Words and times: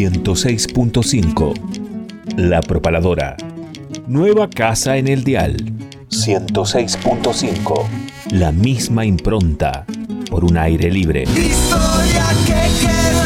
106.5. 0.00 1.52
La 2.38 2.62
Propaladora. 2.62 3.36
Nueva 4.06 4.48
casa 4.48 4.96
en 4.96 5.08
el 5.08 5.24
dial. 5.24 5.58
106.5. 6.08 7.86
La 8.30 8.50
misma 8.50 9.04
impronta 9.04 9.84
por 10.30 10.46
un 10.46 10.56
aire 10.56 10.90
libre. 10.90 11.24
Historia 11.24 12.24
que 12.46 13.19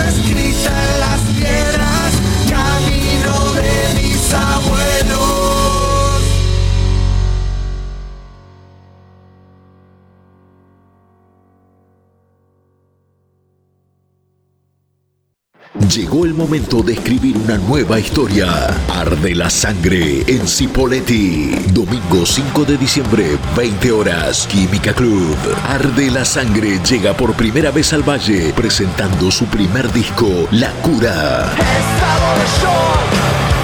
Llegó 15.89 16.25
el 16.25 16.35
momento 16.35 16.83
de 16.83 16.95
escribir 16.95 17.37
una 17.37 17.59
nueva 17.59 18.01
historia. 18.01 18.67
Arde 18.89 19.35
la 19.35 19.51
sangre 19.51 20.25
en 20.27 20.49
Cipoletti. 20.49 21.55
Domingo 21.73 22.25
5 22.25 22.65
de 22.65 22.79
diciembre, 22.79 23.39
20 23.55 23.93
horas. 23.93 24.47
Química 24.47 24.95
Club. 24.95 25.37
Arde 25.69 26.11
la 26.11 26.25
sangre 26.25 26.81
llega 26.89 27.15
por 27.15 27.35
primera 27.35 27.71
vez 27.71 27.93
al 27.93 28.03
Valle, 28.03 28.53
presentando 28.55 29.31
su 29.31 29.45
primer 29.47 29.93
disco, 29.93 30.49
La 30.53 30.71
Cura. 30.81 31.53
Estado 31.53 32.29
de 32.39 32.47
shock, 32.63 33.11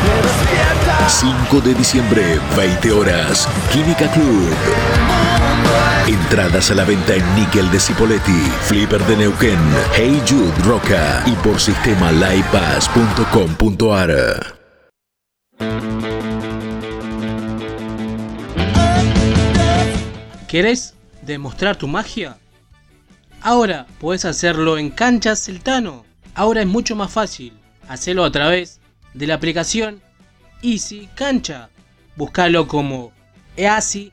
me 0.05 0.17
despierta. 0.29 1.09
5 1.09 1.61
de 1.61 1.75
diciembre, 1.75 2.41
20 2.57 2.93
horas. 2.93 3.49
Química 3.73 4.11
Club. 4.13 4.51
Entradas 6.07 6.71
a 6.71 6.75
la 6.75 6.85
venta 6.85 7.15
en 7.15 7.35
Nickel 7.35 7.71
de 7.71 7.79
Cipoletti, 7.79 8.41
Flipper 8.63 9.05
de 9.05 9.17
Neuquén, 9.17 9.59
Hey 9.95 10.19
Jude 10.29 10.53
Roca 10.65 11.23
y 11.27 11.33
por 11.37 11.61
sistema 11.61 12.11
livepass.com.ar. 12.13 14.59
¿Querés 20.49 20.95
demostrar 21.23 21.77
tu 21.77 21.87
magia? 21.87 22.39
Ahora 23.41 23.87
puedes 24.01 24.25
hacerlo 24.25 24.79
en 24.79 24.91
Canchas 24.91 25.45
Celtano. 25.45 26.05
Ahora 26.35 26.63
es 26.63 26.67
mucho 26.67 26.97
más 26.97 27.13
fácil. 27.13 27.53
Hacerlo 27.89 28.25
a 28.25 28.33
través 28.33 28.81
de 29.15 29.29
la 29.29 29.35
aplicación 29.35 30.03
Easy 30.63 31.09
Cancha. 31.15 31.69
Búscalo 32.17 32.67
como 32.67 33.13
Easy 33.57 34.13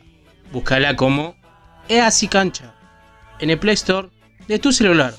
Búscala 0.51 0.95
como 0.95 1.35
Easy 1.87 2.27
Cancha 2.27 2.73
en 3.39 3.49
el 3.49 3.59
Play 3.59 3.73
Store 3.75 4.09
de 4.47 4.59
tu 4.59 4.71
celular. 4.71 5.13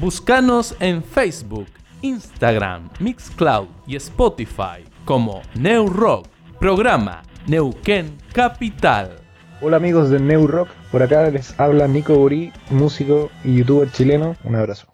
Búscanos 0.00 0.74
en 0.80 1.04
Facebook, 1.04 1.68
Instagram, 2.02 2.90
Mixcloud 2.98 3.68
y 3.86 3.94
Spotify 3.94 4.82
como 5.04 5.40
New 5.54 5.86
Rock, 5.86 6.26
programa 6.58 7.22
Neuquén 7.46 8.18
Capital. 8.32 9.18
Hola 9.60 9.76
amigos 9.76 10.10
de 10.10 10.18
New 10.18 10.48
Rock, 10.48 10.70
por 10.90 11.04
acá 11.04 11.30
les 11.30 11.54
habla 11.60 11.86
Nico 11.86 12.16
Burí, 12.16 12.52
músico 12.70 13.30
y 13.44 13.58
youtuber 13.58 13.88
chileno. 13.92 14.34
Un 14.42 14.56
abrazo. 14.56 14.93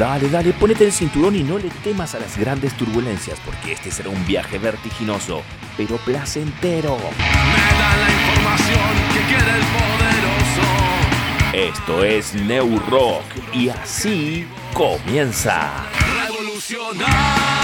Dale, 0.00 0.30
dale, 0.30 0.54
ponete 0.54 0.86
el 0.86 0.92
cinturón 0.92 1.36
y 1.36 1.42
no 1.42 1.58
le 1.58 1.68
temas 1.84 2.14
a 2.14 2.18
las 2.18 2.38
grandes 2.38 2.72
turbulencias, 2.72 3.38
porque 3.44 3.72
este 3.72 3.90
será 3.90 4.08
un 4.08 4.26
viaje 4.26 4.58
vertiginoso, 4.58 5.42
pero 5.76 5.98
placentero. 5.98 6.96
Me 6.96 7.78
da 7.78 7.96
la 7.98 8.10
información 8.10 8.94
que 9.12 9.20
quiere 9.28 9.58
el 9.58 9.64
poderoso. 9.76 10.64
Esto 11.52 12.02
es 12.02 12.32
New 12.32 12.78
Rock 12.88 13.24
y 13.52 13.68
así 13.68 14.48
comienza. 14.72 15.70
Revolucionar. 16.26 17.59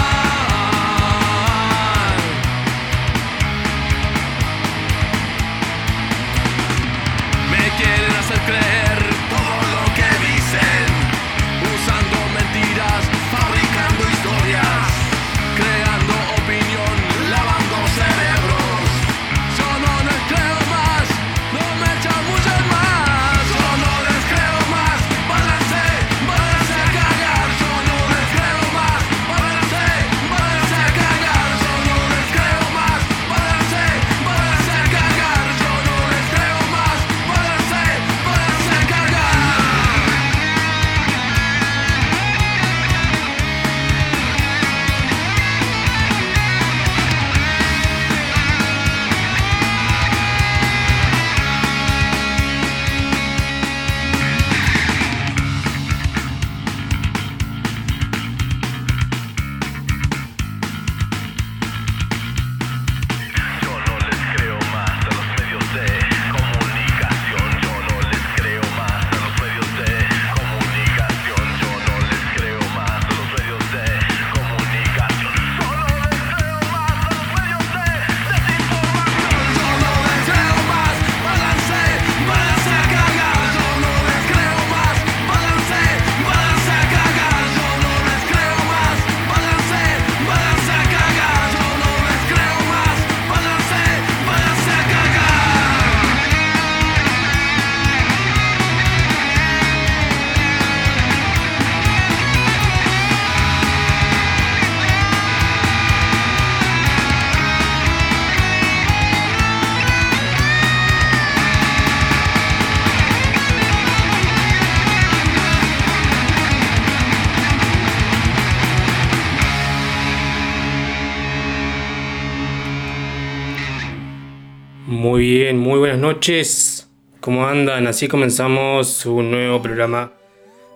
Noches. 126.27 126.89
¿Cómo 127.21 127.47
andan? 127.47 127.87
Así 127.87 128.09
comenzamos 128.09 129.05
un 129.05 129.31
nuevo 129.31 129.61
programa 129.61 130.11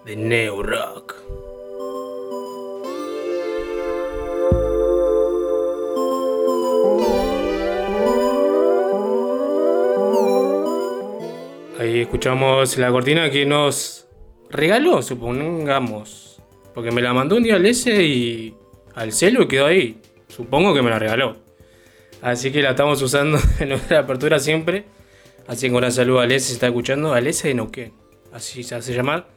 de 0.05 0.15
Neo 0.15 0.63
Rock. 0.63 1.15
Ahí 11.79 11.99
escuchamos 11.99 12.77
la 12.77 12.89
cortina 12.89 13.29
que 13.29 13.45
nos 13.45 14.07
regaló, 14.49 15.01
supongamos. 15.01 16.41
Porque 16.73 16.91
me 16.91 17.01
la 17.01 17.13
mandó 17.13 17.35
un 17.35 17.43
día 17.43 17.55
al 17.55 17.65
S 17.65 17.91
y 18.01 18.55
al 18.95 19.11
celo 19.11 19.49
quedó 19.49 19.65
ahí. 19.65 19.99
Supongo 20.29 20.73
que 20.73 20.81
me 20.81 20.91
la 20.91 20.97
regaló. 20.99 21.35
Así 22.21 22.53
que 22.53 22.61
la 22.61 22.69
estamos 22.69 23.01
usando 23.01 23.37
en 23.59 23.67
nuestra 23.67 23.99
apertura 23.99 24.39
siempre. 24.39 25.00
Así 25.47 25.67
que 25.67 25.73
un 25.73 25.79
gran 25.79 25.91
saludo 25.91 26.19
a 26.19 26.23
Alessia 26.23 26.49
si 26.49 26.53
está 26.53 26.67
escuchando. 26.67 27.13
Alessia 27.13 27.49
de 27.49 27.55
Neuquén. 27.55 27.93
Así 28.31 28.63
se 28.63 28.75
hace 28.75 28.93
llamar. 28.93 29.27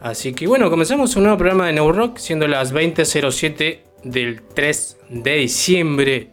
Así 0.00 0.32
que 0.32 0.46
bueno, 0.46 0.70
comenzamos 0.70 1.14
un 1.16 1.24
nuevo 1.24 1.36
programa 1.36 1.66
de 1.66 1.74
New 1.74 1.92
Rock, 1.92 2.18
siendo 2.18 2.46
las 2.48 2.72
20.07 2.72 3.80
del 4.04 4.42
3 4.42 4.96
de 5.10 5.34
diciembre. 5.36 6.30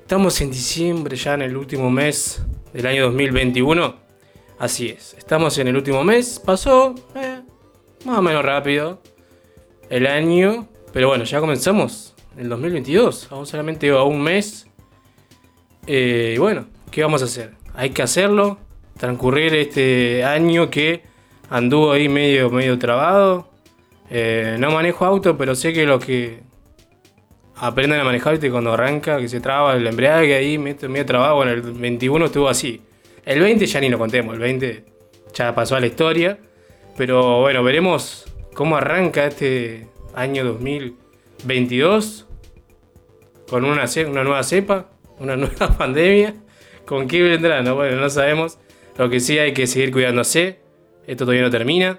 Estamos 0.00 0.40
en 0.40 0.50
diciembre, 0.50 1.16
ya 1.16 1.34
en 1.34 1.42
el 1.42 1.56
último 1.56 1.90
mes 1.90 2.42
del 2.72 2.86
año 2.86 3.04
2021. 3.04 3.96
Así 4.58 4.90
es, 4.90 5.14
estamos 5.18 5.58
en 5.58 5.68
el 5.68 5.76
último 5.76 6.04
mes. 6.04 6.40
Pasó 6.44 6.94
eh, 7.16 7.40
más 8.04 8.18
o 8.18 8.22
menos 8.22 8.44
rápido 8.44 9.00
el 9.90 10.06
año. 10.06 10.68
Pero 10.92 11.08
bueno, 11.08 11.24
ya 11.24 11.40
comenzamos 11.40 12.14
el 12.38 12.48
2022. 12.48 13.28
Aún 13.32 13.46
solamente 13.46 13.90
a 13.90 14.02
un 14.02 14.22
mes. 14.22 14.66
Eh, 15.86 16.34
y 16.36 16.38
bueno, 16.38 16.66
¿qué 16.90 17.02
vamos 17.02 17.22
a 17.22 17.24
hacer? 17.24 17.63
Hay 17.74 17.90
que 17.90 18.02
hacerlo. 18.02 18.58
Transcurrir 18.96 19.54
este 19.54 20.24
año 20.24 20.70
que 20.70 21.02
anduvo 21.50 21.92
ahí 21.92 22.08
medio, 22.08 22.50
medio 22.50 22.78
trabado. 22.78 23.48
Eh, 24.10 24.56
no 24.58 24.70
manejo 24.70 25.04
auto, 25.04 25.36
pero 25.36 25.54
sé 25.54 25.72
que 25.72 25.84
los 25.84 26.04
que 26.04 26.40
aprenden 27.56 28.00
a 28.00 28.04
manejar, 28.04 28.34
¿viste? 28.34 28.50
cuando 28.50 28.72
arranca, 28.72 29.18
que 29.18 29.28
se 29.28 29.40
traba 29.40 29.74
el 29.74 29.86
embrague 29.86 30.34
ahí, 30.34 30.58
medio, 30.58 30.88
medio 30.88 31.06
trabado. 31.06 31.36
Bueno, 31.36 31.52
el 31.52 31.62
21 31.62 32.26
estuvo 32.26 32.48
así. 32.48 32.82
El 33.24 33.40
20 33.40 33.66
ya 33.66 33.80
ni 33.80 33.88
lo 33.88 33.98
contemos, 33.98 34.34
el 34.34 34.40
20 34.40 34.84
ya 35.34 35.54
pasó 35.54 35.76
a 35.76 35.80
la 35.80 35.86
historia. 35.86 36.38
Pero 36.96 37.40
bueno, 37.40 37.64
veremos 37.64 38.24
cómo 38.54 38.76
arranca 38.76 39.26
este 39.26 39.88
año 40.14 40.44
2022 40.44 42.26
con 43.48 43.64
una, 43.64 43.84
una 44.08 44.24
nueva 44.24 44.42
cepa, 44.44 44.86
una 45.18 45.36
nueva 45.36 45.76
pandemia. 45.76 46.34
¿Con 46.86 47.08
qué 47.08 47.22
vendrá? 47.22 47.62
No, 47.62 47.74
bueno, 47.74 47.96
no 47.96 48.10
sabemos. 48.10 48.58
Lo 48.96 49.08
que 49.08 49.20
sí 49.20 49.38
hay 49.38 49.52
que 49.54 49.66
seguir 49.66 49.90
cuidándose. 49.90 50.60
Esto 51.06 51.24
todavía 51.24 51.42
no 51.42 51.50
termina. 51.50 51.98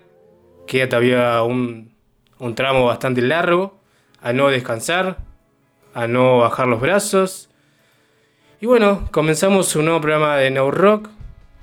Queda 0.67 0.89
todavía 0.89 1.41
un, 1.43 1.93
un 2.39 2.55
tramo 2.55 2.85
bastante 2.85 3.21
largo. 3.21 3.79
A 4.21 4.33
no 4.33 4.49
descansar. 4.49 5.17
A 5.93 6.07
no 6.07 6.39
bajar 6.39 6.67
los 6.67 6.79
brazos. 6.81 7.49
Y 8.61 8.67
bueno, 8.67 9.07
comenzamos 9.11 9.75
un 9.75 9.85
nuevo 9.85 10.01
programa 10.01 10.37
de 10.37 10.51
No 10.51 10.69
Rock. 10.71 11.09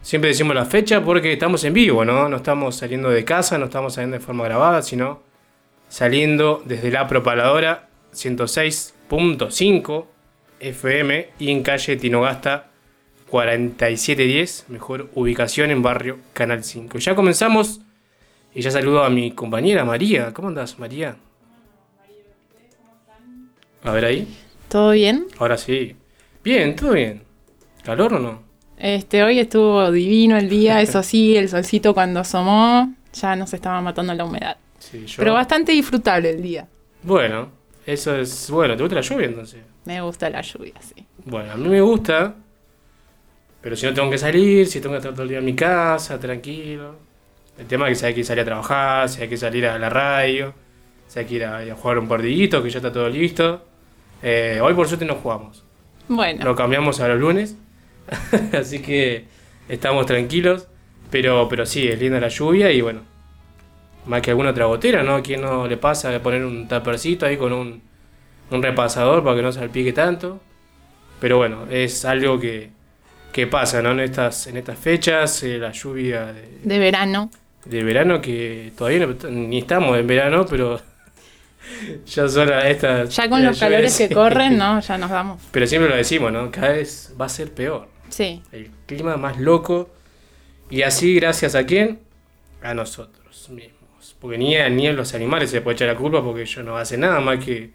Siempre 0.02 0.28
decimos 0.28 0.56
la 0.56 0.64
fecha 0.64 1.04
porque 1.04 1.32
estamos 1.32 1.62
en 1.64 1.74
vivo, 1.74 2.04
¿no? 2.04 2.28
No 2.28 2.36
estamos 2.38 2.74
saliendo 2.76 3.08
de 3.08 3.24
casa, 3.24 3.56
no 3.56 3.66
estamos 3.66 3.94
saliendo 3.94 4.18
de 4.18 4.24
forma 4.24 4.44
grabada, 4.44 4.82
sino 4.82 5.22
saliendo 5.88 6.60
desde 6.64 6.90
la 6.90 7.06
propaladora 7.06 7.88
106.5 8.12 10.06
FM 10.58 11.28
y 11.38 11.50
en 11.52 11.62
calle 11.62 11.96
Tinogasta 11.96 12.71
4710, 13.32 14.66
mejor 14.68 15.08
ubicación 15.14 15.70
en 15.70 15.80
barrio 15.80 16.18
Canal 16.34 16.62
5. 16.62 16.98
Ya 16.98 17.14
comenzamos 17.14 17.80
y 18.54 18.60
ya 18.60 18.70
saludo 18.70 19.04
a 19.04 19.08
mi 19.08 19.30
compañera 19.32 19.86
María. 19.86 20.34
¿Cómo 20.34 20.48
andas, 20.48 20.78
María? 20.78 21.16
A 23.84 23.90
ver 23.92 24.04
ahí. 24.04 24.28
¿Todo 24.68 24.90
bien? 24.90 25.28
Ahora 25.38 25.56
sí. 25.56 25.96
Bien, 26.44 26.76
todo 26.76 26.92
bien. 26.92 27.22
¿Calor 27.82 28.12
o 28.12 28.18
no? 28.18 28.42
Este, 28.76 29.22
hoy 29.22 29.38
estuvo 29.38 29.90
divino 29.90 30.36
el 30.36 30.50
día, 30.50 30.82
eso 30.82 31.02
sí, 31.02 31.34
el 31.34 31.48
solcito 31.48 31.94
cuando 31.94 32.20
asomó 32.20 32.92
ya 33.14 33.34
nos 33.34 33.54
estaba 33.54 33.80
matando 33.80 34.12
la 34.12 34.26
humedad. 34.26 34.58
Sí, 34.78 35.06
yo- 35.06 35.16
Pero 35.16 35.32
bastante 35.32 35.72
disfrutable 35.72 36.28
el 36.28 36.42
día. 36.42 36.68
Bueno, 37.02 37.48
eso 37.86 38.14
es. 38.14 38.50
Bueno, 38.50 38.76
¿te 38.76 38.82
gusta 38.82 38.96
la 38.96 39.00
lluvia 39.00 39.26
entonces? 39.26 39.62
Me 39.86 40.02
gusta 40.02 40.28
la 40.28 40.42
lluvia, 40.42 40.74
sí. 40.80 41.06
Bueno, 41.24 41.52
a 41.52 41.56
mí 41.56 41.66
me 41.70 41.80
gusta. 41.80 42.34
Pero 43.62 43.76
si 43.76 43.86
no 43.86 43.94
tengo 43.94 44.10
que 44.10 44.18
salir, 44.18 44.66
si 44.66 44.80
tengo 44.80 44.94
que 44.94 44.98
estar 44.98 45.12
todo 45.12 45.22
el 45.22 45.28
día 45.28 45.38
en 45.38 45.44
mi 45.44 45.54
casa, 45.54 46.18
tranquilo. 46.18 46.96
El 47.56 47.66
tema 47.66 47.88
es 47.88 47.92
que 47.92 47.94
si 48.00 48.06
hay 48.06 48.14
que 48.14 48.24
salir 48.24 48.42
a 48.42 48.44
trabajar, 48.44 49.08
si 49.08 49.22
hay 49.22 49.28
que 49.28 49.36
salir 49.36 49.66
a 49.66 49.78
la 49.78 49.88
radio, 49.88 50.52
si 51.06 51.20
hay 51.20 51.26
que 51.26 51.34
ir 51.34 51.44
a, 51.44 51.58
a 51.58 51.74
jugar 51.74 51.98
un 51.98 52.08
partidito, 52.08 52.62
que 52.62 52.70
ya 52.70 52.78
está 52.78 52.92
todo 52.92 53.08
listo. 53.08 53.64
Eh, 54.22 54.58
hoy 54.62 54.74
por 54.74 54.88
suerte 54.88 55.04
no 55.04 55.14
jugamos. 55.14 55.64
Bueno, 56.08 56.44
Lo 56.44 56.56
cambiamos 56.56 57.00
a 57.00 57.08
los 57.08 57.20
lunes. 57.20 57.56
Así 58.52 58.80
que 58.80 59.26
estamos 59.68 60.06
tranquilos. 60.06 60.68
Pero, 61.10 61.46
pero 61.48 61.66
sí, 61.66 61.86
es 61.88 62.00
linda 62.00 62.18
la 62.18 62.28
lluvia 62.28 62.72
y 62.72 62.80
bueno. 62.80 63.00
Más 64.06 64.22
que 64.22 64.30
alguna 64.30 64.50
otra 64.50 64.64
gotera, 64.64 65.02
¿no? 65.02 65.16
¿A 65.16 65.22
quién 65.22 65.42
no 65.42 65.68
le 65.68 65.76
pasa 65.76 66.10
de 66.10 66.18
poner 66.18 66.44
un 66.44 66.66
tapercito 66.66 67.26
ahí 67.26 67.36
con 67.36 67.52
un, 67.52 67.82
un 68.50 68.62
repasador 68.62 69.22
para 69.22 69.36
que 69.36 69.42
no 69.42 69.52
salpique 69.52 69.92
tanto? 69.92 70.40
Pero 71.20 71.36
bueno, 71.36 71.66
es 71.70 72.04
algo 72.04 72.40
que, 72.40 72.70
que 73.32 73.46
pasa, 73.46 73.80
¿no? 73.82 73.92
En 73.92 74.00
estas, 74.00 74.46
en 74.46 74.56
estas 74.58 74.78
fechas, 74.78 75.42
eh, 75.42 75.58
la 75.58 75.72
lluvia 75.72 76.26
de, 76.32 76.58
de 76.62 76.78
verano. 76.78 77.30
de 77.64 77.82
verano, 77.82 78.20
que 78.20 78.72
todavía 78.76 79.06
no- 79.06 79.30
ni 79.30 79.58
estamos 79.58 79.98
en 79.98 80.06
verano, 80.06 80.44
pero 80.48 80.80
ya 82.06 82.28
son 82.28 82.52
estas... 82.52 83.14
Ya 83.16 83.28
con 83.28 83.44
los 83.44 83.58
calores 83.58 83.96
que 83.96 84.08
corren, 84.10 84.58
¿no? 84.58 84.80
Ya 84.86 84.98
nos 84.98 85.10
vamos. 85.10 85.40
Pero 85.50 85.66
siempre 85.66 85.88
lo 85.90 85.96
decimos, 85.96 86.32
¿no? 86.32 86.50
Cada 86.50 86.72
vez 86.72 87.14
va 87.20 87.26
a 87.26 87.28
ser 87.28 87.52
peor. 87.52 87.88
Sí. 88.08 88.42
El 88.52 88.70
clima 88.86 89.16
más 89.16 89.38
loco. 89.38 89.90
Y 90.70 90.82
así, 90.82 91.14
gracias 91.14 91.54
a 91.54 91.64
quién? 91.64 92.00
A 92.62 92.74
nosotros 92.74 93.48
mismos. 93.50 94.16
Porque 94.20 94.38
ni 94.38 94.56
a, 94.56 94.68
ni 94.68 94.86
a 94.86 94.92
los 94.92 95.14
animales 95.14 95.50
se 95.50 95.60
puede 95.60 95.74
echar 95.76 95.88
la 95.88 95.96
culpa 95.96 96.22
porque 96.22 96.42
ellos 96.42 96.64
no 96.64 96.76
hacen 96.76 97.00
nada 97.00 97.20
más 97.20 97.44
que 97.44 97.70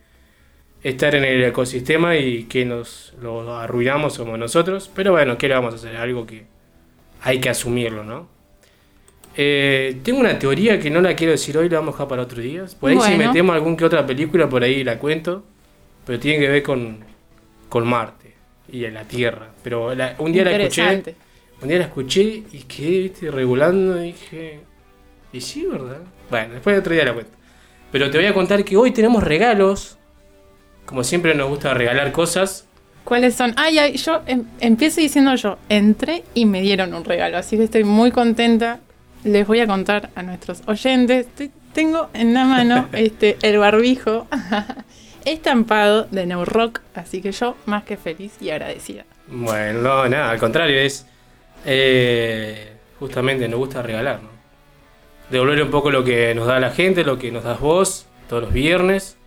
estar 0.90 1.16
en 1.16 1.24
el 1.26 1.44
ecosistema 1.44 2.16
y 2.18 2.44
que 2.46 2.66
nos 2.66 3.14
lo 3.22 3.56
arruinamos 3.56 4.14
somos 4.16 4.38
nosotros. 4.40 4.90
Pero 4.96 5.12
bueno, 5.12 5.38
¿qué 5.38 5.48
le 5.48 5.56
vamos 5.56 5.74
a 5.74 5.78
hacer? 5.78 5.96
Algo 5.98 6.26
que 6.26 6.46
hay 7.22 7.40
que 7.40 7.50
asumirlo, 7.50 8.04
¿no? 8.04 8.30
Eh, 9.36 10.00
tengo 10.04 10.20
una 10.20 10.40
teoría 10.40 10.80
que 10.80 10.90
no 10.90 11.00
la 11.02 11.16
quiero 11.16 11.32
decir 11.32 11.58
hoy, 11.58 11.70
la 11.70 11.78
vamos 11.80 11.94
a 11.94 11.98
dejar 11.98 12.08
para 12.08 12.22
otros 12.24 12.42
días. 12.44 12.74
Por 12.76 12.90
ahí 12.90 12.98
si 13.02 13.12
metemos 13.28 13.56
algún 13.56 13.78
que 13.78 13.86
otra 13.86 14.06
película, 14.06 14.50
por 14.50 14.64
ahí 14.64 14.84
la 14.84 14.98
cuento. 14.98 15.44
Pero 16.06 16.20
tiene 16.20 16.40
que 16.40 16.50
ver 16.50 16.64
con, 16.64 17.00
con 17.70 17.86
Marte 17.86 18.34
y 18.72 18.86
en 18.86 18.94
la 18.94 19.04
Tierra. 19.04 19.50
Pero 19.64 19.94
la- 19.94 20.16
un 20.20 20.32
día 20.32 20.44
la 20.46 20.52
escuché. 20.56 21.16
Un 21.62 21.68
día 21.68 21.80
la 21.80 21.86
escuché 21.86 22.22
y 22.52 22.64
quedé 22.68 23.02
¿viste? 23.04 23.30
regulando 23.32 24.00
y 24.04 24.08
dije. 24.14 24.60
¿Y 25.34 25.42
sí, 25.42 25.66
verdad? 25.66 26.02
Bueno, 26.30 26.54
después 26.54 26.80
otro 26.80 26.94
día 26.94 27.04
la 27.06 27.14
cuento. 27.14 27.32
Pero 27.92 28.10
te 28.10 28.18
voy 28.18 28.28
a 28.28 28.34
contar 28.34 28.64
que 28.64 28.78
hoy 28.78 28.92
tenemos 28.92 29.24
regalos. 29.24 29.97
Como 30.88 31.04
siempre 31.04 31.36
nos 31.36 31.50
gusta 31.50 31.76
regalar 31.76 32.12
cosas. 32.12 32.66
¿Cuáles 33.04 33.36
son? 33.36 33.54
Ay, 33.58 33.78
ay, 33.78 33.98
yo 33.98 34.22
em- 34.26 34.46
empiezo 34.60 35.00
diciendo 35.00 35.36
yo, 35.36 35.58
entré 35.70 36.24
y 36.34 36.46
me 36.46 36.62
dieron 36.62 36.94
un 36.96 37.06
regalo, 37.06 37.38
así 37.38 37.56
que 37.58 37.64
estoy 37.66 37.84
muy 37.84 38.12
contenta. 38.12 38.80
Les 39.24 39.46
voy 39.46 39.60
a 39.60 39.68
contar 39.68 40.10
a 40.16 40.24
nuestros 40.24 40.62
oyentes. 40.66 41.28
Estoy- 41.28 41.52
tengo 41.74 42.10
en 42.16 42.34
la 42.34 42.44
mano 42.46 42.88
este 42.94 43.38
el 43.44 43.60
barbijo 43.60 44.28
estampado 45.26 46.08
de 46.12 46.26
New 46.26 46.46
Rock, 46.46 46.80
así 46.96 47.22
que 47.22 47.32
yo 47.32 47.56
más 47.66 47.84
que 47.84 47.98
feliz 47.98 48.34
y 48.42 48.50
agradecida. 48.50 49.06
Bueno, 49.28 49.82
no, 49.82 50.10
nada, 50.10 50.32
al 50.32 50.40
contrario, 50.40 50.80
es. 50.80 51.06
eh, 51.66 52.74
justamente 53.00 53.48
nos 53.48 53.60
gusta 53.60 53.82
regalar, 53.82 54.22
¿no? 54.24 54.30
Devolver 55.30 55.62
un 55.64 55.72
poco 55.72 55.92
lo 55.92 56.04
que 56.04 56.34
nos 56.34 56.48
da 56.48 56.60
la 56.60 56.72
gente, 56.72 57.04
lo 57.04 57.20
que 57.20 57.32
nos 57.32 57.44
das 57.44 57.60
vos, 57.60 58.06
todos 58.30 58.44
los 58.44 58.54
viernes. 58.54 59.18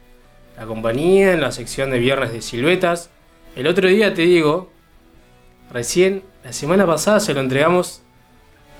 La 0.61 0.67
compañía, 0.67 1.33
en 1.33 1.41
la 1.41 1.53
sección 1.53 1.91
de 1.91 1.99
viernes 1.99 2.35
de 2.35 2.43
siluetas. 2.43 3.09
El 3.57 3.67
otro 3.67 3.89
día 3.89 4.13
te 4.13 4.21
digo, 4.21 4.71
recién, 5.73 6.23
la 6.45 6.53
semana 6.53 6.87
pasada 6.87 7.19
se 7.19 7.33
lo 7.33 7.41
entregamos 7.41 8.03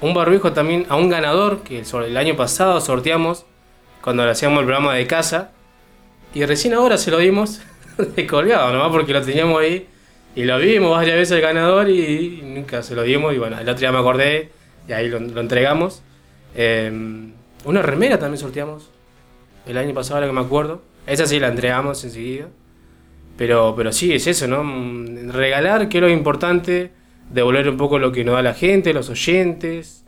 un 0.03 0.13
barbijo 0.13 0.53
también 0.53 0.85
a 0.91 0.97
un 0.97 1.09
ganador 1.09 1.63
que 1.63 1.81
el 1.81 2.17
año 2.19 2.37
pasado 2.37 2.79
sorteamos 2.83 3.47
cuando 4.03 4.27
le 4.27 4.31
hacíamos 4.31 4.59
el 4.59 4.67
programa 4.67 4.95
de 4.95 5.07
casa. 5.07 5.53
Y 6.35 6.45
recién 6.45 6.75
ahora 6.75 6.99
se 6.99 7.11
lo 7.11 7.17
dimos 7.17 7.63
de 7.97 8.27
colgado, 8.27 8.75
nomás 8.75 8.91
porque 8.91 9.15
lo 9.15 9.23
teníamos 9.23 9.63
ahí. 9.63 9.89
Y 10.35 10.45
lo 10.45 10.59
vimos 10.59 10.91
varias 10.91 11.17
veces 11.17 11.37
el 11.37 11.41
ganador 11.41 11.89
y, 11.89 12.43
nunca 12.45 12.83
se 12.83 12.95
lo 12.95 13.05
dimos. 13.05 13.33
Y 13.33 13.39
bueno, 13.39 13.59
el 13.59 13.67
otro 13.67 13.81
día 13.81 13.91
me 13.91 14.01
acordé 14.01 14.51
y 14.87 14.93
ahí 14.93 15.09
lo, 15.09 15.19
lo 15.19 15.41
entregamos. 15.41 16.03
Eh, 16.55 16.93
una 17.65 17.81
remera 17.81 18.19
también 18.19 18.39
sorteamos. 18.39 18.91
El 19.65 19.79
año 19.79 19.95
pasado, 19.95 20.17
ahora 20.17 20.27
que 20.27 20.35
me 20.35 20.43
acuerdo. 20.43 20.90
Esa 21.07 21.27
sí 21.27 21.41
la 21.41 21.49
entregamos 21.49 22.05
enseguida. 22.05 22.49
Pero, 23.37 23.75
pero 23.77 23.91
sí, 23.93 24.13
es 24.13 24.27
eso, 24.27 24.47
¿no? 24.47 24.63
Regalar, 25.33 25.89
que 25.89 25.99
es 25.99 26.03
lo 26.03 26.11
importante. 26.11 26.93
devolver 27.31 27.69
un 27.69 27.77
poco 27.77 27.99
lo 27.99 28.13
que 28.13 28.25
nos 28.25 28.35
da 28.35 28.43
la 28.43 28.55
gente, 28.55 28.93
los 28.93 29.09
oyentes, 29.09 30.05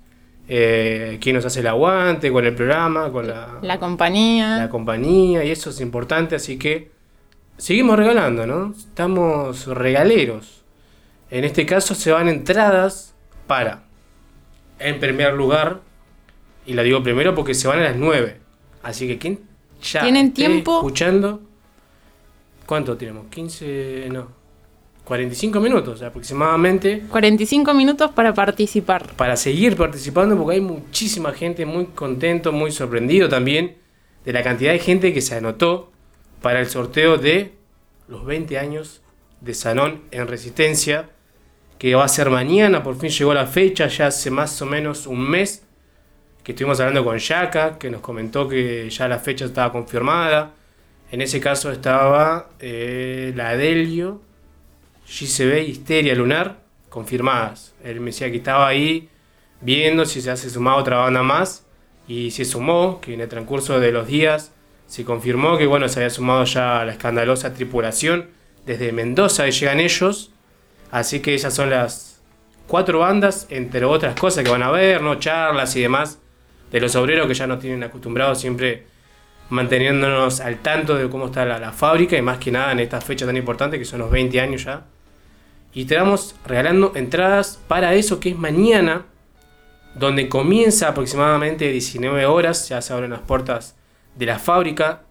eh, 0.48 1.18
quién 1.20 1.36
nos 1.36 1.44
hace 1.46 1.60
el 1.60 1.68
aguante 1.68 2.32
con 2.32 2.44
el 2.44 2.54
programa, 2.54 3.10
con 3.12 3.28
la, 3.28 3.58
La 3.62 3.78
compañía. 3.78 4.58
la 4.58 4.68
compañía, 4.68 5.44
y 5.44 5.50
eso 5.52 5.70
es 5.70 5.80
importante, 5.80 6.34
así 6.34 6.58
que 6.58 6.90
seguimos 7.56 7.96
regalando, 7.96 8.44
¿no? 8.46 8.74
Estamos 8.76 9.66
regaleros. 9.68 10.64
En 11.30 11.44
este 11.44 11.64
caso 11.64 11.94
se 11.94 12.10
van 12.10 12.28
entradas 12.28 13.14
para, 13.46 13.84
en 14.80 14.98
primer 14.98 15.34
lugar, 15.34 15.80
y 16.66 16.74
la 16.74 16.82
digo 16.82 17.02
primero 17.04 17.34
porque 17.36 17.54
se 17.54 17.68
van 17.68 17.78
a 17.78 17.82
las 17.84 17.96
9. 17.96 18.36
Así 18.82 19.06
que 19.06 19.18
quien 19.18 19.40
ya 19.82 20.00
Tienen 20.02 20.26
esté 20.28 20.36
tiempo. 20.46 20.76
escuchando, 20.78 21.40
¿cuánto 22.66 22.96
tenemos? 22.96 23.26
15, 23.28 24.08
no, 24.10 24.28
45 25.04 25.60
minutos 25.60 26.00
aproximadamente 26.02 27.02
45 27.10 27.74
minutos 27.74 28.12
para 28.12 28.32
participar. 28.32 29.12
para 29.16 29.36
seguir 29.36 29.76
participando 29.76 30.36
porque 30.36 30.54
hay 30.56 30.60
muchísima 30.60 31.32
gente 31.32 31.66
muy 31.66 31.86
contento, 31.86 32.52
muy 32.52 32.70
sorprendido 32.70 33.28
también 33.28 33.76
de 34.24 34.32
la 34.32 34.42
cantidad 34.42 34.72
de 34.72 34.78
gente 34.78 35.12
que 35.12 35.20
se 35.20 35.34
anotó 35.34 35.90
para 36.40 36.60
el 36.60 36.66
sorteo 36.66 37.18
de 37.18 37.52
los 38.08 38.24
20 38.24 38.58
años 38.58 39.02
de 39.40 39.54
Sanón 39.54 40.02
en 40.12 40.28
Resistencia, 40.28 41.10
que 41.78 41.94
va 41.96 42.04
a 42.04 42.08
ser 42.08 42.30
mañana, 42.30 42.82
por 42.84 42.96
fin 42.96 43.10
llegó 43.10 43.34
la 43.34 43.46
fecha, 43.46 43.88
ya 43.88 44.06
hace 44.06 44.30
más 44.30 44.60
o 44.62 44.66
menos 44.66 45.06
un 45.08 45.20
mes 45.28 45.64
que 46.42 46.52
estuvimos 46.52 46.80
hablando 46.80 47.04
con 47.04 47.18
Yaka, 47.18 47.78
que 47.78 47.90
nos 47.90 48.00
comentó 48.00 48.48
que 48.48 48.90
ya 48.90 49.06
la 49.08 49.18
fecha 49.18 49.44
estaba 49.44 49.70
confirmada. 49.72 50.52
En 51.10 51.20
ese 51.20 51.40
caso 51.40 51.70
estaba 51.70 52.50
eh, 52.58 53.32
la 53.36 53.56
Delio, 53.56 54.20
GCB 55.06 55.68
Histeria 55.68 56.14
Lunar 56.14 56.58
confirmadas. 56.88 57.74
Él 57.84 58.00
me 58.00 58.06
decía 58.06 58.30
que 58.30 58.38
estaba 58.38 58.66
ahí 58.66 59.08
viendo 59.60 60.04
si 60.04 60.20
se 60.20 60.30
hace 60.30 60.50
sumado 60.50 60.78
otra 60.78 60.96
banda 60.98 61.22
más 61.22 61.64
y 62.08 62.32
se 62.32 62.44
sumó, 62.44 63.00
que 63.00 63.14
en 63.14 63.20
el 63.20 63.28
transcurso 63.28 63.78
de 63.78 63.92
los 63.92 64.08
días 64.08 64.52
se 64.86 65.04
confirmó 65.04 65.56
que 65.58 65.66
bueno, 65.66 65.88
se 65.88 66.00
había 66.00 66.10
sumado 66.10 66.44
ya 66.44 66.84
la 66.84 66.92
escandalosa 66.92 67.54
tripulación 67.54 68.30
desde 68.66 68.90
Mendoza 68.92 69.46
y 69.46 69.52
llegan 69.52 69.80
ellos. 69.80 70.32
Así 70.90 71.20
que 71.20 71.34
esas 71.34 71.54
son 71.54 71.70
las 71.70 72.20
cuatro 72.66 72.98
bandas, 72.98 73.46
entre 73.48 73.84
otras 73.84 74.18
cosas 74.18 74.44
que 74.44 74.50
van 74.50 74.62
a 74.62 74.70
ver, 74.70 75.02
¿no? 75.02 75.14
Charlas 75.16 75.76
y 75.76 75.82
demás 75.82 76.18
de 76.72 76.80
los 76.80 76.96
obreros 76.96 77.28
que 77.28 77.34
ya 77.34 77.46
nos 77.46 77.60
tienen 77.60 77.84
acostumbrados 77.84 78.40
siempre 78.40 78.86
manteniéndonos 79.50 80.40
al 80.40 80.58
tanto 80.58 80.96
de 80.96 81.08
cómo 81.10 81.26
está 81.26 81.44
la, 81.44 81.72
fábrica 81.72 82.16
y 82.16 82.22
más 82.22 82.38
que 82.38 82.50
nada 82.50 82.72
en 82.72 82.80
esta 82.80 83.00
fecha 83.02 83.26
tan 83.26 83.36
importante 83.36 83.78
que 83.78 83.84
son 83.84 84.00
los 84.00 84.10
20 84.10 84.40
años 84.40 84.64
ya. 84.64 84.86
Y 85.74 85.84
te 85.84 85.96
vamos 85.96 86.34
regalando 86.46 86.92
entradas 86.94 87.60
para 87.68 87.94
eso 87.94 88.18
que 88.18 88.30
es 88.30 88.38
mañana, 88.38 89.04
donde 89.94 90.28
comienza 90.28 90.88
aproximadamente 90.88 91.70
19 91.70 92.24
horas, 92.24 92.68
ya 92.68 92.80
se 92.80 92.92
abren 92.94 93.10
las 93.10 93.20
puertas 93.20 93.76
de 94.16 94.26
la 94.26 94.38
fábrica. 94.38 95.02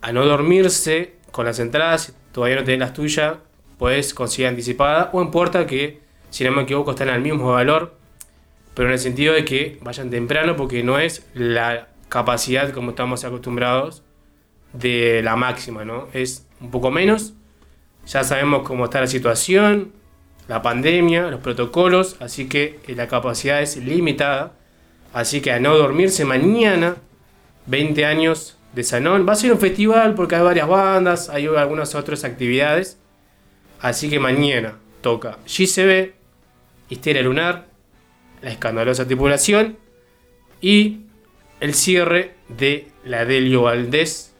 A 0.00 0.12
no 0.12 0.24
dormirse 0.26 1.14
con 1.30 1.46
las 1.46 1.60
entradas, 1.60 2.02
si 2.02 2.12
todavía 2.32 2.56
no 2.56 2.64
tenés 2.64 2.80
las 2.80 2.92
tuyas, 2.92 3.36
puedes 3.78 4.14
conseguir 4.14 4.48
anticipada 4.48 5.10
o 5.12 5.22
en 5.22 5.30
puerta 5.30 5.66
que, 5.66 6.00
si 6.30 6.44
no 6.44 6.50
me 6.50 6.62
equivoco, 6.62 6.90
están 6.90 7.08
al 7.08 7.20
mismo 7.20 7.52
valor, 7.52 7.96
pero 8.74 8.88
en 8.88 8.94
el 8.94 8.98
sentido 8.98 9.34
de 9.34 9.44
que 9.44 9.78
vayan 9.82 10.10
temprano 10.10 10.56
porque 10.56 10.82
no 10.82 10.98
es 10.98 11.26
la 11.34 11.88
capacidad 12.08 12.70
como 12.72 12.90
estamos 12.90 13.24
acostumbrados 13.24 14.02
de 14.72 15.22
la 15.22 15.36
máxima, 15.36 15.84
¿no? 15.84 16.08
Es 16.12 16.46
un 16.60 16.70
poco 16.70 16.90
menos. 16.90 17.34
Ya 18.06 18.24
sabemos 18.24 18.66
cómo 18.66 18.84
está 18.84 19.00
la 19.00 19.06
situación, 19.06 19.92
la 20.48 20.60
pandemia, 20.60 21.30
los 21.30 21.40
protocolos, 21.40 22.16
así 22.20 22.48
que 22.48 22.80
eh, 22.86 22.94
la 22.94 23.08
capacidad 23.08 23.62
es 23.62 23.76
limitada. 23.76 24.52
Así 25.12 25.40
que 25.40 25.52
a 25.52 25.60
no 25.60 25.76
dormirse 25.76 26.24
mañana, 26.24 26.96
20 27.66 28.04
años 28.04 28.58
de 28.74 28.82
Sanón. 28.82 29.26
Va 29.26 29.32
a 29.32 29.36
ser 29.36 29.52
un 29.52 29.58
festival 29.58 30.14
porque 30.14 30.36
hay 30.36 30.42
varias 30.42 30.68
bandas, 30.68 31.28
hay 31.30 31.46
algunas 31.46 31.94
otras 31.94 32.24
actividades. 32.24 32.98
Así 33.80 34.10
que 34.10 34.18
mañana 34.18 34.76
toca 35.00 35.38
GCB, 35.46 36.12
Histeria 36.88 37.22
Lunar, 37.22 37.66
La 38.44 38.50
Escandalosa 38.50 39.06
Tripulación 39.06 39.78
y 40.60 41.00
el 41.60 41.72
cierre 41.72 42.34
de 42.48 42.88
la 43.02 43.24
Delio 43.24 43.62
Valdés, 43.62 44.34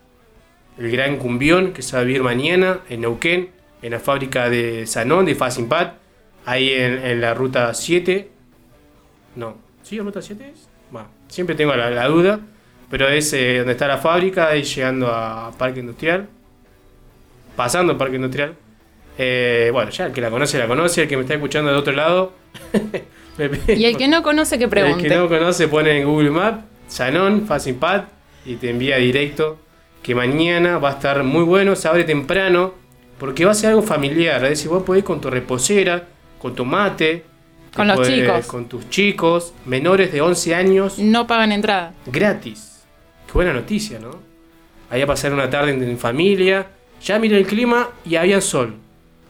el 0.78 0.90
gran 0.90 1.16
cumbión 1.16 1.72
que 1.72 1.80
se 1.80 1.96
va 1.96 2.02
a 2.02 2.04
vivir 2.04 2.22
mañana 2.22 2.80
en 2.90 3.00
Neuquén, 3.00 3.48
en 3.80 3.92
la 3.92 4.00
fábrica 4.00 4.50
de 4.50 4.86
Sanón, 4.86 5.24
de 5.24 5.34
Facimpat, 5.34 5.94
ahí 6.44 6.70
en, 6.70 7.18
la 7.22 7.32
ruta 7.32 7.72
7. 7.72 8.28
No, 9.36 9.56
¿sí, 9.82 9.98
ruta 9.98 10.20
7 10.20 10.52
es? 10.52 10.68
Bueno, 10.90 11.08
siempre 11.28 11.56
tengo 11.56 11.74
la, 11.74 12.06
duda, 12.06 12.40
pero 12.90 13.08
es 13.08 13.32
eh, 13.32 13.58
donde 13.58 13.72
está 13.72 13.88
la 13.88 13.96
fábrica 13.96 14.54
y 14.54 14.64
llegando 14.64 15.08
a 15.08 15.50
Parque 15.56 15.80
Industrial, 15.80 16.28
pasando 17.56 17.96
Parque 17.96 18.16
Industrial. 18.16 18.54
Eh, 19.16 19.70
bueno, 19.72 19.90
ya 19.90 20.06
el 20.06 20.12
que 20.12 20.20
la 20.20 20.28
conoce, 20.28 20.58
la 20.58 20.66
conoce, 20.66 21.02
el 21.02 21.08
que 21.08 21.16
me 21.16 21.22
está 21.22 21.32
escuchando 21.32 21.70
de 21.70 21.78
otro 21.78 21.94
lado. 21.94 22.34
Y 23.68 23.84
el 23.84 23.96
que 23.96 24.08
no 24.08 24.22
conoce, 24.22 24.58
que 24.58 24.68
pregunte. 24.68 25.02
el 25.06 25.08
que 25.12 25.16
no 25.16 25.28
conoce 25.28 25.68
pone 25.68 25.98
en 26.00 26.06
Google 26.06 26.30
Maps 26.30 26.64
Sanón, 26.88 27.46
Facing 27.46 27.76
Pad 27.76 28.04
y 28.46 28.56
te 28.56 28.70
envía 28.70 28.96
directo 28.98 29.58
que 30.02 30.14
mañana 30.14 30.78
va 30.78 30.90
a 30.90 30.92
estar 30.92 31.22
muy 31.24 31.42
bueno, 31.44 31.74
se 31.76 31.88
abre 31.88 32.04
temprano 32.04 32.74
porque 33.18 33.44
va 33.44 33.52
a 33.52 33.54
ser 33.54 33.70
algo 33.70 33.82
familiar, 33.82 34.42
es 34.44 34.50
decir, 34.50 34.68
vos 34.68 34.82
podés 34.82 35.02
con 35.02 35.20
tu 35.20 35.30
reposera, 35.30 36.06
con 36.38 36.54
tu 36.54 36.64
mate, 36.64 37.24
te 37.70 37.76
Con 37.76 37.88
los 37.88 37.96
podés- 37.98 38.14
chicos. 38.22 38.46
con 38.46 38.68
tus 38.68 38.90
chicos, 38.90 39.54
menores 39.64 40.12
de 40.12 40.20
11 40.20 40.54
años, 40.54 40.98
No 40.98 41.26
pagan 41.26 41.52
entrada. 41.52 41.94
gratis. 42.06 42.82
Qué 43.26 43.32
buena 43.32 43.52
noticia, 43.52 43.98
¿no? 43.98 44.10
Ahí 44.90 45.00
a 45.00 45.06
pasar 45.06 45.32
una 45.32 45.48
tarde 45.48 45.72
en, 45.72 45.82
en 45.82 45.98
familia, 45.98 46.66
ya 47.02 47.18
mira 47.18 47.36
el 47.38 47.46
clima 47.46 47.88
y 48.04 48.16
había 48.16 48.40
sol. 48.40 48.74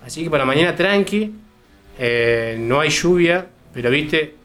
Así 0.04 0.24
que 0.24 0.30
para 0.30 0.44
mañana 0.44 0.74
tranqui, 0.74 1.32
eh, 1.98 2.56
no 2.58 2.80
hay 2.80 2.90
lluvia, 2.90 3.46
pero 3.74 3.90
viste, 3.90 4.36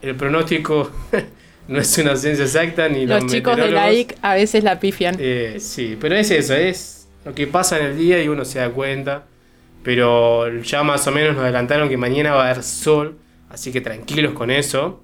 el 0.00 0.16
pronóstico 0.16 0.90
no 1.68 1.78
es 1.78 1.98
una 1.98 2.16
ciencia 2.16 2.44
exacta 2.44 2.88
ni 2.88 3.06
Los 3.06 3.26
chicos 3.26 3.56
de 3.56 3.70
la. 3.70 3.92
IC 3.92 4.16
a 4.22 4.34
veces 4.34 4.64
la 4.64 4.80
pifian. 4.80 5.16
Eh, 5.18 5.56
sí, 5.60 5.96
pero 6.00 6.16
es 6.16 6.30
eso, 6.30 6.54
es 6.54 7.08
lo 7.24 7.34
que 7.34 7.46
pasa 7.46 7.78
en 7.78 7.86
el 7.86 7.98
día 7.98 8.22
y 8.22 8.28
uno 8.28 8.44
se 8.44 8.58
da 8.58 8.70
cuenta. 8.70 9.24
Pero 9.82 10.60
ya 10.62 10.82
más 10.84 11.06
o 11.08 11.10
menos 11.10 11.34
nos 11.34 11.42
adelantaron 11.42 11.88
que 11.88 11.96
mañana 11.96 12.32
va 12.32 12.46
a 12.46 12.50
haber 12.50 12.62
sol, 12.62 13.18
así 13.50 13.72
que 13.72 13.80
tranquilos 13.80 14.32
con 14.32 14.50
eso. 14.50 15.02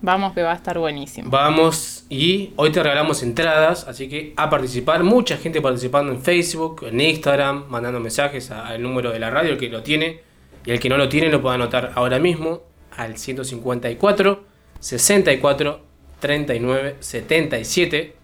Vamos 0.00 0.32
que 0.32 0.42
va 0.42 0.52
a 0.52 0.54
estar 0.54 0.78
buenísimo. 0.78 1.28
Vamos 1.28 2.06
y 2.08 2.52
hoy 2.56 2.70
te 2.70 2.82
regalamos 2.82 3.22
entradas, 3.22 3.86
así 3.86 4.08
que 4.08 4.32
a 4.36 4.48
participar, 4.48 5.02
mucha 5.02 5.36
gente 5.36 5.60
participando 5.60 6.12
en 6.12 6.22
Facebook, 6.22 6.86
en 6.86 7.00
Instagram, 7.00 7.64
mandando 7.68 8.00
mensajes 8.00 8.50
al 8.50 8.80
número 8.80 9.10
de 9.10 9.18
la 9.18 9.28
radio, 9.28 9.58
que 9.58 9.68
lo 9.68 9.82
tiene 9.82 10.27
y 10.64 10.70
el 10.70 10.80
que 10.80 10.88
no 10.88 10.96
lo 10.96 11.08
tiene 11.08 11.30
lo 11.30 11.40
puede 11.40 11.56
anotar 11.56 11.92
ahora 11.94 12.18
mismo 12.18 12.62
al 12.96 13.16
154 13.16 14.44
64 14.80 15.80
39 16.20 16.96
77. 17.00 18.14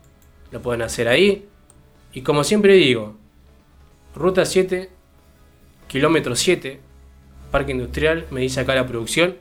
Lo 0.50 0.62
pueden 0.62 0.82
hacer 0.82 1.08
ahí. 1.08 1.46
Y 2.12 2.22
como 2.22 2.44
siempre 2.44 2.74
digo, 2.74 3.16
ruta 4.14 4.44
7, 4.44 4.88
kilómetro 5.88 6.36
7, 6.36 6.80
Parque 7.50 7.72
Industrial, 7.72 8.26
me 8.30 8.40
dice 8.40 8.60
acá 8.60 8.74
la 8.74 8.86
producción. 8.86 9.36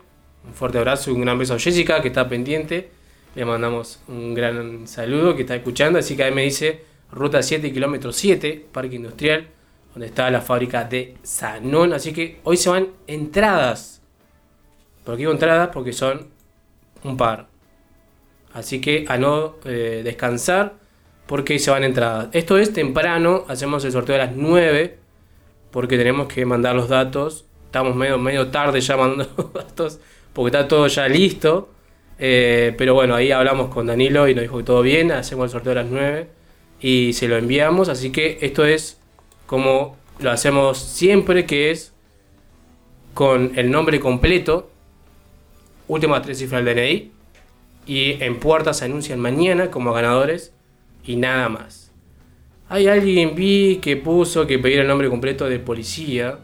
Un 0.45 0.53
fuerte 0.53 0.77
abrazo 0.77 1.11
y 1.11 1.13
un 1.13 1.21
gran 1.21 1.37
beso 1.37 1.53
a 1.53 1.59
Jessica 1.59 2.01
que 2.01 2.09
está 2.09 2.27
pendiente. 2.27 2.89
Le 3.35 3.45
mandamos 3.45 4.01
un 4.07 4.33
gran 4.33 4.87
saludo 4.87 5.35
que 5.35 5.41
está 5.41 5.55
escuchando. 5.55 5.99
Así 5.99 6.15
que 6.15 6.23
ahí 6.23 6.33
me 6.33 6.43
dice 6.43 6.81
Ruta 7.11 7.41
7, 7.41 7.71
kilómetro 7.71 8.11
7, 8.11 8.65
Parque 8.71 8.95
Industrial, 8.95 9.47
donde 9.93 10.07
está 10.07 10.29
la 10.29 10.41
fábrica 10.41 10.83
de 10.83 11.15
Sanón. 11.23 11.93
Así 11.93 12.13
que 12.13 12.39
hoy 12.43 12.57
se 12.57 12.69
van 12.69 12.89
entradas. 13.07 14.01
¿Por 15.03 15.17
qué 15.17 15.23
entradas? 15.23 15.69
Porque 15.73 15.93
son 15.93 16.27
un 17.03 17.17
par. 17.17 17.47
Así 18.53 18.81
que 18.81 19.05
a 19.07 19.17
no 19.17 19.55
eh, 19.65 20.01
descansar 20.03 20.73
porque 21.25 21.59
se 21.59 21.71
van 21.71 21.83
entradas. 21.83 22.29
Esto 22.33 22.57
es 22.57 22.73
temprano, 22.73 23.45
hacemos 23.47 23.83
el 23.85 23.91
sorteo 23.91 24.15
a 24.15 24.19
las 24.19 24.35
9 24.35 24.97
porque 25.71 25.97
tenemos 25.97 26.27
que 26.27 26.45
mandar 26.45 26.75
los 26.75 26.89
datos. 26.89 27.45
Estamos 27.65 27.95
medio, 27.95 28.17
medio 28.19 28.49
tarde 28.49 28.79
ya 28.81 28.95
mandando 28.95 29.33
los 29.37 29.53
datos 29.53 29.99
porque 30.33 30.55
está 30.55 30.67
todo 30.67 30.87
ya 30.87 31.07
listo. 31.07 31.69
Eh, 32.19 32.73
pero 32.77 32.93
bueno, 32.93 33.15
ahí 33.15 33.31
hablamos 33.31 33.69
con 33.73 33.87
Danilo 33.87 34.27
y 34.27 34.35
nos 34.35 34.43
dijo 34.43 34.57
que 34.57 34.63
todo 34.63 34.81
bien. 34.81 35.11
Hacemos 35.11 35.45
el 35.45 35.49
sorteo 35.51 35.71
a 35.73 35.75
las 35.75 35.87
9 35.87 36.29
y 36.79 37.13
se 37.13 37.27
lo 37.27 37.37
enviamos. 37.37 37.89
Así 37.89 38.11
que 38.11 38.37
esto 38.41 38.65
es 38.65 38.99
como 39.53 39.95
lo 40.17 40.31
hacemos 40.31 40.79
siempre, 40.79 41.45
que 41.45 41.69
es 41.69 41.93
con 43.13 43.51
el 43.55 43.69
nombre 43.69 43.99
completo, 43.99 44.71
última 45.87 46.23
tres 46.23 46.39
cifras 46.39 46.65
del 46.65 46.75
DNI. 46.75 47.11
Y 47.85 48.23
en 48.23 48.39
puertas 48.39 48.79
se 48.79 48.85
anuncian 48.85 49.19
mañana 49.19 49.69
como 49.69 49.93
ganadores 49.93 50.55
y 51.05 51.17
nada 51.17 51.49
más. 51.49 51.91
Hay 52.67 52.87
alguien 52.87 53.35
vi 53.35 53.77
que 53.77 53.95
puso 53.95 54.47
que 54.47 54.57
pedía 54.57 54.81
el 54.81 54.87
nombre 54.87 55.07
completo 55.07 55.47
de 55.47 55.59
policía 55.59 56.39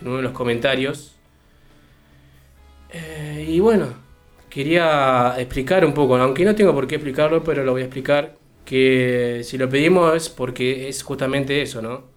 en 0.00 0.06
uno 0.06 0.18
de 0.18 0.22
los 0.22 0.32
comentarios. 0.32 1.16
Eh, 2.92 3.44
y 3.48 3.58
bueno, 3.58 3.88
quería 4.48 5.34
explicar 5.36 5.84
un 5.84 5.94
poco, 5.94 6.14
aunque 6.14 6.44
no 6.44 6.54
tengo 6.54 6.72
por 6.72 6.86
qué 6.86 6.94
explicarlo, 6.94 7.42
pero 7.42 7.64
lo 7.64 7.72
voy 7.72 7.82
a 7.82 7.86
explicar, 7.86 8.36
que 8.64 9.40
si 9.42 9.58
lo 9.58 9.68
pedimos 9.68 10.14
es 10.14 10.28
porque 10.28 10.88
es 10.88 11.02
justamente 11.02 11.60
eso, 11.60 11.82
¿no? 11.82 12.15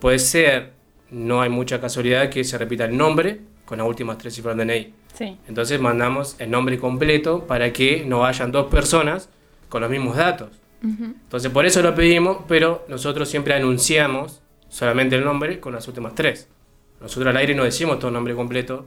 Puede 0.00 0.18
ser, 0.18 0.72
no 1.10 1.42
hay 1.42 1.50
mucha 1.50 1.80
casualidad 1.80 2.30
que 2.30 2.42
se 2.44 2.56
repita 2.58 2.84
el 2.84 2.96
nombre 2.96 3.40
con 3.64 3.78
las 3.78 3.86
últimas 3.86 4.18
tres 4.18 4.34
cifras 4.34 4.56
del 4.56 4.66
DNI. 4.66 4.94
Sí. 5.14 5.36
Entonces 5.48 5.80
mandamos 5.80 6.36
el 6.38 6.50
nombre 6.50 6.78
completo 6.78 7.46
para 7.46 7.72
que 7.72 8.04
no 8.06 8.20
vayan 8.20 8.50
dos 8.50 8.66
personas 8.66 9.28
con 9.68 9.82
los 9.82 9.90
mismos 9.90 10.16
datos. 10.16 10.50
Entonces 10.82 11.50
por 11.50 11.66
eso 11.66 11.82
lo 11.82 11.94
pedimos, 11.94 12.38
pero 12.48 12.84
nosotros 12.88 13.28
siempre 13.28 13.52
anunciamos 13.54 14.40
solamente 14.70 15.16
el 15.16 15.24
nombre 15.24 15.60
con 15.60 15.74
las 15.74 15.86
últimas 15.86 16.14
tres. 16.14 16.48
Nosotros 17.00 17.28
al 17.30 17.36
aire 17.36 17.54
no 17.54 17.64
decimos 17.64 17.98
todo 17.98 18.08
el 18.08 18.14
nombre 18.14 18.34
completo. 18.34 18.86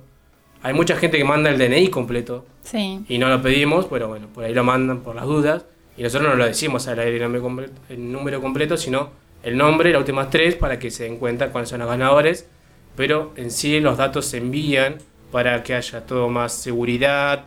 Hay 0.63 0.73
mucha 0.73 0.95
gente 0.95 1.17
que 1.17 1.23
manda 1.23 1.49
el 1.51 1.57
DNI 1.59 1.89
completo 1.89 2.45
Sí. 2.63 3.03
y 3.07 3.17
no 3.17 3.29
lo 3.29 3.41
pedimos, 3.41 3.85
pero 3.85 4.07
bueno, 4.07 4.27
por 4.33 4.43
ahí 4.43 4.53
lo 4.53 4.63
mandan 4.63 5.01
por 5.01 5.15
las 5.15 5.25
dudas. 5.25 5.65
Y 5.95 6.01
nosotros 6.01 6.31
no 6.31 6.35
lo 6.35 6.45
decimos 6.45 6.87
al 6.87 6.97
aire 6.99 7.17
el, 7.17 7.21
nombre 7.21 7.41
completo, 7.41 7.73
el 7.89 8.11
número 8.11 8.41
completo, 8.41 8.75
sino 8.77 9.11
el 9.43 9.57
nombre, 9.57 9.91
las 9.91 9.99
últimas 9.99 10.29
tres, 10.29 10.55
para 10.55 10.79
que 10.79 10.89
se 10.89 11.03
den 11.03 11.17
cuenta 11.17 11.49
cuáles 11.49 11.69
son 11.69 11.79
los 11.79 11.89
ganadores. 11.89 12.47
Pero 12.95 13.33
en 13.35 13.51
sí 13.51 13.79
los 13.79 13.97
datos 13.97 14.25
se 14.25 14.37
envían 14.37 14.97
para 15.31 15.63
que 15.63 15.73
haya 15.73 16.05
todo 16.05 16.29
más 16.29 16.53
seguridad, 16.53 17.45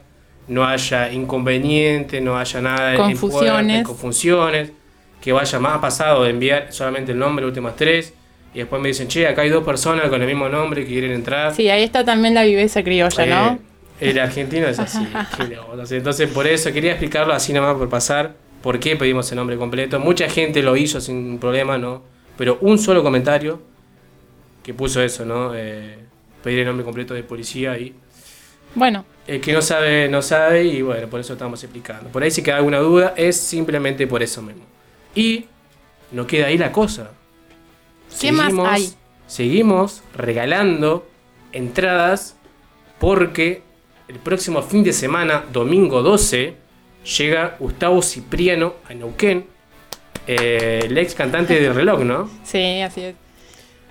no 0.49 0.65
haya 0.65 1.13
inconveniente, 1.13 2.21
no 2.21 2.39
haya 2.39 2.61
nada 2.61 2.91
de 2.91 2.97
Confusiones. 2.97 3.87
confusiones, 3.87 4.73
que 5.21 5.33
vaya 5.33 5.59
más 5.59 5.79
pasado 5.79 6.25
de 6.25 6.31
enviar 6.31 6.73
solamente 6.73 7.13
el 7.13 7.19
nombre, 7.19 7.45
las 7.45 7.51
últimas 7.51 7.77
tres, 7.77 8.13
y 8.55 8.59
después 8.59 8.81
me 8.81 8.89
dicen, 8.89 9.09
che, 9.09 9.27
acá 9.27 9.43
hay 9.43 9.51
dos 9.51 9.65
personas 9.65 10.09
con 10.09 10.21
el 10.21 10.27
mismo 10.27 10.49
nombre 10.49 10.83
que 10.83 10.89
quieren 10.89 11.13
entrar. 11.13 11.55
Sí, 11.55 11.69
ahí 11.69 11.83
está 11.83 12.05
también 12.05 12.35
la 12.35 12.43
viveza 12.43 12.83
criolla, 12.83 13.27
¿no? 13.27 13.59
Eh, 14.01 14.11
el 14.11 14.19
argentino 14.19 14.67
es 14.67 14.79
así. 14.79 15.07
Entonces, 15.91 16.31
por 16.31 16.47
eso 16.47 16.73
quería 16.73 16.93
explicarlo 16.93 17.35
así 17.35 17.53
nomás 17.53 17.77
por 17.77 17.89
pasar. 17.89 18.35
¿Por 18.63 18.81
qué 18.81 18.97
pedimos 18.97 19.31
el 19.31 19.37
nombre 19.37 19.57
completo? 19.57 20.01
Mucha 20.01 20.29
gente 20.29 20.63
lo 20.63 20.77
hizo 20.77 21.01
sin 21.01 21.39
problema, 21.39 21.79
¿no? 21.79 22.03
Pero 22.37 22.59
un 22.61 22.79
solo 22.79 23.03
comentario 23.03 23.61
que 24.63 24.75
puso 24.75 25.01
eso, 25.03 25.25
¿no? 25.25 25.55
Eh, 25.55 25.99
pedir 26.43 26.61
el 26.61 26.67
nombre 26.67 26.85
completo 26.85 27.15
de 27.15 27.23
policía 27.23 27.79
y 27.79 27.95
Bueno, 28.75 29.05
el 29.27 29.41
que 29.41 29.53
no 29.53 29.63
sabe, 29.63 30.09
no 30.09 30.23
sabe 30.23 30.65
y 30.65 30.83
bueno, 30.83 31.09
por 31.09 31.21
eso 31.21 31.33
estamos 31.33 31.63
explicando. 31.63 32.11
Por 32.11 32.23
ahí 32.23 32.31
si 32.31 32.43
queda 32.43 32.57
alguna 32.57 32.79
duda, 32.79 33.15
es 33.17 33.37
simplemente 33.37 34.07
por 34.07 34.23
eso 34.23 34.43
mismo. 34.43 34.65
Y 35.15 35.47
no 36.13 36.27
queda 36.27 36.47
ahí 36.47 36.59
la 36.59 36.73
cosa. 36.73 37.13
¿Qué 38.21 38.33
más 38.33 38.53
hay? 38.67 38.93
Seguimos 39.27 40.03
regalando 40.15 41.07
entradas 41.53 42.37
porque 42.99 43.63
el 44.09 44.19
próximo 44.19 44.63
fin 44.63 44.85
de 44.85 44.93
semana, 44.93 45.45
domingo 45.53 46.03
12, 46.03 46.57
llega 47.07 47.57
Gustavo 47.59 48.03
Cipriano 48.03 48.75
a 48.89 48.95
Neuquén, 48.95 49.47
eh, 50.27 50.81
el 50.85 50.99
ex 50.99 51.15
cantante 51.15 51.61
del 51.61 51.75
reloj, 51.75 52.01
¿no? 52.01 52.31
sí, 52.45 52.81
así 52.81 53.03
es. 53.03 53.15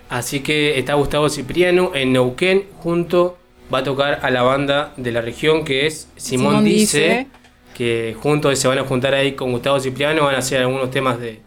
Así 0.10 0.42
que 0.42 0.78
está 0.78 0.94
Gustavo 0.94 1.30
Cipriano 1.30 1.92
en 1.96 2.14
Neuquén 2.14 2.66
junto, 2.78 3.38
va 3.74 3.80
a 3.80 3.84
tocar 3.84 4.20
a 4.22 4.30
la 4.30 4.44
banda 4.44 4.94
de 4.98 5.12
la 5.12 5.22
región 5.22 5.66
que 5.66 5.88
es 5.88 6.08
Simón, 6.16 6.52
Simón 6.58 6.66
Dice, 6.66 7.00
Dice. 7.00 7.28
que 7.74 8.16
juntos 8.22 8.60
se 8.60 8.68
van 8.68 8.78
a 8.78 8.84
juntar 8.84 9.16
ahí 9.16 9.32
con 9.32 9.52
Gustavo 9.52 9.80
Cipriano, 9.80 10.26
van 10.26 10.36
a 10.36 10.40
hacer 10.40 10.62
algunos 10.62 10.92
temas 10.92 11.20
de, 11.20 11.40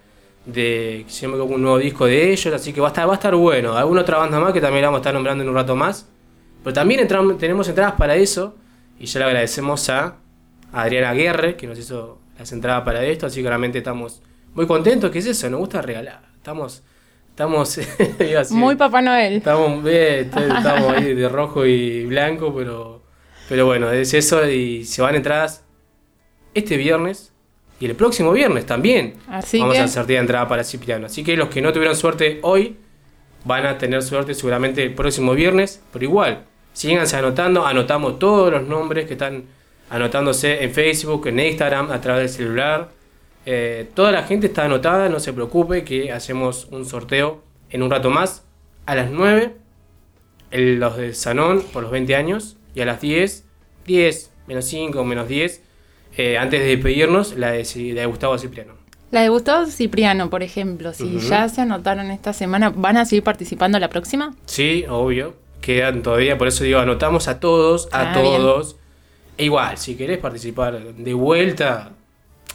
de 0.45 1.05
si 1.07 1.25
no 1.25 1.33
me 1.33 1.35
equivoco, 1.37 1.55
un 1.55 1.63
nuevo 1.63 1.79
disco 1.79 2.07
de 2.07 2.33
ellos, 2.33 2.53
así 2.53 2.73
que 2.73 2.81
va 2.81 2.89
a 2.89 2.91
estar, 2.91 3.07
va 3.07 3.13
a 3.13 3.15
estar 3.15 3.35
bueno. 3.37 3.77
Alguna 3.77 4.01
otra 4.01 4.19
banda 4.19 4.41
más 4.41 4.53
que 4.53 4.61
también 4.61 4.83
la 4.83 4.89
vamos 4.89 4.99
a 4.99 5.03
estar 5.03 5.15
nombrando 5.15 5.45
en 5.45 5.51
un 5.51 5.55
rato 5.55 5.77
más. 5.77 6.09
Pero 6.65 6.75
también 6.75 7.07
tenemos 7.39 7.69
entradas 7.69 7.95
para 7.97 8.17
eso 8.17 8.57
y 8.99 9.07
ya 9.07 9.21
le 9.21 9.27
agradecemos 9.27 9.89
a 9.89 10.17
Adriana 10.73 11.13
Guerre 11.15 11.57
que 11.57 11.67
nos 11.67 11.79
hizo 11.79 12.19
las 12.39 12.53
entradas 12.53 12.83
para 12.85 13.05
esto, 13.05 13.27
así 13.27 13.43
que 13.43 13.49
realmente 13.49 13.79
estamos 13.79 14.23
muy 14.55 14.67
contentos, 14.67 15.11
que 15.11 15.19
es 15.19 15.27
eso, 15.27 15.49
nos 15.51 15.61
gusta 15.61 15.83
regalar. 15.83 16.23
Estamos, 16.37 16.83
estamos, 17.31 17.79
Muy 18.51 18.77
Papá 18.77 19.01
Noel. 19.03 19.35
Estamos, 19.35 19.85
estamos 19.87 20.93
ahí 20.97 21.15
de 21.15 21.29
rojo 21.29 21.65
y 21.67 22.05
blanco, 22.07 22.55
pero, 22.55 23.03
pero 23.49 23.67
bueno, 23.67 23.91
es 23.93 24.15
eso 24.15 24.47
y 24.49 24.85
se 24.85 25.03
van 25.03 25.15
entradas 25.15 25.65
este 26.55 26.77
viernes 26.77 27.33
y 27.81 27.87
el 27.87 27.95
próximo 27.95 28.33
viernes 28.33 28.67
también. 28.67 29.15
Así 29.29 29.61
Vamos 29.61 29.75
que- 29.77 29.81
a 29.83 29.89
sortear 29.89 30.21
entrada 30.23 30.49
para 30.49 30.65
Cipriano. 30.65 31.07
Así 31.07 31.23
que 31.23 31.37
los 31.37 31.49
que 31.49 31.61
no 31.63 31.73
tuvieron 31.73 31.97
suerte 31.97 32.39
hoy 32.43 32.77
van 33.45 33.67
a 33.67 33.79
tener 33.79 34.03
suerte 34.03 34.35
seguramente 34.35 34.83
el 34.83 34.95
próximo 34.95 35.33
viernes, 35.35 35.83
pero 35.93 36.05
igual, 36.05 36.45
síganse 36.73 37.17
anotando, 37.17 37.65
anotamos 37.67 38.19
todos 38.19 38.51
los 38.53 38.63
nombres 38.65 39.07
que 39.07 39.13
están 39.13 39.45
anotándose 39.91 40.63
en 40.65 40.73
Facebook, 40.73 41.27
en 41.29 41.41
Instagram, 41.41 41.91
a 41.91 42.01
través 42.01 42.23
del 42.37 42.47
celular. 42.47 42.91
Eh, 43.47 43.89
toda 43.95 44.13
la 44.13 44.25
gente 44.25 44.47
está 44.49 44.65
anotada, 44.65 45.09
no 45.09 45.21
se 45.21 45.33
preocupe 45.33 45.85
que 45.85 46.13
hacemos 46.13 46.67
un 46.71 46.85
sorteo 46.85 47.43
en 47.71 47.83
un 47.83 47.91
rato 47.91 48.11
más. 48.11 48.45
A 48.87 48.95
las 48.95 49.11
9, 49.11 49.55
el- 50.51 50.79
los 50.79 50.97
de 50.97 51.15
Sanón 51.15 51.63
por 51.73 51.83
los 51.83 51.93
20 51.93 52.15
años. 52.17 52.57
Y 52.75 52.81
a 52.81 52.87
las 52.87 53.01
10, 53.01 53.45
10, 53.87 54.31
menos 54.47 54.65
5, 54.67 55.05
menos 55.05 55.29
10, 55.29 55.63
eh, 56.17 56.39
antes 56.39 56.61
de 56.61 56.67
despedirnos, 56.67 57.37
la 57.37 57.51
de, 57.53 57.63
Ci- 57.63 57.95
la 57.95 58.03
de 58.03 58.07
Gustavo 58.07 58.39
Cipriano. 58.39 58.75
La 59.11 59.23
de 59.23 59.31
Gustavo 59.31 59.67
Cipriano, 59.67 60.29
por 60.29 60.43
ejemplo, 60.43 60.93
si 60.93 61.19
ya 61.19 61.49
se 61.49 61.63
anotaron 61.63 62.11
esta 62.11 62.35
semana, 62.35 62.69
¿van 62.71 62.99
a 62.99 63.07
seguir 63.07 63.23
participando 63.25 63.79
la 63.79 63.89
próxima? 63.89 64.35
Sí, 64.45 64.85
obvio. 64.89 65.35
Quedan 65.63 66.03
todavía, 66.03 66.37
por 66.37 66.47
eso 66.49 66.63
digo, 66.65 66.79
anotamos 66.79 67.27
a 67.27 67.41
todos, 67.41 67.89
a 67.91 68.13
Ah, 68.13 68.21
bien. 68.21 68.43
E 69.39 69.45
igual, 69.45 69.79
si 69.79 69.95
querés 69.95 70.19
participar 70.19 70.95
de 70.95 71.15
vuelta, 71.15 71.93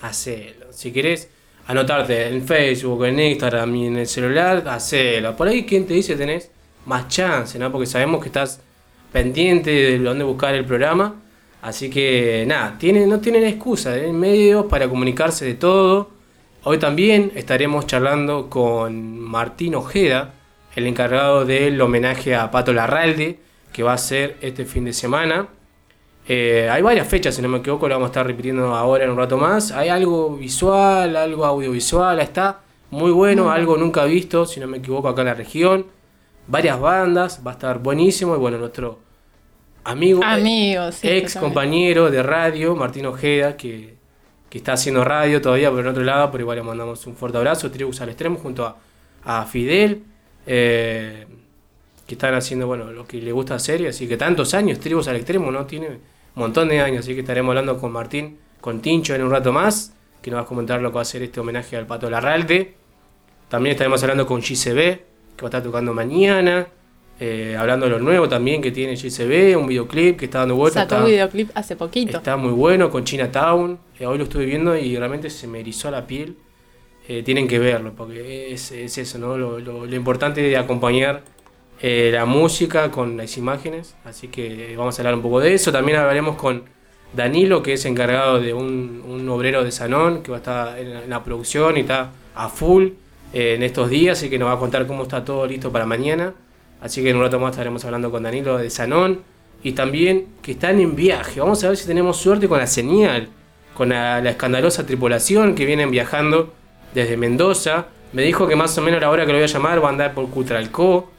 hacelo. 0.01 0.67
Si 0.71 0.91
querés 0.91 1.29
anotarte 1.67 2.27
en 2.27 2.45
Facebook, 2.45 3.05
en 3.05 3.19
Instagram 3.21 3.75
y 3.77 3.87
en 3.87 3.97
el 3.99 4.07
celular, 4.07 4.67
hacelo. 4.67 5.33
Por 5.35 5.47
ahí, 5.47 5.65
¿quién 5.65 5.87
te 5.87 5.93
dice 5.93 6.17
tenés 6.17 6.51
más 6.85 7.07
chance, 7.07 7.57
no? 7.57 7.71
Porque 7.71 7.87
sabemos 7.87 8.19
que 8.21 8.27
estás 8.27 8.59
pendiente 9.13 9.71
de 9.71 9.99
dónde 9.99 10.25
buscar 10.25 10.53
el 10.55 10.65
programa. 10.65 11.15
Así 11.61 11.89
que 11.89 12.43
nada, 12.45 12.77
tienen, 12.77 13.07
no 13.07 13.21
tienen 13.21 13.45
excusa, 13.45 13.93
tienen 13.93 14.19
medios 14.19 14.65
para 14.65 14.89
comunicarse 14.89 15.45
de 15.45 15.53
todo. 15.53 16.11
Hoy 16.63 16.79
también 16.79 17.31
estaremos 17.35 17.87
charlando 17.87 18.49
con 18.49 19.19
Martín 19.19 19.75
Ojeda, 19.75 20.33
el 20.75 20.87
encargado 20.87 21.45
del 21.45 21.79
homenaje 21.79 22.35
a 22.35 22.51
Pato 22.51 22.73
Larralde, 22.73 23.39
que 23.71 23.83
va 23.83 23.93
a 23.93 23.97
ser 23.97 24.35
este 24.41 24.65
fin 24.65 24.83
de 24.83 24.91
semana. 24.91 25.47
Eh, 26.25 26.69
hay 26.71 26.81
varias 26.81 27.07
fechas, 27.07 27.35
si 27.35 27.41
no 27.41 27.49
me 27.49 27.57
equivoco, 27.57 27.87
lo 27.87 27.95
vamos 27.95 28.07
a 28.07 28.11
estar 28.11 28.25
repitiendo 28.25 28.73
ahora 28.73 29.03
en 29.03 29.09
un 29.09 29.17
rato 29.17 29.37
más. 29.37 29.71
Hay 29.71 29.89
algo 29.89 30.37
visual, 30.37 31.15
algo 31.15 31.45
audiovisual, 31.45 32.19
está 32.19 32.61
muy 32.91 33.11
bueno, 33.11 33.51
algo 33.51 33.75
nunca 33.75 34.05
visto, 34.05 34.45
si 34.45 34.59
no 34.59 34.67
me 34.67 34.77
equivoco, 34.77 35.09
acá 35.09 35.21
en 35.21 35.27
la 35.27 35.33
región. 35.33 35.85
Varias 36.47 36.79
bandas, 36.79 37.41
va 37.45 37.51
a 37.51 37.53
estar 37.55 37.79
buenísimo. 37.79 38.35
Y 38.35 38.39
bueno, 38.39 38.57
nuestro 38.57 38.99
amigo, 39.83 40.21
eh, 40.21 40.25
Amigos, 40.25 40.95
sí, 40.95 41.09
ex 41.09 41.35
compañero 41.35 42.09
de 42.09 42.23
radio, 42.23 42.75
Martín 42.75 43.05
Ojeda, 43.05 43.57
que, 43.57 43.95
que 44.49 44.57
está 44.59 44.73
haciendo 44.73 45.03
radio 45.03 45.41
todavía 45.41 45.71
por 45.71 45.79
el 45.81 45.87
otro 45.87 46.03
lado, 46.03 46.31
pero 46.31 46.43
igual 46.43 46.57
le 46.57 46.63
mandamos 46.63 47.05
un 47.05 47.15
fuerte 47.15 47.37
abrazo. 47.37 47.69
Tribus 47.69 47.99
al 47.99 48.09
extremo 48.09 48.37
junto 48.37 48.65
a, 48.65 48.77
a 49.23 49.45
Fidel, 49.45 50.03
eh, 50.45 51.25
que 52.05 52.15
están 52.15 52.33
haciendo 52.33 52.67
bueno 52.67 52.91
lo 52.91 53.05
que 53.05 53.21
le 53.21 53.31
gusta 53.31 53.55
hacer, 53.55 53.81
y 53.81 53.87
así 53.87 54.07
que 54.07 54.15
tantos 54.17 54.53
años, 54.53 54.79
Tribus 54.79 55.07
al 55.07 55.15
extremo, 55.15 55.51
¿no? 55.51 55.65
Tiene 55.65 56.12
montón 56.41 56.67
de 56.69 56.79
años, 56.81 56.99
así 57.05 57.13
que 57.13 57.21
estaremos 57.21 57.49
hablando 57.51 57.77
con 57.77 57.91
Martín, 57.91 58.37
con 58.61 58.81
Tincho 58.81 59.13
en 59.15 59.23
un 59.23 59.31
rato 59.31 59.51
más, 59.53 59.93
que 60.21 60.31
nos 60.31 60.39
va 60.39 60.43
a 60.43 60.45
comentar 60.47 60.81
lo 60.81 60.89
que 60.89 60.95
va 60.95 61.01
a 61.01 61.03
hacer 61.03 61.21
este 61.23 61.39
homenaje 61.39 61.75
al 61.77 61.85
Pato 61.85 62.09
Larralde. 62.09 62.75
También 63.49 63.71
estaremos 63.73 64.01
hablando 64.03 64.25
con 64.25 64.41
JCB, 64.41 64.75
que 65.35 65.41
va 65.41 65.43
a 65.43 65.47
estar 65.47 65.63
tocando 65.63 65.93
mañana. 65.93 66.67
eh, 67.19 67.55
hablando 67.57 67.85
de 67.85 67.91
lo 67.91 67.99
nuevo 67.99 68.27
también 68.27 68.59
que 68.61 68.71
tiene 68.71 68.95
JCB, 68.95 69.55
un 69.57 69.67
videoclip 69.67 70.17
que 70.17 70.25
está 70.25 70.39
dando 70.39 70.55
vueltas. 70.55 70.83
Sacó 70.89 71.03
un 71.03 71.11
videoclip 71.11 71.51
hace 71.53 71.75
poquito. 71.75 72.17
Está 72.17 72.35
muy 72.37 72.51
bueno 72.51 72.89
con 72.89 73.03
Chinatown. 73.03 73.77
Eh, 73.99 74.05
hoy 74.07 74.17
lo 74.17 74.23
estuve 74.25 74.45
viendo 74.45 74.75
y 74.75 74.97
realmente 74.97 75.29
se 75.29 75.47
me 75.47 75.59
erizó 75.59 75.91
la 75.91 76.07
piel. 76.07 76.35
Eh, 77.07 77.21
tienen 77.23 77.47
que 77.47 77.59
verlo 77.59 77.93
porque 77.95 78.51
es, 78.51 78.71
es 78.71 78.97
eso, 78.97 79.19
¿no? 79.19 79.37
Lo, 79.37 79.59
lo- 79.59 79.85
lo 79.85 79.95
importante 79.95 80.41
de 80.41 80.57
acompañar 80.57 81.23
eh, 81.85 82.11
la 82.13 82.25
música 82.25 82.89
con 82.91 83.17
las 83.17 83.35
imágenes. 83.37 83.93
Así 84.05 84.29
que 84.29 84.73
vamos 84.77 84.97
a 84.97 85.01
hablar 85.01 85.15
un 85.15 85.21
poco 85.21 85.41
de 85.41 85.53
eso. 85.53 85.69
También 85.69 85.97
hablaremos 85.97 86.37
con 86.37 86.63
Danilo, 87.13 87.61
que 87.61 87.73
es 87.73 87.83
encargado 87.83 88.39
de 88.39 88.53
un, 88.53 89.03
un 89.05 89.27
obrero 89.27 89.65
de 89.65 89.71
Sanón, 89.71 90.23
que 90.23 90.31
va 90.31 90.37
a 90.37 90.39
estar 90.39 90.79
en 90.79 91.09
la, 91.09 91.23
producción 91.25 91.75
y 91.75 91.81
está 91.81 92.11
a 92.35 92.47
full 92.47 92.85
eh, 93.33 93.55
en 93.55 93.63
estos 93.63 93.89
días. 93.89 94.17
Así 94.17 94.29
que 94.29 94.39
nos 94.39 94.47
va 94.47 94.53
a 94.53 94.59
contar 94.59 94.87
cómo 94.87 95.03
está 95.03 95.25
todo 95.25 95.45
listo 95.45 95.73
para 95.73 95.85
mañana. 95.85 96.33
Así 96.79 97.03
que 97.03 97.09
en 97.09 97.17
un 97.17 97.23
rato 97.23 97.37
más 97.37 97.51
estaremos 97.51 97.83
hablando 97.83 98.09
con 98.11 98.23
Danilo 98.23 98.57
de 98.57 98.69
Sanón. 98.69 99.19
Y 99.61 99.73
también 99.73 100.27
que 100.41 100.53
están 100.53 100.79
en 100.79 100.95
viaje. 100.95 101.41
Vamos 101.41 101.65
a 101.65 101.67
ver 101.67 101.75
si 101.75 101.85
tenemos 101.85 102.15
suerte 102.15 102.47
con 102.47 102.59
la 102.59 102.67
señal. 102.67 103.27
Con 103.73 103.89
la, 103.89 104.21
la 104.21 104.29
escandalosa 104.29 104.85
tripulación 104.85 105.53
que 105.53 105.65
vienen 105.65 105.91
viajando 105.91 106.53
desde 106.93 107.17
Mendoza. 107.17 107.87
Me 108.13 108.21
dijo 108.21 108.47
que 108.47 108.55
más 108.55 108.77
o 108.77 108.81
menos 108.81 108.99
a 108.99 109.01
la 109.01 109.09
hora 109.09 109.25
que 109.25 109.33
lo 109.33 109.37
voy 109.39 109.43
a 109.43 109.47
llamar 109.47 109.83
va 109.83 109.87
a 109.87 109.91
andar 109.91 110.13
por 110.13 110.29
Cutralcó. 110.29 111.11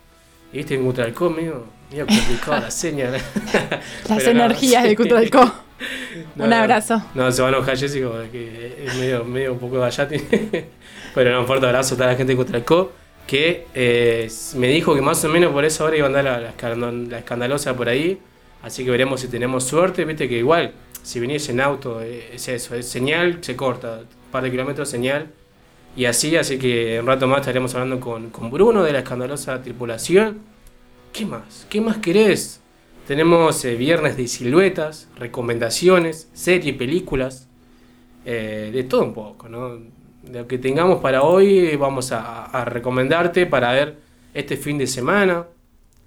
Y 0.55 0.59
viste 0.59 0.75
en 0.77 0.85
Cutralcó 0.85 1.29
medio, 1.29 1.67
Medio 1.91 2.07
complicado 2.07 2.61
la 2.63 2.71
seña. 2.71 3.11
Las 4.09 4.25
no, 4.25 4.31
energías 4.31 4.83
sí. 4.85 4.89
de 4.89 4.97
Cutralcó. 4.97 5.53
No, 6.37 6.45
Un 6.45 6.51
no. 6.51 6.57
abrazo. 6.57 7.03
No, 7.15 7.31
se 7.31 7.43
va 7.43 7.49
a 7.49 7.51
enojar 7.51 7.77
Jessica 7.77 8.09
porque 8.09 8.77
es 8.87 8.95
medio, 8.95 9.25
medio 9.25 9.53
un 9.53 9.59
poco 9.59 9.81
gallati. 9.81 10.17
Pero 11.15 11.33
no, 11.33 11.41
un 11.41 11.47
fuerte 11.47 11.67
abrazo 11.67 11.95
a 11.95 11.99
toda 11.99 12.11
la 12.13 12.17
gente 12.17 12.33
de 12.33 12.37
Cutralcó 12.37 12.93
que 13.27 13.67
eh, 13.75 14.29
me 14.57 14.69
dijo 14.69 14.95
que 14.95 15.01
más 15.03 15.23
o 15.25 15.29
menos 15.29 15.53
por 15.53 15.65
esa 15.65 15.85
hora 15.85 15.97
iba 15.97 16.07
a 16.07 16.09
andar 16.09 16.25
la, 16.25 16.41
la 16.41 16.51
escandal- 16.57 17.09
la 17.11 17.19
escandalosa 17.19 17.77
por 17.77 17.89
ahí. 17.89 18.19
Así 18.63 18.85
que 18.85 18.91
veremos 18.93 19.21
si 19.21 19.29
tenemos 19.29 19.65
suerte. 19.65 20.05
Viste 20.05 20.29
que 20.29 20.39
igual, 20.39 20.73
si 21.03 21.19
venís 21.21 21.49
en 21.49 21.61
auto, 21.61 22.01
eh, 22.01 22.31
es 22.33 22.47
eso, 22.49 22.75
es 22.77 22.89
señal, 22.89 23.39
se 23.43 23.57
corta. 23.57 23.99
Un 23.99 24.31
par 24.31 24.45
de 24.45 24.51
kilómetros, 24.53 24.89
señal. 24.89 25.27
Y 25.97 26.07
así, 26.07 26.37
así 26.37 26.59
que 26.59 26.99
un 27.01 27.07
rato 27.07 27.29
más 27.29 27.41
estaremos 27.41 27.75
hablando 27.75 28.01
con, 28.01 28.31
con 28.31 28.51
Bruno 28.51 28.83
de 28.83 28.93
la 28.93 29.01
escandalosa 29.01 29.63
tripulación. 29.63 30.41
¿Qué 31.13 31.25
más? 31.25 31.67
¿Qué 31.71 31.81
más 31.81 31.99
querés? 31.99 32.61
Tenemos 33.07 33.65
eh, 33.65 33.77
viernes 33.77 34.17
de 34.17 34.27
siluetas, 34.27 35.09
recomendaciones, 35.17 36.29
series, 36.33 36.75
películas, 36.77 37.49
eh, 38.25 38.71
de 38.73 38.83
todo 38.85 39.05
un 39.05 39.15
poco, 39.15 39.49
¿no? 39.49 39.79
De 40.23 40.41
lo 40.41 40.49
que 40.49 40.59
tengamos 40.59 41.01
para 41.01 41.23
hoy 41.23 41.77
vamos 41.77 42.11
a, 42.11 42.47
a 42.47 42.65
recomendarte 42.65 43.47
para 43.47 43.73
ver 43.73 43.99
este 44.33 44.57
fin 44.57 44.79
de 44.79 44.89
semana. 44.89 45.47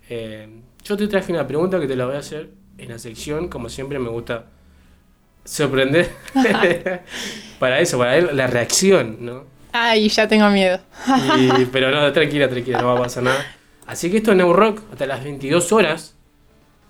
Eh, 0.10 0.50
yo 0.84 0.97
te 0.97 1.08
traje 1.08 1.32
una 1.32 1.47
pregunta 1.47 1.80
que 1.80 1.88
te 1.88 1.95
la 1.95 2.08
voy 2.08 2.15
a 2.15 2.19
hacer 2.19 2.50
en 2.78 2.89
la 2.89 3.00
sección, 3.00 3.47
como 3.47 3.69
siempre 3.69 4.00
me 4.00 4.10
gusta 4.10 4.47
sorprender. 5.45 6.10
para 7.60 7.80
eso, 7.80 7.97
para 7.97 8.12
ver 8.12 8.34
la 8.34 8.47
reacción, 8.47 9.17
¿no? 9.21 9.57
Ay, 9.71 10.10
ya 10.10 10.27
tengo 10.27 10.49
miedo. 10.49 10.80
Y- 11.38 11.65
pero 11.71 11.91
no, 11.91 12.12
tranquila, 12.12 12.49
tranquila, 12.49 12.82
no 12.82 12.88
va 12.93 12.99
a 12.99 13.03
pasar 13.03 13.23
nada. 13.23 13.45
Así 13.86 14.10
que 14.12 14.17
esto 14.17 14.32
es 14.32 14.38
New 14.38 14.53
Rock 14.53 14.82
hasta 14.91 15.06
las 15.06 15.23
22 15.23 15.71
horas. 15.71 16.15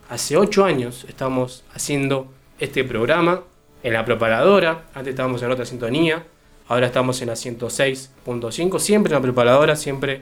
Hace 0.09 0.37
8 0.37 0.65
años 0.65 1.05
estamos 1.09 1.63
haciendo 1.73 2.31
este 2.59 2.83
programa 2.83 3.43
en 3.83 3.93
la 3.93 4.05
preparadora. 4.05 4.85
Antes 4.93 5.11
estábamos 5.11 5.41
en 5.43 5.51
otra 5.51 5.65
sintonía. 5.65 6.23
Ahora 6.69 6.87
estamos 6.87 7.21
en 7.21 7.27
la 7.27 7.35
106.5. 7.35 8.79
Siempre 8.79 9.11
en 9.11 9.15
la 9.15 9.21
preparadora, 9.21 9.75
siempre 9.75 10.21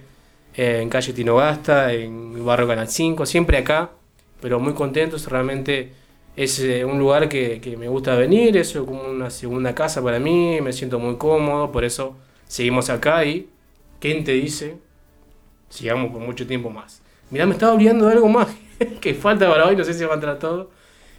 en 0.55 0.89
calle 0.89 1.13
Tinogasta, 1.13 1.91
en 1.93 2.43
Barrio 2.45 2.67
Canal 2.67 2.87
5, 2.89 3.25
siempre 3.25 3.57
acá. 3.57 3.91
Pero 4.41 4.59
muy 4.59 4.73
contentos, 4.73 5.27
realmente 5.27 5.91
es 6.35 6.59
eh, 6.59 6.83
un 6.83 6.99
lugar 6.99 7.29
que, 7.29 7.61
que 7.61 7.77
me 7.77 7.87
gusta 7.87 8.15
venir. 8.15 8.57
Es 8.57 8.73
como 8.73 9.03
una 9.03 9.29
segunda 9.29 9.73
casa 9.73 10.01
para 10.03 10.19
mí. 10.19 10.59
Me 10.61 10.73
siento 10.73 10.99
muy 10.99 11.15
cómodo, 11.17 11.71
por 11.71 11.83
eso 11.85 12.15
seguimos 12.47 12.89
acá. 12.89 13.25
Y, 13.25 13.49
¿quién 13.99 14.23
te 14.23 14.33
dice? 14.33 14.77
sigamos 15.75 16.11
por 16.11 16.21
mucho 16.21 16.47
tiempo 16.47 16.69
más. 16.69 17.01
Mirá, 17.29 17.45
me 17.45 17.53
estaba 17.53 17.73
olvidando 17.73 18.05
de 18.05 18.13
algo 18.13 18.29
más 18.29 18.47
que 19.01 19.13
falta 19.13 19.49
para 19.49 19.65
hoy, 19.65 19.75
no 19.75 19.83
sé 19.83 19.93
si 19.93 20.03
va 20.03 20.11
a 20.11 20.15
entrar 20.15 20.39
todo. 20.39 20.71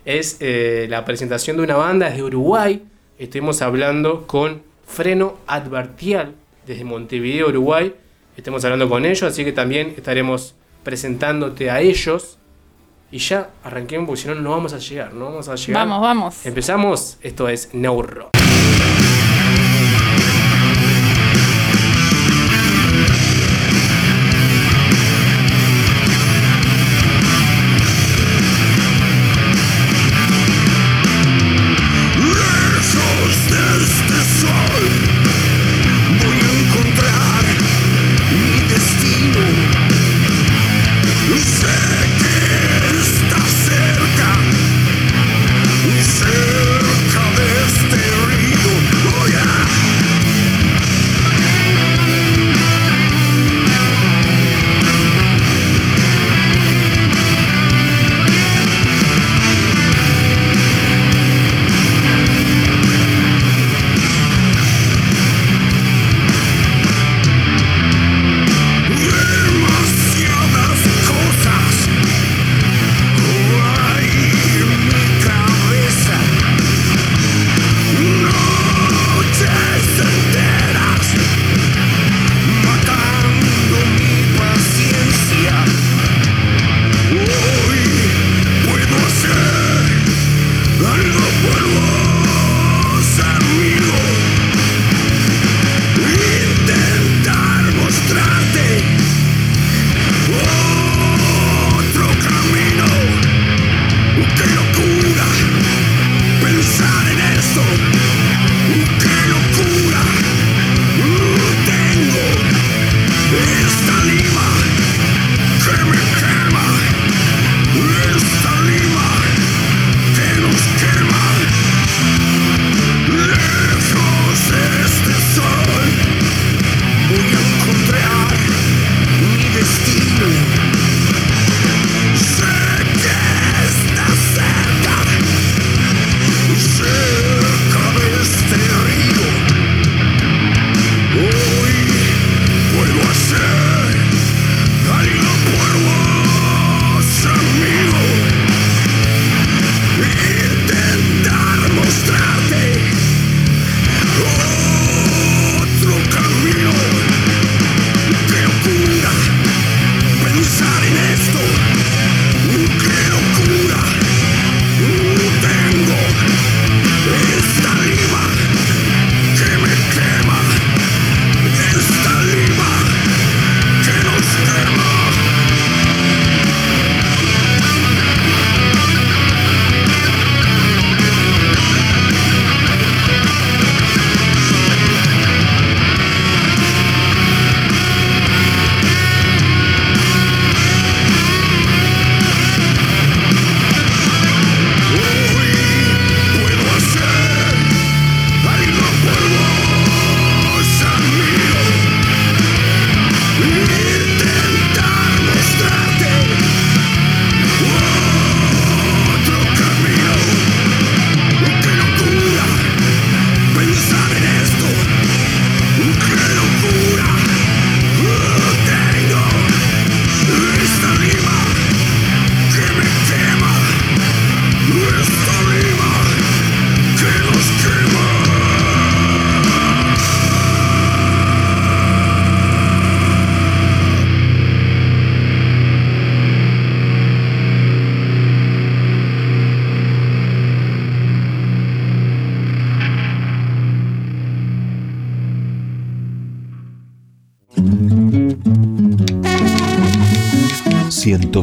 Es 0.04 0.36
eh, 0.40 0.86
la 0.88 1.04
presentación 1.04 1.56
de 1.56 1.64
una 1.64 1.76
banda 1.76 2.08
desde 2.08 2.22
Uruguay. 2.22 2.84
Estuvimos 3.18 3.60
hablando 3.62 4.26
con 4.26 4.62
Freno 4.86 5.38
Advertial 5.46 6.34
desde 6.66 6.84
Montevideo, 6.84 7.48
Uruguay. 7.48 7.94
Estamos 8.36 8.64
hablando 8.64 8.88
con 8.88 9.04
ellos, 9.04 9.22
así 9.22 9.44
que 9.44 9.52
también 9.52 9.94
estaremos 9.96 10.54
presentándote 10.84 11.70
a 11.70 11.80
ellos. 11.80 12.38
Y 13.10 13.18
ya 13.18 13.50
arranquemos, 13.64 14.06
porque 14.06 14.22
si 14.22 14.28
no, 14.28 14.34
no 14.34 14.50
vamos 14.50 14.72
a 14.72 14.78
llegar, 14.78 15.14
no 15.14 15.26
vamos 15.26 15.48
a 15.48 15.54
llegar. 15.54 15.86
Vamos, 15.86 16.02
vamos. 16.02 16.46
Empezamos, 16.46 17.18
esto 17.22 17.48
es 17.48 17.72
Neuro. 17.72 18.30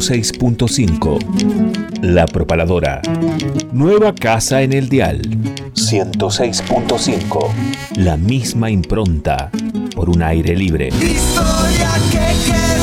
106.5. 0.04 2.02
La 2.02 2.26
Propaladora. 2.26 3.02
Nueva 3.72 4.14
casa 4.14 4.62
en 4.62 4.74
el 4.74 4.90
dial. 4.90 5.22
106.5. 5.76 7.48
La 7.96 8.18
misma 8.18 8.70
impronta 8.70 9.50
por 9.96 10.10
un 10.10 10.22
aire 10.22 10.58
libre. 10.58 10.90
Historia 10.90 11.90
que 12.12 12.83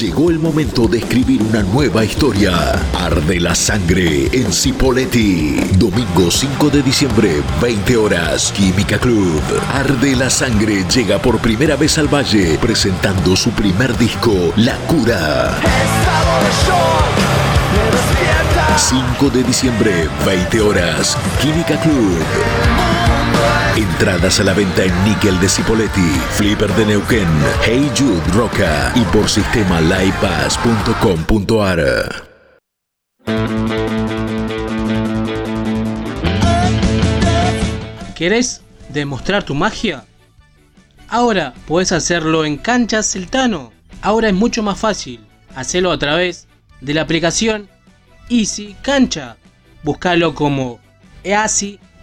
Llegó 0.00 0.30
el 0.30 0.38
momento 0.38 0.88
de 0.88 0.96
escribir 0.96 1.42
una 1.42 1.62
nueva 1.62 2.02
historia. 2.02 2.72
Arde 2.94 3.38
la 3.38 3.54
sangre 3.54 4.30
en 4.32 4.50
Cipoletti. 4.50 5.60
Domingo 5.76 6.30
5 6.30 6.70
de 6.70 6.82
diciembre, 6.82 7.42
20 7.60 7.98
horas. 7.98 8.50
Química 8.50 8.98
Club. 8.98 9.42
Arde 9.70 10.16
la 10.16 10.30
sangre 10.30 10.86
llega 10.88 11.18
por 11.20 11.38
primera 11.40 11.76
vez 11.76 11.98
al 11.98 12.08
Valle, 12.08 12.56
presentando 12.62 13.36
su 13.36 13.50
primer 13.50 13.94
disco, 13.98 14.54
La 14.56 14.76
Cura. 14.86 15.58
Estado 15.58 16.32
de 16.44 16.50
shock, 16.64 17.18
me 17.76 17.84
despierta. 17.94 18.78
5 18.78 19.28
de 19.28 19.42
diciembre, 19.42 20.08
20 20.24 20.60
horas. 20.62 21.18
Química 21.42 21.78
Club. 21.78 22.79
Entradas 23.76 24.40
a 24.40 24.44
la 24.44 24.52
venta 24.52 24.84
en 24.84 24.92
Nickel 25.04 25.40
de 25.40 25.48
Cipoletti, 25.48 26.10
Flipper 26.32 26.74
de 26.74 26.86
Neuquén, 26.86 27.28
Hey 27.64 27.88
Jude 27.96 28.20
Roca 28.34 28.92
y 28.96 29.02
por 29.04 29.28
sistema 29.28 29.80
livepass.com.ar. 29.80 32.28
¿Querés 38.14 38.62
demostrar 38.90 39.44
tu 39.44 39.54
magia? 39.54 40.04
Ahora 41.08 41.54
puedes 41.66 41.92
hacerlo 41.92 42.44
en 42.44 42.58
Canchas 42.58 43.12
Celtano. 43.12 43.72
Ahora 44.02 44.28
es 44.28 44.34
mucho 44.34 44.62
más 44.62 44.78
fácil. 44.78 45.20
Hacelo 45.54 45.90
a 45.90 45.98
través 45.98 46.46
de 46.80 46.94
la 46.94 47.02
aplicación 47.02 47.68
Easy 48.28 48.76
Cancha. 48.82 49.36
Búscalo 49.82 50.34
como 50.34 50.78
Easy 51.24 51.80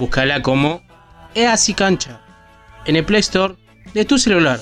Búscala 0.00 0.40
como 0.40 0.80
Easy 1.34 1.74
Cancha 1.74 2.22
en 2.86 2.96
el 2.96 3.04
Play 3.04 3.20
Store 3.20 3.54
de 3.92 4.06
tu 4.06 4.16
celular. 4.16 4.58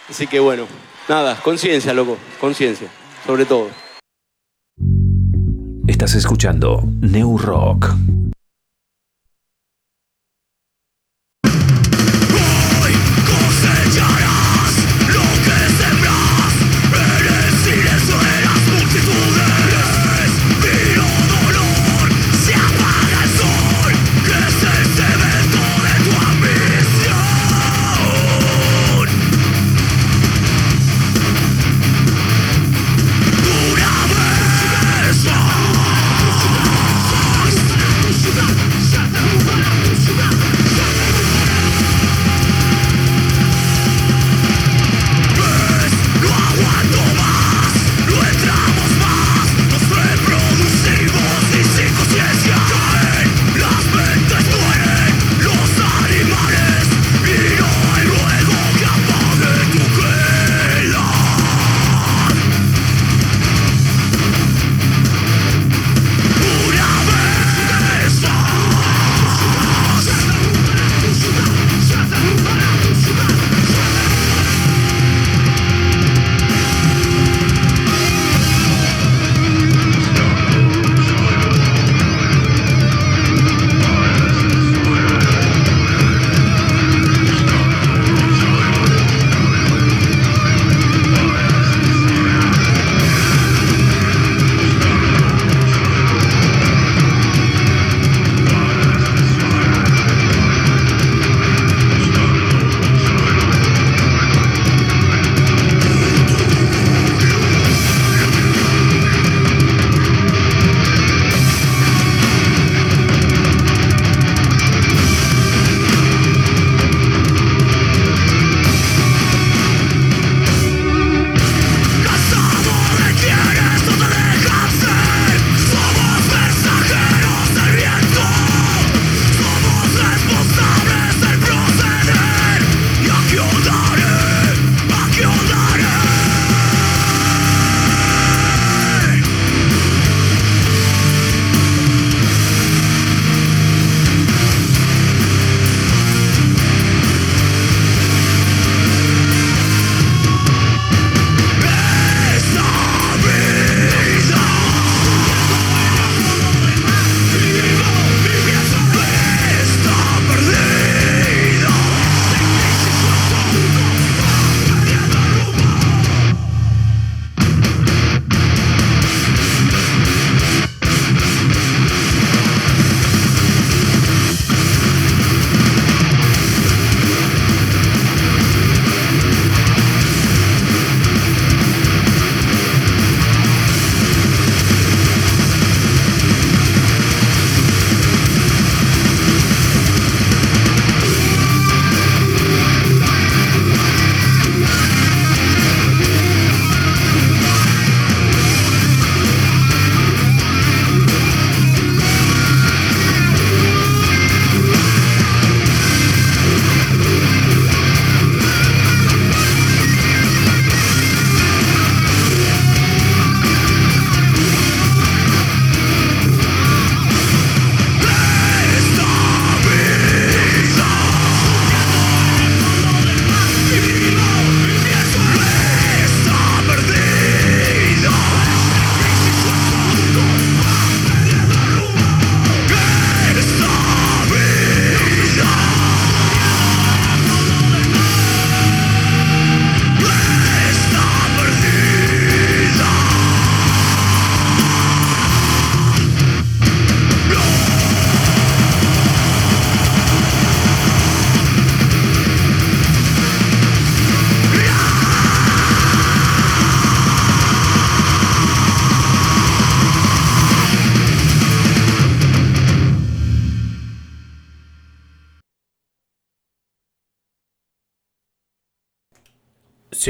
Así 0.09 0.27
que 0.27 0.39
bueno, 0.39 0.65
nada, 1.07 1.39
conciencia, 1.41 1.93
loco, 1.93 2.17
conciencia, 2.39 2.87
sobre 3.25 3.45
todo. 3.45 3.69
Estás 5.87 6.15
escuchando 6.15 6.83
New 7.01 7.37
Rock. 7.37 7.87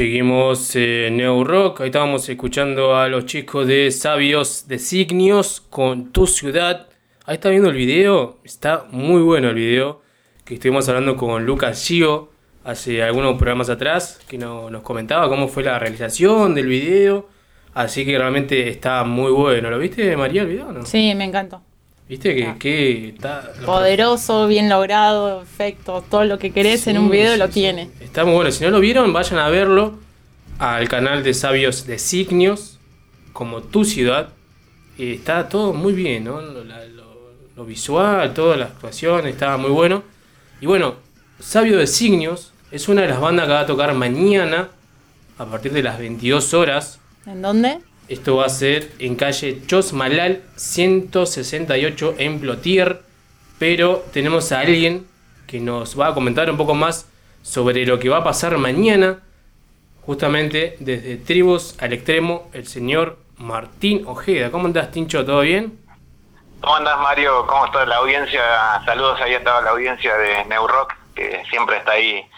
Seguimos 0.04 0.74
en 0.76 1.18
Neo 1.18 1.44
Rock, 1.44 1.82
ahí 1.82 1.88
estábamos 1.88 2.26
escuchando 2.26 2.96
a 2.96 3.06
los 3.10 3.26
chicos 3.26 3.66
de 3.66 3.90
Sabios 3.90 4.66
Designios 4.66 5.60
con 5.68 6.10
Tu 6.10 6.26
Ciudad. 6.26 6.86
Ahí 7.26 7.34
está 7.34 7.50
viendo 7.50 7.68
el 7.68 7.76
video, 7.76 8.38
está 8.42 8.86
muy 8.92 9.20
bueno 9.20 9.50
el 9.50 9.56
video, 9.56 10.00
que 10.46 10.54
estuvimos 10.54 10.88
hablando 10.88 11.16
con 11.18 11.44
Lucas 11.44 11.84
Gio 11.86 12.30
hace 12.64 13.02
algunos 13.02 13.34
programas 13.36 13.68
atrás, 13.68 14.18
que 14.26 14.38
no- 14.38 14.70
nos 14.70 14.80
comentaba 14.80 15.28
cómo 15.28 15.48
fue 15.48 15.64
la 15.64 15.78
realización 15.78 16.54
del 16.54 16.68
video. 16.68 17.28
Así 17.74 18.06
que 18.06 18.16
realmente 18.16 18.70
está 18.70 19.04
muy 19.04 19.30
bueno. 19.30 19.68
¿Lo 19.68 19.78
viste, 19.78 20.16
María, 20.16 20.40
el 20.44 20.48
video? 20.48 20.86
Sí, 20.86 21.14
me 21.14 21.24
encantó. 21.26 21.60
¿Viste 22.10 22.34
que, 22.34 22.54
que 22.58 23.08
está... 23.10 23.52
Poderoso, 23.64 24.48
bien 24.48 24.68
logrado, 24.68 25.40
efecto, 25.42 26.04
todo 26.10 26.24
lo 26.24 26.38
que 26.40 26.50
querés 26.50 26.86
en 26.88 26.98
un 26.98 27.08
video 27.08 27.32
sí, 27.34 27.38
lo 27.38 27.46
sí. 27.46 27.52
tiene. 27.52 27.88
Está 28.00 28.24
muy 28.24 28.34
bueno. 28.34 28.50
Si 28.50 28.64
no 28.64 28.70
lo 28.70 28.80
vieron, 28.80 29.12
vayan 29.12 29.38
a 29.38 29.48
verlo 29.48 29.94
al 30.58 30.88
canal 30.88 31.22
de 31.22 31.32
Sabios 31.34 31.86
Designios, 31.86 32.78
como 33.32 33.62
tu 33.62 33.84
ciudad. 33.84 34.30
Está 34.98 35.48
todo 35.48 35.72
muy 35.72 35.92
bien, 35.92 36.24
¿no? 36.24 36.40
Lo, 36.40 36.64
la- 36.64 36.84
lo- 36.86 37.30
lo 37.56 37.64
visual, 37.64 38.34
toda 38.34 38.56
la 38.56 38.64
actuación, 38.66 39.28
está 39.28 39.56
muy 39.56 39.70
bueno. 39.70 40.02
Y 40.60 40.66
bueno, 40.66 40.96
Sabio 41.38 41.78
Designios 41.78 42.52
es 42.72 42.88
una 42.88 43.02
de 43.02 43.08
las 43.08 43.20
bandas 43.20 43.46
que 43.46 43.52
va 43.52 43.60
a 43.60 43.66
tocar 43.66 43.94
mañana 43.94 44.68
a 45.38 45.46
partir 45.46 45.72
de 45.72 45.82
las 45.84 45.96
22 45.98 46.54
horas. 46.54 46.98
¿En 47.24 47.40
dónde? 47.40 47.78
Esto 48.10 48.34
va 48.34 48.46
a 48.46 48.48
ser 48.48 48.90
en 48.98 49.14
calle 49.14 49.64
Chosmalal 49.68 50.42
168 50.56 52.16
en 52.18 52.40
Plotier. 52.40 53.02
Pero 53.60 54.02
tenemos 54.12 54.50
a 54.50 54.58
alguien 54.58 55.06
que 55.46 55.60
nos 55.60 55.98
va 55.98 56.08
a 56.08 56.14
comentar 56.14 56.50
un 56.50 56.56
poco 56.56 56.74
más 56.74 57.08
sobre 57.42 57.86
lo 57.86 58.00
que 58.00 58.08
va 58.08 58.16
a 58.16 58.24
pasar 58.24 58.58
mañana. 58.58 59.20
Justamente 60.02 60.76
desde 60.80 61.18
Tribus 61.18 61.80
al 61.80 61.92
Extremo, 61.92 62.50
el 62.52 62.66
señor 62.66 63.16
Martín 63.36 64.02
Ojeda. 64.08 64.50
¿Cómo 64.50 64.66
andás, 64.66 64.90
Tincho? 64.90 65.24
¿Todo 65.24 65.42
bien? 65.42 65.78
¿Cómo 66.60 66.74
andás, 66.74 66.98
Mario? 66.98 67.46
¿Cómo 67.46 67.66
está 67.66 67.86
la 67.86 67.98
audiencia? 67.98 68.42
Saludos 68.86 69.20
ahí 69.20 69.34
a 69.34 69.44
toda 69.44 69.62
la 69.62 69.70
audiencia 69.70 70.16
de 70.16 70.46
Neurock, 70.46 70.96
que 71.14 71.44
siempre 71.48 71.76
está 71.76 71.92
ahí 71.92 72.28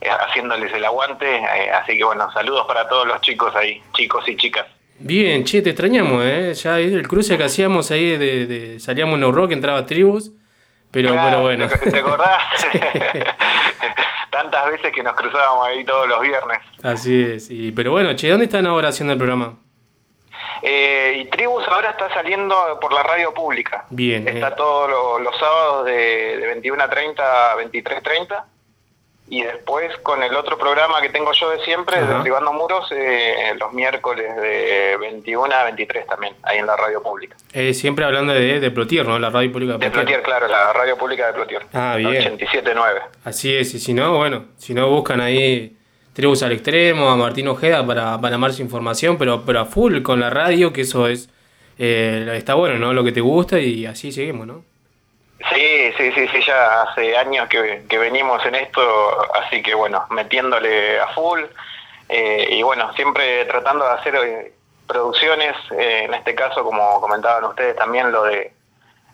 eh, 0.00 0.08
haciéndoles 0.08 0.72
el 0.72 0.86
aguante. 0.86 1.36
eh, 1.36 1.70
así 1.70 1.98
que 1.98 2.04
bueno, 2.04 2.32
saludos 2.32 2.66
para 2.66 2.88
todos 2.88 3.06
los 3.06 3.20
chicos 3.20 3.54
ahí, 3.54 3.82
chicos 3.92 4.26
y 4.26 4.34
chicas. 4.34 4.64
Bien, 5.00 5.44
che, 5.44 5.62
te 5.62 5.70
extrañamos, 5.70 6.22
¿eh? 6.24 6.52
Ya 6.54 6.78
el 6.78 7.06
cruce 7.06 7.36
que 7.38 7.44
hacíamos 7.44 7.90
ahí 7.90 8.16
de, 8.16 8.46
de- 8.46 8.80
salíamos 8.80 9.18
en 9.20 9.32
Rock, 9.32 9.52
entraba 9.52 9.86
Tribus. 9.86 10.32
Pero, 10.90 11.10
Claro, 11.12 11.28
pero 11.30 11.42
bueno. 11.42 11.68
¿Te, 11.68 11.90
te 11.90 11.98
acordás? 11.98 12.42
Tantas 14.30 14.70
veces 14.70 14.92
que 14.92 15.02
nos 15.02 15.14
cruzábamos 15.14 15.66
ahí 15.68 15.84
todos 15.84 16.08
los 16.08 16.20
viernes. 16.20 16.58
Así 16.82 17.22
es. 17.22 17.50
Y, 17.50 17.72
pero 17.72 17.90
bueno, 17.92 18.14
che, 18.14 18.28
¿dónde 18.28 18.44
están 18.46 18.66
ahora 18.66 18.88
haciendo 18.88 19.12
el 19.12 19.18
programa? 19.18 19.54
Eh, 20.62 21.22
y 21.24 21.30
Tribus 21.30 21.66
ahora 21.68 21.90
está 21.90 22.12
saliendo 22.12 22.54
por 22.80 22.92
la 22.92 23.02
radio 23.02 23.32
pública. 23.32 23.84
Bien. 23.90 24.26
Está 24.26 24.48
eh, 24.48 24.54
todos 24.56 24.88
lo- 24.90 25.18
los 25.20 25.36
sábados 25.38 25.86
de, 25.86 25.92
de 26.38 26.60
21.30 26.62 27.20
a 27.20 27.56
23.30. 27.56 28.44
Y 29.30 29.42
después 29.42 29.94
con 29.98 30.22
el 30.22 30.34
otro 30.34 30.56
programa 30.56 31.02
que 31.02 31.10
tengo 31.10 31.30
yo 31.32 31.50
de 31.50 31.62
siempre, 31.64 31.96
Ajá. 31.98 32.18
Derribando 32.18 32.52
Muros, 32.54 32.90
eh, 32.92 33.52
los 33.60 33.72
miércoles 33.74 34.34
de 34.36 34.96
21 34.98 35.54
a 35.54 35.64
23 35.64 36.06
también, 36.06 36.34
ahí 36.42 36.58
en 36.58 36.66
la 36.66 36.76
radio 36.76 37.02
pública. 37.02 37.36
eh, 37.52 37.74
siempre 37.74 38.04
hablando 38.06 38.32
de, 38.32 38.58
de 38.60 38.70
Plotier, 38.70 39.06
¿no? 39.06 39.18
La 39.18 39.28
radio 39.30 39.52
pública 39.52 39.72
de 39.74 39.78
De 39.78 39.90
Plotier. 39.90 40.22
Plotier, 40.22 40.22
claro, 40.22 40.48
la 40.48 40.72
radio 40.72 40.96
pública 40.96 41.26
de 41.26 41.32
Plotier. 41.34 41.62
Ah, 41.74 41.96
bien. 41.96 42.38
87.9. 42.38 43.02
Así 43.24 43.54
es, 43.54 43.74
y 43.74 43.78
si 43.80 43.92
no, 43.92 44.16
bueno, 44.16 44.46
si 44.56 44.72
no 44.72 44.88
buscan 44.88 45.20
ahí 45.20 45.76
Tribus 46.14 46.42
al 46.42 46.52
Extremo, 46.52 47.10
a 47.10 47.16
Martín 47.16 47.48
Ojeda 47.48 47.86
para, 47.86 48.18
para 48.20 48.38
más 48.38 48.58
información, 48.60 49.18
pero, 49.18 49.42
pero 49.44 49.60
a 49.60 49.66
full 49.66 50.00
con 50.02 50.20
la 50.20 50.30
radio, 50.30 50.72
que 50.72 50.80
eso 50.80 51.06
es, 51.06 51.28
eh, 51.78 52.26
está 52.34 52.54
bueno, 52.54 52.76
¿no? 52.78 52.92
Lo 52.94 53.04
que 53.04 53.12
te 53.12 53.20
gusta 53.20 53.60
y 53.60 53.84
así 53.86 54.10
seguimos, 54.10 54.46
¿no? 54.46 54.64
Sí, 55.54 55.92
sí, 55.96 56.12
sí, 56.12 56.28
sí, 56.28 56.42
ya 56.46 56.82
hace 56.82 57.16
años 57.16 57.48
que, 57.48 57.84
que 57.88 57.98
venimos 57.98 58.44
en 58.44 58.56
esto, 58.56 58.82
así 59.34 59.62
que 59.62 59.74
bueno, 59.74 60.04
metiéndole 60.10 60.98
a 60.98 61.08
full 61.08 61.40
eh, 62.08 62.48
y 62.50 62.62
bueno, 62.62 62.92
siempre 62.94 63.44
tratando 63.44 63.84
de 63.84 63.92
hacer 63.92 64.16
eh, 64.16 64.52
producciones, 64.86 65.54
eh, 65.70 66.04
en 66.04 66.14
este 66.14 66.34
caso 66.34 66.64
como 66.64 67.00
comentaban 67.00 67.44
ustedes 67.44 67.76
también 67.76 68.10
lo 68.10 68.24
de 68.24 68.52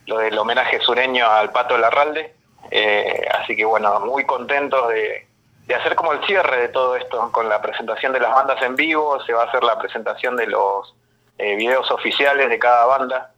lo 0.07 0.19
del 0.19 0.37
homenaje 0.39 0.81
sureño 0.81 1.27
al 1.29 1.51
Pato 1.51 1.77
Larralde, 1.79 2.35
eh, 2.71 3.27
así 3.41 3.57
que 3.57 3.65
bueno, 3.65 4.01
muy 4.01 4.25
contentos 4.25 4.89
de, 4.89 5.27
de 5.67 5.75
hacer 5.75 5.95
como 5.95 6.13
el 6.13 6.25
cierre 6.27 6.63
de 6.63 6.69
todo 6.69 6.97
esto, 6.97 7.31
con 7.33 7.49
la 7.49 7.61
presentación 7.63 8.13
de 8.13 8.21
las 8.21 8.35
bandas 8.35 8.61
en 8.63 8.77
vivo, 8.77 9.21
se 9.25 9.33
va 9.33 9.43
a 9.45 9.47
hacer 9.47 9.63
la 9.65 9.79
presentación 9.79 10.37
de 10.37 10.47
los 10.47 10.95
eh, 11.39 11.57
videos 11.57 11.91
oficiales 11.91 12.49
de 12.49 12.59
cada 12.59 12.85
banda, 12.87 13.34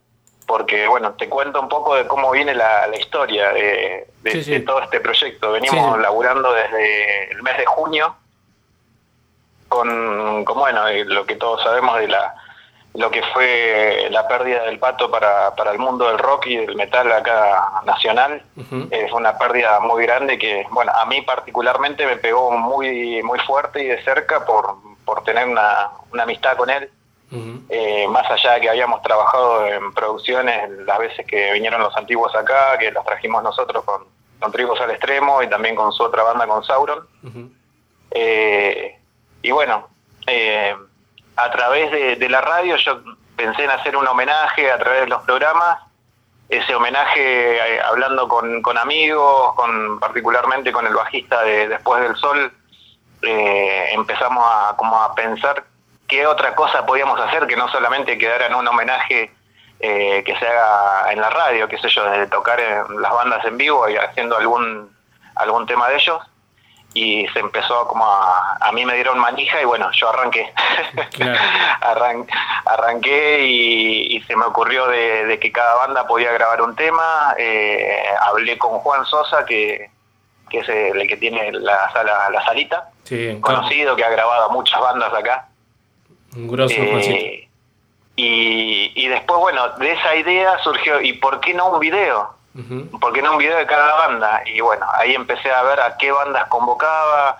porque 0.47 0.87
bueno, 0.87 1.11
te 1.13 1.27
cuento 1.29 1.59
un 1.61 1.69
poco 1.69 1.93
de 1.95 2.07
cómo 2.07 2.31
viene 2.31 2.55
la, 2.55 2.87
la 2.87 2.97
historia 2.97 3.49
de, 3.51 4.07
de- 4.23 4.31
Sí, 4.31 4.43
sí. 4.43 4.51
de 4.51 4.59
todo 4.61 4.81
este 4.81 4.99
proyecto. 5.01 5.51
Venimos 5.51 5.95
Sí, 5.95 6.01
laburando 6.01 6.51
desde 6.53 7.31
el 7.31 7.43
mes 7.43 7.57
de 7.57 7.65
junio 7.65 8.15
con, 9.67 10.45
con, 10.45 10.57
bueno, 10.57 10.87
eh, 10.87 11.03
lo 11.05 11.25
que 11.25 11.35
todos 11.35 11.61
sabemos 11.63 11.97
de 11.99 12.07
la 12.07 12.33
lo 12.93 13.11
que 13.11 13.21
fue 13.31 14.07
la 14.09 14.27
pérdida 14.27 14.63
del 14.63 14.79
pato 14.79 15.11
para, 15.11 15.53
para 15.55 15.69
el 15.69 15.77
mundo 15.77 16.07
del 16.07 16.17
rock 16.17 16.47
y 16.47 16.57
del 16.57 16.75
metal 16.75 17.11
acá 17.11 17.81
nacional. 17.85 18.41
Es 18.89 19.11
una 19.11 19.37
pérdida 19.37 19.79
muy 19.81 20.01
grande 20.03 20.39
que, 20.39 20.65
bueno, 20.71 20.91
a 20.93 21.05
mí 21.05 21.21
particularmente 21.21 22.07
me 22.07 22.17
pegó 22.17 22.49
muy 22.49 23.21
muy 23.21 23.37
fuerte 23.41 23.83
y 23.83 23.87
de 23.87 24.01
cerca 24.03 24.45
por, 24.45 24.77
por 25.05 25.23
tener 25.23 25.47
una, 25.47 25.91
una 26.11 26.23
amistad 26.23 26.57
con 26.57 26.71
él. 26.71 26.89
Eh, 27.29 28.07
más 28.07 28.29
allá 28.31 28.53
de 28.53 28.61
que 28.61 28.69
habíamos 28.69 29.01
trabajado 29.01 29.67
en 29.67 29.93
producciones 29.93 30.69
las 30.85 30.97
veces 30.97 31.25
que 31.27 31.51
vinieron 31.53 31.81
los 31.81 31.95
antiguos 31.97 32.33
acá, 32.33 32.77
que 32.77 32.91
los 32.91 33.05
trajimos 33.05 33.43
nosotros 33.43 33.83
con, 33.83 34.05
con 34.39 34.51
Tribus 34.51 34.79
al 34.79 34.91
Extremo 34.91 35.43
y 35.43 35.49
también 35.49 35.75
con 35.75 35.91
su 35.91 36.03
otra 36.03 36.23
banda, 36.23 36.47
con 36.47 36.63
Sauron. 36.63 37.05
Eh, 38.11 38.97
y 39.41 39.51
bueno, 39.51 39.89
eh, 40.25 40.73
a 41.35 41.51
través 41.51 41.91
de, 41.91 42.15
de 42.15 42.29
la 42.29 42.39
radio 42.39 42.77
yo 42.77 43.01
pensé 43.35 43.65
en 43.65 43.71
hacer 43.71 43.97
un 43.97 44.07
homenaje 44.07 44.71
a 44.71 44.77
través 44.77 45.01
de 45.01 45.07
los 45.07 45.21
programas, 45.23 45.79
ese 46.47 46.73
homenaje 46.75 47.57
eh, 47.57 47.81
hablando 47.81 48.29
con, 48.29 48.61
con 48.61 48.77
amigos, 48.77 49.53
con 49.55 49.99
particularmente 49.99 50.71
con 50.71 50.87
el 50.87 50.93
bajista 50.93 51.43
de 51.43 51.67
Después 51.67 52.01
del 52.01 52.15
Sol, 52.15 52.53
empezamos 53.21 54.45
a, 54.47 54.75
como 54.77 55.01
a 55.01 55.13
pensar 55.13 55.65
qué 56.07 56.25
otra 56.27 56.55
cosa 56.55 56.85
podíamos 56.85 57.19
hacer 57.19 57.47
que 57.47 57.55
no 57.55 57.67
solamente 57.69 58.17
quedara 58.17 58.47
en 58.47 58.55
un 58.55 58.67
homenaje 58.67 59.31
eh, 59.79 60.23
que 60.25 60.35
se 60.37 60.47
haga 60.47 61.11
en 61.11 61.21
la 61.21 61.29
radio, 61.29 61.67
qué 61.67 61.77
sé 61.77 61.89
yo, 61.89 62.03
de 62.09 62.27
tocar 62.27 62.59
en 62.59 63.01
las 63.01 63.11
bandas 63.11 63.43
en 63.45 63.57
vivo 63.57 63.87
y 63.89 63.95
haciendo 63.97 64.37
algún 64.37 64.95
algún 65.35 65.67
tema 65.67 65.87
de 65.89 65.95
ellos 65.97 66.19
y 66.93 67.27
se 67.27 67.39
empezó 67.39 67.85
como 67.87 68.05
a, 68.11 68.57
a 68.59 68.71
mí 68.71 68.83
me 68.85 68.95
dieron 68.95 69.19
manija 69.19 69.61
y 69.61 69.65
bueno, 69.65 69.91
yo 69.91 70.09
arranqué. 70.09 70.51
Arran- 71.81 72.27
arranqué 72.65 73.43
y, 73.43 74.17
y 74.17 74.21
se 74.23 74.35
me 74.35 74.45
ocurrió 74.45 74.87
de, 74.87 75.25
de 75.25 75.39
que 75.39 75.51
cada 75.51 75.75
banda 75.75 76.07
podía 76.07 76.31
grabar 76.31 76.61
un 76.61 76.75
tema. 76.75 77.35
eh, 77.37 78.03
hablé 78.21 78.57
con 78.57 78.79
Juan 78.79 79.05
Sosa, 79.05 79.45
que, 79.45 79.91
que 80.49 80.59
es 80.59 80.69
el 80.69 81.07
que 81.07 81.17
tiene 81.17 81.51
la 81.51 81.91
sala, 81.91 82.29
la 82.31 82.43
salita, 82.45 82.89
Sí, 83.03 83.37
conocido, 83.41 83.95
que 83.95 84.03
ha 84.03 84.09
grabado 84.09 84.45
a 84.45 84.49
muchas 84.49 84.79
bandas 84.81 85.13
acá. 85.13 85.47
Un 86.37 86.47
grosso 86.47 86.75
Eh, 86.75 87.49
y, 88.15 88.91
y 88.95 89.07
después, 89.07 89.39
bueno, 89.39 89.69
de 89.77 89.91
esa 89.91 90.15
idea 90.15 90.57
surgió, 90.59 91.01
¿y 91.01 91.13
por 91.13 91.39
qué 91.39 91.53
no 91.53 91.69
un 91.69 91.79
video? 91.79 92.35
Ujú. 92.53 92.99
¿Por 92.99 93.11
qué 93.13 93.21
no 93.21 93.31
un 93.31 93.37
video 93.39 93.57
de 93.57 93.65
cada 93.65 93.95
banda? 93.95 94.43
Y 94.45 94.61
bueno, 94.61 94.85
ahí 94.93 95.15
empecé 95.15 95.51
a 95.51 95.63
ver 95.63 95.79
a 95.79 95.97
qué 95.97 96.11
bandas 96.11 96.47
convocaba, 96.47 97.37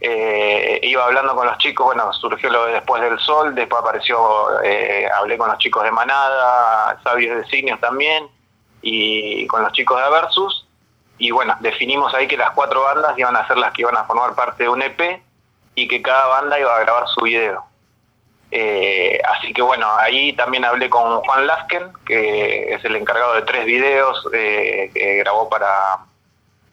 eh, 0.00 0.80
iba 0.82 1.04
hablando 1.04 1.34
con 1.34 1.46
los 1.46 1.58
chicos, 1.58 1.86
bueno, 1.86 2.10
surgió 2.14 2.48
lo 2.50 2.66
de 2.66 2.72
Después 2.74 3.02
del 3.02 3.18
Sol, 3.18 3.54
después 3.54 3.82
apareció, 3.82 4.62
eh, 4.62 5.08
hablé 5.14 5.36
con 5.36 5.48
los 5.48 5.58
chicos 5.58 5.82
de 5.84 5.90
Manada, 5.90 6.98
Sabios 7.02 7.36
de 7.36 7.44
Signos 7.46 7.80
también, 7.80 8.28
y 8.80 9.46
con 9.48 9.62
los 9.62 9.72
chicos 9.72 10.02
de 10.02 10.10
Versus, 10.10 10.66
y 11.18 11.32
bueno, 11.32 11.56
definimos 11.60 12.14
ahí 12.14 12.28
que 12.28 12.36
las 12.36 12.52
cuatro 12.52 12.82
bandas 12.82 13.18
iban 13.18 13.36
a 13.36 13.46
ser 13.46 13.58
las 13.58 13.72
que 13.72 13.82
iban 13.82 13.96
a 13.96 14.04
formar 14.04 14.34
parte 14.34 14.62
de 14.62 14.68
un 14.68 14.82
EP, 14.82 15.22
y 15.74 15.88
que 15.88 16.00
cada 16.02 16.26
banda 16.26 16.58
iba 16.58 16.74
a 16.74 16.80
grabar 16.80 17.08
su 17.08 17.22
video. 17.22 17.67
Eh, 18.50 19.20
así 19.28 19.52
que 19.52 19.60
bueno, 19.60 19.86
ahí 19.98 20.32
también 20.32 20.64
hablé 20.64 20.88
con 20.88 21.20
Juan 21.20 21.46
Lasken, 21.46 21.92
que 22.06 22.72
es 22.74 22.84
el 22.84 22.96
encargado 22.96 23.34
de 23.34 23.42
tres 23.42 23.66
videos 23.66 24.26
eh, 24.32 24.90
que 24.94 25.16
grabó 25.16 25.48
para, 25.48 25.98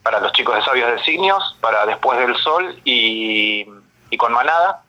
para 0.01 0.19
los 0.21 0.32
chicos 0.32 0.55
de 0.55 0.63
Sabios 0.63 0.91
de 0.91 1.03
Signios, 1.03 1.57
para 1.59 1.86
Después 1.86 2.17
del 2.19 2.36
Sol 2.38 2.80
y, 2.86 3.65
y 4.09 4.17
con 4.17 4.32
Manada. 4.32 4.82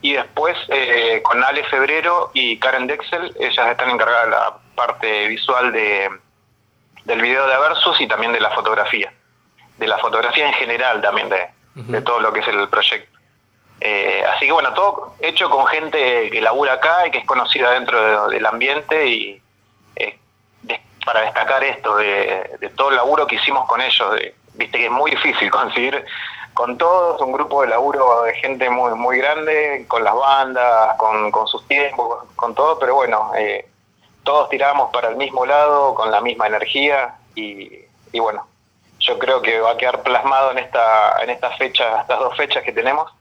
Y 0.00 0.12
después 0.12 0.56
eh, 0.68 1.22
con 1.22 1.42
Ale 1.42 1.64
Febrero 1.64 2.30
y 2.34 2.58
Karen 2.58 2.86
Dexel, 2.86 3.34
ellas 3.40 3.68
están 3.68 3.88
encargadas 3.88 4.24
de 4.26 4.30
la 4.30 4.54
parte 4.74 5.28
visual 5.28 5.72
de, 5.72 6.10
del 7.04 7.22
video 7.22 7.46
de 7.46 7.56
Versus 7.58 7.98
y 8.00 8.06
también 8.06 8.32
de 8.32 8.40
la 8.40 8.50
fotografía. 8.50 9.12
De 9.78 9.86
la 9.86 9.96
fotografía 9.98 10.46
en 10.46 10.52
general 10.54 11.00
también, 11.00 11.30
de, 11.30 11.48
de 11.74 12.02
todo 12.02 12.20
lo 12.20 12.32
que 12.32 12.40
es 12.40 12.48
el 12.48 12.68
proyecto. 12.68 13.18
Eh, 13.80 14.24
así 14.34 14.46
que 14.46 14.52
bueno, 14.52 14.72
todo 14.72 15.14
hecho 15.20 15.50
con 15.50 15.66
gente 15.66 16.30
que 16.30 16.40
labura 16.40 16.74
acá 16.74 17.06
y 17.06 17.10
que 17.10 17.18
es 17.18 17.26
conocida 17.26 17.70
dentro 17.72 18.28
de- 18.28 18.34
del 18.36 18.46
ambiente 18.46 19.06
y 19.06 19.42
eh, 19.96 20.18
para 21.04 21.20
destacar 21.20 21.62
esto 21.64 21.96
de, 21.96 22.70
todo 22.76 22.90
el 22.90 22.96
laburo 22.96 23.26
que 23.26 23.36
hicimos 23.36 23.66
con 23.68 23.80
ellos. 23.80 24.14
Viste 24.54 24.78
que 24.78 24.86
es 24.86 24.90
muy 24.90 25.10
difícil 25.10 25.50
conseguir 25.50 26.04
con 26.54 26.78
todos 26.78 27.20
un 27.20 27.32
grupo 27.32 27.62
de 27.62 27.68
laburo 27.68 28.22
de 28.22 28.34
gente 28.36 28.70
muy 28.70 28.94
muy 28.94 29.18
grande, 29.18 29.84
con 29.88 30.04
las 30.04 30.14
bandas, 30.14 30.96
con, 30.96 31.46
sus 31.48 31.66
tiempos, 31.66 32.24
con 32.36 32.54
todo, 32.54 32.78
pero 32.78 32.94
bueno, 32.94 33.32
eh, 33.36 33.66
todos 34.22 34.48
tiramos 34.48 34.90
para 34.92 35.08
el 35.08 35.16
mismo 35.16 35.44
lado, 35.44 35.94
con 35.94 36.10
la 36.12 36.20
misma 36.20 36.46
energía 36.46 37.16
y, 37.34 37.80
y 38.12 38.18
bueno, 38.20 38.46
yo 39.00 39.18
creo 39.18 39.42
que 39.42 39.60
va 39.60 39.72
a 39.72 39.76
quedar 39.76 40.02
plasmado 40.02 40.52
en 40.52 40.58
esta 40.58 41.22
en 41.22 41.30
esta 41.30 41.50
fecha, 41.56 42.00
estas 42.00 42.20
dos 42.20 42.36
fechas 42.36 42.62
que 42.62 42.72
tenemos, 42.72 43.12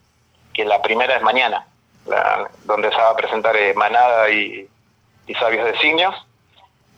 que 0.54 0.66
la 0.66 0.82
primera 0.82 1.16
es 1.16 1.22
mañana, 1.22 1.66
la- 2.06 2.50
donde 2.66 2.90
se 2.90 2.98
va 2.98 3.10
a 3.10 3.16
presentar 3.16 3.56
eh, 3.56 3.74
Manada 3.74 4.30
y, 4.30 4.68
y 5.28 5.34
Sabios 5.36 5.66
Designios, 5.66 6.16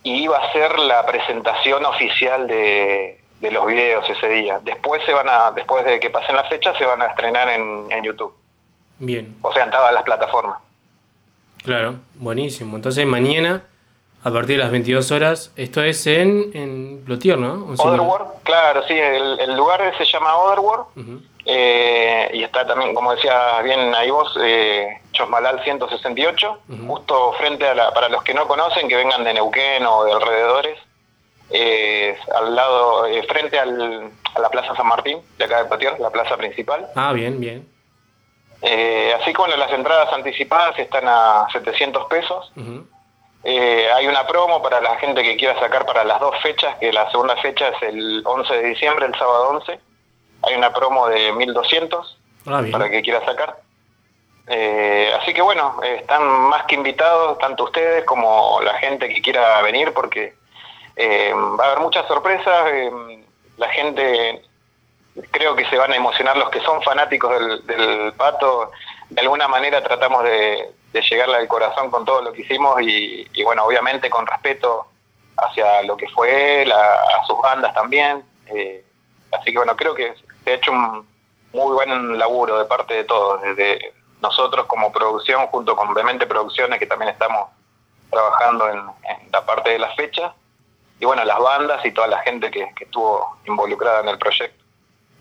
y 0.04 0.28
va 0.28 0.38
a 0.38 0.52
ser 0.52 0.78
la 0.80 1.06
presentación 1.06 1.86
oficial 1.86 2.48
de, 2.48 3.20
de 3.40 3.52
los 3.52 3.66
videos 3.66 4.08
ese 4.10 4.28
día. 4.30 4.60
Después 4.64 5.02
se 5.06 5.14
van 5.14 5.28
a, 5.30 5.52
después 5.52 5.84
de 5.86 6.00
que 6.00 6.10
pasen 6.10 6.36
las 6.36 6.48
fechas, 6.50 6.78
se 6.78 6.86
van 6.86 7.02
a 7.02 7.08
estrenar 7.08 7.50
en, 7.50 7.88
en 7.92 8.04
YouTube, 8.04 8.34
Bien, 9.00 9.36
o 9.42 9.52
sea, 9.52 9.64
en 9.66 9.72
todas 9.72 9.94
las 9.94 10.04
plataformas. 10.04 10.60
claro, 11.64 11.96
buenísimo. 12.16 12.76
Entonces 12.76 13.06
mañana, 13.06 13.64
a 14.24 14.32
partir 14.32 14.58
de 14.58 14.64
las 14.64 14.72
22 14.72 15.12
horas, 15.12 15.52
esto 15.56 15.84
es 15.84 16.06
en, 16.08 16.52
en 16.54 17.04
Plotier, 17.06 17.38
¿no? 17.38 17.66
Otherworld, 17.78 18.42
claro, 18.44 18.84
sí, 18.88 18.94
el, 18.94 19.40
el 19.40 19.56
lugar 19.56 19.82
se 19.98 20.06
llama 20.06 20.36
Otherworld 20.38 20.86
Ujú. 20.96 21.22
Eh, 21.46 22.30
y 22.34 22.44
está 22.44 22.66
también, 22.66 22.96
como 22.96 23.14
decía 23.14 23.62
bien 23.62 23.94
ahí 23.94 24.10
vos, 24.10 24.36
eh, 24.42 25.00
Chosmalal 25.12 25.64
168, 25.64 26.60
justo 26.88 27.34
frente 27.34 27.68
a 27.68 27.76
la, 27.76 27.94
para 27.94 28.10
los 28.10 28.24
que 28.24 28.34
no 28.34 28.48
conocen, 28.48 28.88
que 28.88 28.96
vengan 28.96 29.24
de 29.24 29.34
Neuquén 29.34 29.86
o 29.86 30.04
de 30.06 30.12
alrededores, 30.12 30.80
eh, 31.52 32.18
al 32.36 32.56
lado, 32.56 33.06
eh, 33.06 33.24
frente 33.28 33.60
al, 33.60 34.12
a 34.34 34.40
la 34.40 34.50
Plaza 34.50 34.76
San 34.76 34.88
Martín, 34.88 35.20
de 35.38 35.46
acá 35.46 35.64
de 35.64 35.70
Patier, 35.70 36.00
la 36.00 36.10
plaza 36.10 36.36
principal. 36.36 36.88
Ah, 36.96 37.14
bien, 37.14 37.40
bien. 37.40 37.68
Eh, 38.62 39.14
así 39.22 39.32
bueno, 39.38 39.56
las 39.58 39.72
entradas 39.72 40.12
anticipadas 40.14 40.78
están 40.80 41.08
a 41.08 41.48
700 41.52 42.08
pesos. 42.08 42.52
Eh, 43.44 43.88
hay 43.94 44.08
una 44.08 44.26
promo 44.26 44.62
para 44.64 44.82
la 44.82 44.96
gente 44.98 45.22
que 45.22 45.38
quiera 45.38 45.60
sacar 45.60 45.86
para 45.86 46.04
las 46.04 46.20
dos 46.20 46.36
fechas, 46.42 46.76
que 46.80 46.92
la 46.92 47.10
segunda 47.12 47.36
fecha 47.38 47.68
es 47.70 47.82
el 47.84 48.24
11 48.26 48.54
de 48.56 48.70
diciembre, 48.70 49.06
el 49.06 49.14
sábado 49.14 49.50
11. 49.50 49.80
Hay 50.44 50.56
una 50.56 50.74
promo 50.74 51.08
de 51.08 51.32
1200 51.34 52.18
Ah, 52.48 52.62
para 52.72 52.90
que 52.90 53.02
quiera 53.02 53.24
sacar. 53.26 53.58
Eh, 54.48 55.12
así 55.20 55.34
que 55.34 55.42
bueno, 55.42 55.80
eh, 55.84 55.98
están 56.02 56.24
más 56.24 56.66
que 56.66 56.76
invitados, 56.76 57.38
tanto 57.40 57.64
ustedes 57.64 58.04
como 58.06 58.60
la 58.62 58.76
gente 58.76 59.10
que 59.10 59.22
quiera 59.22 59.60
venir, 59.64 59.92
porque 59.94 60.36
eh, 60.96 61.34
va 61.34 61.64
a 61.64 61.68
haber 61.70 61.80
muchas 61.80 62.08
sorpresas. 62.08 62.68
eh, 62.72 63.24
la 63.58 63.70
gente, 63.70 64.42
creo 65.32 65.56
que 65.56 65.66
se 65.70 65.78
van 65.78 65.92
a 65.94 65.96
emocionar 65.96 66.38
los 66.38 66.50
que 66.50 66.60
son 66.60 66.82
fanáticos 66.84 67.32
del, 67.40 67.66
del 67.66 68.14
pato. 68.14 68.72
De 69.10 69.22
alguna 69.22 69.48
manera 69.48 69.82
tratamos 69.82 70.24
de, 70.26 70.72
de 70.94 71.02
llegarle 71.02 71.38
al 71.38 71.48
corazón 71.48 71.90
con 71.90 72.06
todo 72.06 72.22
lo 72.22 72.32
que 72.34 72.42
hicimos 72.44 72.80
y, 72.82 73.26
y 73.34 73.44
bueno, 73.44 73.64
obviamente 73.66 74.10
con 74.10 74.28
respeto 74.28 74.86
hacia 75.38 75.82
lo 75.84 75.98
que 75.98 76.08
fue, 76.10 76.66
la- 76.68 76.96
a 76.96 77.26
sus 77.26 77.40
bandas 77.42 77.74
también. 77.74 78.24
eh, 78.48 78.84
así 79.32 79.52
que 79.52 79.58
bueno, 79.58 79.76
creo 79.76 79.96
que 79.96 80.14
se 80.46 80.52
ha 80.52 80.54
hecho 80.54 80.72
un 80.72 81.06
muy 81.52 81.74
buen 81.74 82.18
laburo 82.18 82.60
de 82.60 82.66
parte 82.66 82.94
de 82.94 83.04
todos, 83.04 83.42
desde 83.42 83.94
nosotros 84.22 84.66
como 84.68 84.92
producción, 84.92 85.48
junto 85.48 85.76
con 85.76 85.94
Vemente 85.94 86.26
Producciones, 86.28 86.80
que 86.80 86.86
también 86.86 87.12
estamos 87.12 87.50
trabajando 88.10 88.70
en, 88.70 88.80
la 89.32 89.46
parte 89.46 89.72
de 89.72 89.80
las 89.80 89.96
fechas, 89.96 90.32
y 91.00 91.06
bueno, 91.06 91.26
las 91.26 91.40
bandas 91.40 91.86
y 91.86 91.92
toda 91.92 92.08
la 92.08 92.20
gente 92.20 92.50
que, 92.50 92.70
estuvo 92.80 93.38
involucrada 93.46 94.02
en 94.02 94.10
el 94.10 94.18
proyecto. 94.18 94.64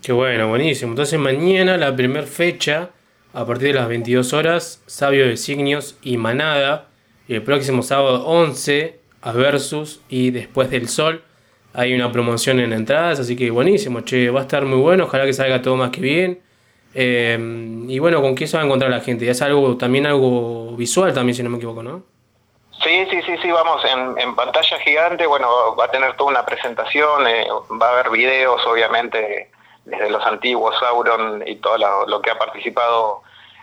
Qué 0.02 0.12
bueno, 0.12 0.48
buenísimo. 0.48 0.92
Entonces 0.92 1.18
mañana 1.18 1.76
la 1.76 1.96
primera 1.96 2.26
fecha, 2.26 2.90
a 3.32 3.44
partir 3.44 3.68
de 3.68 3.80
las 3.80 3.88
22 3.88 4.32
horas, 4.34 4.82
Sabio 4.86 5.26
Designios 5.26 5.98
y 6.02 6.18
Manada. 6.18 6.86
Y 7.26 7.34
el 7.34 7.42
próximo 7.42 7.82
sábado 7.82 8.26
11 8.26 9.00
a 9.22 9.32
Versus 9.32 10.02
y 10.08 10.30
Después 10.30 10.70
del 10.70 10.88
Sol. 10.88 11.24
Hay 11.74 11.92
una 11.94 12.10
promoción 12.12 12.60
en 12.60 12.72
entradas, 12.72 13.20
así 13.20 13.36
que 13.36 13.50
buenísimo, 13.50 14.00
che, 14.02 14.30
va 14.30 14.40
a 14.40 14.42
estar 14.44 14.64
muy 14.64 14.78
bueno, 14.78 15.04
ojalá 15.04 15.26
que 15.26 15.32
salga 15.32 15.60
todo 15.60 15.76
más 15.76 15.90
que 15.90 16.00
bien. 16.00 16.40
Eh, 16.94 17.36
y 17.88 17.98
bueno, 17.98 18.22
¿con 18.22 18.34
qué 18.34 18.46
se 18.46 18.56
va 18.56 18.62
a 18.62 18.66
encontrar 18.66 18.90
la 18.90 19.00
gente? 19.00 19.28
Es 19.28 19.42
algo, 19.42 19.76
también 19.76 20.06
algo 20.06 20.76
visual 20.76 21.12
también, 21.12 21.34
si 21.34 21.42
no 21.42 21.50
me 21.50 21.56
equivoco, 21.56 21.82
¿no? 21.82 22.02
Sí, 22.82 23.06
sí, 23.10 23.22
sí, 23.22 23.36
sí, 23.42 23.50
vamos 23.50 23.82
en, 23.84 24.34
pantalla 24.34 24.78
gigante, 24.78 25.26
bueno, 25.26 25.48
va 25.76 25.86
a 25.86 25.90
tener 25.90 26.16
toda 26.16 26.30
una 26.30 26.46
presentación, 26.46 27.26
eh, 27.26 27.46
va 27.80 27.88
a 27.88 27.92
haber 27.92 28.10
videos, 28.10 28.64
obviamente, 28.66 29.50
desde 29.84 30.10
los 30.10 30.24
antiguos 30.24 30.78
Sauron 30.78 31.42
y 31.46 31.56
todo 31.56 31.78
lo, 31.78 32.06
lo 32.06 32.22
que 32.22 32.30
ha 32.30 32.38
participado 32.38 33.22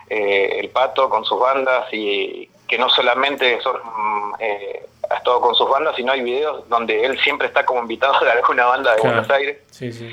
eh, 0.09 0.59
el 0.59 0.69
Pato 0.69 1.09
con 1.09 1.23
sus 1.23 1.39
bandas 1.39 1.85
y 1.93 2.49
que 2.67 2.77
no 2.77 2.89
solamente 2.89 3.61
son, 3.61 3.77
mm, 3.77 4.33
eh, 4.39 4.85
ha 5.11 5.17
estado 5.17 5.39
con 5.41 5.53
sus 5.55 5.69
bandas, 5.69 5.95
sino 5.95 6.11
hay 6.11 6.21
videos 6.21 6.67
donde 6.69 7.03
él 7.05 7.19
siempre 7.19 7.47
está 7.47 7.65
como 7.65 7.81
invitado 7.81 8.19
de 8.23 8.31
alguna 8.31 8.65
banda 8.65 8.91
de 8.95 9.01
Claro. 9.01 9.15
Buenos 9.17 9.31
Aires. 9.31 9.57
Sí, 9.71 9.91
sí. 9.91 10.09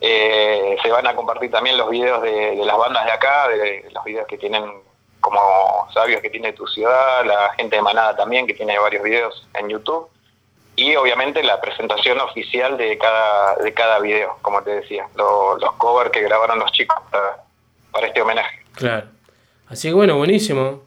Eh, 0.00 0.76
se 0.82 0.90
van 0.90 1.06
a 1.06 1.14
compartir 1.14 1.50
también 1.50 1.76
los 1.76 1.90
videos 1.90 2.22
de, 2.22 2.56
de 2.56 2.64
las 2.64 2.76
bandas 2.76 3.04
de 3.04 3.12
acá, 3.12 3.48
de 3.48 3.84
los 3.92 4.04
videos 4.04 4.26
que 4.26 4.38
tienen 4.38 4.64
como 5.20 5.86
sabios 5.92 6.22
que 6.22 6.30
tiene 6.30 6.54
tu 6.54 6.66
ciudad, 6.66 7.24
la 7.26 7.50
gente 7.56 7.76
de 7.76 7.82
Manada 7.82 8.16
también 8.16 8.46
que 8.46 8.54
tiene 8.54 8.78
varios 8.78 9.02
videos 9.02 9.46
en 9.54 9.68
YouTube 9.68 10.08
y 10.76 10.96
obviamente 10.96 11.42
la 11.42 11.60
presentación 11.60 12.18
oficial 12.20 12.78
de 12.78 12.96
cada 12.96 13.56
de 13.56 13.74
cada 13.74 13.98
video, 13.98 14.38
como 14.40 14.62
te 14.62 14.70
decía, 14.70 15.06
lo- 15.16 15.58
los 15.58 15.72
covers 15.72 16.10
que 16.10 16.22
grabaron 16.22 16.58
los 16.58 16.72
chicos 16.72 16.98
para, 17.10 17.44
para 17.92 18.06
este 18.06 18.22
homenaje. 18.22 18.60
Claro. 18.72 19.08
Así 19.68 19.88
que 19.88 19.94
bueno, 19.94 20.16
buenísimo. 20.16 20.80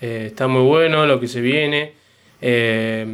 Eh, 0.00 0.24
está 0.28 0.46
muy 0.46 0.62
bueno 0.66 1.04
lo 1.04 1.20
que 1.20 1.28
se 1.28 1.40
viene. 1.42 1.94
Eh, 2.40 3.06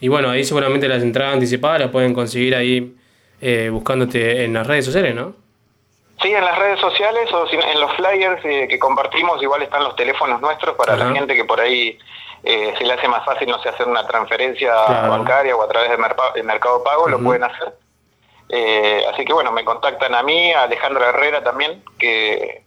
y 0.00 0.08
bueno, 0.08 0.30
ahí 0.30 0.44
seguramente 0.44 0.88
las 0.88 1.02
entradas 1.02 1.34
anticipadas 1.34 1.80
las 1.80 1.90
pueden 1.90 2.12
conseguir 2.14 2.54
ahí 2.54 2.94
eh, 3.40 3.68
buscándote 3.72 4.44
en 4.44 4.52
las 4.54 4.66
redes 4.66 4.84
sociales, 4.84 5.14
¿no? 5.14 5.34
Sí, 6.20 6.32
en 6.32 6.44
las 6.44 6.56
redes 6.56 6.78
sociales 6.80 7.32
o 7.32 7.46
en 7.50 7.80
los 7.80 7.92
flyers 7.96 8.44
eh, 8.44 8.66
que 8.68 8.78
compartimos 8.78 9.42
igual 9.42 9.62
están 9.62 9.82
los 9.82 9.96
teléfonos 9.96 10.40
nuestros 10.40 10.76
para 10.76 10.94
Ajá. 10.94 11.04
la 11.06 11.12
gente 11.16 11.34
que 11.34 11.44
por 11.44 11.60
ahí 11.60 11.98
eh, 12.44 12.74
se 12.78 12.84
le 12.84 12.92
hace 12.92 13.08
más 13.08 13.24
fácil, 13.24 13.48
no 13.48 13.60
sé, 13.60 13.68
hacer 13.68 13.88
una 13.88 14.06
transferencia 14.06 14.72
Claro. 14.86 15.10
bancaria 15.10 15.56
o 15.56 15.62
a 15.62 15.68
través 15.68 15.90
de, 15.90 15.98
Merpa- 15.98 16.32
de 16.34 16.42
Mercado 16.44 16.82
Pago, 16.84 17.08
lo 17.08 17.18
pueden 17.20 17.42
hacer. 17.44 17.74
Eh, 18.48 19.04
así 19.12 19.24
que 19.24 19.32
bueno, 19.32 19.50
me 19.52 19.64
contactan 19.64 20.14
a 20.14 20.22
mí, 20.22 20.52
a 20.52 20.64
Alejandro 20.64 21.04
Herrera 21.08 21.42
también, 21.42 21.82
que, 21.98 22.62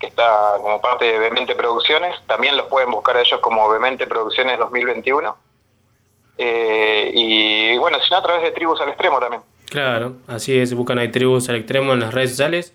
que 0.00 0.06
está 0.06 0.54
como 0.60 0.80
parte 0.80 1.04
de 1.04 1.18
Vemente 1.18 1.54
Producciones. 1.54 2.16
También 2.26 2.56
los 2.56 2.66
pueden 2.66 2.90
buscar 2.90 3.16
a 3.16 3.20
ellos 3.20 3.38
como 3.40 3.68
Vemente 3.68 4.06
Producciones 4.06 4.58
2021. 4.58 5.36
Eh, 6.38 7.10
y 7.14 7.78
bueno, 7.78 7.98
si 8.00 8.10
no, 8.10 8.16
a 8.16 8.22
través 8.22 8.42
de 8.42 8.50
Tribus 8.50 8.80
al 8.80 8.88
Extremo 8.88 9.20
también. 9.20 9.42
Claro, 9.70 10.16
así 10.26 10.58
es. 10.58 10.74
Buscan 10.74 10.98
ahí 10.98 11.08
tribus 11.10 11.48
al 11.48 11.56
extremo 11.56 11.92
en 11.92 12.00
las 12.00 12.12
redes 12.12 12.30
sociales. 12.30 12.74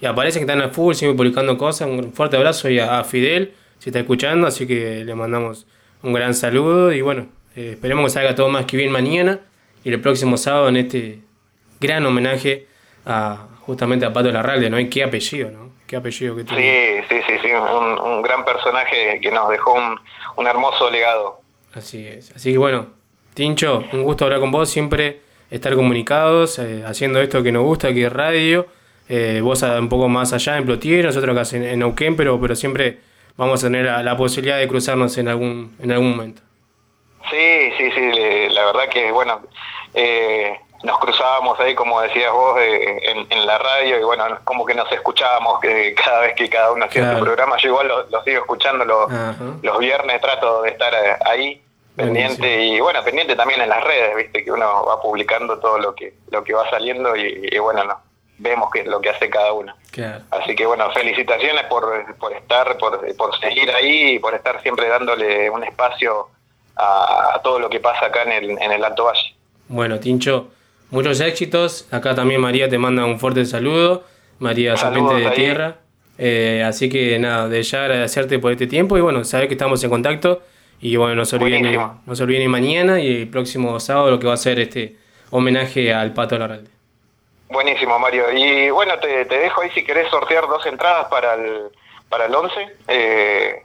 Y 0.00 0.06
aparece 0.06 0.38
que 0.38 0.44
están 0.44 0.62
a 0.62 0.68
full, 0.68 0.94
siguen 0.94 1.16
publicando 1.16 1.58
cosas. 1.58 1.88
Un 1.88 2.12
fuerte 2.12 2.36
abrazo 2.36 2.68
y 2.70 2.78
a, 2.78 3.02
Fidel, 3.02 3.54
si 3.78 3.90
está 3.90 3.98
escuchando. 3.98 4.46
Así 4.46 4.66
que 4.66 5.04
le 5.04 5.14
mandamos 5.14 5.66
un 6.02 6.12
gran 6.12 6.34
saludo. 6.34 6.92
Y 6.92 7.02
bueno, 7.02 7.26
eh, 7.56 7.72
esperemos 7.72 8.04
que 8.04 8.10
salga 8.10 8.34
todo 8.36 8.48
más 8.48 8.64
que 8.64 8.76
bien 8.76 8.92
mañana. 8.92 9.40
Y 9.82 9.92
el 9.92 10.00
próximo 10.00 10.36
sábado 10.36 10.68
en 10.68 10.76
este 10.76 11.20
gran 11.80 12.06
homenaje 12.06 12.68
a 13.04 13.48
justamente 13.62 14.06
a 14.06 14.12
Pato 14.12 14.30
Larralde, 14.30 14.70
¿no? 14.70 14.78
Y 14.78 14.88
qué 14.88 15.02
apellido, 15.02 15.50
¿no? 15.50 15.72
Qué 15.86 15.96
apellido 15.96 16.34
que 16.34 16.44
tiene. 16.44 17.02
Sí, 17.02 17.06
sí, 17.08 17.20
sí, 17.26 17.34
sí, 17.42 17.48
un, 17.52 17.98
un 17.98 18.22
gran 18.22 18.44
personaje 18.44 19.20
que 19.20 19.30
nos 19.30 19.48
dejó 19.48 19.74
un, 19.74 20.00
un 20.36 20.46
hermoso 20.46 20.90
legado. 20.90 21.40
Así 21.74 22.06
es. 22.06 22.32
Así 22.32 22.52
que 22.52 22.58
bueno, 22.58 22.86
Tincho, 23.34 23.84
un 23.92 24.02
gusto 24.02 24.24
hablar 24.24 24.40
con 24.40 24.50
vos. 24.50 24.68
Siempre 24.68 25.20
estar 25.50 25.74
comunicados, 25.74 26.58
eh, 26.58 26.82
haciendo 26.86 27.20
esto 27.20 27.42
que 27.42 27.52
nos 27.52 27.62
gusta, 27.62 27.92
que 27.92 28.06
es 28.06 28.12
radio. 28.12 28.66
Eh, 29.08 29.40
vos 29.42 29.62
un 29.62 29.88
poco 29.88 30.08
más 30.08 30.32
allá 30.32 30.56
en 30.56 30.64
Plotier, 30.66 31.04
nosotros 31.04 31.36
acá 31.36 31.56
en, 31.56 31.62
en 31.62 31.78
Neuquén, 31.78 32.16
pero, 32.16 32.40
pero 32.40 32.56
siempre 32.56 32.98
vamos 33.36 33.62
a 33.62 33.66
tener 33.68 33.84
la, 33.84 34.02
la 34.02 34.16
posibilidad 34.16 34.58
de 34.58 34.66
cruzarnos 34.66 35.16
en 35.18 35.28
algún, 35.28 35.76
en 35.80 35.92
algún 35.92 36.10
momento. 36.10 36.42
Sí, 37.30 37.70
sí, 37.78 37.90
sí, 37.94 38.10
la 38.50 38.64
verdad 38.66 38.88
que, 38.90 39.12
bueno, 39.12 39.42
eh, 39.94 40.58
nos 40.82 40.98
cruzábamos 40.98 41.58
ahí, 41.60 41.74
como 41.74 42.00
decías 42.00 42.32
vos, 42.32 42.58
eh, 42.60 42.98
en, 43.10 43.26
en 43.30 43.46
la 43.46 43.58
radio 43.58 43.98
y 43.98 44.04
bueno, 44.04 44.24
como 44.44 44.64
que 44.64 44.74
nos 44.74 44.90
escuchábamos 44.92 45.60
que 45.60 45.94
cada 45.94 46.20
vez 46.20 46.34
que 46.34 46.48
cada 46.48 46.72
uno 46.72 46.84
hacía 46.84 47.02
Claro. 47.02 47.18
su 47.18 47.24
programa. 47.24 47.56
Yo 47.58 47.68
igual 47.70 47.88
lo, 47.88 48.02
lo 48.08 48.22
sigo 48.24 48.40
escuchando 48.40 48.84
los, 48.84 49.10
los 49.62 49.78
viernes, 49.78 50.20
trato 50.20 50.62
de 50.62 50.70
estar 50.70 50.92
eh, 50.94 51.16
ahí 51.24 51.62
pendiente 51.96 52.62
y 52.64 52.78
bueno, 52.80 53.02
pendiente 53.02 53.34
también 53.36 53.60
en 53.62 53.70
las 53.70 53.82
redes, 53.82 54.16
viste, 54.16 54.44
que 54.44 54.52
uno 54.52 54.84
va 54.84 55.00
publicando 55.00 55.58
todo 55.58 55.78
lo 55.78 55.94
que 55.94 56.12
lo 56.30 56.44
que 56.44 56.52
va 56.52 56.68
saliendo 56.68 57.16
y, 57.16 57.48
y 57.50 57.58
bueno, 57.58 57.84
no, 57.84 57.98
vemos 58.38 58.70
que 58.70 58.84
lo 58.84 59.00
que 59.00 59.08
hace 59.10 59.30
cada 59.30 59.52
uno. 59.54 59.74
Claro. 59.92 60.22
Así 60.30 60.54
que 60.54 60.66
bueno, 60.66 60.90
felicitaciones 60.92 61.64
por, 61.66 62.14
por 62.16 62.32
estar, 62.34 62.76
por, 62.76 63.16
por 63.16 63.38
seguir 63.40 63.70
ahí 63.70 64.16
y 64.16 64.18
por 64.18 64.34
estar 64.34 64.60
siempre 64.60 64.88
dándole 64.88 65.48
un 65.48 65.64
espacio 65.64 66.28
a, 66.76 67.30
a 67.34 67.40
todo 67.42 67.58
lo 67.58 67.70
que 67.70 67.80
pasa 67.80 68.06
acá 68.06 68.24
en 68.24 68.32
el, 68.32 68.50
en 68.62 68.72
el 68.72 68.84
Alto 68.84 69.04
Valle. 69.04 69.34
Bueno, 69.68 69.98
Tincho, 69.98 70.48
muchos 70.90 71.20
éxitos. 71.20 71.86
Acá 71.90 72.14
también 72.14 72.40
María 72.40 72.68
te 72.68 72.78
manda 72.78 73.04
un 73.04 73.18
fuerte 73.18 73.44
saludo. 73.44 74.04
María 74.38 74.76
Saludos 74.76 75.12
Serpiente 75.12 75.22
de 75.22 75.28
ahí. 75.28 75.36
Tierra. 75.36 75.76
Eh, 76.18 76.64
así 76.66 76.88
que 76.88 77.18
nada, 77.18 77.48
de 77.48 77.62
ya 77.62 77.82
agradecerte 77.82 78.38
por 78.38 78.52
este 78.52 78.66
tiempo 78.66 78.96
y 78.96 79.00
bueno, 79.02 79.22
sabes 79.24 79.48
que 79.48 79.54
estamos 79.54 79.82
en 79.84 79.90
contacto. 79.90 80.42
Y 80.80 80.96
bueno, 80.96 81.14
no 81.14 81.24
se 81.24 81.36
olviden, 81.36 81.78
no 82.04 82.16
se 82.16 82.22
olviden 82.22 82.50
mañana 82.50 83.00
y 83.00 83.22
el 83.22 83.28
próximo 83.28 83.80
sábado 83.80 84.10
lo 84.10 84.18
que 84.18 84.26
va 84.26 84.34
a 84.34 84.38
ser 84.38 84.60
este 84.60 84.96
homenaje 85.30 85.92
al 85.92 86.12
Pato 86.12 86.38
Larralde. 86.38 86.70
Buenísimo, 87.48 87.98
Mario. 87.98 88.24
Y 88.32 88.70
bueno, 88.70 88.98
te, 88.98 89.24
te 89.24 89.38
dejo 89.38 89.62
ahí 89.62 89.70
si 89.70 89.84
querés 89.84 90.10
sortear 90.10 90.46
dos 90.46 90.66
entradas 90.66 91.06
para 91.06 91.34
el, 91.34 91.70
para 92.08 92.26
el 92.26 92.34
11. 92.34 92.68
Eh, 92.88 93.62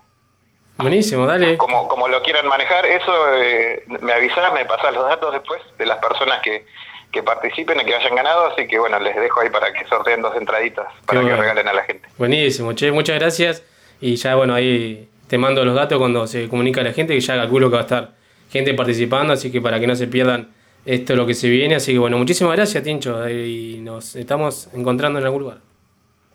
Buenísimo, 0.77 1.25
dale. 1.25 1.57
como, 1.57 1.87
como 1.87 2.07
lo 2.07 2.21
quieran 2.21 2.47
manejar, 2.47 2.85
eso 2.85 3.13
eh, 3.35 3.83
me 3.87 4.13
avisás, 4.13 4.53
me 4.53 4.65
pasás 4.65 4.93
los 4.93 5.03
datos 5.03 5.33
después 5.33 5.61
de 5.77 5.85
las 5.85 5.97
personas 5.97 6.41
que, 6.41 6.65
que 7.11 7.23
participen 7.23 7.79
y 7.81 7.85
que 7.85 7.95
hayan 7.95 8.15
ganado. 8.15 8.47
Así 8.47 8.67
que 8.67 8.79
bueno, 8.79 8.99
les 8.99 9.15
dejo 9.15 9.41
ahí 9.41 9.49
para 9.49 9.71
que 9.73 9.85
sorteen 9.87 10.21
dos 10.21 10.35
entraditas 10.35 10.85
para 11.05 11.19
Qué 11.21 11.25
que 11.27 11.31
bueno. 11.31 11.41
regalen 11.41 11.67
a 11.67 11.73
la 11.73 11.83
gente. 11.83 12.07
Buenísimo, 12.17 12.73
che, 12.73 12.91
muchas 12.91 13.19
gracias. 13.19 13.63
Y 13.99 14.15
ya, 14.15 14.35
bueno, 14.35 14.53
ahí 14.55 15.07
te 15.27 15.37
mando 15.37 15.63
los 15.63 15.75
datos 15.75 15.97
cuando 15.99 16.25
se 16.27 16.49
comunica 16.49 16.81
a 16.81 16.83
la 16.83 16.93
gente, 16.93 17.13
que 17.13 17.19
ya 17.21 17.35
calculo 17.35 17.69
que 17.69 17.73
va 17.75 17.81
a 17.81 17.83
estar 17.83 18.09
gente 18.51 18.73
participando, 18.73 19.33
así 19.33 19.51
que 19.51 19.61
para 19.61 19.79
que 19.79 19.87
no 19.87 19.95
se 19.95 20.07
pierdan 20.07 20.49
esto 20.85 21.15
lo 21.15 21.25
que 21.25 21.33
se 21.33 21.49
viene. 21.49 21.75
Así 21.75 21.93
que 21.93 21.99
bueno, 21.99 22.17
muchísimas 22.17 22.55
gracias, 22.55 22.83
Tincho, 22.83 23.29
y 23.29 23.79
nos 23.81 24.15
estamos 24.15 24.67
encontrando 24.73 25.19
en 25.19 25.25
algún 25.25 25.41
lugar. 25.43 25.57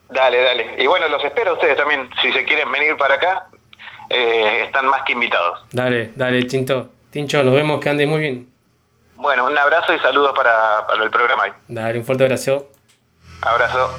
Dale, 0.08 0.40
dale. 0.40 0.66
Y 0.78 0.86
bueno, 0.86 1.08
los 1.08 1.22
espero 1.24 1.50
a 1.50 1.54
ustedes 1.54 1.76
también. 1.76 2.08
Si 2.22 2.32
se 2.32 2.44
quieren 2.44 2.70
venir 2.70 2.96
para 2.96 3.14
acá, 3.16 3.48
eh, 4.08 4.62
están 4.66 4.86
más 4.86 5.02
que 5.02 5.12
invitados. 5.14 5.66
Dale, 5.72 6.12
dale, 6.14 6.44
Tinto. 6.44 6.90
Tincho, 7.10 7.42
nos 7.42 7.54
vemos, 7.54 7.80
que 7.80 7.88
andes 7.90 8.06
muy 8.06 8.20
bien. 8.20 8.46
Bueno, 9.16 9.46
un 9.46 9.56
abrazo 9.56 9.94
y 9.94 9.98
saludos 9.98 10.32
para, 10.36 10.86
para 10.86 11.02
el 11.04 11.10
programa. 11.10 11.44
Dale, 11.68 11.98
un 11.98 12.04
fuerte 12.04 12.24
abrazo. 12.24 12.70
Abrazo. 13.42 13.90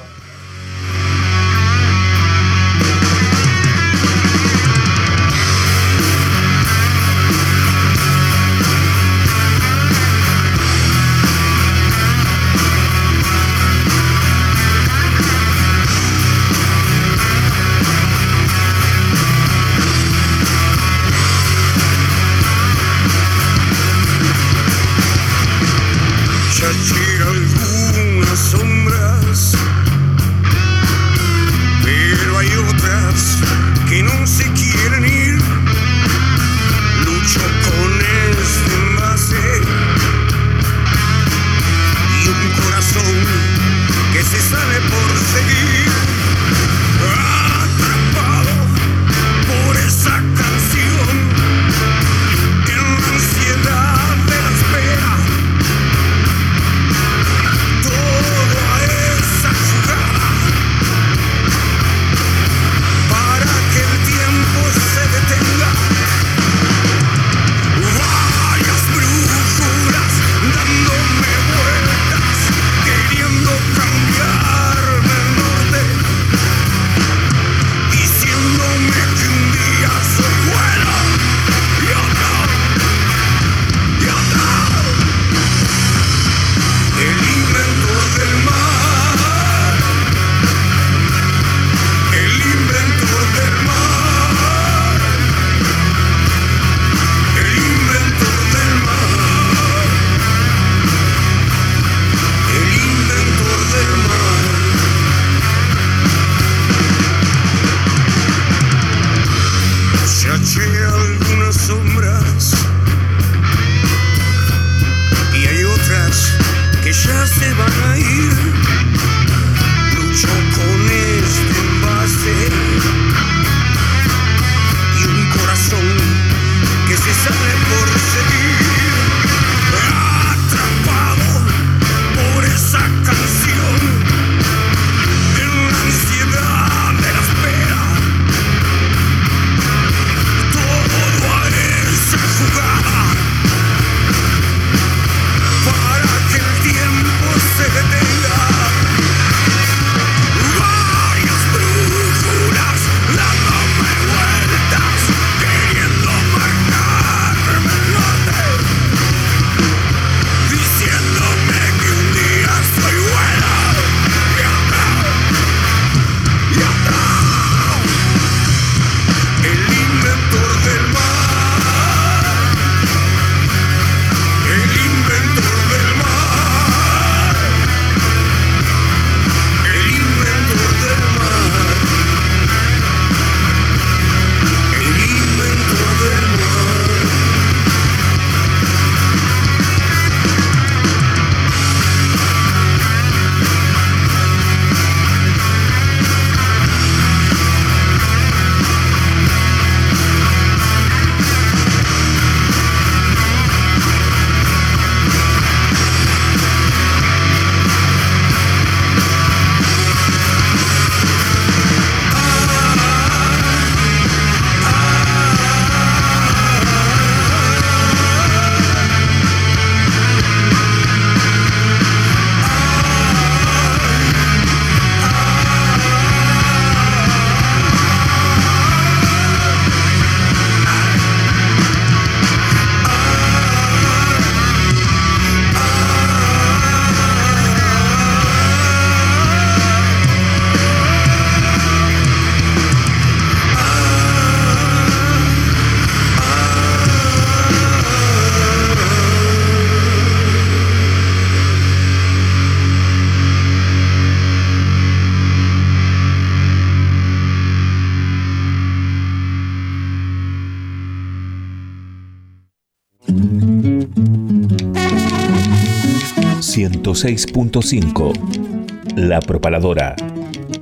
106.5. 266.98 268.96
La 268.96 269.20
Propaladora. 269.20 269.94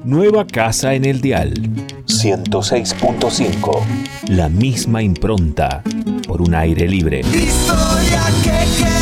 Nueva 0.04 0.46
casa 0.46 0.92
en 0.92 1.06
el 1.06 1.22
dial. 1.22 1.54
106.5. 2.04 3.80
La 4.28 4.50
misma 4.50 5.02
impronta 5.02 5.82
por 6.28 6.42
un 6.42 6.54
aire 6.54 6.86
libre. 6.88 7.20
Historia 7.20 8.22
que 8.44 8.95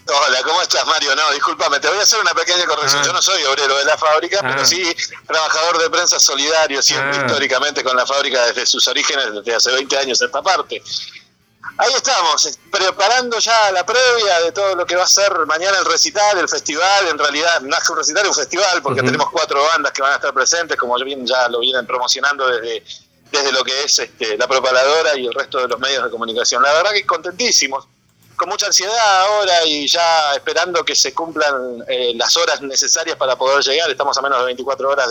Hola, 0.07 0.43
¿cómo 0.45 0.61
estás, 0.61 0.85
Mario? 0.87 1.17
No, 1.17 1.31
discúlpame, 1.33 1.81
te 1.81 1.89
voy 1.89 1.99
a 1.99 2.03
hacer 2.03 2.21
una 2.21 2.35
pequeña 2.35 2.67
corrección. 2.67 3.01
Ah. 3.03 3.07
Yo 3.07 3.13
no 3.13 3.23
soy 3.23 3.43
obrero 3.45 3.77
de 3.79 3.85
la 3.87 3.97
fábrica, 3.97 4.39
Ah. 4.43 4.49
pero 4.51 4.65
sí 4.67 4.83
trabajador 5.27 5.79
de 5.79 5.89
prensa 5.89 6.21
solidario, 6.21 6.83
siempre 6.83 7.19
Ah. 7.19 7.25
históricamente 7.27 7.83
con 7.83 7.97
la 7.97 8.07
fábrica 8.07 8.45
desde 8.47 8.67
sus 8.67 8.87
orígenes, 8.87 9.33
desde 9.33 9.55
hace 9.55 9.73
20 9.73 9.97
años 9.97 10.21
esta 10.21 10.43
parte. 10.43 10.83
Ahí 11.79 11.93
estamos, 11.95 12.59
preparando 12.71 13.39
ya 13.39 13.71
la 13.73 13.85
previa 13.87 14.41
de 14.41 14.53
todo 14.53 14.75
lo 14.75 14.85
que 14.85 14.97
va 14.97 15.05
a 15.05 15.09
ser 15.09 15.33
mañana 15.47 15.79
el 15.79 15.85
recital, 15.87 16.37
el 16.39 16.49
festival, 16.49 17.09
en 17.09 17.19
realidad 17.19 17.61
más 17.63 17.85
que 17.87 17.93
un 17.93 17.99
recital, 17.99 18.25
es 18.25 18.29
un 18.31 18.35
festival, 18.35 18.83
porque 18.83 19.03
tenemos 19.03 19.31
cuatro 19.31 19.63
bandas 19.65 19.93
que 19.93 20.03
van 20.03 20.13
a 20.13 20.17
estar 20.17 20.35
presentes, 20.35 20.77
como 20.77 20.97
bien 20.97 21.27
ya 21.27 21.49
lo 21.49 21.61
vienen 21.61 21.87
promocionando 21.87 22.47
desde, 22.49 22.85
desde 23.31 23.53
lo 23.53 23.63
que 23.65 23.85
es 23.85 23.99
este, 23.99 24.37
la 24.37 24.47
propaladora 24.49 25.17
y 25.17 25.27
el 25.27 25.33
resto 25.35 25.59
de 25.61 25.69
los 25.69 25.79
medios 25.79 26.05
de 26.05 26.11
comunicación. 26.11 26.63
La 26.63 26.73
verdad 26.73 26.93
que 26.93 27.07
contentísimos, 27.07 27.87
con 28.39 28.49
mucha 28.49 28.67
ansiedad 28.67 29.21
ahora 29.27 29.67
y 29.67 29.87
ya 29.89 30.35
esperando 30.35 30.85
que 30.85 30.95
se 30.95 31.13
cumplan 31.13 31.83
eh, 31.89 32.13
las 32.15 32.37
horas 32.37 32.63
necesarias 32.63 33.17
para 33.17 33.37
poder 33.37 33.63
llegar, 33.65 33.91
estamos 33.91 34.17
a 34.17 34.23
menos 34.23 34.39
de 34.39 34.45
24 34.47 34.89
horas 34.89 35.09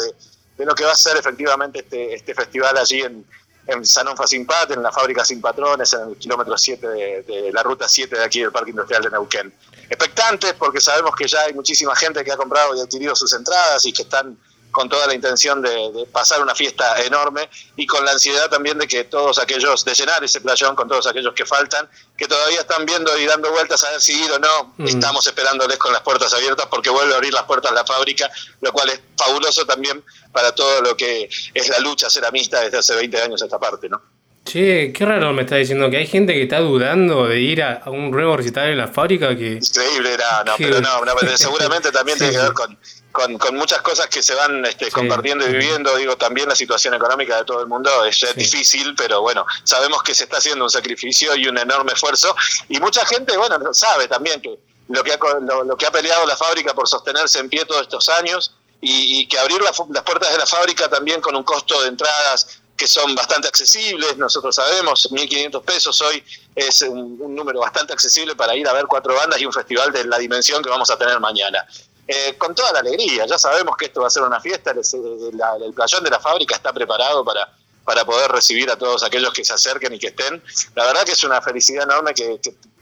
de, 0.57 0.65
lo 0.65 0.73
que 0.73 0.85
va 0.85 0.93
a 0.93 0.95
ser 0.95 1.17
efectivamente 1.17 1.79
este, 1.79 2.15
este 2.15 2.33
festival 2.33 2.77
allí 2.77 3.01
en, 3.01 3.25
en 3.67 3.85
Sanón 3.85 4.15
Facimpat, 4.15 4.71
en 4.71 4.81
la 4.81 4.93
fábrica 4.93 5.25
Sin 5.25 5.41
Patrones, 5.41 5.91
en 5.93 6.09
el 6.09 6.17
kilómetro 6.17 6.57
7 6.57 6.87
de, 6.87 7.21
de 7.23 7.51
la 7.51 7.61
ruta 7.63 7.87
7 7.87 8.17
de 8.17 8.23
aquí 8.23 8.39
del 8.39 8.51
Parque 8.51 8.71
Industrial 8.71 9.03
de 9.03 9.09
Neuquén. 9.11 9.53
Expectantes 9.89 10.53
porque 10.53 10.79
sabemos 10.79 11.13
que 11.13 11.27
ya 11.27 11.41
hay 11.41 11.53
muchísima 11.53 11.95
gente 11.97 12.23
que 12.23 12.31
ha 12.31 12.37
comprado 12.37 12.75
y 12.75 12.79
adquirido 12.79 13.13
sus 13.13 13.33
entradas 13.33 13.85
y 13.85 13.91
que 13.91 14.03
están 14.03 14.37
con 14.77 14.87
toda 14.89 15.07
la 15.07 15.15
intención 15.15 15.59
de, 15.59 15.91
de 15.91 16.05
pasar 16.05 16.39
una 16.39 16.53
fiesta 16.53 17.01
enorme 17.01 17.49
y 17.77 17.87
con 17.87 18.05
la 18.05 18.11
ansiedad 18.11 18.47
también 18.47 18.77
de 18.77 18.87
que 18.87 19.05
todos 19.05 19.39
aquellos, 19.39 19.83
de 19.83 19.95
llenar 19.95 20.23
ese 20.23 20.39
playón 20.39 20.75
con 20.75 20.87
todos 20.87 21.07
aquellos 21.07 21.33
que 21.33 21.47
faltan, 21.47 21.89
que 22.15 22.27
todavía 22.27 22.59
están 22.59 22.85
viendo 22.85 23.17
y 23.17 23.25
dando 23.25 23.49
vueltas 23.49 23.83
a 23.85 23.89
ver 23.89 23.99
si 23.99 24.13
ir 24.13 24.31
o 24.31 24.37
no, 24.37 24.75
Mm. 24.77 24.85
estamos 24.85 25.25
esperándoles 25.25 25.79
con 25.79 25.91
las 25.91 26.03
puertas 26.03 26.31
abiertas 26.31 26.67
porque 26.67 26.91
vuelve 26.91 27.11
a 27.13 27.15
abrir 27.15 27.33
las 27.33 27.45
puertas 27.45 27.71
la 27.71 27.83
fábrica, 27.85 28.29
lo 28.61 28.71
cual 28.71 28.89
es 28.89 29.01
fabuloso 29.17 29.65
también 29.65 30.03
para 30.31 30.51
todo 30.53 30.79
lo 30.83 30.95
que 30.95 31.27
es 31.55 31.69
la 31.69 31.79
lucha 31.79 32.07
ceramista 32.11 32.61
desde 32.61 32.77
hace 32.77 32.93
20 32.95 33.19
años 33.19 33.41
a 33.41 33.45
esta 33.45 33.57
parte, 33.57 33.89
¿no? 33.89 33.99
Che, 34.45 34.93
qué 34.93 35.05
raro 35.05 35.33
me 35.33 35.41
está 35.41 35.55
diciendo 35.55 35.89
que 35.89 35.97
hay 35.97 36.07
gente 36.07 36.33
que 36.33 36.43
está 36.43 36.59
dudando 36.59 37.27
de 37.27 37.39
ir 37.41 37.61
a, 37.63 37.81
a 37.83 37.89
un 37.89 38.11
nuevo 38.11 38.37
recital 38.37 38.69
en 38.69 38.77
la 38.77 38.87
fábrica 38.87 39.35
que... 39.35 39.59
Increíble, 39.61 40.17
no, 40.45 40.53
pero 40.57 40.79
no, 40.79 41.03
no, 41.03 41.13
pero 41.19 41.35
seguramente 41.35 41.91
también 41.91 42.17
Sí, 42.19 42.25
tiene 42.25 42.37
que 42.37 42.43
ver 42.43 42.53
con, 42.53 42.77
con, 43.17 43.35
con 43.39 43.55
muchas 43.55 43.81
cosas 43.81 44.05
que 44.07 44.21
se 44.21 44.35
van 44.35 44.63
este, 44.65 44.91
compartiendo 44.91 45.43
y 45.47 45.51
viviendo. 45.51 45.95
Digo, 45.95 46.15
también 46.17 46.47
la 46.47 46.55
situación 46.55 46.93
económica 46.93 47.37
de 47.37 47.45
todo 47.45 47.61
el 47.61 47.67
mundo 47.67 48.05
es, 48.05 48.23
difícil, 48.35 48.93
pero 48.95 49.21
bueno, 49.21 49.43
sabemos 49.63 50.03
que 50.03 50.13
se 50.13 50.25
está 50.25 50.37
haciendo 50.37 50.63
un 50.63 50.69
sacrificio 50.69 51.35
y 51.35 51.47
un 51.47 51.57
enorme 51.57 51.93
esfuerzo. 51.93 52.35
Y 52.69 52.79
mucha 52.79 53.03
gente, 53.07 53.35
bueno, 53.35 53.73
sabe 53.73 54.07
también 54.07 54.39
que 54.39 54.59
lo 54.89 55.03
que 55.03 55.13
ha, 55.13 55.17
lo, 55.41 55.63
lo 55.63 55.75
que 55.75 55.87
ha 55.87 55.91
peleado 55.91 56.27
la 56.27 56.37
fábrica 56.37 56.75
por 56.75 56.87
sostenerse 56.87 57.39
en 57.39 57.49
pie 57.49 57.65
todos 57.65 57.81
estos 57.81 58.07
años 58.09 58.53
y, 58.81 59.21
y 59.21 59.27
que 59.27 59.39
abrir 59.39 59.59
la 59.61 59.71
las 59.89 60.03
puertas 60.03 60.31
de 60.31 60.37
la 60.37 60.45
fábrica 60.45 60.87
también 60.87 61.19
con 61.19 61.35
un 61.35 61.43
costo 61.43 61.81
de 61.81 61.87
entradas 61.87 62.59
que 62.77 62.87
son 62.87 63.15
bastante 63.15 63.47
accesibles, 63.47 64.15
nosotros 64.17 64.55
sabemos, 64.55 65.11
1.500 65.11 65.63
pesos 65.63 65.99
hoy 66.03 66.23
es 66.53 66.83
un, 66.83 67.19
un 67.19 67.33
número 67.33 67.59
bastante 67.61 67.93
accesible 67.93 68.35
para 68.35 68.55
ir 68.55 68.67
a 68.67 68.73
ver 68.73 68.85
cuatro 68.85 69.15
bandas 69.15 69.41
y 69.41 69.45
un 69.47 69.51
festival 69.51 69.91
de 69.91 70.05
la 70.05 70.19
dimensión 70.19 70.61
que 70.61 70.69
vamos 70.69 70.91
a 70.91 70.97
tener 70.97 71.19
mañana. 71.19 71.65
Eh, 72.07 72.35
con 72.37 72.55
toda 72.55 72.71
la 72.71 72.79
alegría, 72.79 73.25
ya 73.25 73.37
sabemos 73.37 73.75
que 73.75 73.85
esto 73.85 74.01
va 74.01 74.07
a 74.07 74.09
ser 74.09 74.23
una 74.23 74.39
fiesta, 74.39 74.71
el, 74.71 75.37
la- 75.37 75.57
playón 75.75 76.03
de 76.03 76.09
la 76.09 76.19
fábrica 76.19 76.55
está 76.55 76.71
preparado 76.71 77.25
para, 77.25 77.53
para 77.83 78.05
poder 78.05 78.31
recibir 78.31 78.69
a 78.71 78.77
todos 78.77 79.03
aquellos 79.03 79.33
que 79.33 79.43
se 79.43 79.53
acerquen 79.53 79.93
y 79.93 79.99
que 79.99 80.07
estén. 80.07 80.41
La 80.75 80.85
verdad 80.85 81.03
que 81.03 81.11
es 81.11 81.23
una 81.23 81.41
felicidad 81.41 81.83
enorme 81.83 82.13
que, 82.13 82.39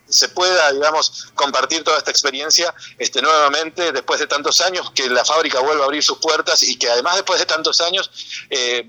se 0.07 0.29
pueda, 0.29 0.71
digamos, 0.71 1.29
compartir 1.33 1.83
toda 1.83 1.97
esta 1.97 2.11
experiencia 2.11 2.73
este, 2.97 3.21
nuevamente 3.21 3.91
después 3.91 4.19
de 4.19 4.27
tantos 4.27 4.61
años, 4.61 4.91
que 4.91 5.09
la 5.09 5.25
fábrica 5.25 5.59
vuelva 5.59 5.83
a 5.83 5.85
abrir 5.85 6.03
sus 6.03 6.19
puertas 6.19 6.61
y 6.63 6.77
que 6.77 6.89
además 6.89 7.15
después 7.15 7.39
de 7.39 7.45
tantos 7.45 7.81
años 7.81 8.09
eh, 8.49 8.87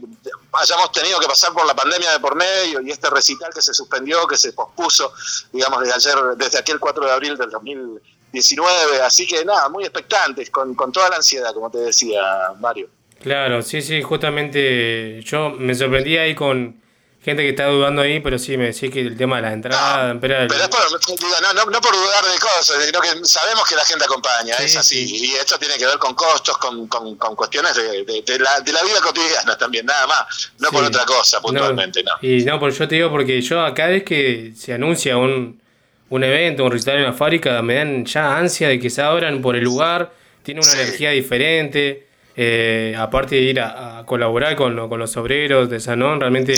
hayamos 0.52 0.92
tenido 0.92 1.18
que 1.18 1.26
pasar 1.26 1.52
por 1.52 1.66
la 1.66 1.74
pandemia 1.74 2.12
de 2.12 2.20
por 2.20 2.34
medio 2.34 2.80
y 2.82 2.90
este 2.90 3.08
recital 3.10 3.52
que 3.52 3.62
se 3.62 3.72
suspendió, 3.72 4.26
que 4.26 4.36
se 4.36 4.52
pospuso, 4.52 5.12
digamos, 5.52 5.80
desde 5.80 5.94
ayer, 5.94 6.18
desde 6.36 6.58
aquel 6.58 6.78
4 6.78 7.06
de 7.06 7.12
abril 7.12 7.36
del 7.36 7.50
2019. 8.40 9.00
Así 9.02 9.26
que 9.26 9.44
nada, 9.44 9.68
muy 9.68 9.84
expectantes, 9.84 10.50
con, 10.50 10.74
con 10.74 10.92
toda 10.92 11.08
la 11.10 11.16
ansiedad, 11.16 11.52
como 11.54 11.70
te 11.70 11.78
decía 11.78 12.20
Mario. 12.60 12.88
Claro, 13.22 13.62
sí, 13.62 13.80
sí, 13.82 14.02
justamente 14.02 15.20
yo 15.22 15.50
me 15.50 15.74
sorprendí 15.74 16.16
ahí 16.18 16.34
con 16.34 16.80
gente 17.24 17.42
que 17.42 17.48
está 17.48 17.66
dudando 17.66 18.02
ahí, 18.02 18.20
pero 18.20 18.38
sí, 18.38 18.56
me 18.56 18.66
decís 18.66 18.88
que 18.92 19.00
el 19.00 19.16
tema 19.16 19.36
de 19.36 19.42
las 19.42 19.52
entradas... 19.54 20.16
pero- 20.20 20.46
Pero 20.46 20.62
es 20.62 20.68
por, 20.68 20.80
no, 21.42 21.52
no, 21.54 21.64
no 21.72 21.80
por 21.80 21.92
dudar 21.96 22.24
de 22.24 22.38
cosas, 22.38 22.84
sino 22.84 23.00
que 23.00 23.08
sabemos 23.24 23.64
que 23.68 23.74
la 23.74 23.84
gente 23.84 24.04
acompaña, 24.04 24.54
Sí, 24.58 24.64
es 24.64 24.76
así. 24.76 25.16
Y 25.26 25.32
esto 25.34 25.58
tiene 25.58 25.76
que 25.76 25.86
ver 25.86 25.98
con 25.98 26.14
costos, 26.14 26.56
con, 26.58 26.86
con, 26.86 27.16
con 27.16 27.34
cuestiones 27.34 27.74
de, 27.74 28.04
de- 28.04 28.22
de 28.22 28.38
la, 28.38 28.60
de 28.60 28.72
la 28.72 28.82
vida 28.84 29.00
cotidiana 29.00 29.58
también, 29.58 29.86
nada 29.86 30.06
más. 30.06 30.52
No 30.60 30.70
por 30.70 30.84
otra 30.84 31.04
cosa, 31.04 31.40
puntualmente, 31.40 32.04
no. 32.04 32.12
Y 32.22 32.44
no, 32.44 32.60
por 32.60 32.70
yo 32.72 32.86
te 32.86 32.94
digo 32.94 33.10
porque 33.10 33.40
yo 33.42 33.60
acá 33.64 33.86
vez 33.88 34.04
que 34.04 34.52
se 34.56 34.74
anuncia 34.74 35.16
un, 35.16 35.60
un 36.10 36.22
evento, 36.24 36.64
un 36.64 36.70
recital 36.72 36.96
en 36.98 37.02
la 37.04 37.12
fábrica, 37.12 37.60
me 37.62 37.74
dan 37.74 38.04
ya 38.04 38.36
ansia 38.38 38.68
de 38.68 38.78
que 38.78 38.90
se 38.90 39.02
abran 39.02 39.40
por 39.42 39.56
el 39.56 39.64
lugar, 39.64 40.12
tiene 40.42 40.60
una 40.60 40.70
energía 40.82 41.10
diferente, 41.10 42.06
eh, 42.36 42.94
aparte 42.98 43.36
de 43.36 43.42
ir 43.42 43.60
a, 43.60 43.98
a 44.00 44.06
colaborar 44.06 44.54
con, 44.56 44.76
lo- 44.76 44.88
con 44.88 44.98
los 45.00 45.16
obreros 45.16 45.68
de 45.70 45.80
Sanón, 45.80 46.20
realmente 46.20 46.52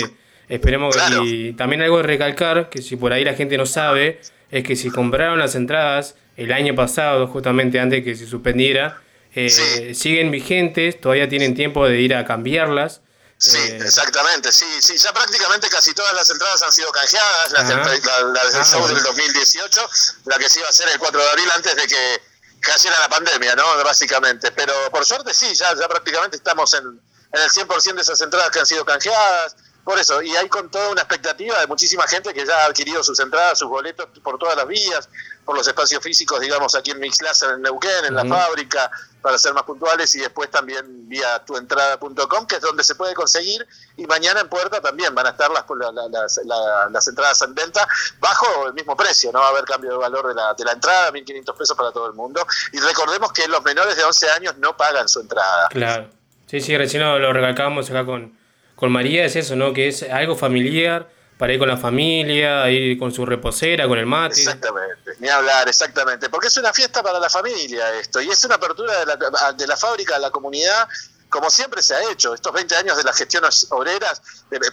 esperemos 0.49 0.95
que- 0.95 1.01
y 1.25 1.53
también 1.53 1.81
algo 1.81 1.97
de 1.97 2.03
recalcar, 2.03 2.69
que 2.69 2.81
si 2.81 2.95
por 2.95 3.13
ahí 3.13 3.23
la 3.23 3.33
gente 3.33 3.57
no 3.57 3.65
sabe, 3.65 4.19
es 4.51 4.63
que 4.63 4.75
si 4.75 4.89
compraron 4.89 5.39
las 5.39 5.55
entradas 5.55 6.15
el 6.37 6.51
año 6.53 6.75
pasado, 6.75 7.27
justamente 7.27 7.79
antes 7.79 8.03
que 8.03 8.15
se 8.15 8.25
suspendiera, 8.25 8.97
eh, 9.35 9.93
siguen 9.93 10.31
vigentes, 10.31 10.99
todavía 10.99 11.27
tienen 11.29 11.53
tiempo 11.55 11.87
de 11.87 12.01
ir 12.01 12.15
a 12.15 12.25
cambiarlas. 12.25 13.01
Sí, 13.41 13.57
Eh, 13.57 13.79
exactamente, 13.85 14.51
sí, 14.51 14.65
sí, 14.81 14.97
ya 14.97 15.13
prácticamente 15.13 15.69
casi 15.69 15.93
todas 15.93 16.13
las 16.13 16.29
entradas 16.29 16.61
han 16.61 16.73
sido 16.73 16.91
canjeadas, 16.91 17.51
las, 17.51 17.63
Ajá. 17.63 17.89
del, 17.89 18.01
la, 18.03 18.19
la 18.21 18.43
del 18.45 18.55
Ah, 18.61 18.65
show 18.65 18.85
del 18.85 19.01
2018, 19.01 19.89
la 20.25 20.37
que 20.37 20.49
se 20.49 20.59
iba 20.59 20.67
a 20.67 20.71
hacer 20.71 20.89
el 20.89 20.99
4 20.99 21.21
de 21.23 21.29
abril 21.29 21.49
antes 21.55 21.73
de 21.73 21.87
que 21.87 22.21
cayera 22.59 22.99
la 22.99 23.07
pandemia, 23.07 23.55
¿no? 23.55 23.63
Básicamente, 23.83 24.51
pero 24.51 24.73
por 24.91 25.05
suerte 25.05 25.33
sí, 25.33 25.55
ya, 25.55 25.73
ya 25.73 25.87
prácticamente 25.87 26.35
estamos 26.35 26.73
en, 26.73 26.83
en 27.31 27.41
el 27.41 27.49
100% 27.49 27.95
de 27.95 28.01
esas 28.01 28.19
entradas 28.19 28.49
que 28.49 28.59
han 28.59 28.65
sido 28.65 28.83
canjeadas, 28.83 29.55
por 29.85 29.97
eso, 29.97 30.21
y 30.21 30.35
hay 30.35 30.49
con 30.49 30.69
toda 30.69 30.89
una 30.89 31.01
expectativa 31.01 31.57
de 31.61 31.65
muchísima 31.67 32.05
gente 32.09 32.33
que 32.33 32.45
ya 32.45 32.63
ha 32.63 32.65
adquirido 32.65 33.01
sus 33.05 33.17
entradas, 33.21 33.57
sus 33.57 33.69
boletos 33.69 34.07
por 34.21 34.37
todas 34.37 34.57
las 34.57 34.67
vías, 34.67 35.07
por 35.49 35.57
los 35.57 35.67
espacios 35.67 36.03
físicos, 36.03 36.39
digamos, 36.39 36.75
aquí 36.75 36.91
en 36.91 36.99
Mix 36.99 37.23
Láser, 37.23 37.49
en 37.55 37.63
Neuquén, 37.63 38.05
en 38.07 38.13
la 38.13 38.23
fábrica, 38.23 38.91
para 39.19 39.35
ser 39.39 39.51
más 39.55 39.63
puntuales, 39.63 40.13
y 40.13 40.19
después 40.19 40.51
también 40.51 41.09
vía 41.09 41.39
tuentrada.com, 41.43 42.45
que 42.45 42.57
es 42.57 42.61
donde 42.61 42.83
se 42.83 42.93
puede 42.93 43.15
conseguir, 43.15 43.65
y 43.97 44.05
mañana 44.05 44.41
en 44.41 44.47
Puerta 44.47 44.79
también 44.79 45.15
van 45.15 45.25
a 45.25 45.29
estar 45.31 45.49
las, 45.49 45.65
la- 45.67 45.91
la- 45.91 46.07
las, 46.07 46.39
la- 46.45 46.89
las 46.91 47.07
entradas 47.07 47.41
en 47.41 47.55
venta 47.55 47.87
bajo 48.19 48.67
el 48.67 48.73
mismo 48.75 48.95
precio, 48.95 49.31
no 49.31 49.39
va 49.39 49.47
a 49.47 49.49
haber 49.49 49.63
cambio 49.63 49.89
de 49.89 49.97
valor 49.97 50.27
de 50.27 50.35
la, 50.35 50.53
de 50.53 50.63
la 50.65 50.73
entrada, 50.73 51.11
1.500 51.11 51.57
pesos 51.57 51.75
para 51.75 51.91
todo 51.91 52.05
el 52.05 52.13
mundo, 52.13 52.45
y 52.71 52.79
recordemos 52.79 53.33
que 53.33 53.47
los 53.47 53.63
menores 53.63 53.95
de 53.97 54.03
11 54.03 54.29
años 54.29 54.55
no 54.59 54.77
pagan 54.77 55.09
su 55.09 55.19
entrada. 55.21 55.67
Claro. 55.69 56.11
Sí, 56.45 56.61
sí, 56.61 56.77
recién 56.77 57.01
lo, 57.01 57.17
lo 57.17 57.33
recalcábamos 57.33 57.89
acá 57.89 58.05
con, 58.05 58.37
con 58.75 58.91
María, 58.91 59.25
es 59.25 59.35
eso, 59.35 59.55
¿no? 59.55 59.73
Que 59.73 59.87
es 59.87 60.03
algo 60.03 60.35
familiar 60.35 61.09
para 61.39 61.53
ir 61.53 61.59
con 61.59 61.69
la 61.69 61.77
familia, 61.77 62.69
ir 62.69 62.99
con 62.99 63.13
su 63.13 63.25
reposera, 63.25 63.87
con 63.87 63.97
el 63.97 64.05
mate. 64.05 64.37
Exactamente, 64.37 65.13
ni 65.19 65.29
hablar, 65.29 65.69
exactamente, 65.69 66.27
porque 66.29 66.47
es 66.47 66.57
una 66.57 66.73
fiesta 66.73 67.01
para 67.01 67.17
la 67.17 67.29
familia 67.29 67.97
esto, 67.97 68.21
y 68.21 68.29
es 68.29 68.43
una 68.43 68.55
apertura 68.55 68.99
de 68.99 69.05
la, 69.05 69.53
de 69.53 69.65
la 69.65 69.77
fábrica 69.77 70.17
a 70.17 70.19
la 70.19 70.31
comunidad, 70.31 70.85
como 71.29 71.49
siempre 71.49 71.81
se 71.81 71.95
ha 71.95 72.11
hecho, 72.11 72.33
estos 72.33 72.51
20 72.51 72.75
años 72.75 72.97
de 72.97 73.03
las 73.03 73.15
gestiones 73.15 73.67
obreras, 73.69 74.21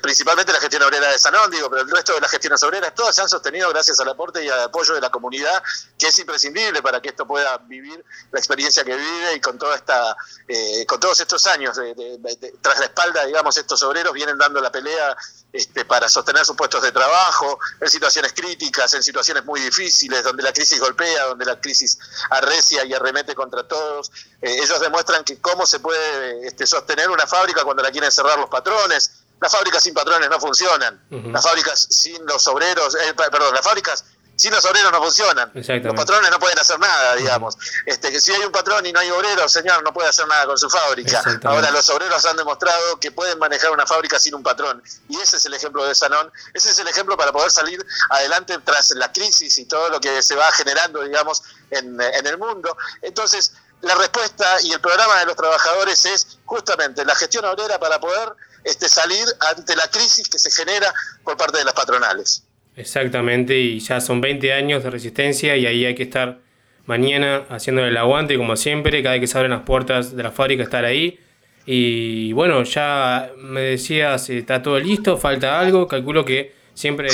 principalmente 0.00 0.52
la 0.52 0.60
gestión 0.60 0.82
obrera 0.82 1.10
de 1.10 1.18
Sanón, 1.18 1.50
digo, 1.50 1.68
pero 1.70 1.82
el 1.82 1.90
resto 1.90 2.14
de 2.14 2.20
las 2.20 2.30
gestiones 2.30 2.62
obreras, 2.62 2.94
todas 2.94 3.14
se 3.14 3.22
han 3.22 3.28
sostenido 3.28 3.68
gracias 3.70 4.00
al 4.00 4.08
aporte 4.08 4.44
y 4.44 4.48
al 4.48 4.60
apoyo 4.62 4.94
de 4.94 5.00
la 5.00 5.10
comunidad, 5.10 5.62
que 5.98 6.08
es 6.08 6.18
imprescindible 6.18 6.82
para 6.82 7.00
que 7.00 7.10
esto 7.10 7.26
pueda 7.26 7.58
vivir 7.58 8.04
la 8.32 8.38
experiencia 8.38 8.84
que 8.84 8.94
vive 8.96 9.34
y 9.34 9.40
con 9.40 9.58
toda 9.58 9.76
esta, 9.76 10.16
eh, 10.48 10.84
con 10.86 10.98
todos 11.00 11.20
estos 11.20 11.46
años 11.46 11.76
de- 11.76 12.54
tras 12.60 12.78
la 12.78 12.86
espalda, 12.86 13.24
digamos, 13.26 13.56
estos 13.56 13.82
obreros 13.82 14.12
vienen 14.12 14.38
dando 14.38 14.60
la 14.60 14.70
pelea 14.72 15.16
este, 15.52 15.84
para 15.86 16.06
sostener 16.08 16.44
sus 16.44 16.54
puestos 16.56 16.82
de 16.82 16.92
trabajo, 16.92 17.58
en 17.80 17.88
situaciones 17.88 18.32
críticas, 18.34 18.92
en 18.92 19.02
situaciones 19.02 19.44
muy 19.44 19.58
difíciles, 19.60 20.22
donde 20.22 20.42
la 20.42 20.52
crisis 20.52 20.78
golpea, 20.78 21.24
donde 21.24 21.46
la 21.46 21.58
crisis 21.58 21.98
arrecia 22.30 22.84
y 22.84 22.92
arremete 22.92 23.34
contra 23.34 23.66
todos. 23.66 24.10
Eh, 24.42 24.58
ellos 24.62 24.78
demuestran 24.80 25.24
que 25.24 25.40
cómo 25.40 25.64
se 25.64 25.80
puede 25.80 26.45
este, 26.46 26.66
sostener 26.66 27.10
una 27.10 27.26
fábrica 27.26 27.64
cuando 27.64 27.82
la 27.82 27.90
quieren 27.90 28.10
cerrar 28.10 28.38
los 28.38 28.48
patrones. 28.48 29.10
Las 29.40 29.52
fábricas 29.52 29.82
sin 29.82 29.92
patrones 29.92 30.30
no 30.30 30.40
funcionan. 30.40 31.02
Las 31.10 31.44
fábricas 31.44 31.86
sin 31.90 32.24
los 32.24 32.46
obreros, 32.46 32.94
eh, 32.94 33.14
perdón, 33.14 33.52
las 33.52 33.64
fábricas 33.64 34.04
sin 34.36 34.52
los 34.52 34.64
obreros 34.64 34.92
no 34.92 35.02
funcionan. 35.02 35.50
Los 35.54 35.94
patrones 35.94 36.30
no 36.30 36.38
pueden 36.38 36.58
hacer 36.58 36.78
nada, 36.78 37.16
digamos. 37.16 37.56
Este, 37.86 38.12
que 38.12 38.20
si 38.20 38.32
hay 38.32 38.42
un 38.42 38.52
patrón 38.52 38.84
y 38.86 38.92
no 38.92 39.00
hay 39.00 39.10
obreros, 39.10 39.50
señor, 39.50 39.82
no 39.82 39.92
puede 39.92 40.08
hacer 40.08 40.26
nada 40.28 40.46
con 40.46 40.58
su 40.58 40.70
fábrica. 40.70 41.22
Ahora 41.44 41.70
los 41.70 41.88
obreros 41.88 42.24
han 42.26 42.36
demostrado 42.36 43.00
que 43.00 43.10
pueden 43.10 43.38
manejar 43.38 43.72
una 43.72 43.86
fábrica 43.86 44.18
sin 44.18 44.34
un 44.34 44.42
patrón. 44.42 44.82
Y 45.08 45.18
ese 45.18 45.38
es 45.38 45.46
el 45.46 45.54
ejemplo 45.54 45.86
de 45.86 45.94
Sanón. 45.94 46.30
Ese 46.54 46.70
es 46.70 46.78
el 46.78 46.86
ejemplo 46.86 47.16
para 47.16 47.32
poder 47.32 47.50
salir 47.50 47.84
adelante 48.10 48.58
tras 48.64 48.90
la 48.90 49.10
crisis 49.10 49.56
y 49.58 49.64
todo 49.64 49.88
lo 49.88 50.00
que 50.00 50.22
se 50.22 50.34
va 50.34 50.52
generando, 50.52 51.02
digamos, 51.02 51.42
en, 51.70 52.00
en 52.00 52.26
el 52.26 52.38
mundo. 52.38 52.76
Entonces, 53.02 53.52
la 53.86 53.94
respuesta 53.94 54.44
y 54.62 54.72
el 54.72 54.80
programa 54.80 55.20
de 55.20 55.26
los 55.26 55.36
trabajadores 55.36 56.04
es 56.04 56.38
justamente 56.44 57.04
la 57.04 57.14
gestión 57.14 57.44
obrera 57.44 57.78
para 57.78 58.00
poder 58.00 58.30
este, 58.64 58.88
salir 58.88 59.24
ante 59.40 59.76
la 59.76 59.88
crisis 59.88 60.28
que 60.28 60.38
se 60.38 60.50
genera 60.50 60.92
por 61.24 61.36
parte 61.36 61.58
de 61.58 61.64
las 61.64 61.74
patronales. 61.74 62.42
Exactamente, 62.76 63.56
y 63.56 63.80
ya 63.80 64.00
son 64.00 64.20
20 64.20 64.52
años 64.52 64.84
de 64.84 64.90
resistencia 64.90 65.56
y 65.56 65.66
ahí 65.66 65.86
hay 65.86 65.94
que 65.94 66.02
estar 66.02 66.40
mañana 66.84 67.44
haciéndole 67.48 67.88
el 67.88 67.96
aguante 67.96 68.36
como 68.36 68.56
siempre, 68.56 69.02
cada 69.02 69.14
vez 69.14 69.20
que 69.20 69.26
se 69.26 69.38
abren 69.38 69.52
las 69.52 69.62
puertas 69.62 70.14
de 70.16 70.22
la 70.22 70.30
fábrica 70.30 70.62
estar 70.62 70.84
ahí. 70.84 71.18
Y 71.64 72.32
bueno, 72.32 72.62
ya 72.62 73.30
me 73.36 73.60
decías, 73.60 74.30
eh, 74.30 74.38
está 74.38 74.62
todo 74.62 74.78
listo, 74.78 75.16
falta 75.16 75.58
algo, 75.58 75.88
calculo 75.88 76.24
que 76.24 76.54
siempre 76.74 77.08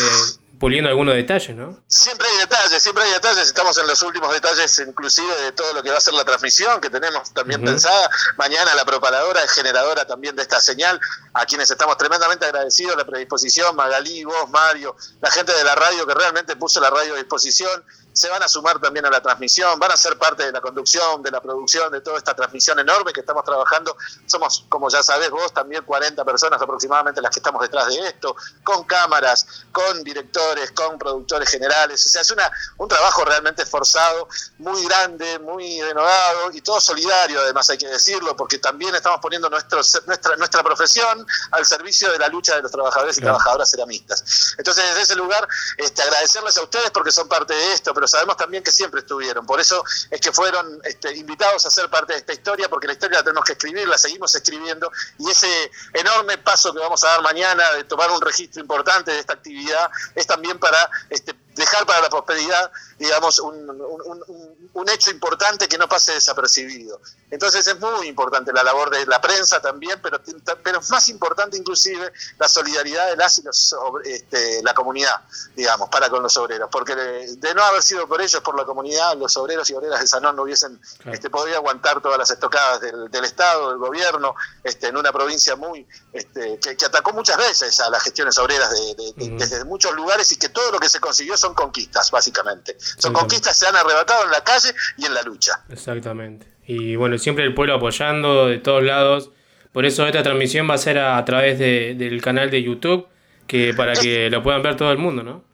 puliendo 0.62 0.88
algunos 0.88 1.16
detalles, 1.16 1.56
¿no? 1.56 1.82
Siempre 1.88 2.24
hay 2.28 2.36
detalles, 2.38 2.80
siempre 2.80 3.02
hay 3.02 3.10
detalles. 3.10 3.48
Estamos 3.48 3.76
en 3.78 3.86
los 3.88 4.00
últimos 4.02 4.32
detalles, 4.32 4.78
inclusive 4.78 5.34
de 5.42 5.50
todo 5.50 5.74
lo 5.74 5.82
que 5.82 5.90
va 5.90 5.96
a 5.96 6.00
ser 6.00 6.14
la 6.14 6.24
transmisión, 6.24 6.80
que 6.80 6.88
tenemos 6.88 7.34
también 7.34 7.64
pensada. 7.64 8.08
Mañana 8.36 8.72
la 8.76 8.84
propaladora 8.84 9.42
es 9.42 9.50
generadora 9.50 10.06
también 10.06 10.36
de 10.36 10.42
esta 10.42 10.60
señal, 10.60 11.00
a 11.34 11.46
quienes 11.46 11.68
estamos 11.68 11.96
tremendamente 11.96 12.44
agradecidos, 12.46 12.96
la 12.96 13.04
predisposición, 13.04 13.74
Magalí, 13.74 14.22
vos, 14.22 14.48
Mario, 14.50 14.94
la 15.20 15.32
gente 15.32 15.52
de 15.52 15.64
la 15.64 15.74
radio 15.74 16.06
que 16.06 16.14
realmente 16.14 16.54
puso 16.54 16.80
la 16.80 16.90
radio 16.90 17.14
a 17.14 17.16
disposición. 17.16 17.84
Se 18.12 18.28
van 18.28 18.42
a 18.42 18.48
sumar 18.48 18.78
también 18.80 19.06
a 19.06 19.10
la 19.10 19.20
transmisión, 19.20 19.78
van 19.78 19.90
a 19.92 19.96
ser 19.96 20.18
parte 20.18 20.44
de 20.44 20.52
la 20.52 20.60
conducción, 20.60 21.22
de 21.22 21.30
la 21.30 21.40
producción, 21.40 21.90
de 21.92 22.00
toda 22.00 22.18
esta 22.18 22.34
transmisión 22.34 22.78
enorme 22.78 23.12
que 23.12 23.20
estamos 23.20 23.44
trabajando. 23.44 23.96
Somos, 24.26 24.64
como 24.68 24.88
ya 24.90 25.02
sabés 25.02 25.30
vos, 25.30 25.52
también 25.52 25.84
40 25.84 26.24
personas 26.24 26.60
aproximadamente 26.60 27.20
las 27.20 27.30
que 27.32 27.38
estamos 27.40 27.62
detrás 27.62 27.86
de 27.88 28.06
esto, 28.08 28.36
con 28.64 28.84
cámaras, 28.84 29.46
con 29.72 30.02
directores, 30.04 30.72
con 30.72 30.98
productores 30.98 31.48
generales. 31.48 32.04
O 32.04 32.08
sea, 32.08 32.22
es 32.22 32.30
una, 32.30 32.50
un 32.78 32.88
trabajo 32.88 33.24
realmente 33.24 33.62
esforzado, 33.62 34.28
muy 34.58 34.84
grande, 34.84 35.38
muy 35.38 35.78
denodado 35.80 36.50
y 36.52 36.60
todo 36.60 36.80
solidario, 36.80 37.40
además 37.40 37.68
hay 37.70 37.78
que 37.78 37.88
decirlo, 37.88 38.36
porque 38.36 38.58
también 38.58 38.94
estamos 38.94 39.20
poniendo 39.20 39.48
nuestro, 39.48 39.80
nuestra, 40.06 40.36
nuestra 40.36 40.62
profesión 40.62 41.26
al 41.52 41.64
servicio 41.66 42.10
de 42.12 42.18
la 42.18 42.28
lucha 42.28 42.56
de 42.56 42.62
los 42.62 42.70
trabajadores 42.72 43.16
y 43.16 43.20
Claro. 43.20 43.36
trabajadoras 43.36 43.70
ceramistas. 43.70 44.54
Entonces, 44.58 44.84
desde 44.84 45.02
ese 45.02 45.16
lugar, 45.16 45.46
este, 45.76 46.02
agradecerles 46.02 46.56
a 46.58 46.62
ustedes 46.62 46.90
porque 46.90 47.12
son 47.12 47.28
parte 47.28 47.54
de 47.54 47.72
esto, 47.72 47.94
pero 48.02 48.08
sabemos 48.08 48.36
también 48.36 48.64
que 48.64 48.72
siempre 48.72 48.98
estuvieron. 48.98 49.46
Por 49.46 49.60
eso 49.60 49.84
es 50.10 50.20
que 50.20 50.32
fueron 50.32 50.80
este, 50.82 51.14
invitados 51.14 51.64
a 51.66 51.70
ser 51.70 51.88
parte 51.88 52.14
de 52.14 52.18
esta 52.18 52.32
historia, 52.32 52.68
porque 52.68 52.88
la 52.88 52.94
historia 52.94 53.18
la 53.18 53.22
tenemos 53.22 53.44
que 53.44 53.52
escribir, 53.52 53.86
la 53.86 53.96
seguimos 53.96 54.34
escribiendo, 54.34 54.90
y 55.20 55.30
ese 55.30 55.70
enorme 55.94 56.36
paso 56.38 56.74
que 56.74 56.80
vamos 56.80 57.04
a 57.04 57.10
dar 57.10 57.22
mañana 57.22 57.62
de 57.74 57.84
tomar 57.84 58.10
un 58.10 58.20
registro 58.20 58.60
importante 58.60 59.12
de 59.12 59.20
esta 59.20 59.34
actividad 59.34 59.88
es 60.16 60.26
también 60.26 60.58
para 60.58 60.90
este, 61.10 61.32
dejar 61.54 61.84
para 61.86 62.00
la 62.00 62.08
prosperidad, 62.08 62.70
digamos, 62.98 63.38
un, 63.40 63.68
un- 63.70 64.02
un- 64.26 64.68
un- 64.74 64.88
hecho 64.88 65.10
importante 65.10 65.68
que 65.68 65.78
no 65.78 65.88
pase 65.88 66.12
desapercibido. 66.12 67.00
Entonces 67.30 67.66
es 67.66 67.80
muy 67.80 68.08
importante 68.08 68.52
la 68.52 68.62
labor 68.62 68.90
de 68.90 69.06
la 69.06 69.20
prensa 69.22 69.60
también, 69.60 69.98
pero, 70.02 70.20
pero 70.62 70.80
es 70.80 70.90
más 70.90 71.08
importante 71.08 71.56
inclusive 71.56 72.12
la 72.38 72.46
solidaridad 72.46 73.08
de 73.08 73.16
las 73.16 73.38
y 73.38 73.42
los, 73.42 73.74
este, 74.04 74.62
la 74.62 74.74
comunidad, 74.74 75.22
digamos, 75.56 75.88
para 75.88 76.10
con 76.10 76.22
los 76.22 76.36
obreros, 76.36 76.68
porque 76.70 76.94
de, 76.94 77.36
de 77.36 77.54
no 77.54 77.62
haber 77.64 77.82
sido 77.82 78.06
por 78.06 78.20
ellos, 78.20 78.40
por 78.42 78.54
la 78.56 78.64
comunidad, 78.66 79.16
los 79.16 79.34
obreros 79.38 79.68
y 79.70 79.74
obreras 79.74 80.00
de 80.00 80.06
Sanón 80.06 80.36
no 80.36 80.42
hubiesen 80.42 80.78
Claro. 80.98 81.14
este, 81.14 81.30
podido 81.30 81.56
aguantar 81.56 82.00
todas 82.02 82.18
las 82.18 82.30
estocadas 82.30 82.80
del, 82.80 83.10
del 83.10 83.24
Estado, 83.24 83.70
del 83.70 83.78
gobierno, 83.78 84.34
este, 84.62 84.88
en 84.88 84.96
una 84.98 85.10
provincia 85.12 85.56
muy 85.56 85.86
este, 86.12 86.58
que, 86.60 86.76
que 86.76 86.84
atacó 86.84 87.12
muchas 87.12 87.36
veces 87.38 87.80
a 87.80 87.88
las 87.88 88.02
gestiones 88.02 88.36
obreras 88.38 88.70
de- 88.70 88.94
de- 88.94 89.12
de- 89.16 89.24
Ujú. 89.28 89.38
desde 89.38 89.64
muchos 89.64 89.92
lugares 89.94 90.30
y 90.32 90.36
que 90.38 90.50
todo 90.50 90.70
lo 90.70 90.78
que 90.78 90.88
se 90.90 91.00
consiguió 91.00 91.36
son 91.42 91.54
conquistas, 91.54 92.10
básicamente. 92.10 92.76
Son 92.98 93.12
conquistas 93.12 93.52
que 93.52 93.58
se 93.64 93.66
han 93.68 93.76
arrebatado 93.76 94.24
en 94.24 94.30
la 94.30 94.42
calle 94.42 94.74
y 94.96 95.04
en 95.04 95.12
la 95.14 95.22
lucha. 95.22 95.62
Exactamente. 95.68 96.46
Y 96.66 96.96
bueno, 96.96 97.18
siempre 97.18 97.44
el 97.44 97.54
pueblo 97.54 97.74
apoyando 97.74 98.46
de 98.46 98.58
todos 98.58 98.82
lados. 98.82 99.30
Por 99.72 99.84
eso 99.84 100.06
esta 100.06 100.22
transmisión 100.22 100.68
va 100.68 100.74
a 100.74 100.78
ser 100.78 100.98
a, 100.98 101.16
a 101.18 101.24
través 101.24 101.58
de- 101.58 101.94
del 101.98 102.20
canal 102.22 102.50
de 102.50 102.62
YouTube, 102.62 103.06
que 103.46 103.72
para 103.74 103.94
que 103.94 104.28
lo 104.30 104.42
puedan 104.42 104.62
ver 104.62 104.76
todo 104.76 104.92
el 104.92 104.98
mundo, 104.98 105.22
¿no? 105.22 105.44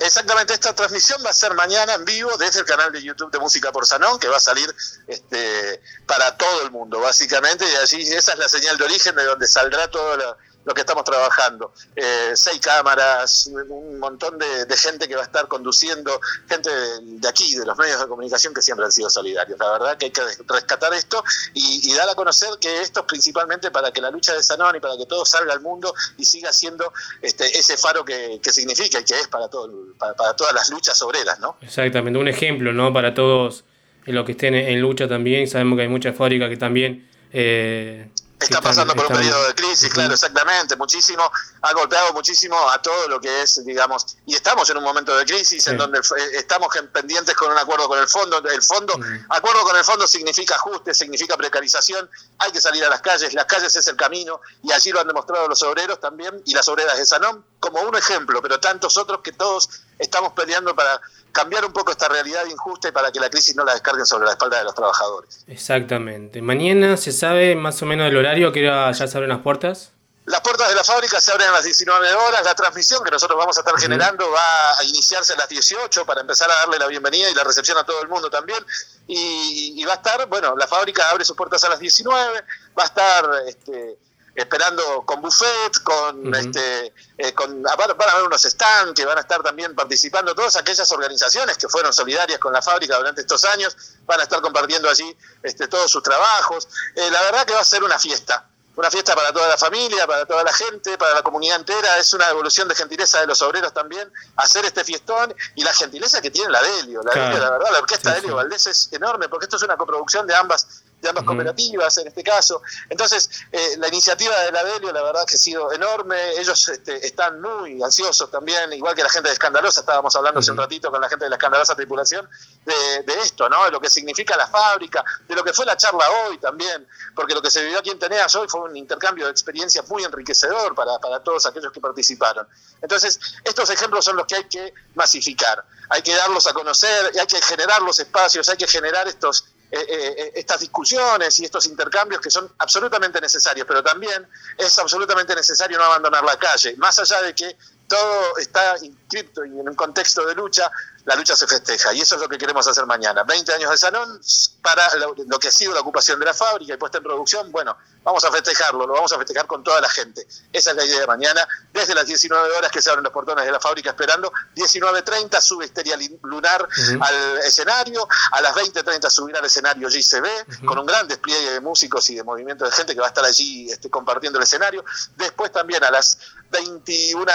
Exactamente, 0.00 0.52
esta 0.54 0.72
transmisión 0.76 1.20
va 1.26 1.30
a 1.30 1.32
ser 1.32 1.54
mañana 1.54 1.94
en 1.94 2.04
vivo 2.04 2.30
desde 2.38 2.60
el 2.60 2.66
canal 2.66 2.92
de 2.92 3.02
YouTube 3.02 3.32
de 3.32 3.38
Música 3.40 3.72
por 3.72 3.84
Sanón, 3.84 4.20
que 4.20 4.28
va 4.28 4.36
a 4.36 4.40
salir 4.40 4.68
este, 5.08 5.80
para 6.06 6.36
todo 6.36 6.62
el 6.62 6.70
mundo, 6.70 7.00
básicamente, 7.00 7.64
y 7.64 7.74
allí 7.76 8.02
esa 8.12 8.32
es 8.34 8.38
la 8.38 8.48
señal 8.48 8.78
de 8.78 8.84
origen 8.84 9.14
de 9.16 9.24
donde 9.24 9.46
saldrá 9.48 9.88
todo 9.90 10.16
lo, 10.16 10.36
lo 10.68 10.74
que 10.74 10.82
estamos 10.82 11.02
trabajando. 11.02 11.72
Eh, 11.96 12.32
seis 12.34 12.60
cámaras, 12.60 13.46
un 13.46 13.98
montón 13.98 14.38
de, 14.38 14.76
gente 14.76 15.08
que 15.08 15.16
va 15.16 15.22
a 15.22 15.24
estar 15.24 15.48
conduciendo, 15.48 16.20
gente 16.46 16.70
de, 16.70 17.26
aquí, 17.26 17.56
de 17.56 17.64
los 17.64 17.76
medios 17.76 17.98
de 17.98 18.06
comunicación 18.06 18.52
que 18.52 18.60
siempre 18.60 18.84
han 18.84 18.92
sido 18.92 19.08
solidarios. 19.08 19.58
La 19.58 19.72
verdad 19.72 19.96
que 19.96 20.04
hay 20.06 20.10
que 20.10 20.20
rescatar 20.46 20.92
esto 20.92 21.24
y, 21.54 21.92
dar 21.94 22.08
a 22.10 22.14
conocer 22.14 22.50
que 22.60 22.82
esto 22.82 23.00
es 23.00 23.06
principalmente 23.06 23.70
para 23.70 23.90
que 23.90 24.02
la 24.02 24.10
lucha 24.10 24.34
de 24.34 24.42
Sanón 24.42 24.76
y 24.76 24.80
para 24.80 24.96
que 24.98 25.06
todo 25.06 25.24
salga 25.24 25.54
al 25.54 25.62
mundo 25.62 25.92
y 26.18 26.26
siga 26.26 26.52
siendo 26.52 26.92
este, 27.22 27.46
ese 27.58 27.76
faro 27.78 28.04
que, 28.04 28.38
significa 28.52 29.00
y 29.00 29.04
que 29.04 29.18
es 29.18 29.26
para, 29.28 29.48
todo, 29.48 29.72
para, 29.98 30.36
todas 30.36 30.52
las 30.52 30.68
luchas 30.68 31.00
obreras, 31.00 31.40
¿no? 31.40 31.56
Exactamente, 31.62 32.18
un 32.18 32.28
ejemplo, 32.28 32.74
¿no? 32.74 32.92
Para 32.92 33.14
todos 33.14 33.64
los 34.04 34.24
que 34.26 34.32
estén 34.32 34.54
en 34.54 34.80
lucha 34.80 35.08
también. 35.08 35.48
Sabemos 35.48 35.76
que 35.76 35.82
hay 35.82 35.88
muchas 35.88 36.14
fábricas 36.14 36.50
que 36.50 36.58
también... 36.58 37.08
eh, 37.32 38.10
Está 38.40 38.60
pasando 38.60 38.94
por 38.94 39.06
un 39.06 39.12
periodo 39.12 39.46
de 39.48 39.54
crisis, 39.54 39.92
claro, 39.92 40.14
exactamente, 40.14 40.76
muchísimo. 40.76 41.30
ha 41.62 41.72
golpeado 41.72 42.12
muchísimo 42.12 42.56
a 42.70 42.80
todo 42.80 43.08
lo 43.08 43.20
que 43.20 43.42
es, 43.42 43.64
digamos, 43.64 44.16
y 44.26 44.34
estamos 44.36 44.70
en 44.70 44.76
un 44.76 44.84
momento 44.84 45.16
de 45.16 45.24
crisis 45.24 45.66
en 45.66 45.76
donde 45.76 45.98
eh, 45.98 46.02
estamos 46.34 46.74
en- 46.76 46.86
pendientes 46.88 47.34
con 47.34 47.50
un 47.50 47.58
acuerdo 47.58 47.88
con 47.88 47.98
el 47.98 48.08
fondo. 48.08 48.38
El 48.48 48.62
fondo, 48.62 48.94
acuerdo 49.28 49.62
con 49.64 49.76
el 49.76 49.84
fondo 49.84 50.06
significa 50.06 50.54
ajuste, 50.54 50.94
significa 50.94 51.36
precarización, 51.36 52.08
hay 52.38 52.52
que 52.52 52.60
salir 52.60 52.84
a 52.84 52.88
las 52.88 53.00
calles, 53.00 53.34
las 53.34 53.46
calles 53.46 53.74
es 53.74 53.86
el 53.88 53.96
camino, 53.96 54.40
y 54.62 54.70
allí 54.72 54.92
lo 54.92 55.00
han 55.00 55.08
demostrado 55.08 55.48
los 55.48 55.60
obreros 55.64 55.98
también, 56.00 56.40
y 56.46 56.54
las 56.54 56.68
obreras 56.68 56.96
de 56.96 57.06
Sanón, 57.06 57.44
como 57.58 57.80
un 57.82 57.96
ejemplo, 57.96 58.40
pero 58.40 58.60
tantos 58.60 58.96
otros 58.96 59.20
que 59.22 59.32
todos 59.32 59.68
estamos 59.98 60.32
peleando 60.34 60.76
para 60.76 61.00
cambiar 61.32 61.64
un 61.64 61.72
poco 61.72 61.92
esta 61.92 62.08
realidad 62.08 62.44
injusta 62.46 62.88
y 62.88 62.92
para 62.92 63.12
que 63.12 63.20
la 63.20 63.30
crisis 63.30 63.54
no 63.56 63.64
la 63.64 63.72
descarguen 63.72 64.06
sobre 64.06 64.26
la 64.26 64.32
espalda 64.32 64.58
de 64.58 64.64
los 64.64 64.74
trabajadores. 64.74 65.44
Exactamente. 65.46 66.42
Mañana 66.42 66.96
se 66.96 67.12
sabe 67.12 67.54
más 67.54 67.80
o 67.82 67.86
menos 67.86 68.08
el 68.08 68.16
horario 68.16 68.52
que 68.52 68.62
ya 68.62 68.92
se 68.94 69.04
abren 69.04 69.28
las 69.28 69.40
puertas. 69.40 69.92
Las 70.26 70.42
puertas 70.42 70.68
de 70.68 70.74
la 70.74 70.84
fábrica 70.84 71.18
se 71.20 71.32
abren 71.32 71.48
a 71.48 71.52
las 71.52 71.64
19 71.64 72.12
horas. 72.12 72.44
La 72.44 72.54
transmisión 72.54 73.02
que 73.02 73.10
nosotros 73.10 73.38
vamos 73.38 73.56
a 73.56 73.60
estar 73.60 73.74
generando 73.78 74.30
va 74.30 74.78
a 74.78 74.84
iniciarse 74.84 75.32
a 75.32 75.36
las 75.36 75.48
18 75.48 76.04
para 76.04 76.20
empezar 76.20 76.50
a 76.50 76.54
darle 76.54 76.78
la 76.78 76.86
bienvenida 76.86 77.30
y 77.30 77.34
la 77.34 77.44
recepción 77.44 77.78
a 77.78 77.84
todo 77.84 78.02
el 78.02 78.08
mundo 78.08 78.28
también. 78.28 78.58
Y, 79.06 79.80
y 79.80 79.84
va 79.84 79.94
a 79.94 79.96
estar, 79.96 80.26
bueno, 80.28 80.54
la 80.54 80.66
fábrica 80.66 81.08
abre 81.08 81.24
sus 81.24 81.34
puertas 81.34 81.64
a 81.64 81.70
las 81.70 81.78
19, 81.78 82.44
va 82.78 82.82
a 82.82 82.86
estar 82.86 83.30
este, 83.46 83.96
esperando 84.38 85.02
con 85.04 85.20
buffet, 85.20 85.82
con 85.82 86.32
este, 86.32 86.94
eh, 87.16 87.34
con, 87.34 87.60
van 87.60 87.76
van 87.76 88.08
a 88.08 88.12
haber 88.12 88.24
unos 88.24 88.42
stands 88.42 88.94
que 88.94 89.04
van 89.04 89.18
a 89.18 89.22
estar 89.22 89.42
también 89.42 89.74
participando, 89.74 90.32
todas 90.32 90.54
aquellas 90.54 90.90
organizaciones 90.92 91.58
que 91.58 91.68
fueron 91.68 91.92
solidarias 91.92 92.38
con 92.38 92.52
la 92.52 92.62
fábrica 92.62 92.96
durante 92.96 93.22
estos 93.22 93.44
años, 93.44 93.76
van 94.06 94.20
a 94.20 94.22
estar 94.22 94.40
compartiendo 94.40 94.88
allí 94.88 95.16
este, 95.42 95.66
todos 95.66 95.90
sus 95.90 96.04
trabajos. 96.04 96.68
Eh, 96.94 97.10
la 97.10 97.20
verdad 97.22 97.44
que 97.46 97.54
va 97.54 97.60
a 97.60 97.64
ser 97.64 97.82
una 97.82 97.98
fiesta 97.98 98.48
una 98.78 98.92
fiesta 98.92 99.12
para 99.16 99.32
toda 99.32 99.48
la 99.48 99.58
familia, 99.58 100.06
para 100.06 100.24
toda 100.24 100.44
la 100.44 100.52
gente, 100.52 100.96
para 100.96 101.12
la 101.12 101.22
comunidad 101.22 101.56
entera. 101.56 101.98
Es 101.98 102.14
una 102.14 102.28
evolución 102.30 102.68
de 102.68 102.76
gentileza 102.76 103.20
de 103.20 103.26
los 103.26 103.42
obreros 103.42 103.74
también 103.74 104.08
hacer 104.36 104.64
este 104.64 104.84
fiestón 104.84 105.34
y 105.56 105.64
la 105.64 105.72
gentileza 105.72 106.22
que 106.22 106.30
tiene 106.30 106.48
la 106.48 106.62
Delio. 106.62 107.02
La 107.02 107.10
Claro. 107.10 107.28
Delio, 107.28 107.44
la 107.44 107.50
verdad, 107.50 107.72
la 107.72 107.78
orquesta 107.80 108.10
Sí, 108.10 108.14
Delio 108.14 108.28
sí. 108.28 108.34
Valdés 108.36 108.66
es 108.68 108.88
enorme 108.92 109.28
porque 109.28 109.46
esto 109.46 109.56
es 109.56 109.64
una 109.64 109.76
coproducción 109.76 110.28
de 110.28 110.34
ambas 110.36 110.84
de 111.00 111.08
ambas 111.08 111.24
cooperativas 111.24 111.96
en 111.98 112.08
este 112.08 112.22
caso. 112.22 112.62
Entonces, 112.88 113.30
eh, 113.52 113.76
la 113.78 113.88
iniciativa 113.88 114.38
de 114.42 114.52
la 114.52 114.64
Delio, 114.64 114.92
la 114.92 115.02
verdad 115.02 115.24
que 115.26 115.34
ha 115.34 115.38
sido 115.38 115.72
enorme. 115.72 116.16
Ellos 116.38 116.68
este, 116.68 117.06
están 117.06 117.40
muy 117.40 117.82
ansiosos 117.82 118.30
también, 118.30 118.72
igual 118.72 118.94
que 118.94 119.02
la 119.02 119.08
gente 119.08 119.28
de 119.28 119.34
Escandalosa. 119.34 119.80
Estábamos 119.80 120.14
hablando 120.16 120.40
hace 120.40 120.50
un 120.50 120.56
ratito 120.56 120.90
con 120.90 121.00
la 121.00 121.08
gente 121.08 121.24
de 121.24 121.30
la 121.30 121.36
Escandalosa 121.36 121.74
Tripulación 121.76 122.28
de, 122.64 123.02
de 123.04 123.20
esto, 123.20 123.48
¿no? 123.48 123.64
De 123.64 123.70
lo 123.70 123.80
que 123.80 123.88
significa 123.88 124.36
la 124.36 124.48
fábrica, 124.48 125.04
de 125.26 125.34
lo 125.34 125.44
que 125.44 125.52
fue 125.52 125.64
la 125.64 125.76
charla 125.76 126.04
hoy 126.26 126.38
también, 126.38 126.86
porque 127.14 127.34
lo 127.34 127.42
que 127.42 127.50
se 127.50 127.62
vivió 127.62 127.78
aquí 127.78 127.90
en 127.90 127.98
Teneas 127.98 128.34
hoy 128.34 128.48
fue 128.48 128.60
un 128.62 128.76
intercambio 128.76 129.26
de 129.26 129.30
experiencias 129.30 129.88
muy 129.88 130.04
enriquecedor 130.04 130.74
para, 130.74 130.98
para 130.98 131.22
todos 131.22 131.46
aquellos 131.46 131.72
que 131.72 131.80
participaron. 131.80 132.46
Entonces, 132.82 133.20
estos 133.44 133.70
ejemplos 133.70 134.04
son 134.04 134.16
los 134.16 134.26
que 134.26 134.36
hay 134.36 134.44
que 134.48 134.74
masificar, 134.94 135.64
hay 135.88 136.02
que 136.02 136.14
darlos 136.14 136.46
a 136.46 136.52
conocer, 136.52 137.12
hay 137.18 137.26
que 137.26 137.40
generar 137.42 137.82
los 137.82 137.98
espacios, 137.98 138.48
hay 138.48 138.56
que 138.56 138.66
generar 138.66 139.06
estos 139.06 139.46
eh, 139.70 139.86
eh, 139.90 140.32
estas 140.36 140.60
discusiones 140.60 141.38
y 141.40 141.44
estos 141.44 141.66
intercambios 141.66 142.22
que 142.22 142.30
son 142.30 142.50
absolutamente 142.58 143.20
necesarios, 143.20 143.66
pero 143.66 143.82
también 143.82 144.26
es 144.56 144.78
absolutamente 144.78 145.34
necesario 145.34 145.76
no 145.76 145.84
abandonar 145.84 146.24
la 146.24 146.38
calle, 146.38 146.74
más 146.78 146.98
allá 146.98 147.20
de 147.20 147.34
que 147.34 147.54
todo 147.86 148.38
está 148.38 148.76
inscripto 148.82 149.44
y 149.44 149.60
en 149.60 149.68
un 149.68 149.74
contexto 149.74 150.24
de 150.24 150.34
lucha, 150.34 150.70
la 151.08 151.16
lucha 151.16 151.34
se 151.34 151.46
festeja 151.46 151.94
y 151.94 152.02
eso 152.02 152.16
es 152.16 152.20
lo 152.20 152.28
que 152.28 152.36
queremos 152.36 152.68
hacer 152.68 152.84
mañana. 152.84 153.24
20 153.24 153.54
años 153.54 153.70
de 153.70 153.78
Sanón 153.78 154.20
para 154.60 154.94
lo, 154.96 155.14
lo 155.26 155.38
que 155.38 155.48
ha 155.48 155.50
sido 155.50 155.72
la 155.72 155.80
ocupación 155.80 156.20
de 156.20 156.26
la 156.26 156.34
fábrica 156.34 156.74
y 156.74 156.76
puesta 156.76 156.98
en 156.98 157.04
producción, 157.04 157.50
bueno, 157.50 157.78
vamos 158.04 158.22
a 158.24 158.30
festejarlo, 158.30 158.86
lo 158.86 158.92
vamos 158.92 159.10
a 159.14 159.16
festejar 159.16 159.46
con 159.46 159.64
toda 159.64 159.80
la 159.80 159.88
gente. 159.88 160.26
Esa 160.52 160.70
es 160.72 160.76
la 160.76 160.84
idea 160.84 161.00
de 161.00 161.06
mañana, 161.06 161.48
desde 161.72 161.94
las 161.94 162.04
19 162.04 162.56
horas 162.58 162.70
que 162.70 162.82
se 162.82 162.90
abren 162.90 163.04
los 163.04 163.12
portones 163.12 163.46
de 163.46 163.52
la 163.52 163.58
fábrica 163.58 163.88
esperando, 163.88 164.30
19.30 164.54 165.40
sube 165.40 165.64
Histeria 165.64 165.96
Lunar 166.24 166.68
al 167.00 167.38
escenario, 167.38 168.06
a 168.32 168.42
las 168.42 168.54
20.30 168.54 169.08
subirá 169.08 169.38
al 169.38 169.46
escenario 169.46 169.88
JCB, 169.88 170.66
con 170.66 170.78
un 170.78 170.84
gran 170.84 171.08
despliegue 171.08 171.52
de 171.52 171.60
músicos 171.60 172.10
y 172.10 172.16
de 172.16 172.22
movimiento 172.22 172.66
de 172.66 172.70
gente 172.70 172.92
que 172.92 173.00
va 173.00 173.06
a 173.06 173.08
estar 173.08 173.24
allí 173.24 173.70
este, 173.70 173.88
compartiendo 173.88 174.38
el 174.38 174.42
escenario. 174.42 174.84
Después 175.16 175.52
también 175.52 175.82
a 175.84 175.90
las 175.90 176.18
21, 176.50 177.30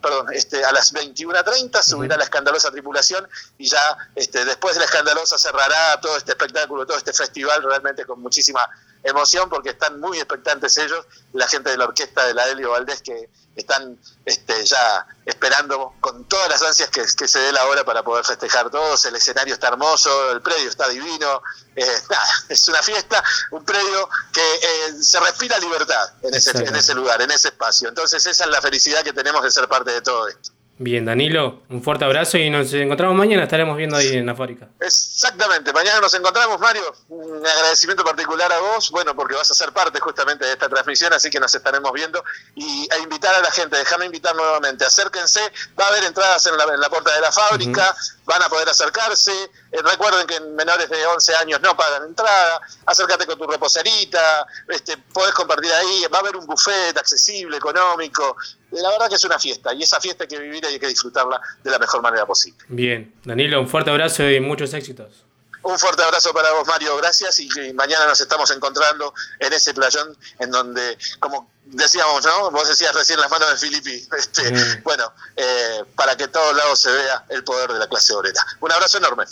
perdón, 0.00 0.26
este, 0.32 0.64
a 0.64 0.72
las 0.72 0.92
21.30 0.94 1.82
subirá 1.82 2.16
la 2.16 2.24
escandalosa 2.24 2.70
tripulación 2.70 3.28
y 3.58 3.68
ya 3.68 3.96
este, 4.14 4.44
después 4.44 4.74
de 4.74 4.80
la 4.80 4.86
escandalosa 4.86 5.36
cerrará 5.38 6.00
todo 6.00 6.16
este 6.16 6.32
espectáculo, 6.32 6.86
todo 6.86 6.96
este 6.96 7.12
festival 7.12 7.62
realmente 7.62 8.04
con 8.04 8.20
muchísima 8.20 8.68
emoción 9.02 9.48
porque 9.48 9.70
están 9.70 10.00
muy 10.00 10.18
expectantes 10.18 10.78
ellos, 10.78 11.04
la 11.32 11.46
gente 11.46 11.70
de 11.70 11.76
la 11.76 11.84
orquesta 11.84 12.24
de 12.26 12.34
la 12.34 12.46
Delio 12.46 12.70
Valdés 12.70 13.02
que 13.02 13.28
están 13.54 13.98
este, 14.24 14.64
ya 14.64 15.06
esperando 15.26 15.94
con 16.00 16.24
todas 16.24 16.48
las 16.48 16.62
ansias 16.62 16.90
que, 16.90 17.02
que 17.16 17.28
se 17.28 17.38
dé 17.38 17.52
la 17.52 17.66
hora 17.66 17.84
para 17.84 18.02
poder 18.02 18.24
festejar 18.24 18.70
todos, 18.70 19.04
el 19.04 19.16
escenario 19.16 19.54
está 19.54 19.68
hermoso, 19.68 20.32
el 20.32 20.40
predio 20.40 20.68
está 20.68 20.88
divino, 20.88 21.42
eh, 21.76 21.84
nada, 22.10 22.28
es 22.48 22.68
una 22.68 22.82
fiesta, 22.82 23.22
un 23.50 23.64
predio 23.64 24.08
que 24.32 24.54
eh, 24.54 25.02
se 25.02 25.20
respira 25.20 25.58
libertad 25.58 26.12
en 26.22 26.34
ese, 26.34 26.50
en 26.50 26.74
ese 26.74 26.94
lugar, 26.94 27.20
en 27.20 27.30
ese 27.30 27.48
espacio, 27.48 27.88
entonces 27.88 28.24
esa 28.24 28.44
es 28.44 28.50
la 28.50 28.62
felicidad 28.62 29.02
que 29.02 29.12
tenemos 29.12 29.42
de 29.42 29.50
ser 29.50 29.68
parte 29.68 29.90
de 29.90 30.00
todo 30.00 30.28
esto. 30.28 30.51
Bien, 30.82 31.04
Danilo, 31.04 31.62
un 31.68 31.80
fuerte 31.80 32.04
abrazo 32.04 32.38
y 32.38 32.50
nos 32.50 32.72
encontramos 32.72 33.14
mañana, 33.16 33.44
estaremos 33.44 33.76
viendo 33.76 33.96
ahí 33.96 34.16
en 34.16 34.26
la 34.26 34.34
fábrica. 34.34 34.68
Exactamente, 34.80 35.72
mañana 35.72 36.00
nos 36.00 36.12
encontramos, 36.12 36.58
Mario. 36.58 36.82
Un 37.08 37.46
agradecimiento 37.46 38.02
particular 38.02 38.52
a 38.52 38.58
vos, 38.58 38.90
bueno, 38.90 39.14
porque 39.14 39.36
vas 39.36 39.48
a 39.48 39.54
ser 39.54 39.70
parte 39.70 40.00
justamente 40.00 40.44
de 40.44 40.50
esta 40.50 40.68
transmisión, 40.68 41.12
así 41.12 41.30
que 41.30 41.38
nos 41.38 41.54
estaremos 41.54 41.92
viendo. 41.92 42.24
Y 42.56 42.88
a 42.92 42.98
invitar 42.98 43.32
a 43.32 43.40
la 43.40 43.52
gente, 43.52 43.76
déjame 43.76 44.06
invitar 44.06 44.34
nuevamente, 44.34 44.84
acérquense, 44.84 45.40
va 45.78 45.84
a 45.84 45.88
haber 45.88 46.02
entradas 46.02 46.44
en 46.46 46.56
la, 46.56 46.64
en 46.64 46.80
la 46.80 46.90
puerta 46.90 47.14
de 47.14 47.20
la 47.20 47.30
fábrica, 47.30 47.94
van 48.24 48.42
a 48.42 48.48
poder 48.48 48.68
acercarse. 48.68 49.32
Eh, 49.70 49.78
recuerden 49.84 50.26
que 50.26 50.34
en 50.34 50.56
menores 50.56 50.90
de 50.90 51.06
11 51.06 51.36
años 51.36 51.60
no 51.60 51.76
pagan 51.76 52.06
entrada, 52.06 52.60
acércate 52.86 53.24
con 53.24 53.38
tu 53.38 53.46
reposerita, 53.46 54.44
este, 54.66 54.96
podés 54.96 55.32
compartir 55.32 55.70
ahí, 55.70 56.06
va 56.12 56.18
a 56.18 56.20
haber 56.22 56.34
un 56.34 56.44
buffet 56.44 56.98
accesible, 56.98 57.56
económico. 57.56 58.36
La 58.72 58.90
verdad 58.90 59.08
que 59.08 59.16
es 59.16 59.24
una 59.24 59.38
fiesta, 59.38 59.72
y 59.74 59.82
esa 59.82 60.00
fiesta 60.00 60.24
hay 60.24 60.28
que 60.28 60.38
vivir 60.38 60.64
y 60.64 60.66
hay 60.66 60.78
que 60.78 60.88
disfrutarla 60.88 61.40
de 61.62 61.70
la 61.70 61.78
mejor 61.78 62.02
manera 62.02 62.26
posible. 62.26 62.58
Bien, 62.68 63.14
Danilo, 63.24 63.60
un 63.60 63.68
fuerte 63.68 63.90
abrazo 63.90 64.28
y 64.30 64.40
muchos 64.40 64.72
éxitos. 64.74 65.24
Un 65.64 65.78
fuerte 65.78 66.02
abrazo 66.02 66.32
para 66.32 66.50
vos, 66.52 66.66
Mario. 66.66 66.96
Gracias. 66.96 67.38
Y 67.38 67.48
mañana 67.74 68.06
nos 68.06 68.20
estamos 68.20 68.50
encontrando 68.50 69.14
en 69.38 69.52
ese 69.52 69.72
playón 69.72 70.16
en 70.40 70.50
donde, 70.50 70.98
como 71.20 71.52
decíamos, 71.66 72.24
¿no? 72.24 72.50
Vos 72.50 72.66
decías 72.68 72.92
recién 72.94 73.20
las 73.20 73.30
manos 73.30 73.48
de 73.50 73.56
Filippi. 73.56 74.08
Este, 74.18 74.50
Mm. 74.50 74.82
Bueno, 74.82 75.12
eh, 75.36 75.84
para 75.94 76.16
que 76.16 76.26
todos 76.28 76.56
lados 76.56 76.80
se 76.80 76.90
vea 76.90 77.24
el 77.28 77.44
poder 77.44 77.72
de 77.72 77.78
la 77.78 77.86
clase 77.86 78.12
obrera. 78.12 78.44
Un 78.60 78.72
abrazo 78.72 78.98
enorme. 78.98 79.24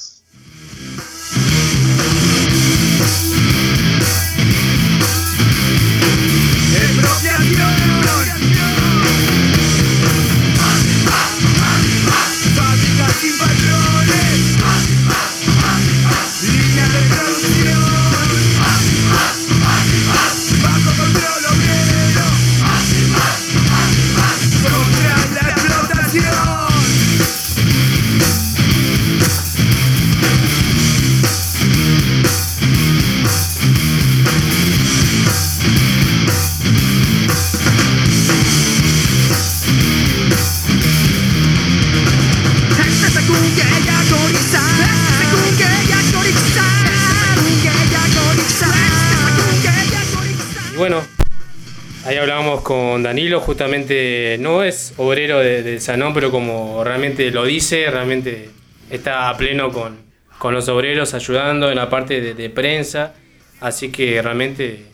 Danilo, 53.10 53.40
justamente 53.40 54.36
no 54.38 54.62
es 54.62 54.94
obrero 54.96 55.40
de, 55.40 55.64
de 55.64 55.80
Sanón, 55.80 56.14
pero 56.14 56.30
como 56.30 56.84
realmente 56.84 57.32
lo 57.32 57.44
dice, 57.44 57.90
realmente 57.90 58.50
está 58.88 59.28
a 59.28 59.36
pleno 59.36 59.72
con, 59.72 59.98
con 60.38 60.54
los 60.54 60.68
obreros 60.68 61.12
ayudando 61.12 61.68
en 61.70 61.76
la 61.76 61.90
parte 61.90 62.20
de, 62.34 62.50
prensa. 62.50 63.14
Así 63.58 63.90
que 63.90 64.22
realmente 64.22 64.86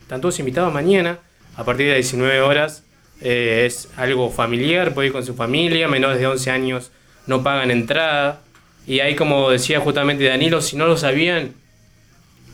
están 0.00 0.20
todos 0.20 0.40
invitados 0.40 0.74
mañana, 0.74 1.20
a 1.54 1.64
partir 1.64 1.86
de 1.86 1.92
las 1.92 1.98
19 1.98 2.40
horas. 2.40 2.82
Eh, 3.20 3.62
es 3.66 3.88
algo 3.96 4.30
familiar, 4.30 4.92
puede 4.92 5.06
ir 5.06 5.12
con 5.12 5.24
su 5.24 5.36
familia, 5.36 5.86
menores 5.86 6.18
de 6.18 6.26
11 6.26 6.50
años 6.50 6.90
no 7.28 7.44
pagan 7.44 7.70
entrada. 7.70 8.40
Y 8.84 8.98
ahí, 8.98 9.14
como 9.14 9.48
decía 9.48 9.78
justamente 9.78 10.24
Danilo, 10.24 10.60
si 10.60 10.74
no 10.76 10.88
lo 10.88 10.96
sabían, 10.96 11.54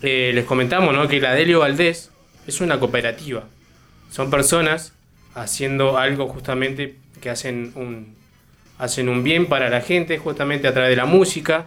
eh, 0.03 0.33
les 0.35 0.45
comentamos 0.45 0.95
¿no? 0.95 1.09
que 1.09 1.23
la 1.23 1.33
Delio 1.33 1.61
Valdés 1.61 2.11
es 2.47 2.61
una 2.61 2.79
cooperativa. 2.79 3.45
Son 4.11 4.29
personas 4.29 4.93
haciendo 5.37 5.99
algo 5.99 6.27
justamente 6.29 6.97
que 7.21 7.31
hacen 7.31 7.73
un, 7.77 8.17
hacen 8.79 9.09
un 9.09 9.23
bien 9.23 9.47
para 9.47 9.69
la 9.69 9.81
gente, 9.81 10.19
justamente 10.19 10.67
a 10.67 10.73
través 10.73 10.91
de 10.91 10.97
la 10.97 11.07
música. 11.07 11.67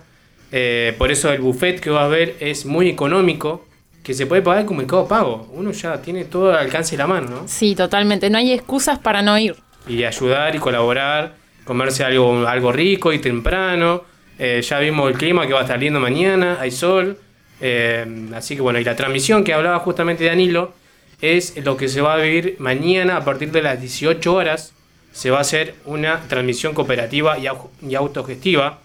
Eh, 0.52 0.96
por 0.98 1.12
eso 1.12 1.32
el 1.32 1.40
buffet 1.40 1.80
que 1.80 1.92
vas 1.92 2.04
a 2.04 2.08
ver 2.08 2.36
es 2.40 2.66
muy 2.66 2.90
económico, 2.90 3.66
que 4.04 4.14
se 4.14 4.26
puede 4.26 4.42
pagar 4.42 4.66
con 4.66 4.78
Mercado 4.78 5.08
Pago. 5.08 5.48
Uno 5.54 5.72
ya 5.72 6.02
tiene 6.02 6.26
todo 6.26 6.52
al 6.52 6.58
alcance 6.58 6.92
de 6.92 6.98
la 6.98 7.08
mano, 7.08 7.30
¿no? 7.30 7.48
Sí, 7.48 7.76
totalmente. 7.76 8.30
No 8.30 8.40
hay 8.40 8.54
excusas 8.54 8.98
para 8.98 9.22
no 9.22 9.38
ir. 9.38 9.56
y 9.88 10.04
ayudar 10.04 10.56
y 10.56 10.60
colaborar, 10.60 11.36
comerse 11.64 12.04
algo, 12.04 12.48
algo 12.48 12.72
rico 12.72 13.14
y 13.14 13.20
temprano. 13.20 14.04
Eh, 14.40 14.62
ya 14.62 14.80
vimos 14.80 15.12
el 15.12 15.18
clima 15.18 15.46
que 15.46 15.54
va 15.54 15.60
a 15.60 15.64
estar 15.64 15.80
lindo 15.80 16.00
mañana, 16.00 16.58
hay 16.60 16.72
sol. 16.72 17.18
Eh, 17.62 18.30
así 18.34 18.56
que 18.56 18.62
bueno, 18.62 18.80
y 18.80 18.84
la 18.84 18.96
transmisión 18.96 19.44
que 19.44 19.54
hablaba 19.54 19.80
justamente 19.80 20.26
Danilo 20.26 20.74
es 21.22 21.56
lo 21.66 21.78
que 21.78 21.88
se 21.90 22.02
va 22.02 22.14
a 22.14 22.18
vivir 22.18 22.56
mañana 22.60 23.18
a 23.18 23.26
partir 23.26 23.52
de 23.52 23.62
las 23.62 23.80
18 23.80 24.34
horas. 24.34 24.74
Se 25.12 25.32
va 25.32 25.40
a 25.40 25.42
hacer 25.42 25.76
una 25.86 26.22
transmisión 26.28 26.74
cooperativa 26.74 27.38
y, 27.40 27.44
au- 27.46 27.70
y 27.88 27.96
autogestiva. 27.96 28.80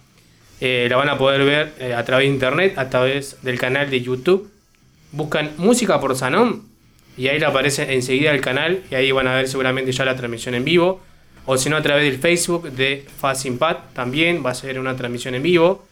Eh, 0.61 0.87
la 0.91 0.97
van 0.97 1.09
a 1.11 1.18
poder 1.18 1.45
ver 1.45 1.74
eh, 1.78 1.95
a 1.95 2.05
través 2.05 2.26
de 2.28 2.32
internet, 2.35 2.74
a 2.78 2.89
través 2.89 3.37
del 3.43 3.59
canal 3.59 3.91
de 3.91 4.01
YouTube. 4.01 4.51
Buscan 5.12 5.53
Música 5.59 6.01
por 6.01 6.16
Sanón 6.16 6.62
y 7.16 7.28
ahí 7.28 7.39
le 7.39 7.47
aparece 7.47 7.93
enseguida 7.95 8.32
el 8.32 8.41
canal 8.41 8.82
y 8.91 8.95
ahí 8.95 9.12
van 9.12 9.28
a 9.28 9.35
ver 9.37 9.47
seguramente 9.49 9.93
ya 9.93 10.05
la 10.05 10.16
transmisión 10.16 10.55
en 10.55 10.64
vivo. 10.64 11.01
O 11.47 11.57
si 11.59 11.68
no, 11.68 11.76
a 11.76 11.82
través 11.82 12.05
del 12.11 12.18
Facebook 12.20 12.70
de 12.72 13.05
Fast 13.18 13.45
Impact 13.47 13.93
también 13.95 14.43
va 14.45 14.51
a 14.51 14.55
ser 14.55 14.80
una 14.80 14.97
transmisión 14.97 15.35
en 15.35 15.43
vivo. 15.43 15.87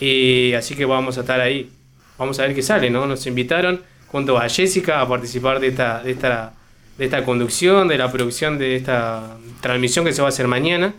Y 0.00 0.54
así 0.54 0.74
que 0.74 0.84
vamos 0.86 1.18
a 1.18 1.20
estar 1.20 1.40
ahí. 1.40 1.70
Vamos 2.16 2.38
a 2.38 2.42
ver 2.42 2.54
qué 2.54 2.62
sale, 2.62 2.88
¿no? 2.90 3.06
Nos 3.06 3.26
invitaron 3.26 3.82
junto 4.10 4.38
a 4.38 4.48
Jessica 4.48 5.00
a 5.00 5.08
participar 5.08 5.60
de 5.60 5.68
esta, 5.68 6.02
de 6.02 6.10
esta, 6.10 6.52
de 6.96 7.04
esta 7.04 7.24
conducción, 7.24 7.88
de 7.88 7.98
la 7.98 8.10
producción 8.10 8.58
de 8.58 8.76
esta 8.76 9.36
transmisión 9.60 10.04
que 10.04 10.12
se 10.12 10.22
va 10.22 10.28
a 10.28 10.30
hacer 10.30 10.48
mañana. 10.48 10.94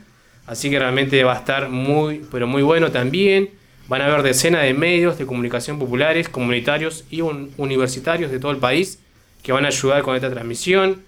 Así 0.47 0.69
que 0.69 0.79
realmente 0.79 1.23
va 1.23 1.33
a 1.33 1.37
estar 1.37 1.69
muy, 1.69 2.23
pero 2.31 2.47
muy 2.47 2.61
bueno 2.63 2.91
también. 2.91 3.49
Van 3.87 4.01
a 4.01 4.05
haber 4.05 4.21
decenas 4.23 4.63
de 4.63 4.73
medios 4.73 5.17
de 5.17 5.25
comunicación 5.25 5.79
populares, 5.79 6.29
comunitarios 6.29 7.05
y 7.09 7.21
un- 7.21 7.51
universitarios 7.57 8.31
de 8.31 8.39
todo 8.39 8.51
el 8.51 8.57
país 8.57 8.99
que 9.43 9.51
van 9.51 9.65
a 9.65 9.69
ayudar 9.69 10.01
con 10.03 10.15
esta 10.15 10.29
transmisión. 10.29 11.01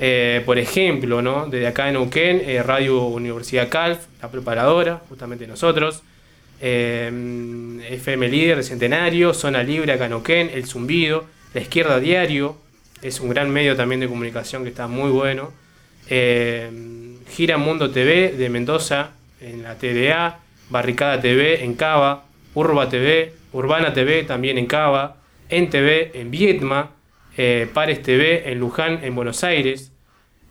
Eh, 0.00 0.42
por 0.44 0.58
ejemplo, 0.58 1.22
¿no? 1.22 1.46
desde 1.46 1.68
acá 1.68 1.86
en 1.88 1.94
Neuquén, 1.94 2.42
eh, 2.44 2.62
Radio 2.64 3.04
Universidad 3.04 3.68
Calf, 3.68 4.06
la 4.20 4.28
preparadora, 4.30 5.00
justamente 5.08 5.46
nosotros. 5.46 6.02
Eh, 6.60 7.80
FM 7.90 8.28
Líder 8.28 8.56
de 8.56 8.62
Centenario, 8.62 9.34
Zona 9.34 9.62
Libre 9.62 9.92
acá 9.92 10.04
en 10.06 10.10
Neuquén, 10.10 10.50
El 10.52 10.66
Zumbido, 10.66 11.24
La 11.54 11.60
Izquierda 11.60 12.00
Diario, 12.00 12.56
es 13.02 13.20
un 13.20 13.28
gran 13.30 13.50
medio 13.50 13.76
también 13.76 14.00
de 14.00 14.08
comunicación 14.08 14.62
que 14.64 14.70
está 14.70 14.86
muy 14.88 15.10
bueno. 15.10 15.52
Eh, 16.08 16.70
Gira 17.30 17.56
Mundo 17.58 17.90
TV 17.90 18.32
de 18.32 18.48
Mendoza 18.48 19.10
en 19.40 19.62
la 19.62 19.76
TDA, 19.76 20.40
Barricada 20.70 21.20
TV 21.20 21.64
en 21.64 21.74
Cava, 21.74 22.24
Urba 22.54 22.88
TV, 22.88 23.32
Urbana 23.52 23.92
TV 23.92 24.24
también 24.24 24.58
en 24.58 24.66
Cava, 24.66 25.16
En 25.48 25.70
TV 25.70 26.10
en 26.14 26.30
Vietma, 26.30 26.90
eh, 27.36 27.68
Pares 27.72 28.02
TV 28.02 28.50
en 28.50 28.58
Luján, 28.58 29.00
en 29.04 29.14
Buenos 29.14 29.44
Aires, 29.44 29.92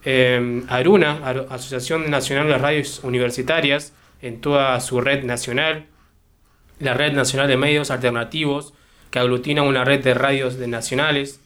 eh, 0.06 0.62
Aruna, 0.70 1.20
Ar- 1.24 1.48
Asociación 1.50 2.10
Nacional 2.10 2.48
de 2.48 2.58
Radios 2.58 3.02
Universitarias, 3.04 3.94
en 4.22 4.40
toda 4.40 4.80
su 4.80 5.02
red 5.02 5.24
nacional, 5.24 5.86
la 6.80 6.94
Red 6.94 7.14
Nacional 7.14 7.48
de 7.48 7.58
Medios 7.58 7.90
Alternativos, 7.92 8.74
que 9.14 9.20
aglutina 9.20 9.62
una 9.62 9.86
red 9.86 10.04
de 10.04 10.16
radios 10.16 10.58
nacionales, 10.58 11.40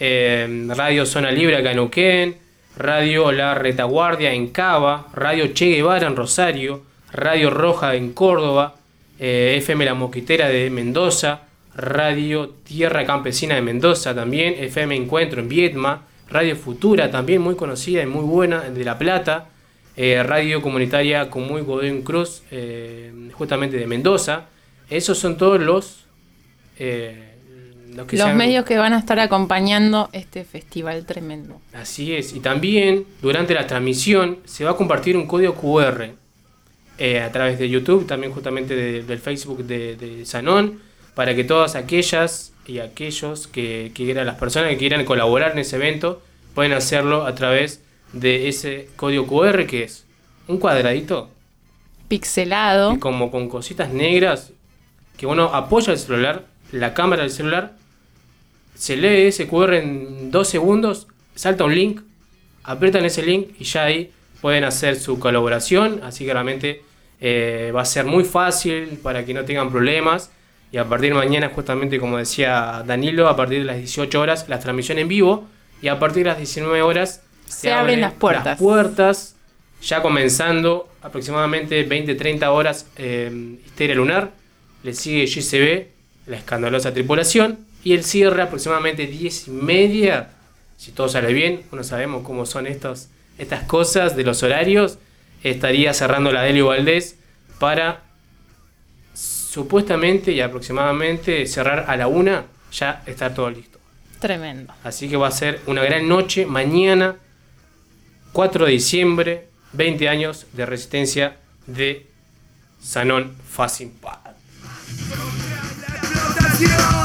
eh, 0.00 0.66
Radio 0.70 1.06
Zona 1.06 1.30
Libre 1.30 1.56
acá 1.56 1.70
en 1.70 1.76
Neuquén, 1.76 2.36
Radio 2.76 3.30
La 3.30 3.54
Retaguardia 3.54 4.32
en 4.32 4.48
Cava, 4.48 5.06
Radio 5.12 5.46
Che 5.54 5.66
Guevara 5.66 6.08
en 6.08 6.16
Rosario, 6.16 6.82
Radio 7.12 7.50
Roja 7.50 7.94
en 7.94 8.12
Córdoba, 8.14 8.74
eh, 9.20 9.54
FM 9.58 9.84
La 9.84 9.94
Mosquitera 9.94 10.48
de 10.48 10.68
Mendoza, 10.70 11.42
Radio 11.76 12.48
Tierra 12.64 13.04
Campesina 13.04 13.54
de 13.54 13.62
Mendoza 13.62 14.12
también, 14.12 14.56
FM 14.58 14.96
Encuentro 14.96 15.40
en 15.40 15.48
Vietma, 15.48 16.02
Radio 16.28 16.56
Futura 16.56 17.12
también 17.12 17.40
muy 17.42 17.54
conocida 17.54 18.02
y 18.02 18.06
muy 18.06 18.24
buena 18.24 18.62
de 18.70 18.84
La 18.84 18.98
Plata, 18.98 19.46
eh, 19.96 20.20
Radio 20.24 20.60
Comunitaria 20.60 21.30
Comuy 21.30 21.62
Godín 21.62 22.02
Cruz, 22.02 22.42
eh, 22.50 23.12
justamente 23.34 23.76
de 23.76 23.86
Mendoza. 23.86 24.46
Esos 24.90 25.16
son 25.16 25.38
todos 25.38 25.60
los, 25.60 26.03
eh, 26.78 27.30
los 27.94 28.06
que 28.06 28.16
medios 28.34 28.64
que 28.64 28.76
van 28.76 28.92
a 28.92 28.98
estar 28.98 29.18
acompañando 29.20 30.08
este 30.12 30.44
festival 30.44 31.06
tremendo. 31.06 31.60
Así 31.72 32.14
es, 32.14 32.34
y 32.34 32.40
también 32.40 33.04
durante 33.22 33.54
la 33.54 33.66
transmisión 33.66 34.38
se 34.44 34.64
va 34.64 34.72
a 34.72 34.76
compartir 34.76 35.16
un 35.16 35.26
código 35.26 35.54
QR 35.54 36.10
eh, 36.98 37.20
a 37.20 37.30
través 37.32 37.58
de 37.58 37.68
YouTube, 37.68 38.06
también 38.06 38.32
justamente 38.32 38.74
de- 38.74 39.02
del 39.02 39.18
Facebook 39.18 39.64
de, 39.64 39.96
de 39.96 40.24
Sanón, 40.26 40.80
para 41.14 41.34
que 41.34 41.44
todas 41.44 41.76
aquellas 41.76 42.52
y 42.66 42.78
aquellos 42.78 43.46
que, 43.46 43.92
que 43.94 44.04
quieran, 44.04 44.26
las 44.26 44.38
personas 44.38 44.70
que 44.70 44.76
quieran 44.78 45.04
colaborar 45.04 45.52
en 45.52 45.58
ese 45.58 45.76
evento, 45.76 46.22
pueden 46.54 46.72
hacerlo 46.72 47.26
a 47.26 47.34
través 47.34 47.80
de 48.12 48.48
ese 48.48 48.88
código 48.96 49.26
QR 49.26 49.66
que 49.66 49.82
es 49.84 50.04
un 50.48 50.58
cuadradito 50.58 51.30
Pixelado. 52.08 52.92
y 52.94 52.98
como 52.98 53.30
con 53.30 53.48
cositas 53.48 53.90
negras 53.92 54.52
que 55.16 55.26
uno 55.26 55.44
apoya 55.54 55.92
el 55.92 55.98
celular, 55.98 56.46
la 56.72 56.94
cámara 56.94 57.22
del 57.22 57.30
celular, 57.30 57.74
se 58.74 58.96
lee 58.96 59.28
ese 59.28 59.46
QR 59.46 59.74
en 59.74 60.30
dos 60.30 60.48
segundos, 60.48 61.06
salta 61.34 61.64
un 61.64 61.74
link, 61.74 62.00
aprietan 62.64 63.04
ese 63.04 63.22
link 63.22 63.48
y 63.58 63.64
ya 63.64 63.84
ahí 63.84 64.12
pueden 64.40 64.64
hacer 64.64 64.96
su 64.96 65.18
colaboración, 65.18 66.00
así 66.02 66.24
que 66.24 66.32
realmente 66.32 66.82
eh, 67.20 67.72
va 67.74 67.82
a 67.82 67.84
ser 67.86 68.04
muy 68.04 68.24
fácil 68.24 68.98
para 69.02 69.24
que 69.24 69.32
no 69.32 69.44
tengan 69.44 69.70
problemas. 69.70 70.30
Y 70.72 70.76
a 70.76 70.84
partir 70.84 71.10
de 71.10 71.18
mañana 71.18 71.50
justamente 71.54 71.98
como 72.00 72.18
decía 72.18 72.82
Danilo, 72.84 73.28
a 73.28 73.36
partir 73.36 73.60
de 73.60 73.64
las 73.64 73.76
18 73.76 74.20
horas 74.20 74.48
la 74.48 74.58
transmisión 74.58 74.98
en 74.98 75.08
vivo. 75.08 75.46
Y 75.80 75.88
a 75.88 75.98
partir 75.98 76.24
de 76.24 76.30
las 76.30 76.38
19 76.38 76.82
horas 76.82 77.22
Se 77.46 77.72
abren 77.72 78.00
las 78.00 78.12
puertas. 78.12 78.44
las 78.44 78.58
puertas, 78.58 79.36
ya 79.80 80.02
comenzando 80.02 80.88
aproximadamente 81.02 81.88
20-30 81.88 82.46
horas 82.48 82.86
eh, 82.96 83.58
Histeria 83.64 83.94
Lunar, 83.94 84.32
le 84.82 84.92
sigue 84.94 85.26
GCB, 85.26 85.93
la 86.26 86.36
escandalosa 86.36 86.92
tripulación, 86.92 87.58
y 87.82 87.92
el 87.92 88.02
cierre 88.02 88.42
aproximadamente 88.42 89.06
10 89.06 89.48
y 89.48 89.50
media, 89.50 90.30
si 90.76 90.92
todo 90.92 91.08
sale 91.08 91.32
bien, 91.32 91.62
no 91.70 91.84
sabemos 91.84 92.24
cómo 92.24 92.46
son 92.46 92.66
estos, 92.66 93.08
estas 93.38 93.64
cosas 93.64 94.16
de 94.16 94.24
los 94.24 94.42
horarios, 94.42 94.98
estaría 95.42 95.92
cerrando 95.92 96.32
la 96.32 96.42
Delio 96.42 96.68
Valdés 96.68 97.16
para 97.58 98.02
supuestamente 99.14 100.32
y 100.32 100.40
aproximadamente 100.40 101.46
cerrar 101.46 101.84
a 101.88 101.96
la 101.96 102.08
una, 102.08 102.46
ya 102.72 103.02
estar 103.06 103.34
todo 103.34 103.50
listo. 103.50 103.78
Tremendo. 104.18 104.72
Así 104.82 105.08
que 105.08 105.16
va 105.16 105.28
a 105.28 105.32
ser 105.32 105.60
una 105.66 105.84
gran 105.84 106.08
noche 106.08 106.46
mañana, 106.46 107.16
4 108.32 108.64
de 108.64 108.72
diciembre, 108.72 109.48
20 109.74 110.08
años 110.08 110.46
de 110.54 110.66
resistencia 110.66 111.36
de 111.66 112.06
Sanón 112.80 113.34
Facing 113.48 113.90
Pad. 116.56 117.03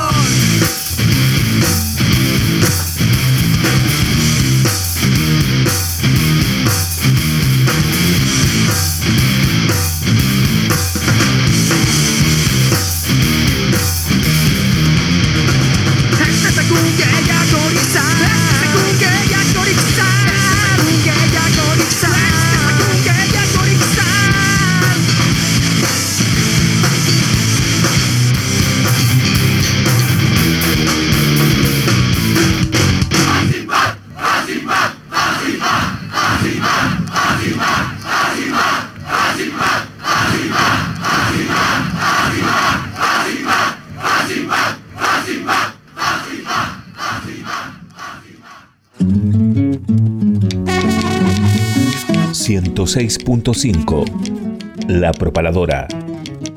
...106.5... 52.79 54.87
La 54.87 55.11
Propaladora. 55.11 55.85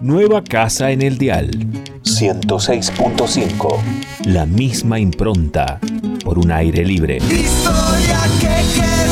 Nueva 0.01 0.45
casa 0.45 0.93
en 0.93 1.03
el 1.03 1.19
dial. 1.19 1.51
106.5. 2.05 3.81
La 4.27 4.47
misma 4.47 5.01
impronta. 5.01 5.81
Por 6.25 6.39
un 6.39 6.53
aire 6.53 6.85
libre. 6.85 7.17
Historia 7.17 8.21
que 8.39 8.47
quedó 8.81 9.12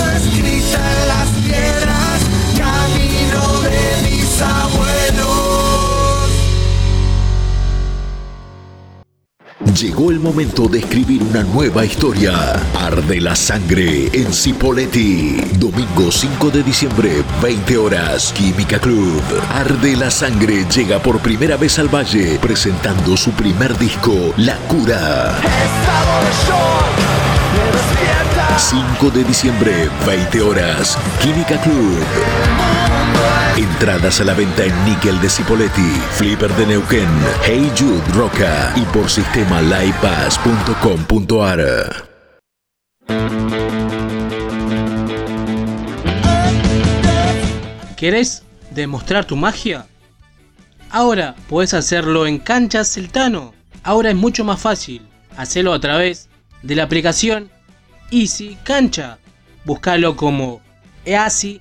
Llegó 9.80 10.10
el 10.10 10.20
momento 10.20 10.68
de 10.68 10.80
escribir 10.80 11.22
una 11.22 11.42
nueva 11.42 11.86
historia. 11.86 12.52
Arde 12.78 13.18
la 13.18 13.34
sangre 13.34 14.10
en 14.12 14.30
Cipoletti. 14.30 15.40
Domingo 15.58 16.12
5 16.12 16.50
de 16.50 16.62
diciembre, 16.62 17.24
20 17.40 17.78
horas. 17.78 18.30
Química 18.34 18.78
Club. 18.78 19.22
Arde 19.48 19.96
la 19.96 20.10
sangre 20.10 20.66
llega 20.66 20.98
por 20.98 21.20
primera 21.20 21.56
vez 21.56 21.78
al 21.78 21.88
Valle 21.88 22.38
presentando 22.42 23.16
su 23.16 23.30
primer 23.30 23.78
disco, 23.78 24.34
La 24.36 24.56
Cura. 24.68 25.40
5 28.58 29.10
de 29.10 29.24
diciembre, 29.24 29.88
20 30.06 30.42
horas. 30.42 30.98
Química 31.22 31.58
Club. 31.62 32.89
Entradas 33.56 34.20
a 34.20 34.24
la 34.24 34.34
venta 34.34 34.64
en 34.64 34.84
Nickel 34.84 35.20
de 35.20 35.28
Cipoletti, 35.28 35.90
Flipper 36.12 36.54
de 36.54 36.66
Neuquén, 36.66 37.08
Hey 37.44 37.68
Jude 37.78 38.00
Roca 38.14 38.72
y 38.76 38.82
por 38.86 39.10
sistema 39.10 39.60
livepass.com.ar. 39.60 42.08
¿Querés 47.96 48.44
demostrar 48.70 49.26
tu 49.26 49.36
magia? 49.36 49.86
Ahora 50.88 51.34
puedes 51.48 51.74
hacerlo 51.74 52.26
en 52.26 52.38
Canchas 52.38 52.94
Celtano. 52.94 53.52
Ahora 53.82 54.08
es 54.08 54.16
mucho 54.16 54.42
más 54.42 54.58
fácil. 54.58 55.06
Hacelo 55.36 55.74
a 55.74 55.80
través 55.80 56.30
de 56.62 56.76
la 56.76 56.84
aplicación 56.84 57.50
Easy 58.10 58.56
Cancha. 58.64 59.18
Búscalo 59.66 60.16
como 60.16 60.62
Easy 61.04 61.60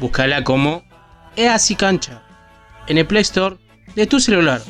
Búscala 0.00 0.42
como 0.42 0.82
Easy 1.36 1.76
Cancha 1.76 2.22
en 2.86 2.96
el 2.96 3.06
Play 3.06 3.20
Store 3.20 3.56
de 3.94 4.06
tu 4.06 4.18
celular. 4.18 4.62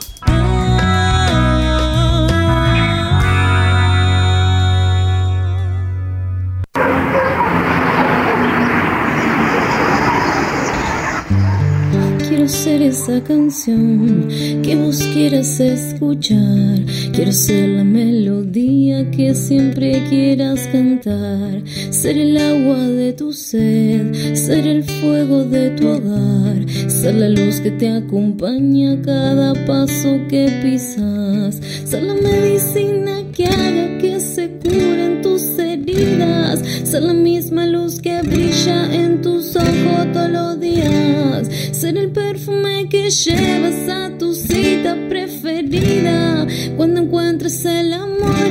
Ser 12.50 12.82
esa 12.82 13.24
canción 13.24 14.28
que 14.64 14.76
vos 14.76 15.02
quieras 15.14 15.60
escuchar. 15.60 16.80
Quiero 17.14 17.32
ser 17.32 17.70
la 17.70 17.84
melodía 17.84 19.10
que 19.12 19.36
siempre 19.36 20.04
quieras 20.10 20.68
cantar. 20.72 21.62
Ser 21.92 22.18
el 22.18 22.36
agua 22.38 22.88
de 22.88 23.14
tu 23.14 23.34
sed, 23.34 24.34
ser 24.34 24.66
el 24.66 24.84
fuego 24.84 25.44
de 25.44 25.70
tu 25.72 25.88
hogar. 25.88 26.68
Ser 26.90 27.16
la 27.16 27.30
luz 27.30 27.60
que 27.62 27.72
te 27.72 27.90
acompaña 27.90 28.94
a 28.94 29.02
cada 29.02 29.66
paso 29.68 30.20
que 30.28 30.50
pisas. 30.64 31.62
Ser 31.86 32.04
la 32.04 32.16
medicina 32.16 33.24
que 33.32 33.46
haga 33.46 33.98
que 34.00 34.20
se 34.20 34.50
curen 34.58 35.22
tus 35.22 35.42
heridas. 35.81 36.60
Ser 36.84 37.03
la 37.03 37.14
misma 37.14 37.65
luz 37.65 37.99
que 38.01 38.22
brilla 38.22 38.93
en 38.93 39.22
tus 39.22 39.56
ojos 39.56 40.11
todos 40.14 40.30
los 40.30 40.60
días. 40.60 41.49
Ser 41.72 41.97
el 41.97 42.11
perfume 42.11 42.88
que 42.89 43.10
llevas 43.10 43.89
a 43.89 44.18
tu 44.18 44.34
cita 44.34 44.95
preferida. 45.10 46.45
Cuando 46.77 47.01
encuentres 47.01 47.65
el 47.65 47.93
amor, 47.93 48.47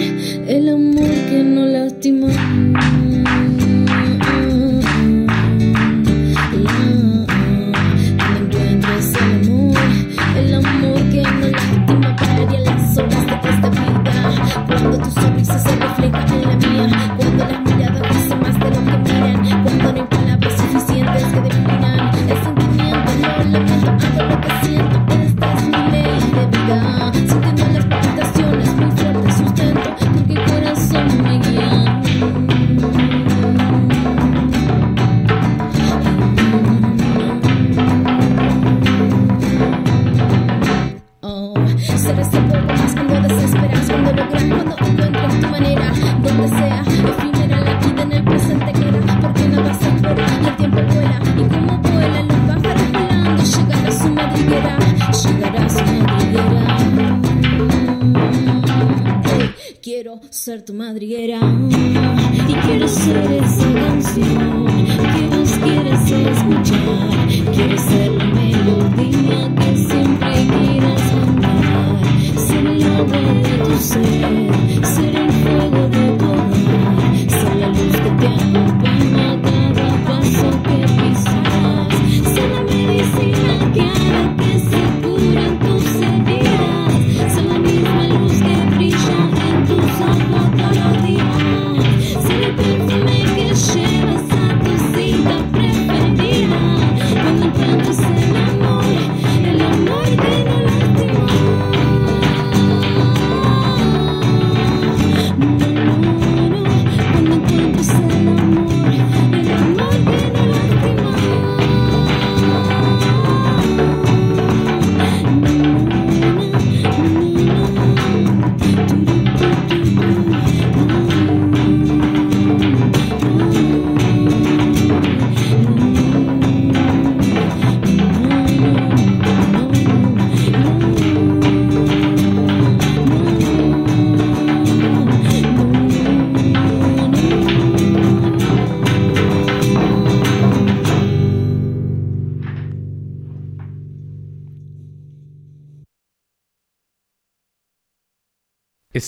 el 0.46 0.68
amor 0.68 1.10
que 1.28 1.42
no 1.44 1.66
lastima. 1.66 2.28
Cuando 14.66 14.98
ser 60.30 60.62
tu 60.62 60.74
madriguera, 60.74 61.40
y 62.48 62.52
quiero 62.66 62.88
ser 62.88 63.32
esa 63.32 63.72
canción 63.74 64.66
que 65.14 65.36
vos 65.36 65.50
quieres 65.62 66.10
escuchar, 66.10 67.54
quiero 67.54 67.78
ser 67.78 68.07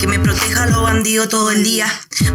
Que 0.00 0.06
me 0.08 0.18
proteja 0.18 0.64
a 0.64 0.66
los 0.66 0.82
bandidos 0.82 1.28
todo 1.28 1.52
el 1.52 1.62
día. 1.62 1.86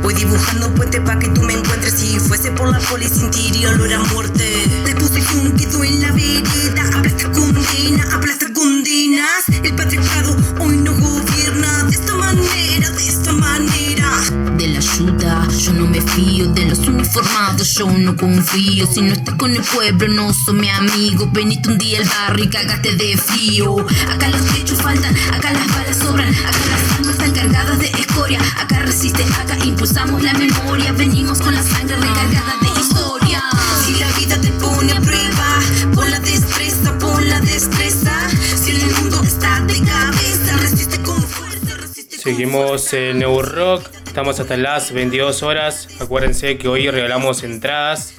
Voy 0.01 0.13
dibujando 0.13 0.73
puente 0.73 1.01
pa' 1.01 1.19
que 1.19 1.27
tú 1.29 1.41
me 1.41 1.51
encuentres. 1.51 1.95
Si 1.95 2.17
fuese 2.17 2.49
por 2.51 2.69
la 2.69 2.79
poli, 2.79 3.09
sentiría 3.09 3.71
olor 3.71 3.93
a 3.93 3.99
muerte. 3.99 4.65
Le 4.85 4.95
puse 4.95 5.21
quedo 5.57 5.83
en 5.83 6.01
la 6.01 6.11
vereda, 6.13 6.97
aplasta 6.97 7.29
condena, 7.33 8.07
aplasta 8.13 8.53
condenas. 8.53 9.43
El 9.63 9.75
patriarcado 9.75 10.37
hoy 10.61 10.77
no 10.77 10.93
gobierna 10.93 11.83
de 11.83 11.91
esta 11.91 12.15
manera, 12.15 12.89
de 12.89 13.07
esta 13.07 13.33
manera. 13.33 14.09
De 14.57 14.67
la 14.69 14.79
ayuda, 14.79 15.47
yo 15.59 15.73
no 15.73 15.87
me 15.87 16.01
fío. 16.01 16.53
De 16.53 16.67
los 16.67 16.79
uniformados, 16.79 17.75
yo 17.75 17.85
no 17.91 18.15
confío. 18.15 18.87
Si 18.87 19.01
no 19.01 19.11
estás 19.11 19.35
con 19.35 19.51
el 19.51 19.61
pueblo, 19.61 20.07
no 20.07 20.33
son 20.33 20.61
mi 20.61 20.69
amigo. 20.69 21.29
Veniste 21.33 21.67
un 21.67 21.77
día 21.77 21.99
al 21.99 22.05
barrio 22.05 22.45
y 22.45 22.49
cagaste 22.49 22.95
de 22.95 23.17
frío. 23.17 23.85
Acá 24.09 24.29
los 24.29 24.45
techos 24.53 24.81
faltan, 24.81 25.13
acá 25.33 25.51
las 25.51 25.67
balas 25.67 25.97
sobran, 25.97 26.33
acá 26.33 26.59
las 26.69 26.92
almas 26.95 27.15
están 27.15 27.31
cargadas 27.31 27.79
de 27.79 27.87
escoria. 27.87 28.39
Acá 28.59 28.79
resiste, 28.79 29.23
acá 29.23 29.57
impulsamos 29.63 30.21
la 30.21 30.33
memoria. 30.33 30.91
Venimos 30.93 31.41
con 31.41 31.53
la 31.53 31.63
sangre 31.63 31.95
recargada 31.95 32.55
de 32.61 32.81
historia. 32.81 33.41
Si 33.85 33.99
la 33.99 34.11
vida 34.17 34.39
te 34.41 34.49
pone 34.53 34.91
a 34.93 35.01
prueba, 35.01 35.59
pon 35.93 36.09
la 36.09 36.19
destreza, 36.19 36.97
pon 36.99 37.29
la 37.29 37.39
destreza. 37.41 38.29
Si 38.55 38.71
el 38.71 38.95
mundo 38.95 39.21
está 39.23 39.59
de 39.61 39.79
cabeza, 39.81 40.57
resiste 40.57 41.01
con 41.01 41.21
fuerza. 41.21 41.77
Seguimos 42.09 42.93
en 42.93 43.19
New 43.19 43.41
Rock, 43.41 43.89
estamos 44.05 44.39
hasta 44.39 44.57
las 44.57 44.91
22 44.93 45.43
horas. 45.43 45.87
Acuérdense 45.99 46.57
que 46.57 46.67
hoy 46.67 46.89
regalamos 46.89 47.43
entradas 47.43 48.13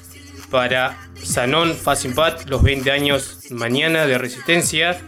para 0.51 0.97
Sanón 1.23 1.75
Facimpat, 1.75 2.47
los 2.49 2.61
20 2.61 2.91
años 2.91 3.39
mañana 3.49 4.05
de 4.05 4.17
Resistencia. 4.17 5.01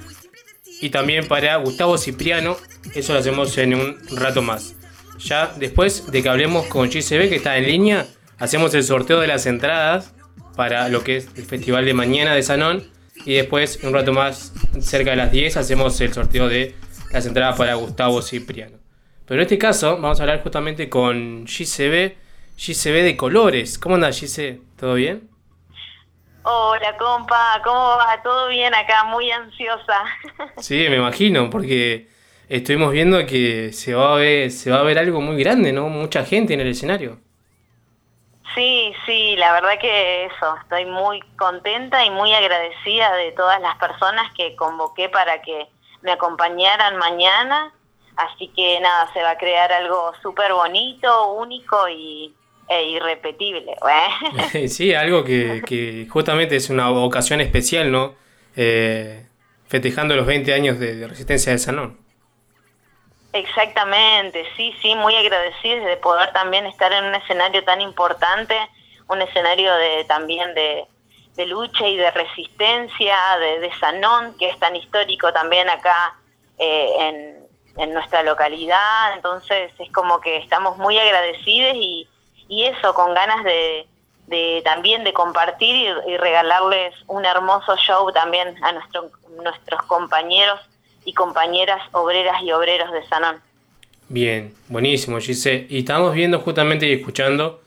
Y 0.81 0.89
también 0.89 1.27
para 1.27 1.55
Gustavo 1.57 1.97
Cipriano, 1.97 2.57
eso 2.93 3.13
lo 3.13 3.19
hacemos 3.19 3.57
en 3.57 3.73
un 3.73 3.97
rato 4.11 4.41
más. 4.41 4.75
Ya 5.19 5.53
después 5.57 6.11
de 6.11 6.21
que 6.21 6.29
hablemos 6.29 6.67
con 6.67 6.89
GCB, 6.89 7.29
que 7.29 7.37
está 7.37 7.57
en 7.57 7.65
línea, 7.65 8.05
hacemos 8.37 8.73
el 8.75 8.83
sorteo 8.83 9.19
de 9.19 9.27
las 9.27 9.45
entradas 9.45 10.13
para 10.55 10.89
lo 10.89 11.03
que 11.03 11.17
es 11.17 11.27
el 11.35 11.45
festival 11.45 11.85
de 11.85 11.93
mañana 11.93 12.35
de 12.35 12.43
Sanón. 12.43 12.83
Y 13.25 13.33
después, 13.33 13.79
un 13.83 13.93
rato 13.93 14.13
más, 14.13 14.53
cerca 14.79 15.11
de 15.11 15.17
las 15.17 15.31
10, 15.31 15.57
hacemos 15.57 15.99
el 16.01 16.13
sorteo 16.13 16.47
de 16.47 16.75
las 17.11 17.25
entradas 17.25 17.57
para 17.57 17.73
Gustavo 17.75 18.21
Cipriano. 18.21 18.77
Pero 19.25 19.41
en 19.41 19.45
este 19.45 19.57
caso, 19.57 19.99
vamos 19.99 20.19
a 20.19 20.23
hablar 20.23 20.43
justamente 20.43 20.87
con 20.87 21.45
GCB, 21.45 22.13
GCB 22.57 23.03
de 23.03 23.17
Colores. 23.17 23.79
¿Cómo 23.79 23.95
anda 23.95 24.11
GC? 24.11 24.61
¿Todo 24.79 24.93
bien? 24.93 25.27
Hola, 26.49 26.95
compa, 26.95 27.61
¿cómo 27.61 27.97
va? 27.97 28.21
¿Todo 28.23 28.47
bien 28.47 28.73
acá? 28.73 29.03
Muy 29.03 29.29
ansiosa. 29.29 30.05
Sí, 30.59 30.87
me 30.89 30.95
imagino, 30.95 31.49
porque 31.49 32.07
estuvimos 32.47 32.93
viendo 32.93 33.17
que 33.25 33.73
se 33.73 33.93
va 33.93 34.13
a 34.13 34.15
ver, 34.15 34.49
se 34.51 34.71
va 34.71 34.79
a 34.79 34.83
ver 34.83 34.97
algo 34.97 35.19
muy 35.19 35.35
grande, 35.43 35.73
¿no? 35.73 35.89
Mucha 35.89 36.23
gente 36.23 36.53
en 36.53 36.61
el 36.61 36.69
escenario. 36.69 37.19
Sí, 38.55 38.93
sí, 39.05 39.35
la 39.35 39.51
verdad 39.51 39.77
que 39.77 40.27
eso, 40.27 40.55
estoy 40.61 40.85
muy 40.85 41.19
contenta 41.37 42.05
y 42.05 42.11
muy 42.11 42.33
agradecida 42.33 43.13
de 43.15 43.33
todas 43.33 43.59
las 43.59 43.75
personas 43.75 44.31
que 44.33 44.55
convoqué 44.55 45.09
para 45.09 45.41
que 45.41 45.67
me 46.01 46.13
acompañaran 46.13 46.95
mañana. 46.95 47.73
Así 48.15 48.47
que 48.55 48.79
nada, 48.79 49.11
se 49.11 49.21
va 49.21 49.31
a 49.31 49.37
crear 49.37 49.73
algo 49.73 50.13
súper 50.21 50.53
bonito, 50.53 51.33
único 51.33 51.89
y, 51.89 52.33
e 52.67 52.83
irrepetible. 52.83 53.75
¿eh? 54.53 54.67
sí, 54.69 54.93
algo 54.93 55.23
que, 55.23 55.61
que 55.65 56.07
justamente 56.09 56.55
es 56.55 56.69
una 56.69 56.89
ocasión 56.91 57.41
especial, 57.41 57.91
¿no? 57.91 58.15
Eh, 58.55 59.25
festejando 59.67 60.15
los 60.15 60.25
20 60.25 60.53
años 60.53 60.79
de, 60.79 60.95
de 60.95 61.07
Resistencia 61.07 61.51
de 61.51 61.59
Sanón. 61.59 62.07
Exactamente, 63.33 64.45
sí, 64.55 64.73
sí, 64.81 64.95
muy 64.95 65.15
agradecida 65.15 65.85
de 65.85 65.97
poder 65.97 66.31
también 66.33 66.65
estar 66.65 66.91
en 66.91 67.05
un 67.05 67.15
escenario 67.15 67.63
tan 67.63 67.81
importante, 67.81 68.55
un 69.09 69.21
escenario 69.21 69.73
de 69.75 70.05
también 70.05 70.53
de, 70.55 70.85
de 71.35 71.45
lucha 71.45 71.87
y 71.87 71.97
de 71.97 72.09
resistencia, 72.11 73.15
de, 73.39 73.59
de, 73.59 73.73
Sanón, 73.75 74.35
que 74.39 74.49
es 74.49 74.59
tan 74.59 74.75
histórico 74.75 75.31
también 75.33 75.69
acá 75.69 76.15
eh, 76.57 76.89
en, 76.99 77.47
en, 77.77 77.93
nuestra 77.93 78.23
localidad, 78.23 79.13
entonces 79.13 79.71
es 79.77 79.91
como 79.91 80.19
que 80.19 80.37
estamos 80.37 80.77
muy 80.77 80.97
agradecidos 80.97 81.75
y, 81.75 82.07
y 82.47 82.63
eso, 82.63 82.93
con 82.93 83.13
ganas 83.13 83.43
de, 83.43 83.87
de 84.27 84.61
también 84.63 85.03
de 85.03 85.13
compartir 85.13 85.75
y, 86.07 86.17
regalarles 86.17 86.93
un 87.07 87.25
hermoso 87.25 87.75
show 87.77 88.11
también 88.11 88.55
a 88.63 88.73
nuestro, 88.73 89.09
nuestros 89.41 89.81
compañeros 89.83 90.59
y 91.05 91.13
compañeras 91.13 91.81
obreras 91.93 92.41
y 92.43 92.51
obreros 92.51 92.91
de 92.91 93.05
Sanón. 93.07 93.37
Bien, 94.09 94.53
buenísimo, 94.67 95.19
Gise. 95.19 95.65
Y 95.69 95.79
estamos 95.79 96.13
viendo 96.13 96.39
justamente 96.39 96.87
y 96.87 96.93
escuchando 96.93 97.61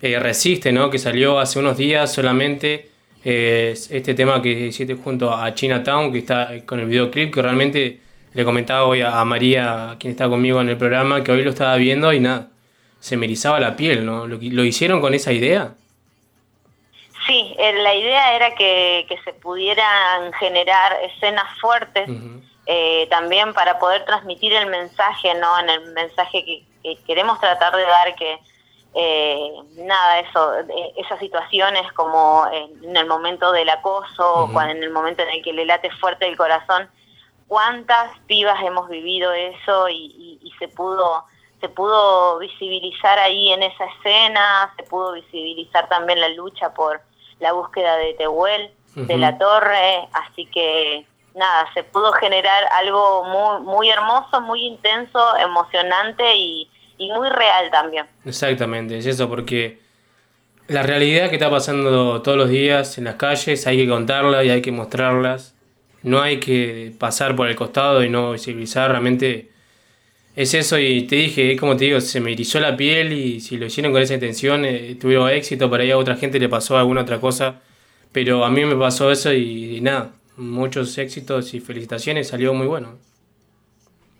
eh, 0.00 0.18
Resiste, 0.18 0.72
¿no? 0.72 0.90
Que 0.90 0.98
salió 0.98 1.38
hace 1.38 1.58
unos 1.58 1.76
días 1.76 2.12
solamente 2.12 2.90
eh, 3.24 3.74
este 3.90 4.14
tema 4.14 4.42
que 4.42 4.50
hiciste 4.50 4.94
junto 4.94 5.32
a 5.32 5.54
Chinatown, 5.54 6.12
que 6.12 6.18
está 6.18 6.50
con 6.66 6.80
el 6.80 6.86
videoclip, 6.86 7.32
que 7.32 7.42
realmente 7.42 8.00
le 8.32 8.44
comentaba 8.44 8.84
hoy 8.84 9.00
a 9.00 9.24
María, 9.24 9.96
quien 9.98 10.12
está 10.12 10.28
conmigo 10.28 10.60
en 10.60 10.68
el 10.68 10.76
programa, 10.76 11.22
que 11.22 11.32
hoy 11.32 11.42
lo 11.42 11.50
estaba 11.50 11.76
viendo 11.76 12.12
y 12.12 12.20
nada, 12.20 12.48
se 13.04 13.16
me 13.16 13.26
erizaba 13.26 13.60
la 13.60 13.76
piel, 13.76 14.06
¿no? 14.06 14.26
¿Lo, 14.26 14.38
lo 14.40 14.64
hicieron 14.64 15.00
con 15.00 15.12
esa 15.12 15.32
idea? 15.32 15.74
Sí, 17.26 17.54
eh, 17.58 17.72
la 17.82 17.94
idea 17.94 18.36
era 18.36 18.54
que, 18.54 19.06
que, 19.08 19.18
se 19.24 19.32
pudieran 19.32 20.32
generar 20.34 20.96
escenas 21.02 21.46
fuertes. 21.60 22.08
Uh 22.08 22.12
-huh 22.12 22.40
eh, 22.66 23.06
también 23.10 23.52
para 23.52 23.78
poder 23.78 24.04
transmitir 24.06 24.52
el 24.54 24.66
mensaje, 24.66 25.34
¿no? 25.34 25.58
En 25.58 25.68
el 25.68 25.92
mensaje 25.92 26.44
que, 26.44 26.64
que 26.82 26.96
queremos 27.04 27.38
tratar 27.38 27.76
de 27.76 27.82
dar 27.82 28.14
que 28.14 28.38
eh, 28.94 29.52
nada, 29.76 30.20
eso, 30.20 30.52
esas 30.96 31.18
situaciones 31.18 31.92
como 31.92 32.46
en 32.52 32.96
el 32.96 33.06
momento 33.06 33.52
del 33.52 33.68
acoso, 33.68 34.44
uh 34.44 34.48
-huh. 34.48 34.52
cuando, 34.52 34.74
en 34.76 34.82
el 34.82 34.90
momento 34.90 35.22
en 35.22 35.30
el 35.30 35.42
que 35.42 35.52
le 35.52 35.66
late 35.66 35.90
fuerte 35.90 36.26
el 36.26 36.36
corazón, 36.36 36.88
cuántas 37.48 38.18
pibas 38.26 38.62
hemos 38.62 38.88
vivido 38.88 39.32
eso 39.32 39.88
y, 39.88 39.94
y, 39.96 40.38
y 40.42 40.50
se 40.58 40.68
pudo 40.68 41.24
se 41.64 41.70
pudo 41.70 42.38
visibilizar 42.40 43.18
ahí 43.18 43.50
en 43.50 43.62
esa 43.62 43.86
escena, 43.86 44.70
se 44.76 44.82
pudo 44.82 45.14
visibilizar 45.14 45.88
también 45.88 46.20
la 46.20 46.28
lucha 46.28 46.74
por 46.74 47.00
la 47.40 47.52
búsqueda 47.54 47.96
de 47.96 48.12
Tehuel, 48.12 48.70
uh 48.96 49.00
-huh. 49.00 49.06
de 49.06 49.16
la 49.16 49.38
torre, 49.38 50.06
así 50.12 50.44
que 50.52 51.06
nada, 51.34 51.66
se 51.72 51.82
pudo 51.82 52.12
generar 52.12 52.64
algo 52.72 53.24
muy, 53.24 53.64
muy 53.64 53.88
hermoso, 53.88 54.42
muy 54.42 54.66
intenso, 54.66 55.18
emocionante 55.38 56.36
y, 56.36 56.68
y, 56.98 57.10
muy 57.12 57.30
real 57.30 57.70
también. 57.70 58.04
Exactamente, 58.26 58.98
es 58.98 59.06
eso, 59.06 59.26
porque 59.30 59.78
la 60.68 60.82
realidad 60.82 61.30
que 61.30 61.36
está 61.36 61.48
pasando 61.48 62.20
todos 62.20 62.36
los 62.36 62.50
días 62.50 62.98
en 62.98 63.04
las 63.04 63.14
calles 63.14 63.66
hay 63.66 63.78
que 63.78 63.88
contarla 63.88 64.44
y 64.44 64.50
hay 64.50 64.60
que 64.60 64.70
mostrarlas. 64.70 65.54
No 66.02 66.20
hay 66.20 66.38
que 66.40 66.92
pasar 67.00 67.34
por 67.34 67.48
el 67.48 67.56
costado 67.56 68.04
y 68.04 68.10
no 68.10 68.32
visibilizar, 68.32 68.90
realmente 68.90 69.53
es 70.36 70.54
eso 70.54 70.78
y 70.78 71.02
te 71.06 71.16
dije, 71.16 71.56
como 71.56 71.76
te 71.76 71.84
digo, 71.84 72.00
se 72.00 72.20
me 72.20 72.32
erizó 72.32 72.58
la 72.58 72.76
piel 72.76 73.12
y 73.12 73.40
si 73.40 73.56
lo 73.56 73.66
hicieron 73.66 73.92
con 73.92 74.02
esa 74.02 74.14
intención 74.14 74.64
eh, 74.64 74.96
tuvieron 75.00 75.30
éxito, 75.30 75.70
por 75.70 75.80
ahí 75.80 75.90
a 75.90 75.98
otra 75.98 76.16
gente 76.16 76.38
le 76.38 76.48
pasó 76.48 76.76
alguna 76.76 77.02
otra 77.02 77.20
cosa, 77.20 77.60
pero 78.12 78.44
a 78.44 78.50
mí 78.50 78.64
me 78.64 78.76
pasó 78.76 79.10
eso 79.10 79.32
y, 79.32 79.76
y 79.76 79.80
nada, 79.80 80.10
muchos 80.36 80.98
éxitos 80.98 81.54
y 81.54 81.60
felicitaciones, 81.60 82.28
salió 82.28 82.52
muy 82.52 82.66
bueno. 82.66 82.98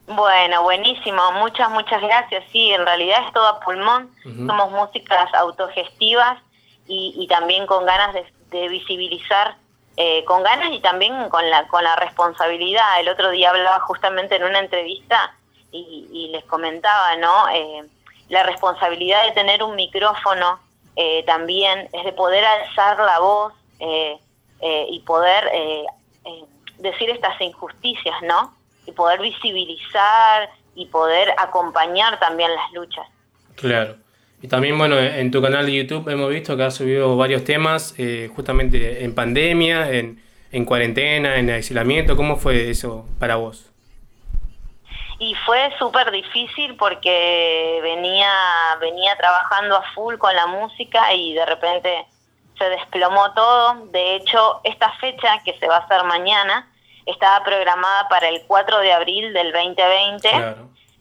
Bueno, 0.07 0.63
buenísimo, 0.63 1.33
muchas, 1.33 1.71
muchas 1.71 2.01
gracias. 2.03 2.45
Sí, 2.53 2.71
en 2.71 2.85
realidad 2.85 3.25
es 3.27 3.33
todo 3.33 3.47
a 3.49 3.61
pulmón, 3.61 4.11
uh 4.25 4.29
-huh. 4.29 4.47
somos 4.47 4.71
músicas 4.71 5.33
autogestivas 5.35 6.39
y, 6.87 7.15
y 7.17 7.27
también 7.27 7.67
con 7.67 7.87
ganas 7.87 8.13
de, 8.13 8.25
de 8.51 8.69
visibilizar, 8.69 9.57
eh, 9.97 10.23
con 10.27 10.43
ganas 10.43 10.73
y 10.73 10.81
también 10.81 11.15
con 11.31 11.49
la, 11.49 11.67
con 11.69 11.83
la 11.83 11.97
responsabilidad. 11.97 13.01
El 13.01 13.09
otro 13.09 13.31
día 13.31 13.51
hablaba 13.51 13.81
justamente 13.81 14.37
en 14.37 14.45
una 14.45 14.59
entrevista 14.59 15.35
y, 15.79 16.09
y 16.13 16.29
les 16.29 16.45
comentaba, 16.45 17.17
¿no? 17.17 17.49
Eh, 17.49 17.83
la 18.29 18.43
responsabilidad 18.43 19.27
de 19.27 19.33
tener 19.33 19.63
un 19.63 19.77
micrófono 19.77 20.59
eh, 20.97 21.23
también 21.27 21.89
es 21.93 22.05
de 22.05 22.13
poder 22.13 22.45
alzar 22.45 22.97
la 22.99 23.19
voz 23.19 23.53
eh, 23.81 24.17
eh, 24.61 24.87
y 24.89 25.01
poder 25.01 25.51
decir 26.79 27.11
estas 27.11 27.41
injusticias, 27.41 28.15
¿no? 28.23 28.55
Y 28.87 28.93
poder 28.93 29.21
visibilizar 29.21 30.51
y 30.75 30.87
poder 30.87 31.35
acompañar 31.39 32.19
también 32.19 32.51
las 32.55 32.73
luchas. 32.73 33.07
Claro. 33.57 33.97
Y 34.43 34.49
también, 34.49 34.77
bueno, 34.77 34.99
en 34.99 35.31
tu 35.31 35.41
canal 35.41 35.65
de 35.67 35.73
YouTube 35.73 36.09
hemos 36.09 36.29
visto 36.29 36.57
que 36.57 36.65
has 36.65 36.75
subido 36.75 37.17
varios 37.17 37.45
temas, 37.45 37.95
eh, 37.99 38.31
justamente 38.35 39.05
en 39.05 39.15
pandemia, 39.15 39.91
en, 39.91 40.23
en 40.53 40.65
cuarentena, 40.65 41.37
en 41.37 41.51
aislamiento. 41.51 42.17
¿Cómo 42.17 42.37
fue 42.37 42.71
eso 42.71 43.07
para 43.19 43.37
vos? 43.37 43.71
Y 45.19 45.35
fue 45.47 45.73
súper 45.79 46.11
difícil 46.11 46.77
porque 46.77 47.81
venía 47.83 48.31
venía 48.81 49.17
trabajando 49.17 49.77
a 49.77 49.83
full 49.95 50.17
con 50.17 50.35
la 50.35 50.47
música 50.47 51.13
y 51.13 51.35
de 51.35 51.47
repente 51.47 52.07
se 52.59 52.69
desplomó 52.69 53.33
todo. 53.33 53.87
De 53.87 54.17
hecho, 54.17 54.61
esta 54.65 54.91
fecha 54.99 55.41
que 55.45 55.59
se 55.59 55.67
va 55.67 55.77
a 55.77 55.81
hacer 55.81 56.05
mañana 56.05 56.69
estaba 57.07 57.45
programada 57.45 58.09
para 58.09 58.29
el 58.29 58.43
4 58.47 58.79
de 58.81 58.93
abril 58.93 59.33
del 59.33 59.53
2020 59.53 60.29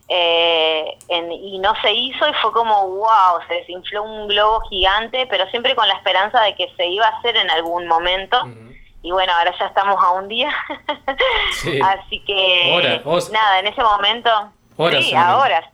eh, 0.10 0.98
y 1.10 1.58
no 1.60 1.74
se 1.82 1.94
hizo 1.94 2.28
y 2.28 2.34
fue 2.36 2.52
como 2.52 2.88
wow, 2.88 3.40
se 3.48 3.56
desinfló 3.56 4.04
un 4.04 4.28
globo 4.28 4.62
gigante, 4.70 5.26
pero 5.28 5.48
siempre 5.50 5.76
con 5.76 5.88
la 5.88 5.96
esperanza 5.96 6.42
de 6.42 6.56
que 6.56 6.72
se 6.76 6.88
iba 6.88 7.08
a 7.08 7.18
hacer 7.18 7.38
en 7.38 7.50
algún 7.50 7.88
momento 7.88 8.44
y 9.04 9.12
bueno, 9.12 9.34
ahora 9.38 9.54
ya 9.60 9.66
estamos 9.66 10.02
a 10.02 10.12
un 10.12 10.30
día. 10.30 10.50
Así 11.84 12.20
que 12.26 13.02
nada, 13.32 13.60
en 13.60 13.68
ese 13.68 13.84
momento, 13.84 14.30
sí, 15.02 15.14
ahora. 15.14 15.70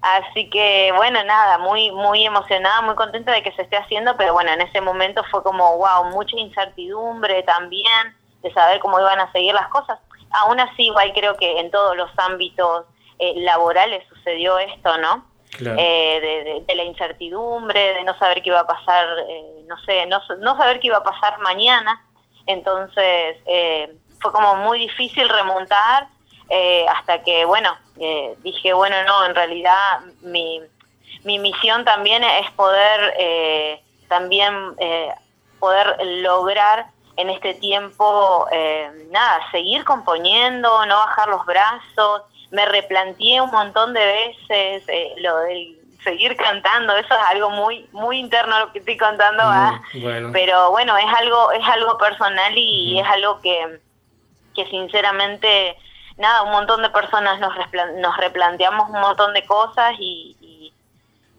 Así 0.00 0.48
que 0.48 0.92
bueno, 0.94 1.22
nada, 1.24 1.58
muy 1.58 1.90
muy 1.90 2.24
emocionada, 2.24 2.82
muy 2.82 2.94
contenta 2.94 3.32
de 3.32 3.42
que 3.42 3.50
se 3.52 3.62
esté 3.62 3.76
haciendo, 3.76 4.16
pero 4.16 4.32
bueno, 4.32 4.52
en 4.52 4.60
ese 4.60 4.80
momento 4.80 5.24
fue 5.28 5.42
como 5.42 5.76
wow, 5.76 6.04
mucha 6.12 6.38
incertidumbre 6.38 7.42
también 7.42 8.16
de 8.42 8.52
saber 8.52 8.78
cómo 8.78 9.00
iban 9.00 9.18
a 9.18 9.32
seguir 9.32 9.54
las 9.54 9.66
cosas. 9.68 9.98
Aún 10.30 10.60
así, 10.60 10.84
igual 10.86 11.12
creo 11.12 11.34
que 11.36 11.58
en 11.58 11.72
todos 11.72 11.96
los 11.96 12.10
ámbitos 12.16 12.84
eh, 13.18 13.34
laborales 13.38 14.04
sucedió 14.08 14.56
esto, 14.60 14.96
¿no? 14.98 15.26
Eh, 15.60 16.62
de, 16.68 16.74
la 16.76 16.84
incertidumbre, 16.84 17.94
de 17.94 18.04
no 18.04 18.16
saber 18.18 18.42
qué 18.42 18.50
iba 18.50 18.60
a 18.60 18.66
pasar, 18.66 19.08
eh, 19.28 19.64
no 19.66 19.76
sé, 19.80 20.06
no, 20.06 20.20
no 20.38 20.56
saber 20.56 20.78
qué 20.78 20.88
iba 20.88 20.98
a 20.98 21.02
pasar 21.02 21.40
mañana 21.40 22.04
entonces 22.48 23.36
eh, 23.46 23.94
fue 24.20 24.32
como 24.32 24.56
muy 24.56 24.78
difícil 24.78 25.28
remontar 25.28 26.08
eh, 26.48 26.86
hasta 26.88 27.22
que, 27.22 27.44
bueno, 27.44 27.76
eh, 28.00 28.34
dije, 28.42 28.72
bueno, 28.72 28.96
no, 29.06 29.26
en 29.26 29.34
realidad 29.34 30.00
mi, 30.22 30.62
mi 31.24 31.38
misión 31.38 31.84
también 31.84 32.24
es 32.24 32.50
poder 32.52 33.84
también 34.08 34.54
poder 35.60 35.98
lograr 36.22 36.86
en 37.16 37.28
este 37.28 37.52
tiempo, 37.54 38.48
nada, 39.10 39.40
seguir 39.50 39.84
componiendo, 39.84 40.86
no 40.86 40.96
bajar 40.96 41.28
los 41.28 41.44
brazos. 41.44 42.22
Me 42.50 42.64
replanteé 42.64 43.42
un 43.42 43.50
montón 43.50 43.92
de 43.92 44.34
veces 44.48 44.84
lo 45.18 45.36
del 45.40 45.77
seguir 46.04 46.36
cantando, 46.36 46.96
eso 46.96 47.14
es 47.14 47.20
algo 47.28 47.50
muy 47.50 47.88
muy 47.92 48.18
interno 48.18 48.58
lo 48.58 48.72
que 48.72 48.78
estoy 48.78 48.96
contando, 48.96 49.42
pero 50.32 50.70
bueno, 50.70 50.96
es 50.96 51.12
algo 51.18 51.52
es 51.52 51.66
algo 51.66 51.98
personal 51.98 52.52
y 52.56 52.98
es 53.00 53.06
algo 53.06 53.40
que, 53.40 53.80
que 54.54 54.66
sinceramente, 54.66 55.76
nada, 56.16 56.42
un 56.42 56.52
montón 56.52 56.82
de 56.82 56.90
personas 56.90 57.40
nos, 57.40 57.52
nos 57.96 58.16
replanteamos 58.16 58.90
un 58.90 59.00
montón 59.00 59.34
de 59.34 59.44
cosas 59.46 59.94
y, 59.98 60.72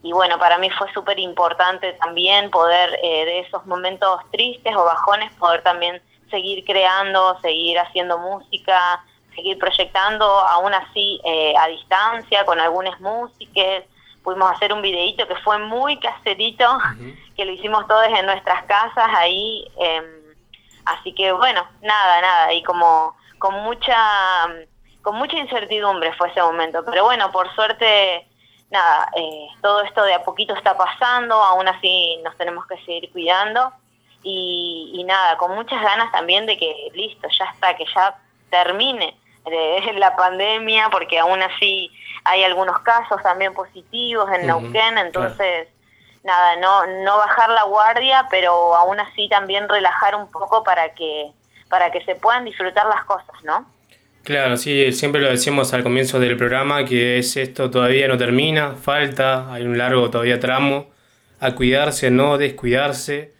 y, 0.02 0.14
bueno, 0.14 0.40
para 0.40 0.58
mí 0.58 0.70
fue 0.70 0.92
súper 0.94 1.20
importante 1.20 1.92
también 1.94 2.50
poder 2.50 2.98
eh, 3.04 3.26
de 3.26 3.40
esos 3.40 3.66
momentos 3.66 4.22
tristes 4.32 4.74
o 4.74 4.86
bajones, 4.86 5.32
poder 5.34 5.62
también 5.62 6.02
seguir 6.32 6.64
creando, 6.64 7.38
seguir 7.42 7.78
haciendo 7.80 8.18
música, 8.18 9.04
seguir 9.36 9.58
proyectando, 9.58 10.26
aún 10.26 10.74
así 10.74 11.20
eh, 11.26 11.54
a 11.58 11.68
distancia, 11.68 12.46
con 12.46 12.60
algunas 12.62 13.00
músicas 13.02 13.84
pudimos 14.24 14.52
hacer 14.52 14.74
un 14.74 14.82
videito 14.82 15.28
que 15.28 15.36
fue 15.38 15.58
muy 15.60 15.98
caserito, 16.00 16.66
que 17.36 17.46
lo 17.46 17.52
hicimos 17.52 17.88
todos 17.88 18.08
en 18.08 18.26
nuestras 18.26 18.64
casas 18.66 19.10
ahí. 19.16 19.66
Em, 19.78 20.06
así 20.86 21.14
que 21.14 21.32
bueno, 21.32 21.66
nada, 21.82 22.22
nada, 22.22 22.54
y 22.54 22.64
como 22.64 23.16
con 23.38 23.56
mucha, 23.64 23.98
con 25.02 25.16
mucha 25.16 25.38
incertidumbre 25.38 26.14
fue 26.14 26.30
ese 26.30 26.42
momento. 26.42 26.84
Pero 26.86 27.06
bueno, 27.06 27.32
por 27.32 27.54
suerte, 27.56 28.28
nada, 28.70 29.10
eh, 29.16 29.48
todo 29.62 29.82
esto 29.82 30.04
de 30.04 30.14
a 30.14 30.24
poquito 30.24 30.54
está 30.56 30.76
pasando, 30.76 31.36
aún 31.36 31.68
así 31.68 32.18
nos 32.24 32.36
tenemos 32.38 32.66
que 32.68 32.78
seguir 32.86 33.12
cuidando. 33.12 33.72
Y, 34.22 34.92
y 34.96 35.04
nada, 35.06 35.38
con 35.38 35.56
muchas 35.56 35.82
ganas 35.82 36.12
también 36.12 36.46
de 36.46 36.58
que 36.58 36.92
listo, 36.94 37.30
ya 37.30 37.46
está, 37.46 37.76
que 37.78 37.86
ya 37.96 38.18
termine 38.50 39.16
de 39.46 39.94
la 39.98 40.16
pandemia, 40.16 40.90
porque 40.90 41.20
aún 41.20 41.42
así 41.42 41.92
hay 42.26 42.44
algunos 42.44 42.80
casos 42.80 43.22
también 43.24 43.54
positivos 43.54 44.30
en 44.32 44.48
Neuquén, 44.48 44.98
entonces 44.98 45.68
nada, 46.24 46.56
no 46.58 46.86
no 47.04 47.18
bajar 47.18 47.50
la 47.50 47.64
guardia, 47.64 48.28
pero 48.30 48.76
aún 48.76 49.00
así 49.00 49.30
también 49.30 49.68
relajar 49.70 50.16
un 50.16 50.30
poco 50.30 50.64
para 50.64 50.94
que 50.94 51.32
para 51.70 51.92
que 51.92 52.04
se 52.04 52.16
puedan 52.16 52.46
disfrutar 52.46 52.86
las 52.88 53.04
cosas, 53.06 53.44
¿no? 53.44 53.66
Claro, 54.24 54.58
sí, 54.58 54.92
siempre 54.92 55.22
lo 55.22 55.30
decimos 55.30 55.74
al 55.74 55.84
comienzo 55.84 56.20
del 56.20 56.36
programa 56.36 56.84
que 56.86 57.20
es 57.20 57.38
esto 57.38 57.72
todavía 57.72 58.08
no 58.08 58.18
termina, 58.18 58.74
falta, 58.74 59.52
hay 59.52 59.64
un 59.64 59.78
largo 59.78 60.10
todavía 60.10 60.40
tramo 60.40 60.88
a 61.40 61.52
cuidarse, 61.56 62.12
no 62.12 62.38
descuidarse. 62.38 63.34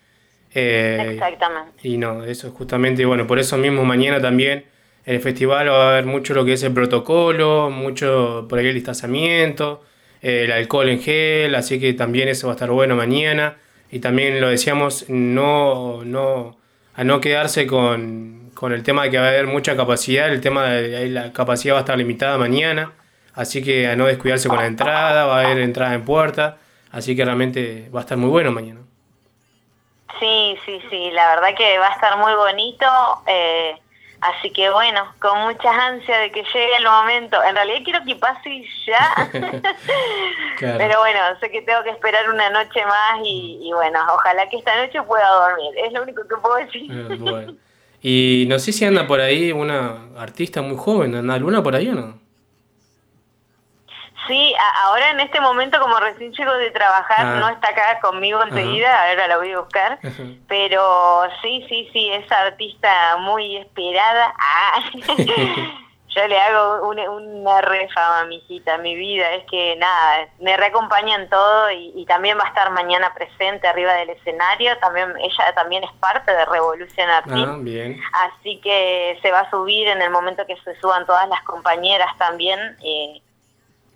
Eh, 0.54 1.12
Exactamente. 1.14 1.88
Y 1.88 1.98
no, 1.98 2.24
eso 2.24 2.48
es 2.48 2.54
justamente, 2.54 3.06
bueno, 3.06 3.28
por 3.28 3.40
eso 3.40 3.58
mismo 3.58 3.84
mañana 3.84 4.20
también 4.22 4.66
en 5.10 5.16
el 5.16 5.22
festival 5.22 5.68
va 5.72 5.88
a 5.88 5.92
haber 5.94 6.06
mucho 6.06 6.36
lo 6.36 6.46
que 6.46 6.54
es 6.54 6.62
el 6.62 6.72
protocolo, 6.72 7.72
mucho 7.72 8.46
por 8.48 8.60
ahí 8.60 8.68
el 8.68 8.76
distanciamiento, 8.76 9.82
el 10.22 10.52
alcohol 10.52 10.88
en 10.88 11.02
gel, 11.02 11.56
así 11.56 11.80
que 11.80 11.94
también 11.94 12.28
eso 12.28 12.46
va 12.46 12.54
a 12.54 12.56
estar 12.56 12.70
bueno 12.70 12.96
mañana. 12.96 13.58
Y 13.90 14.02
también 14.02 14.40
lo 14.40 14.50
decíamos, 14.50 15.10
no, 15.10 16.04
no, 16.06 16.58
a 16.94 17.04
no 17.04 17.22
quedarse 17.22 17.66
con, 17.66 18.52
el 18.62 18.84
tema 18.84 19.06
de 19.06 19.10
que 19.10 19.18
va 19.18 19.26
a 19.26 19.30
haber 19.30 19.48
mucha 19.48 19.76
capacidad, 19.76 20.30
el 20.30 20.42
tema 20.42 20.66
de 20.66 21.10
la 21.10 21.34
capacidad 21.34 21.74
va 21.74 21.80
a 21.80 21.82
estar 21.82 21.98
limitada 21.98 22.38
mañana, 22.38 22.94
así 23.34 23.64
que 23.64 23.88
a 23.88 23.96
no 23.96 24.06
descuidarse 24.06 24.48
con 24.48 24.60
la 24.60 24.68
entrada, 24.68 25.26
va 25.26 25.42
a 25.42 25.46
haber 25.46 25.58
entrada 25.58 25.96
en 25.96 26.06
puerta, 26.06 26.58
así 26.92 27.16
que 27.16 27.26
realmente 27.26 27.90
va 27.90 28.02
a 28.02 28.04
estar 28.04 28.16
muy 28.16 28.30
bueno 28.30 28.52
mañana. 28.52 28.82
Sí, 30.20 30.56
sí, 30.68 30.80
sí, 30.92 31.10
la 31.14 31.30
verdad 31.30 31.58
que 31.58 31.80
va 31.80 31.88
a 31.88 31.94
estar 31.94 32.16
muy 32.20 32.34
bonito. 32.36 32.86
Eh, 33.26 33.74
Así 34.22 34.50
que 34.52 34.70
bueno, 34.70 35.14
con 35.20 35.40
mucha 35.44 35.72
ansia 35.88 36.18
de 36.18 36.32
que 36.32 36.44
llegue 36.44 36.76
el 36.78 36.86
momento. 36.86 37.42
En 37.44 37.56
realidad 37.56 37.80
quiero 37.84 38.06
que 38.06 38.16
pase 38.16 38.66
ya. 38.86 39.30
Pero 40.60 41.00
bueno, 41.00 41.20
sé 41.40 41.50
que 41.50 41.62
tengo 41.62 41.84
que 41.84 41.92
esperar 41.92 42.30
una 42.30 42.50
noche 42.50 42.84
más 42.86 43.22
y, 43.24 43.72
bueno, 43.74 44.00
ojalá 44.14 44.50
que 44.50 44.58
esta 44.58 44.86
noche 44.86 45.02
pueda 45.04 45.28
dormir. 45.30 45.74
Es 45.78 45.94
lo 45.94 46.04
único 46.04 46.28
que 46.28 46.36
puedo 46.36 46.56
decir. 46.56 46.92
Eh, 46.92 47.56
y 48.02 48.46
no 48.48 48.60
sé 48.60 48.72
si 48.72 48.86
anda 48.86 49.08
por 49.08 49.20
ahí 49.22 49.52
una 49.52 50.10
artista 50.18 50.62
muy 50.62 50.78
joven, 50.78 51.16
¿anda 51.16 51.34
alguna 51.34 51.64
por 51.64 51.76
ahí 51.76 51.90
o 51.90 51.96
no? 51.96 52.29
Sí, 54.30 54.54
ahora 54.84 55.10
en 55.10 55.22
este 55.22 55.42
momento, 55.42 55.80
como 55.80 56.00
recién 56.00 56.32
llego 56.32 56.54
de 56.54 56.70
trabajar, 56.70 57.26
ah. 57.26 57.40
no 57.40 57.50
está 57.50 57.70
acá 57.70 58.00
conmigo 58.00 58.44
enseguida, 58.44 59.10
ahora 59.10 59.28
la 59.28 59.38
voy 59.38 59.52
a 59.52 59.60
buscar. 59.60 60.00
Pero 60.48 61.24
sí, 61.42 61.66
sí, 61.68 61.90
sí, 61.92 62.12
es 62.12 62.32
artista 62.32 63.18
muy 63.18 63.58
esperada. 63.58 64.32
Ah. 64.38 64.84
Yo 66.16 66.28
le 66.28 66.40
hago 66.40 66.88
una, 66.88 67.10
una 67.10 67.62
refama, 67.62 68.26
mijita, 68.26 68.78
mi 68.78 68.96
vida. 68.96 69.32
Es 69.34 69.46
que 69.50 69.76
nada, 69.78 70.28
me 70.40 70.58
reacompaña 70.58 71.16
en 71.16 71.30
todo 71.30 71.72
y, 71.72 72.06
también 72.08 72.38
va 72.38 72.46
a 72.46 72.48
estar 72.48 72.72
mañana 72.72 73.14
presente 73.14 73.68
arriba 73.68 73.94
del 73.94 74.12
escenario. 74.12 74.78
También 74.78 75.12
Ella 75.20 75.54
también 75.56 75.84
es 75.84 75.92
parte 76.00 76.32
de 76.32 76.46
Revolución 76.46 77.10
Artística. 77.10 77.52
Ah, 77.52 77.58
bien. 77.60 78.00
Así 78.14 78.60
que 78.62 79.18
se 79.24 79.32
va 79.32 79.42
a 79.42 79.50
subir 79.50 79.88
en 79.88 80.02
el 80.02 80.10
momento 80.12 80.46
que 80.46 80.58
se 80.58 80.80
suban 80.80 81.06
todas 81.06 81.28
las 81.30 81.42
compañeras 81.44 82.16
también. 82.18 82.60
Eh, 82.84 83.22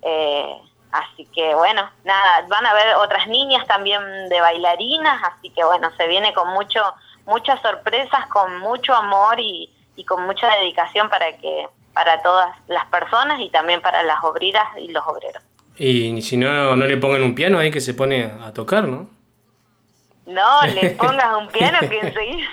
eh, 0.04 0.58
así 0.92 1.26
que 1.34 1.54
bueno, 1.54 1.90
nada, 2.04 2.46
van 2.48 2.66
a 2.66 2.74
ver 2.74 2.94
otras 2.96 3.26
niñas 3.26 3.66
también 3.66 4.00
de 4.28 4.40
bailarinas, 4.40 5.22
así 5.24 5.50
que 5.50 5.64
bueno, 5.64 5.90
se 5.96 6.06
viene 6.06 6.32
con 6.32 6.48
mucho, 6.50 6.80
muchas 7.26 7.60
sorpresas, 7.60 8.26
con 8.28 8.58
mucho 8.58 8.94
amor 8.94 9.40
y, 9.40 9.70
con 10.06 10.26
mucha 10.26 10.48
dedicación 10.56 11.08
para 11.08 11.36
que 11.38 11.66
para 11.94 12.20
todas 12.22 12.50
las 12.66 12.84
personas 12.86 13.40
y 13.40 13.48
también 13.50 13.80
para 13.80 14.02
las 14.02 14.22
obreras 14.24 14.64
y 14.76 14.88
los 14.88 15.06
obreros. 15.06 15.42
Y 15.76 16.20
si 16.22 16.36
no, 16.36 16.74
no 16.76 16.86
le 16.86 16.96
pongan 16.96 17.22
un 17.22 17.34
piano 17.34 17.58
ahí 17.58 17.70
que 17.70 17.80
se 17.80 17.94
pone 17.94 18.24
a 18.24 18.52
tocar, 18.52 18.84
¿no? 18.84 19.08
No, 20.26 20.62
le 20.74 20.90
pongas 20.90 21.36
un 21.36 21.48
piano 21.48 21.78
que 21.80 21.98
enseguida 22.02 22.48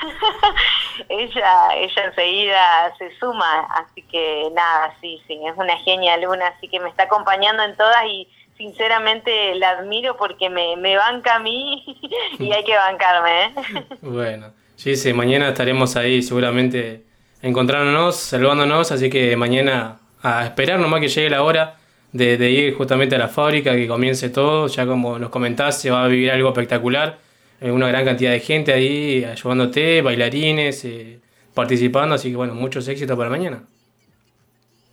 ella, 1.10 1.76
ella 1.76 2.06
enseguida 2.06 2.94
se 2.98 3.18
suma, 3.18 3.68
así 3.72 4.02
que 4.04 4.50
nada, 4.54 4.94
sí, 5.02 5.22
sí, 5.28 5.40
es 5.46 5.58
una 5.58 5.78
genia 5.78 6.18
Luna, 6.18 6.48
así 6.48 6.68
que 6.68 6.80
me 6.80 6.90
está 6.90 7.04
acompañando 7.04 7.64
en 7.64 7.76
todas 7.76 8.06
y 8.08 8.28
sinceramente 8.58 9.56
la 9.56 9.72
admiro 9.72 10.18
porque 10.18 10.50
me, 10.50 10.76
me 10.78 10.96
banca 10.96 11.36
a 11.36 11.40
mí 11.40 11.84
y 12.40 12.52
hay 12.52 12.64
que 12.64 12.76
bancarme. 12.76 13.46
¿eh? 13.46 13.52
Bueno, 14.02 14.52
sí, 14.76 14.96
sí, 14.96 15.14
mañana 15.14 15.50
estaremos 15.50 15.96
ahí 15.96 16.22
seguramente 16.22 17.04
encontrándonos, 17.42 18.18
saludándonos, 18.18 18.92
así 18.92 19.10
que 19.10 19.36
mañana 19.36 19.98
a 20.22 20.46
esperar 20.46 20.80
nomás 20.80 21.02
que 21.02 21.08
llegue 21.08 21.30
la 21.30 21.42
hora 21.42 21.78
de, 22.12 22.38
de 22.38 22.52
ir 22.52 22.76
justamente 22.76 23.16
a 23.16 23.20
la 23.20 23.28
fábrica, 23.28 23.72
que 23.74 23.88
comience 23.88 24.30
todo. 24.30 24.68
Ya 24.68 24.86
como 24.86 25.18
nos 25.18 25.30
comentás, 25.30 25.82
se 25.82 25.90
va 25.90 26.04
a 26.04 26.08
vivir 26.08 26.32
algo 26.32 26.50
espectacular. 26.50 27.18
Eh, 27.62 27.72
una 27.72 27.88
gran 27.88 28.04
cantidad 28.04 28.32
de 28.32 28.40
gente 28.40 28.74
ahí 28.74 29.24
ayudándote, 29.24 30.02
bailarines, 30.02 30.84
eh, 30.84 31.20
participando. 31.54 32.16
Así 32.16 32.32
que 32.32 32.36
bueno, 32.36 32.56
muchos 32.56 32.88
éxitos 32.88 33.16
para 33.16 33.30
mañana. 33.30 33.64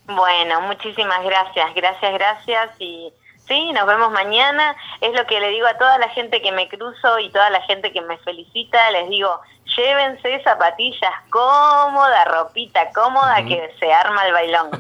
Bueno, 0.05 0.61
muchísimas 0.63 1.25
gracias, 1.25 1.75
gracias, 1.75 2.13
gracias 2.15 2.71
y 2.79 3.11
sí, 3.47 3.73
nos 3.73 3.87
vemos 3.87 4.13
mañana. 4.13 4.77
Es 5.01 5.13
lo 5.15 5.27
que 5.27 5.41
le 5.41 5.49
digo 5.49 5.67
a 5.67 5.79
toda 5.79 5.99
la 5.99 6.11
gente 6.11 6.43
que 6.43 6.53
me 6.53 6.69
cruzo 6.69 7.19
y 7.19 7.31
toda 7.31 7.49
la 7.49 7.63
gente 7.63 7.91
que 7.91 8.03
me 8.03 8.19
felicita, 8.19 8.91
les 8.91 9.09
digo, 9.09 9.41
llévense 9.77 10.43
zapatillas 10.45 11.13
cómodas, 11.31 12.27
ropita 12.29 12.91
cómoda 12.93 13.45
que 13.47 13.71
se 13.81 13.91
arma 13.91 14.27
el 14.27 14.33
bailón. 14.33 14.71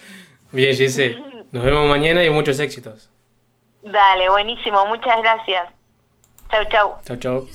Bien, 0.52 0.76
Gise, 0.76 1.16
nos 1.50 1.64
vemos 1.64 1.88
mañana 1.88 2.22
y 2.22 2.30
muchos 2.30 2.60
éxitos. 2.60 3.10
Dale, 3.82 4.28
buenísimo, 4.28 4.86
muchas 4.86 5.18
gracias. 5.18 5.81
Chau, 6.52 6.64
chau. 6.70 6.98
Chao, 7.06 7.16
chao. 7.16 7.48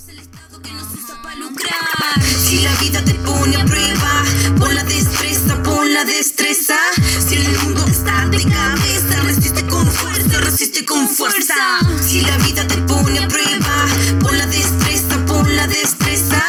Si 2.43 2.63
la 2.63 2.73
vida 2.81 2.99
te 3.05 3.13
pone 3.13 3.55
a 3.55 3.63
prueba, 3.63 4.23
pon 4.57 4.73
la 4.73 4.83
destreza, 4.85 5.61
pon 5.61 5.93
la 5.93 6.03
destreza. 6.03 6.77
Si 7.27 7.35
el 7.35 7.59
mundo 7.59 7.85
está 7.85 8.25
de 8.25 8.43
cabeza, 8.43 9.21
resiste 9.21 9.63
con 9.67 9.85
fuerza, 9.85 10.39
resiste 10.39 10.83
con 10.83 11.07
fuerza. 11.07 11.53
Si 12.01 12.21
la 12.21 12.37
vida 12.37 12.67
te 12.67 12.77
pone 12.91 13.19
a 13.19 13.27
prueba, 13.27 13.75
pon 14.19 14.35
la 14.35 14.47
destreza, 14.47 15.23
pon 15.27 15.55
la 15.55 15.67
destreza. 15.67 16.41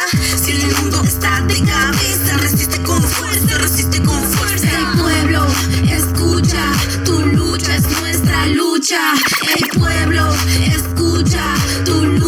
Si 0.43 0.49
el 0.49 0.75
mundo 0.77 1.03
está 1.03 1.41
de 1.41 1.61
cabeza, 1.61 2.37
resiste 2.37 2.81
con 2.81 3.03
fuerza, 3.03 3.57
resiste 3.59 4.01
con 4.01 4.23
fuerza. 4.23 4.67
El 4.75 4.99
pueblo 4.99 5.45
escucha, 5.87 6.65
tu 7.05 7.19
lucha 7.27 7.75
es 7.75 7.87
nuestra 7.99 8.47
lucha. 8.47 9.13
El 9.55 9.79
pueblo 9.79 10.33
escucha, 10.65 11.53
tu 11.85 12.05
lucha 12.05 12.18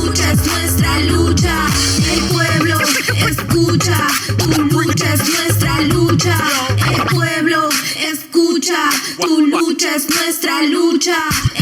lucha. 1.04 1.68
El 2.12 2.22
pueblo 2.30 2.78
escucha, 3.28 4.08
tu 4.38 4.62
lucha 4.64 5.14
es 5.14 5.30
nuestra 5.30 5.82
lucha. 5.82 6.38
El 6.96 7.04
pueblo 7.16 7.70
escucha, 7.98 8.90
tu 9.20 9.42
lucha 9.48 9.96
es 9.96 10.10
nuestra 10.10 10.64
lucha. 10.64 11.18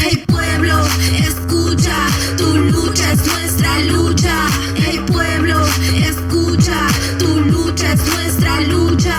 El 0.06 0.20
pueblo 0.20 0.86
escucha, 1.18 1.96
tu 2.36 2.56
lucha 2.56 3.12
es 3.12 3.26
nuestra 3.26 3.80
lucha. 3.80 4.46
El 4.90 5.04
pueblo 5.04 5.66
escucha, 6.04 6.86
tu 7.18 7.40
lucha 7.40 7.92
es 7.92 8.06
nuestra 8.06 8.60
lucha. 8.62 9.16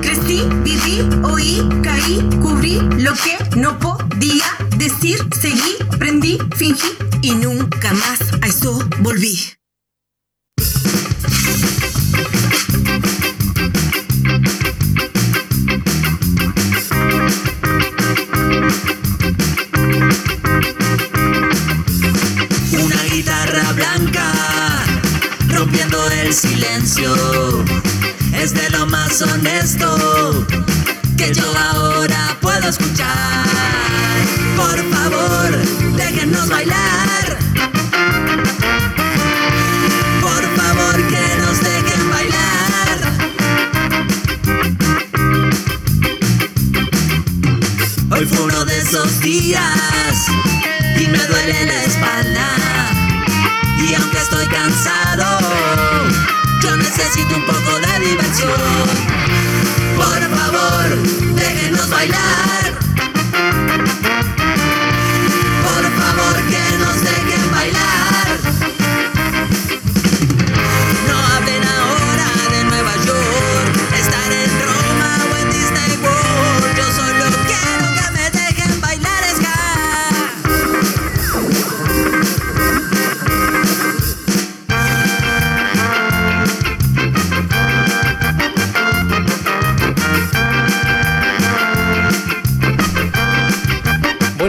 Crecí, 0.00 0.42
viví, 0.64 1.02
oí, 1.24 1.68
caí, 1.82 2.20
cubrí 2.40 2.80
lo 2.98 3.12
que 3.14 3.38
no 3.56 3.78
podía 3.78 4.44
decir, 4.76 5.18
seguí, 5.40 5.76
aprendí, 5.92 6.38
fingí 6.56 6.88
y 7.22 7.32
nunca 7.32 7.92
más 7.92 8.20
a 8.42 8.46
eso 8.46 8.78
volví. 9.00 9.59
Una 22.72 23.02
guitarra 23.12 23.72
blanca 23.72 24.32
rompiendo 25.48 26.10
el 26.10 26.34
silencio 26.34 27.14
es 28.34 28.52
de 28.54 28.70
lo 28.70 28.86
más 28.86 29.22
honesto 29.22 30.46
que 31.16 31.32
yo 31.32 31.44
ahora 31.56 32.36
puedo 32.40 32.68
escuchar. 32.68 33.46
Por 34.56 34.78
favor, 34.90 35.56
déjenos 35.96 36.48
bailar. 36.48 37.49
Hoy 48.20 48.26
fue 48.26 48.44
uno 48.44 48.66
de 48.66 48.78
esos 48.78 49.18
días 49.20 50.26
y 50.98 51.06
me 51.08 51.26
duele 51.26 51.64
la 51.64 51.84
espalda. 51.84 52.48
Y 53.78 53.94
aunque 53.94 54.18
estoy 54.18 54.46
cansado, 54.48 55.38
yo 56.62 56.76
necesito 56.76 57.34
un 57.34 57.46
poco 57.46 57.80
de 57.80 58.06
diversión. 58.06 58.60
Por 59.96 60.36
favor, 60.36 61.02
déjenos 61.34 61.88
bailar. 61.88 62.78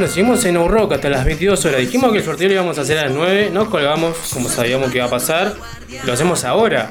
Bueno, 0.01 0.15
seguimos 0.15 0.43
en 0.45 0.55
Rock 0.67 0.93
hasta 0.93 1.09
las 1.11 1.23
22 1.25 1.63
horas. 1.63 1.79
Dijimos 1.79 2.11
que 2.11 2.17
el 2.17 2.23
sorteo 2.23 2.47
lo 2.47 2.53
íbamos 2.55 2.75
a 2.79 2.81
hacer 2.81 2.97
a 2.97 3.03
las 3.03 3.11
9. 3.11 3.51
Nos 3.53 3.69
colgamos 3.69 4.17
como 4.33 4.49
sabíamos 4.49 4.89
que 4.89 4.97
iba 4.97 5.05
a 5.05 5.11
pasar. 5.11 5.53
Lo 6.07 6.13
hacemos 6.13 6.43
ahora. 6.43 6.89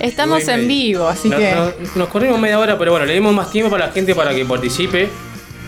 Estamos 0.00 0.48
en 0.48 0.66
vivo, 0.66 1.06
así 1.06 1.28
No- 1.28 1.36
que. 1.36 1.54
no- 1.54 1.70
nos 1.96 2.08
corrimos 2.08 2.40
media 2.40 2.58
hora, 2.58 2.78
pero 2.78 2.92
bueno, 2.92 3.04
le 3.04 3.12
dimos 3.12 3.34
más 3.34 3.50
tiempo 3.50 3.70
para 3.70 3.88
la 3.88 3.92
gente 3.92 4.14
para 4.14 4.34
que 4.34 4.42
participe. 4.46 5.10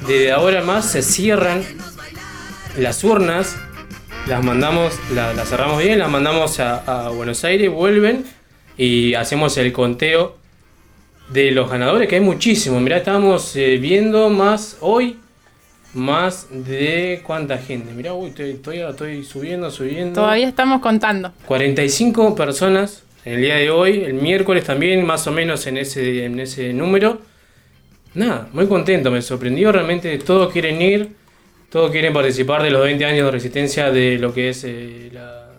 Desde 0.08 0.32
ahora 0.32 0.62
más 0.62 0.90
se 0.90 1.02
cierran 1.02 1.62
las 2.78 3.04
urnas. 3.04 3.54
Las 4.26 4.42
mandamos, 4.42 4.94
la- 5.14 5.34
las 5.34 5.50
cerramos 5.50 5.82
bien, 5.82 5.98
las 5.98 6.08
mandamos 6.08 6.58
a, 6.58 6.76
a 7.06 7.10
Buenos 7.10 7.44
Aires, 7.44 7.70
vuelven 7.70 8.24
y 8.78 9.12
hacemos 9.12 9.58
el 9.58 9.74
conteo 9.74 10.38
de 11.28 11.50
los 11.50 11.68
ganadores, 11.68 12.08
que 12.08 12.14
hay 12.14 12.22
muchísimos. 12.22 12.80
Mirá, 12.80 12.96
estábamos 12.96 13.54
eh, 13.56 13.76
viendo 13.78 14.30
más 14.30 14.78
hoy, 14.80 15.18
más 15.96 16.46
de 16.50 17.20
cuánta 17.24 17.58
gente. 17.58 17.92
Mirá, 17.92 18.12
uy, 18.14 18.28
estoy, 18.28 18.50
estoy, 18.50 18.78
estoy 18.80 19.24
subiendo, 19.24 19.70
subiendo. 19.70 20.20
Todavía 20.20 20.48
estamos 20.48 20.80
contando. 20.80 21.32
45 21.46 22.34
personas 22.36 23.02
en 23.24 23.34
el 23.34 23.40
día 23.40 23.56
de 23.56 23.70
hoy, 23.70 24.04
el 24.04 24.14
miércoles 24.14 24.64
también, 24.64 25.04
más 25.04 25.26
o 25.26 25.32
menos 25.32 25.66
en 25.66 25.78
ese, 25.78 26.24
en 26.24 26.38
ese 26.38 26.72
número. 26.72 27.20
Nada, 28.14 28.48
muy 28.52 28.66
contento, 28.66 29.10
me 29.10 29.20
sorprendió 29.22 29.72
realmente, 29.72 30.16
todos 30.18 30.52
quieren 30.52 30.80
ir, 30.80 31.10
todos 31.70 31.90
quieren 31.90 32.12
participar 32.12 32.62
de 32.62 32.70
los 32.70 32.82
20 32.82 33.04
años 33.04 33.24
de 33.26 33.30
resistencia 33.30 33.90
de 33.90 34.18
lo 34.18 34.32
que 34.32 34.50
es 34.50 34.64
eh, 34.64 35.10
la- 35.12 35.50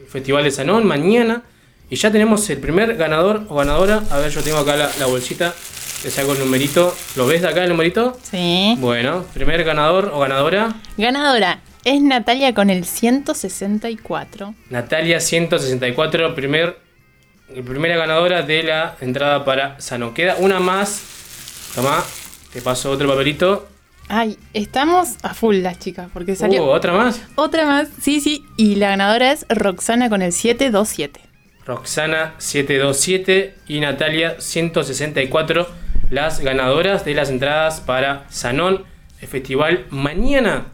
el 0.00 0.06
Festival 0.06 0.44
de 0.44 0.50
Sanón 0.50 0.86
mañana. 0.86 1.42
Y 1.88 1.96
ya 1.96 2.10
tenemos 2.10 2.48
el 2.50 2.58
primer 2.58 2.96
ganador 2.96 3.46
o 3.48 3.56
ganadora. 3.56 4.02
A 4.10 4.18
ver, 4.18 4.30
yo 4.30 4.42
tengo 4.42 4.58
acá 4.58 4.76
la, 4.76 4.90
la 4.98 5.06
bolsita, 5.06 5.54
te 6.02 6.10
saco 6.10 6.32
el 6.32 6.40
numerito. 6.40 6.94
¿Lo 7.14 7.26
ves 7.26 7.42
de 7.42 7.48
acá 7.48 7.62
el 7.62 7.70
numerito? 7.70 8.18
Sí. 8.22 8.74
Bueno, 8.78 9.24
primer 9.32 9.62
ganador 9.62 10.10
o 10.12 10.18
ganadora. 10.18 10.74
Ganadora 10.96 11.60
es 11.84 12.02
Natalia 12.02 12.52
con 12.52 12.70
el 12.70 12.84
164. 12.84 14.54
Natalia 14.70 15.20
164, 15.20 16.34
primer, 16.34 16.78
primera 17.64 17.96
ganadora 17.96 18.42
de 18.42 18.64
la 18.64 18.96
entrada 19.00 19.44
para 19.44 19.80
Sano. 19.80 20.12
Queda 20.12 20.36
una 20.40 20.58
más. 20.58 21.02
Tomá, 21.76 22.02
te 22.52 22.60
paso 22.62 22.90
otro 22.90 23.08
papelito. 23.08 23.68
Ay, 24.08 24.36
estamos 24.54 25.16
a 25.22 25.34
full 25.34 25.56
las 25.56 25.78
chicas, 25.78 26.08
porque 26.12 26.34
salió. 26.34 26.64
Uh, 26.64 26.68
¿Otra 26.70 26.92
más? 26.92 27.20
Otra 27.36 27.66
más, 27.66 27.88
sí, 28.00 28.20
sí. 28.20 28.44
Y 28.56 28.76
la 28.76 28.90
ganadora 28.90 29.30
es 29.30 29.46
Roxana 29.48 30.08
con 30.08 30.22
el 30.22 30.32
727. 30.32 31.20
Roxana 31.66 32.34
727 32.38 33.54
y 33.66 33.80
Natalia 33.80 34.40
164, 34.40 35.66
las 36.10 36.40
ganadoras 36.40 37.04
de 37.04 37.14
las 37.14 37.28
entradas 37.28 37.80
para 37.80 38.24
Sanón, 38.30 38.84
el 39.20 39.28
festival 39.28 39.86
mañana. 39.90 40.66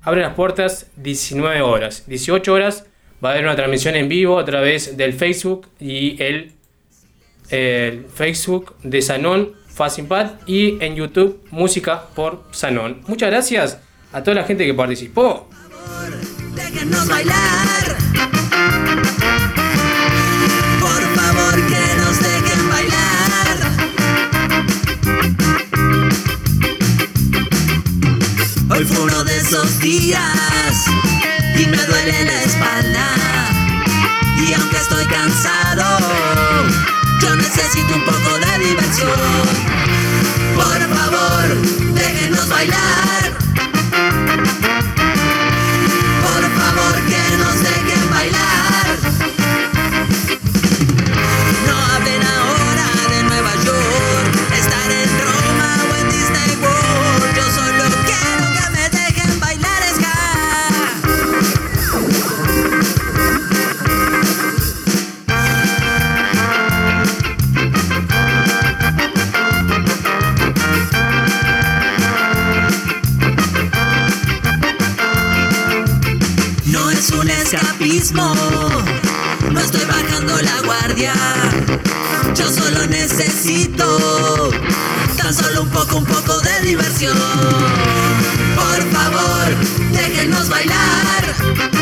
Abre 0.00 0.22
las 0.22 0.34
puertas 0.34 0.86
19 0.96 1.60
horas. 1.60 2.04
18 2.06 2.52
horas 2.52 2.86
va 3.22 3.30
a 3.30 3.32
haber 3.32 3.44
una 3.44 3.56
transmisión 3.56 3.96
en 3.96 4.08
vivo 4.08 4.38
a 4.38 4.44
través 4.44 4.96
del 4.96 5.12
Facebook 5.12 5.66
y 5.80 6.22
el, 6.22 6.52
el 7.50 8.06
Facebook 8.06 8.76
de 8.84 9.02
Sanón, 9.02 9.54
Facipad 9.66 10.32
y 10.46 10.82
en 10.82 10.94
YouTube 10.94 11.44
Música 11.50 12.04
por 12.14 12.44
Sanón. 12.52 13.02
Muchas 13.08 13.30
gracias 13.30 13.78
a 14.12 14.22
toda 14.22 14.36
la 14.36 14.44
gente 14.44 14.64
que 14.64 14.74
participó. 14.74 15.48
Déjenos 16.54 17.08
bailar. 17.08 18.37
Hoy 28.78 28.84
fue 28.84 29.36
esos 29.36 29.80
días 29.80 30.86
y 31.58 31.66
me 31.66 31.84
duele 31.84 32.24
la 32.26 32.42
espalda. 32.44 33.06
Y 34.36 34.52
aunque 34.52 34.76
estoy 34.76 35.04
cansado, 35.06 35.98
yo 37.20 37.34
necesito 37.34 37.92
un 37.96 38.04
poco 38.04 38.38
de 38.38 38.64
diversión. 38.64 39.10
Por 40.54 40.96
favor, 40.96 41.60
déjenos 41.92 42.48
bailar. 42.48 43.47
No 77.98 79.60
estoy 79.60 79.84
bajando 79.86 80.40
la 80.40 80.60
guardia. 80.62 81.12
Yo 82.36 82.48
solo 82.48 82.86
necesito 82.86 84.50
tan 85.16 85.34
solo 85.34 85.62
un 85.62 85.68
poco, 85.70 85.96
un 85.96 86.04
poco 86.04 86.38
de 86.40 86.60
diversión. 86.60 87.18
Por 88.54 88.82
favor, 88.92 89.48
déjenos 89.92 90.48
bailar. 90.48 91.77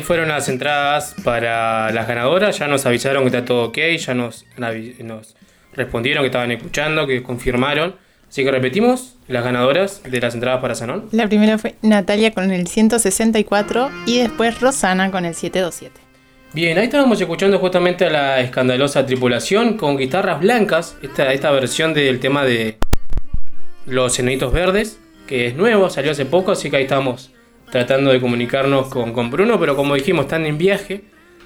Ahí 0.00 0.02
fueron 0.06 0.28
las 0.28 0.48
entradas 0.48 1.14
para 1.22 1.92
las 1.92 2.08
ganadoras. 2.08 2.58
Ya 2.58 2.66
nos 2.66 2.86
avisaron 2.86 3.22
que 3.22 3.28
está 3.28 3.44
todo 3.44 3.64
ok, 3.64 3.78
ya 3.98 4.14
nos 4.14 4.46
respondieron 5.74 6.22
que 6.22 6.26
estaban 6.26 6.50
escuchando, 6.50 7.06
que 7.06 7.22
confirmaron. 7.22 7.96
Así 8.28 8.44
que 8.44 8.50
repetimos 8.50 9.16
las 9.28 9.44
ganadoras 9.44 10.02
de 10.04 10.20
las 10.20 10.34
entradas 10.34 10.60
para 10.60 10.74
Sanón. 10.74 11.08
La 11.10 11.26
primera 11.28 11.58
fue 11.58 11.74
Natalia 11.82 12.32
con 12.32 12.50
el 12.50 12.66
164 12.68 13.90
y 14.06 14.18
después 14.18 14.60
Rosana 14.60 15.10
con 15.10 15.24
el 15.24 15.34
727. 15.34 16.00
Bien, 16.52 16.78
ahí 16.78 16.84
estábamos 16.84 17.20
escuchando 17.20 17.58
justamente 17.58 18.06
a 18.06 18.10
la 18.10 18.40
escandalosa 18.40 19.06
tripulación 19.06 19.76
con 19.76 19.96
guitarras 19.96 20.40
blancas, 20.40 20.96
esta, 21.02 21.32
esta 21.32 21.50
versión 21.52 21.94
del 21.94 22.18
tema 22.18 22.44
de 22.44 22.78
Los 23.86 24.18
Enanitos 24.18 24.52
Verdes, 24.52 24.98
que 25.28 25.46
es 25.46 25.54
nuevo, 25.54 25.90
salió 25.90 26.10
hace 26.10 26.24
poco, 26.24 26.52
así 26.52 26.70
que 26.70 26.78
ahí 26.78 26.82
estamos 26.84 27.30
tratando 27.70 28.10
de 28.10 28.20
comunicarnos 28.20 28.88
con, 28.88 29.12
con 29.12 29.30
Bruno, 29.30 29.58
pero 29.58 29.76
como 29.76 29.94
dijimos, 29.94 30.26
están 30.26 30.46
en 30.46 30.58
viaje, 30.58 31.04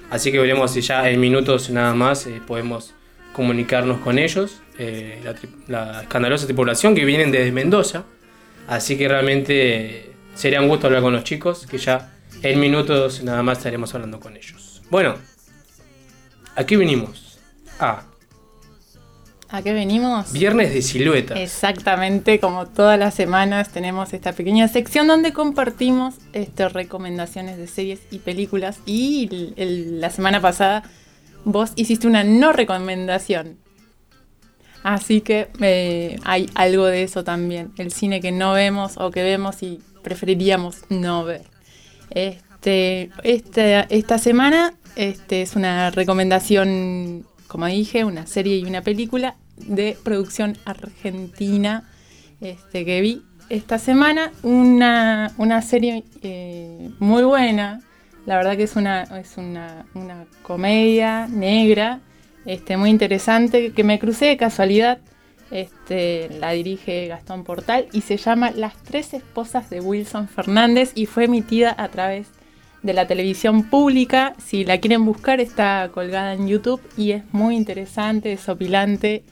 así 0.09 0.31
que 0.31 0.39
veremos 0.39 0.71
si 0.71 0.81
ya 0.81 1.09
en 1.09 1.19
minutos 1.19 1.69
nada 1.69 1.93
más 1.93 2.25
eh, 2.27 2.41
podemos 2.45 2.93
comunicarnos 3.33 3.99
con 3.99 4.17
ellos, 4.17 4.61
eh, 4.77 5.21
la, 5.67 6.01
escandalosa 6.01 6.45
tripulación 6.45 6.95
que 6.95 7.05
vienen 7.05 7.31
desde 7.31 7.51
Mendoza, 7.51 8.05
así 8.67 8.97
que 8.97 9.07
realmente 9.07 9.75
eh, 9.85 10.11
sería 10.33 10.61
un 10.61 10.67
gusto 10.67 10.87
hablar 10.87 11.01
con 11.01 11.13
los 11.13 11.23
chicos, 11.23 11.67
que 11.67 11.77
ya 11.77 12.13
en 12.41 12.59
minutos 12.59 13.23
nada 13.23 13.43
más 13.43 13.59
estaremos 13.59 13.93
hablando 13.93 14.19
con 14.19 14.35
ellos. 14.35 14.81
Bueno, 14.89 15.15
aquí 16.55 16.75
venimos 16.75 17.39
a 17.79 18.03
¿A 19.49 19.61
qué 19.61 19.73
venimos? 19.73 20.33
Viernes 20.33 20.73
de 20.73 20.81
Silueta. 20.81 21.35
Exactamente, 21.35 22.39
como 22.39 22.65
todas 22.65 22.97
las 22.97 23.13
semanas 23.13 23.69
tenemos 23.69 24.11
esta 24.13 24.33
pequeña 24.33 24.67
sección 24.67 25.07
donde 25.07 25.33
compartimos 25.33 26.15
este, 26.33 26.67
recomendaciones 26.67 27.57
de 27.57 27.67
series 27.67 27.99
y 28.11 28.19
películas. 28.19 28.79
Y 28.85 29.29
el- 29.31 29.53
el- 29.57 30.01
la 30.01 30.09
semana 30.09 30.41
pasada 30.41 30.83
vos 31.43 31.71
hiciste 31.75 32.07
una 32.07 32.23
no 32.23 32.53
recomendación. 32.53 33.57
Así 34.83 35.21
que 35.21 35.47
eh, 35.61 36.17
hay 36.25 36.49
algo 36.55 36.85
de 36.85 37.03
eso 37.03 37.23
también. 37.23 37.71
El 37.77 37.91
cine 37.91 38.21
que 38.21 38.31
no 38.31 38.53
vemos 38.53 38.97
o 38.97 39.11
que 39.11 39.23
vemos 39.23 39.61
y 39.63 39.79
preferiríamos 40.03 40.77
no 40.89 41.23
ver. 41.23 41.43
Este, 42.09 43.09
esta, 43.23 43.81
esta 43.81 44.17
semana 44.19 44.73
este, 44.95 45.41
es 45.43 45.55
una 45.55 45.89
recomendación, 45.91 47.25
como 47.55 47.67
dije, 47.67 48.03
una 48.03 48.27
serie 48.27 48.57
y 48.57 48.65
una 48.65 48.81
película 48.81 49.37
de 49.55 49.97
producción 50.03 50.57
argentina 50.65 51.89
este, 52.41 52.83
que 52.83 52.99
vi 52.99 53.21
esta 53.47 53.79
semana. 53.79 54.33
Una, 54.43 55.31
una 55.37 55.61
serie 55.61 56.03
eh, 56.21 56.89
muy 56.99 57.23
buena. 57.23 57.79
La 58.25 58.35
verdad 58.35 58.57
que 58.57 58.63
es 58.63 58.75
una, 58.75 59.03
es 59.03 59.37
una, 59.37 59.85
una 59.93 60.25
comedia 60.41 61.29
negra, 61.29 62.01
este, 62.45 62.75
muy 62.75 62.89
interesante, 62.89 63.71
que 63.71 63.85
me 63.85 63.99
crucé 63.99 64.25
de 64.25 64.35
casualidad. 64.35 64.99
Este, 65.49 66.27
la 66.37 66.51
dirige 66.51 67.07
Gastón 67.07 67.45
Portal 67.45 67.87
y 67.93 68.01
se 68.01 68.17
llama 68.17 68.51
Las 68.51 68.75
tres 68.83 69.13
esposas 69.13 69.69
de 69.69 69.79
Wilson 69.79 70.27
Fernández 70.27 70.91
y 70.93 71.05
fue 71.05 71.23
emitida 71.23 71.73
a 71.77 71.87
través 71.87 72.27
de 72.33 72.44
la 72.93 73.07
televisión 73.07 73.69
pública. 73.69 74.35
Si 74.37 74.65
la 74.65 74.79
quieren 74.79 75.05
buscar 75.05 75.39
está 75.39 75.89
colgada 75.93 76.33
en 76.33 76.47
YouTube 76.47 76.81
y 76.97 77.11
es 77.11 77.23
muy 77.31 77.55
interesante, 77.55 78.29
desopilante, 78.29 79.23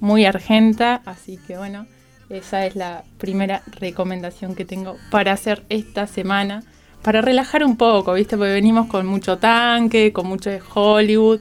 muy 0.00 0.24
argenta, 0.24 1.02
así 1.04 1.38
que 1.46 1.56
bueno, 1.56 1.86
esa 2.30 2.66
es 2.66 2.76
la 2.76 3.04
primera 3.18 3.62
recomendación 3.78 4.54
que 4.54 4.64
tengo 4.64 4.96
para 5.10 5.32
hacer 5.32 5.64
esta 5.68 6.06
semana, 6.06 6.62
para 7.02 7.20
relajar 7.20 7.64
un 7.64 7.76
poco, 7.76 8.14
¿viste? 8.14 8.36
Porque 8.36 8.52
venimos 8.52 8.86
con 8.86 9.06
mucho 9.06 9.38
tanque, 9.38 10.12
con 10.12 10.26
mucho 10.26 10.50
de 10.50 10.60
Hollywood, 10.74 11.40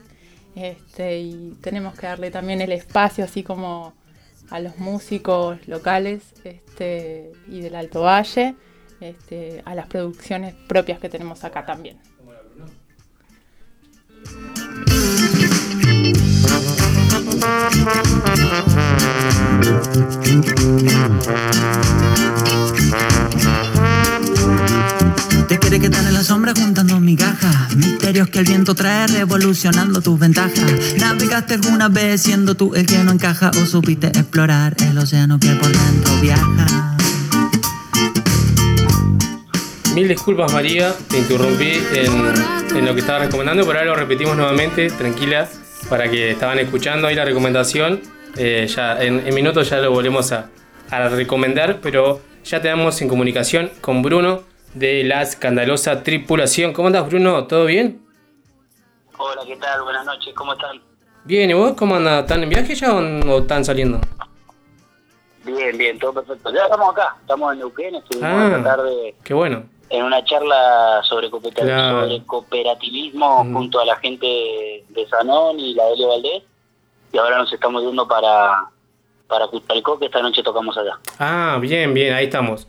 este, 0.56 1.20
y 1.20 1.58
tenemos 1.62 1.96
que 1.96 2.08
darle 2.08 2.32
también 2.32 2.62
el 2.62 2.72
espacio 2.72 3.24
así 3.24 3.44
como 3.44 3.94
a 4.50 4.60
los 4.60 4.78
músicos 4.78 5.68
locales 5.68 6.22
este, 6.44 7.32
y 7.48 7.62
del 7.62 7.76
Alto 7.76 8.02
Valle, 8.02 8.56
este, 9.04 9.62
a 9.66 9.76
las 9.76 9.88
producciones 9.88 10.54
propias 10.68 11.00
que 11.00 11.10
tenemos 11.10 11.44
acá 11.44 11.66
también. 11.66 11.98
Te 25.48 25.60
quiere 25.60 25.80
quedar 25.80 26.06
en 26.06 26.14
la 26.14 26.24
sombra 26.24 26.54
juntando 26.56 27.00
migajas 27.00 27.76
Misterios 27.76 28.30
que 28.30 28.40
el 28.40 28.46
viento 28.46 28.74
trae 28.76 29.08
revolucionando 29.08 30.02
tus 30.02 30.18
ventajas 30.18 30.96
¿Navegaste 30.98 31.56
alguna 31.56 31.90
vez 31.90 32.22
siendo 32.22 32.56
tú 32.56 32.74
el 32.76 32.86
que 32.86 33.04
no 33.04 33.12
encaja? 33.12 33.52
¿O 33.62 33.66
supiste 33.66 34.08
explorar 34.08 34.76
el 34.80 34.98
océano 34.98 35.40
que 35.40 35.50
por 35.56 35.72
dentro 35.72 36.22
viaja? 36.22 36.98
Mil 39.94 40.08
disculpas 40.08 40.52
María, 40.54 40.94
te 41.10 41.20
interrumpí 41.20 41.72
en, 41.96 42.78
en 42.78 42.86
lo 42.86 42.94
que 42.94 43.02
estaba 43.02 43.20
recomendando, 43.20 43.66
pero 43.66 43.80
ahora 43.80 43.92
lo 43.92 43.96
repetimos 43.96 44.36
nuevamente, 44.36 44.90
tranquila, 44.90 45.48
para 45.90 46.10
que 46.10 46.32
estaban 46.32 46.60
escuchando 46.60 47.08
ahí 47.08 47.16
la 47.16 47.26
recomendación. 47.26 48.02
Eh, 48.38 48.66
ya 48.68 49.02
en, 49.04 49.26
en 49.28 49.36
minutos 49.36 49.70
ya 49.70 49.78
lo 49.78 49.92
volvemos 49.92 50.32
a, 50.32 50.50
a 50.90 51.10
recomendar, 51.10 51.80
pero 51.82 52.22
ya 52.44 52.62
te 52.62 52.68
damos 52.70 53.00
en 53.02 53.08
comunicación 53.10 53.72
con 53.82 54.02
Bruno 54.02 54.42
de 54.74 55.04
la 55.04 55.22
escandalosa 55.22 56.02
tripulación. 56.02 56.74
¿Cómo 56.74 56.88
andas 56.88 57.08
Bruno? 57.08 57.46
¿Todo 57.46 57.66
bien? 57.66 58.02
Hola, 59.18 59.42
¿qué 59.46 59.56
tal? 59.58 59.84
Buenas 59.84 60.06
noches, 60.06 60.34
¿cómo 60.34 60.54
están? 60.54 60.82
Bien, 61.26 61.50
¿y 61.52 61.54
vos 61.54 61.74
cómo 61.78 61.96
andas? 61.96 62.22
¿Están 62.24 62.42
en 62.42 62.50
viaje 62.50 62.74
ya 62.74 62.94
o, 62.96 63.40
están 63.40 63.64
saliendo? 63.64 64.00
Bien, 65.46 65.78
bien, 65.78 66.00
todo 66.00 66.14
perfecto. 66.14 66.52
Ya 66.54 66.64
estamos 66.64 66.92
acá, 66.92 67.16
estamos 67.22 67.54
en 67.54 67.60
Neuquén, 67.60 67.96
estuvimos 67.96 68.30
Ah. 68.32 68.48
esta 68.58 68.64
tarde 68.64 69.16
Qué 69.24 69.34
bueno. 69.34 69.64
En 69.94 70.04
una 70.04 70.24
charla 70.26 71.02
sobre, 71.04 71.30
Claro. 71.30 72.02
sobre 72.02 72.24
cooperativismo 72.26 73.46
junto 73.54 73.80
a 73.80 73.86
la 73.86 73.96
gente 73.98 74.26
de 74.90 75.08
Sanón 75.08 75.60
y 75.60 75.76
la 75.76 75.86
Delio 75.86 76.08
Valdés. 76.08 76.42
Y 77.12 77.18
ahora 77.20 77.38
nos 77.38 77.54
estamos 77.54 77.84
yendo 77.84 78.08
para, 78.08 78.66
para 79.28 79.46
Cutalcó, 79.48 80.00
que 80.00 80.08
esta 80.08 80.20
noche 80.24 80.42
tocamos 80.42 80.76
allá. 80.80 80.98
Ah, 81.20 81.60
bien, 81.62 81.94
bien, 81.94 82.16
ahí 82.16 82.26
estamos. 82.26 82.68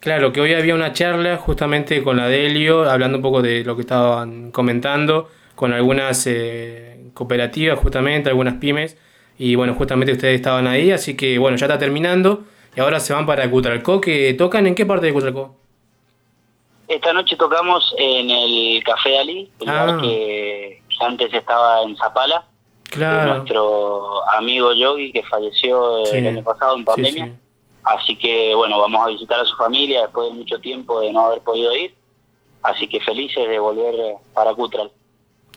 Claro, 0.00 0.32
que 0.34 0.42
hoy 0.42 0.52
había 0.52 0.74
una 0.74 0.92
charla 0.92 1.38
justamente 1.38 2.02
con 2.04 2.18
la 2.18 2.28
Delio, 2.28 2.88
hablando 2.90 3.16
un 3.16 3.22
poco 3.22 3.40
de 3.40 3.64
lo 3.64 3.74
que 3.74 3.80
estaban 3.80 4.50
comentando, 4.50 5.30
con 5.54 5.72
algunas 5.72 6.26
eh, 6.26 7.08
cooperativas 7.14 7.78
justamente, 7.78 8.28
algunas 8.28 8.56
pymes, 8.56 8.98
y 9.38 9.54
bueno, 9.54 9.74
justamente 9.74 10.12
ustedes 10.12 10.34
estaban 10.34 10.66
ahí, 10.66 10.92
así 10.92 11.16
que 11.16 11.38
bueno, 11.38 11.56
ya 11.56 11.64
está 11.64 11.78
terminando, 11.78 12.44
y 12.76 12.80
ahora 12.80 13.00
se 13.00 13.14
van 13.14 13.24
para 13.24 13.50
Cutralcó, 13.50 14.02
que 14.02 14.34
tocan 14.34 14.66
en 14.66 14.74
qué 14.74 14.84
parte 14.84 15.06
de 15.06 15.14
Cutralcó? 15.14 15.56
Esta 16.88 17.12
noche 17.12 17.36
tocamos 17.36 17.94
en 17.98 18.30
el 18.30 18.82
Café 18.84 19.10
Dalí, 19.12 19.50
el 19.60 19.68
Ah. 19.68 19.86
lugar 19.86 20.00
que 20.02 20.82
antes 21.00 21.32
estaba 21.34 21.82
en 21.82 21.96
Zapala. 21.96 22.44
Claro. 22.88 23.34
nuestro 23.38 24.30
amigo 24.30 24.72
Yogi 24.72 25.10
que 25.12 25.22
falleció 25.24 26.06
Sí. 26.06 26.18
el 26.18 26.28
año 26.28 26.44
pasado 26.44 26.76
en 26.76 26.84
pandemia. 26.84 27.26
sí. 27.26 27.32
Así 27.82 28.16
que 28.16 28.54
bueno, 28.54 28.78
vamos 28.80 29.04
a 29.04 29.08
visitar 29.10 29.40
a 29.40 29.44
su 29.44 29.56
familia 29.56 30.02
después 30.02 30.28
de 30.30 30.34
mucho 30.38 30.58
tiempo 30.60 31.00
de 31.00 31.12
no 31.12 31.26
haber 31.26 31.40
podido 31.40 31.74
ir. 31.76 31.94
Así 32.62 32.88
que 32.88 33.00
felices 33.00 33.48
de 33.48 33.58
volver 33.58 33.94
para 34.32 34.54
Cutral. 34.54 34.90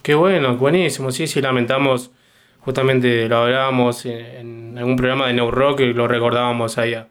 Qué 0.04 0.16
bueno, 0.16 0.56
buenísimo, 0.58 1.12
sí, 1.12 1.28
sí, 1.28 1.40
lamentamos, 1.40 2.12
justamente 2.62 3.28
lo 3.30 3.38
hablábamos 3.38 4.06
en, 4.06 4.72
en 4.72 4.78
algún 4.80 4.96
programa 4.96 5.28
de 5.28 5.34
New 5.34 5.52
Rock 5.52 5.82
y 5.82 5.94
lo 5.94 6.08
recordábamos 6.08 6.78
ahí 6.80 6.96
a- 6.96 7.08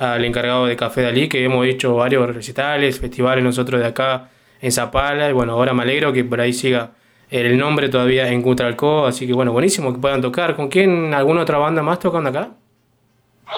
al 0.00 0.24
encargado 0.24 0.64
de 0.64 0.76
Café 0.76 1.02
Dalí, 1.02 1.28
que 1.28 1.44
hemos 1.44 1.66
hecho 1.66 1.94
varios 1.94 2.34
recitales, 2.34 2.98
festivales 2.98 3.44
nosotros 3.44 3.80
de 3.80 3.86
acá 3.86 4.30
en 4.62 4.72
Zapala, 4.72 5.28
y 5.28 5.32
bueno, 5.34 5.52
ahora 5.52 5.74
me 5.74 5.82
alegro 5.82 6.10
que 6.12 6.24
por 6.24 6.40
ahí 6.40 6.54
siga 6.54 6.92
el 7.28 7.58
nombre 7.58 7.90
todavía 7.90 8.28
en 8.28 8.40
Cutralcó, 8.42 9.04
así 9.06 9.26
que 9.26 9.34
bueno, 9.34 9.52
buenísimo 9.52 9.92
que 9.92 9.98
puedan 9.98 10.22
tocar. 10.22 10.56
¿Con 10.56 10.68
quién, 10.68 11.12
alguna 11.12 11.42
otra 11.42 11.58
banda 11.58 11.82
más 11.82 11.98
tocando 11.98 12.30
acá? 12.30 12.48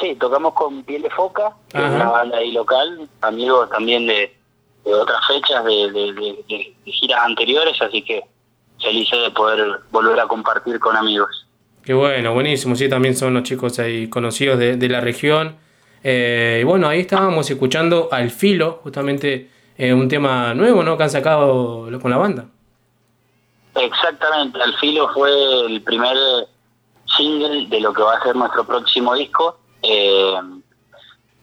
Sí, 0.00 0.16
tocamos 0.18 0.54
con 0.54 0.82
Piel 0.82 1.02
de 1.02 1.10
Foca, 1.10 1.52
que 1.68 1.78
es 1.78 1.90
una 1.90 2.10
banda 2.10 2.38
ahí 2.38 2.50
local, 2.50 3.08
amigos 3.20 3.70
también 3.70 4.06
de, 4.06 4.34
de 4.84 4.94
otras 4.94 5.20
fechas, 5.28 5.64
de, 5.64 5.92
de- 5.92 6.74
giras 6.84 7.20
anteriores, 7.24 7.80
así 7.80 8.02
que 8.02 8.22
felices 8.82 9.18
de 9.22 9.30
poder 9.30 9.64
volver 9.92 10.18
a 10.18 10.26
compartir 10.26 10.80
con 10.80 10.96
amigos. 10.96 11.46
Qué 11.84 11.94
bueno, 11.94 12.34
buenísimo. 12.34 12.74
Sí, 12.74 12.88
también 12.88 13.14
son 13.14 13.34
los 13.34 13.44
chicos 13.44 13.78
ahí 13.78 14.08
conocidos 14.08 14.58
de, 14.58 14.76
de 14.76 14.88
la 14.88 15.00
región. 15.00 15.56
Eh, 16.04 16.58
y 16.60 16.64
bueno, 16.64 16.88
ahí 16.88 17.00
estábamos 17.00 17.50
escuchando 17.50 18.08
Al 18.10 18.30
Filo, 18.30 18.80
justamente 18.82 19.50
eh, 19.76 19.92
un 19.92 20.08
tema 20.08 20.54
nuevo, 20.54 20.82
¿no? 20.82 20.96
Que 20.96 21.04
han 21.04 21.10
sacado 21.10 21.88
con 22.00 22.10
la 22.10 22.16
banda. 22.16 22.46
Exactamente, 23.74 24.60
Al 24.60 24.74
Filo 24.78 25.08
fue 25.14 25.30
el 25.66 25.82
primer 25.82 26.16
single 27.16 27.66
de 27.68 27.80
lo 27.80 27.92
que 27.92 28.02
va 28.02 28.16
a 28.16 28.22
ser 28.22 28.36
nuestro 28.36 28.64
próximo 28.64 29.14
disco. 29.14 29.58
Eh, 29.82 30.34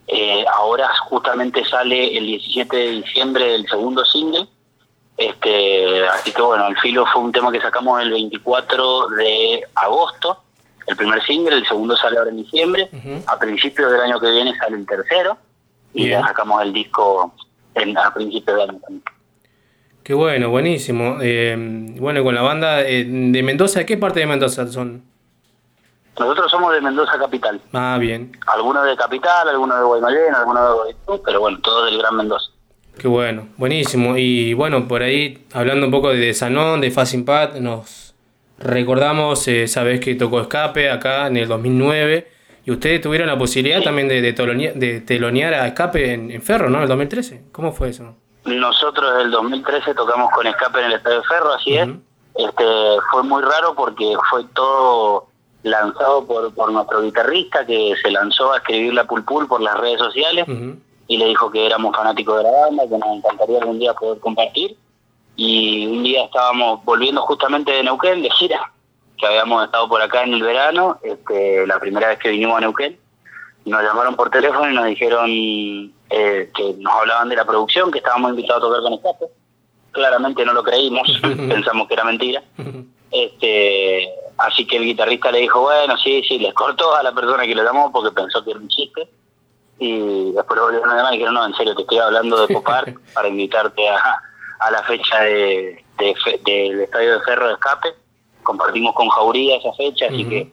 eh, 0.07 0.45
ahora 0.56 0.90
justamente 1.07 1.64
sale 1.65 2.18
el 2.18 2.26
17 2.26 2.76
de 2.76 2.90
diciembre 3.02 3.56
el 3.56 3.68
segundo 3.68 4.06
single. 4.06 4.48
Este, 5.18 6.07
así 6.07 6.31
que 6.31 6.41
bueno, 6.41 6.65
Al 6.65 6.77
Filo 6.77 7.06
fue 7.07 7.22
un 7.22 7.31
tema 7.31 7.52
que 7.52 7.61
sacamos 7.61 8.02
el 8.02 8.11
24 8.11 9.10
de 9.10 9.64
agosto, 9.76 10.44
el 10.88 10.96
primer 10.96 11.22
single, 11.24 11.56
el 11.56 11.66
segundo 11.66 11.96
sale 11.96 12.18
ahora 12.18 12.30
en 12.32 12.38
diciembre. 12.38 12.90
A 13.28 13.38
principios 13.38 13.92
del 13.92 14.02
año 14.02 14.20
que 14.20 14.32
viene 14.32 14.56
sale 14.58 14.78
el 14.78 14.86
tercero 14.86 15.38
y 15.94 16.06
Bien. 16.06 16.20
ya 16.22 16.28
sacamos 16.28 16.62
el 16.64 16.74
disco 16.74 17.34
en, 17.76 17.98
a 17.98 18.14
principios 18.14 18.58
del 18.58 18.70
año 18.70 18.80
también. 18.80 19.04
Qué 20.04 20.14
bueno, 20.14 20.50
buenísimo. 20.50 21.18
Eh, 21.22 21.56
bueno, 22.00 22.24
con 22.24 22.34
la 22.34 22.42
banda 22.42 22.82
eh, 22.82 23.06
de 23.06 23.44
Mendoza, 23.44 23.80
¿de 23.80 23.86
qué 23.86 23.98
parte 23.98 24.20
de 24.20 24.26
Mendoza 24.26 24.66
son? 24.68 25.04
Nosotros 26.20 26.52
somos 26.52 26.74
de 26.74 26.82
Mendoza 26.82 27.18
Capital. 27.18 27.62
Ah, 27.74 27.98
bien. 28.00 28.32
Algunos 28.48 28.86
de 28.86 28.96
Capital, 28.96 29.48
algunos 29.48 29.78
de 29.78 29.84
Guaymallén, 29.86 30.36
algunos 30.36 30.68
de 30.68 30.74
Guaymallén, 30.74 31.22
pero 31.24 31.40
bueno, 31.40 31.60
todos 31.62 31.86
del 31.90 32.00
Gran 32.00 32.16
Mendoza. 32.16 32.52
Qué 32.98 33.08
bueno, 33.08 33.48
buenísimo. 33.56 34.18
Y 34.18 34.54
bueno, 34.54 34.88
por 34.88 35.02
ahí, 35.04 35.46
hablando 35.54 35.86
un 35.86 35.92
poco 35.92 36.10
de 36.10 36.34
Sanón, 36.34 36.82
de 36.82 36.92
Fast 36.92 37.14
Impact, 37.14 37.56
nos 37.58 38.09
recordamos, 38.60 39.48
eh, 39.48 39.68
sabés 39.68 39.99
que 39.99 40.15
tocó 40.15 40.41
Escape 40.41 40.91
acá 40.91 41.27
en 41.27 41.38
el 41.38 41.48
2009. 41.48 42.31
Y 42.65 42.72
ustedes 42.72 43.02
tuvieron 43.02 43.27
la 43.27 43.38
posibilidad 43.38 43.81
también 43.81 44.07
de, 44.07 44.22
de, 44.22 44.34
de 44.76 45.02
telonear 45.02 45.53
a 45.53 45.68
Escape 45.68 46.14
en, 46.14 46.30
en 46.30 46.41
Ferro, 46.41 46.69
¿no? 46.69 46.77
En 46.77 46.84
el 46.84 46.90
2013. 46.90 47.45
¿Cómo 47.52 47.72
fue 47.72 47.90
eso? 47.90 48.15
Nosotros 48.45 49.18
del 49.18 49.31
2013 49.31 49.94
tocamos 49.94 50.30
con 50.31 50.45
Escape 50.45 50.80
en 50.80 50.86
el 50.86 50.94
Estadio 50.94 51.23
Ferro, 51.23 51.53
así 51.53 51.77
es. 51.77 51.88
Este, 52.36 52.64
fue 53.11 53.23
muy 53.23 53.41
raro 53.41 53.73
porque 53.76 54.14
fue 54.30 54.44
todo 54.53 55.27
lanzado 55.64 56.26
por, 56.26 56.53
por 56.53 56.72
nuestro 56.72 57.02
guitarrista 57.02 57.65
que 57.65 57.94
se 58.02 58.11
lanzó 58.11 58.53
a 58.53 58.57
escribir 58.57 58.94
la 58.94 59.06
Pulpul 59.06 59.48
por 59.48 59.61
las 59.61 59.77
redes 59.77 59.99
sociales 59.99 60.45
y 61.07 61.18
le 61.18 61.26
dijo 61.26 61.52
que 61.52 61.65
éramos 61.65 61.95
fanáticos 61.95 62.38
de 62.38 62.44
la 62.44 62.52
banda, 62.52 62.84
que 62.84 62.98
nos 62.98 63.18
encantaría 63.18 63.60
algún 63.60 63.80
día 63.80 63.94
poder 63.94 64.19
compartir. 64.19 64.77
Y 65.41 65.88
un 65.88 66.03
día 66.03 66.26
estábamos 66.26 66.84
volviendo 66.84 67.22
justamente 67.22 67.72
de 67.72 67.82
Neuquén, 67.82 68.22
de 68.22 68.30
gira, 68.32 68.74
que 69.18 69.26
habíamos 69.26 69.64
estado 69.64 69.88
por 69.88 70.02
acá 70.02 70.24
en 70.24 70.34
el 70.34 70.44
verano, 70.44 70.99
este, 71.02 71.66
la 71.66 71.80
primera 71.80 72.10
vez 72.10 72.20
que 72.20 72.28
vinimos 72.28 72.57
a 72.57 72.60
Neuquén. 72.60 72.99
Nos 73.64 73.82
llamaron 73.82 74.18
por 74.18 74.30
teléfono 74.30 74.70
y 74.70 74.76
nos 74.76 74.86
dijeron 74.88 75.30
eh, 75.30 76.52
que 76.53 76.74
nos 76.80 76.91
hablaban 76.91 77.30
de 77.30 77.38
la 77.38 77.45
producción, 77.45 77.90
que 77.90 77.99
estábamos 77.99 78.32
invitados 78.32 78.61
a 78.61 78.68
tocar 78.68 78.82
con 78.82 78.94
Escape. 78.95 79.26
Claramente 79.94 80.44
no 80.44 80.52
lo 80.52 80.61
creímos, 80.61 81.07
pensamos 81.22 81.88
que 81.88 81.94
era 81.94 82.03
mentira. 82.03 82.44
Este, 83.10 84.10
así 84.40 84.68
que 84.68 84.76
el 84.76 84.84
guitarrista 84.84 85.32
le 85.32 85.40
dijo, 85.40 85.61
bueno, 85.61 85.95
sí, 85.95 86.22
sí, 86.28 86.38
les 86.38 86.53
cortó 86.53 86.94
a 86.95 87.02
la 87.02 87.14
persona 87.14 87.45
que 87.45 87.56
lo 87.56 87.64
llamó 87.64 87.94
porque 87.94 88.11
pensó 88.11 88.44
que 88.44 88.52
era 88.52 88.60
un 88.60 88.68
chiste. 88.68 89.07
Y 89.80 90.34
después 90.34 90.57
lo 90.57 90.66
volvieron 90.66 90.90
a 90.90 90.98
llamar 90.98 91.14
y 91.14 91.16
dijeron, 91.16 91.36
no, 91.36 91.45
en 91.45 91.53
serio, 91.53 91.74
te 91.76 91.84
estoy 91.84 91.99
hablando 91.99 92.45
de 92.45 92.53
Popar 92.53 92.94
para 93.14 93.30
invitarte 93.30 93.88
a, 93.88 94.22
a 94.60 94.72
la 94.72 94.84
fecha 94.84 95.22
de, 95.22 95.84
de 95.98 96.15
fe- 96.23 96.40
del 96.45 96.81
Estadio 96.81 97.14
de 97.19 97.22
Ferro 97.26 97.48
de 97.48 97.53
Escape. 97.53 97.90
Compartimos 98.44 98.94
con 98.95 99.10
Jauría 99.10 99.57
esa 99.57 99.73
fecha, 99.73 100.06
así 100.07 100.23
que 100.26 100.48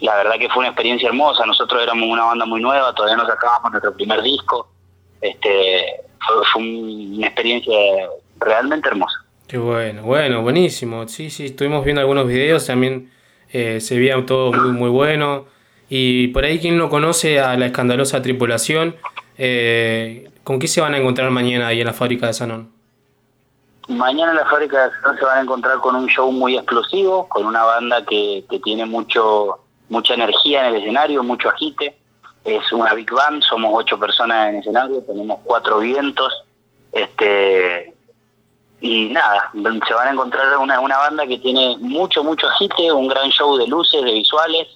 la 0.00 0.16
verdad 0.16 0.38
que 0.38 0.48
fue 0.48 0.60
una 0.60 0.68
experiencia 0.68 1.08
hermosa. 1.08 1.44
Nosotros 1.46 1.82
éramos 1.82 2.08
una 2.08 2.24
banda 2.24 2.44
muy 2.46 2.60
nueva, 2.60 2.94
todavía 2.94 3.16
no 3.16 3.26
sacábamos 3.26 3.70
nuestro 3.72 3.94
primer 3.94 4.22
disco. 4.22 4.68
Este, 5.20 6.02
fue, 6.20 6.36
fue 6.52 6.62
un- 6.62 7.14
una 7.18 7.26
experiencia 7.26 7.74
realmente 8.38 8.88
hermosa. 8.88 9.24
Qué 9.46 9.58
bueno, 9.58 10.02
bueno, 10.02 10.42
buenísimo. 10.42 11.08
Sí, 11.08 11.30
sí, 11.30 11.46
estuvimos 11.46 11.84
viendo 11.84 12.00
algunos 12.00 12.26
videos, 12.26 12.66
también 12.66 13.10
eh, 13.52 13.80
se 13.80 13.98
veía 13.98 14.24
todo 14.26 14.52
muy, 14.52 14.72
muy 14.72 14.90
bueno. 14.90 15.46
Y 15.88 16.28
por 16.28 16.44
ahí, 16.44 16.58
quien 16.58 16.76
no 16.76 16.90
conoce 16.90 17.40
a 17.40 17.56
la 17.56 17.66
escandalosa 17.66 18.20
tripulación, 18.20 18.96
eh, 19.38 20.28
¿con 20.44 20.58
qué 20.58 20.68
se 20.68 20.80
van 20.82 20.92
a 20.94 20.98
encontrar 20.98 21.30
mañana 21.30 21.68
ahí 21.68 21.80
en 21.80 21.86
la 21.86 21.94
fábrica 21.94 22.26
de 22.26 22.34
Sanón? 22.34 22.72
Mañana 23.88 24.32
en 24.32 24.36
la 24.36 24.46
fábrica 24.46 24.78
de 24.78 24.84
Acción 24.84 25.16
se 25.16 25.24
van 25.24 25.38
a 25.38 25.40
encontrar 25.40 25.78
con 25.78 25.96
un 25.96 26.06
show 26.08 26.30
muy 26.30 26.56
explosivo, 26.56 27.26
con 27.28 27.46
una 27.46 27.64
banda 27.64 28.04
que, 28.04 28.44
que 28.48 28.60
tiene 28.60 28.84
mucho 28.84 29.60
mucha 29.88 30.14
energía 30.14 30.60
en 30.60 30.74
el 30.74 30.82
escenario, 30.82 31.22
mucho 31.22 31.48
agite. 31.48 31.98
Es 32.44 32.70
una 32.72 32.94
big 32.94 33.10
band, 33.10 33.42
somos 33.42 33.72
ocho 33.74 33.98
personas 33.98 34.48
en 34.48 34.56
el 34.56 34.60
escenario, 34.60 35.02
tenemos 35.02 35.40
cuatro 35.44 35.78
vientos. 35.78 36.32
Este 36.92 37.94
y 38.80 39.08
nada, 39.08 39.50
se 39.52 39.94
van 39.94 40.08
a 40.08 40.12
encontrar 40.12 40.56
una, 40.58 40.78
una 40.78 40.98
banda 40.98 41.26
que 41.26 41.38
tiene 41.38 41.76
mucho, 41.80 42.22
mucho 42.22 42.46
agite, 42.46 42.92
un 42.92 43.08
gran 43.08 43.28
show 43.30 43.56
de 43.56 43.66
luces, 43.66 44.04
de 44.04 44.12
visuales, 44.12 44.68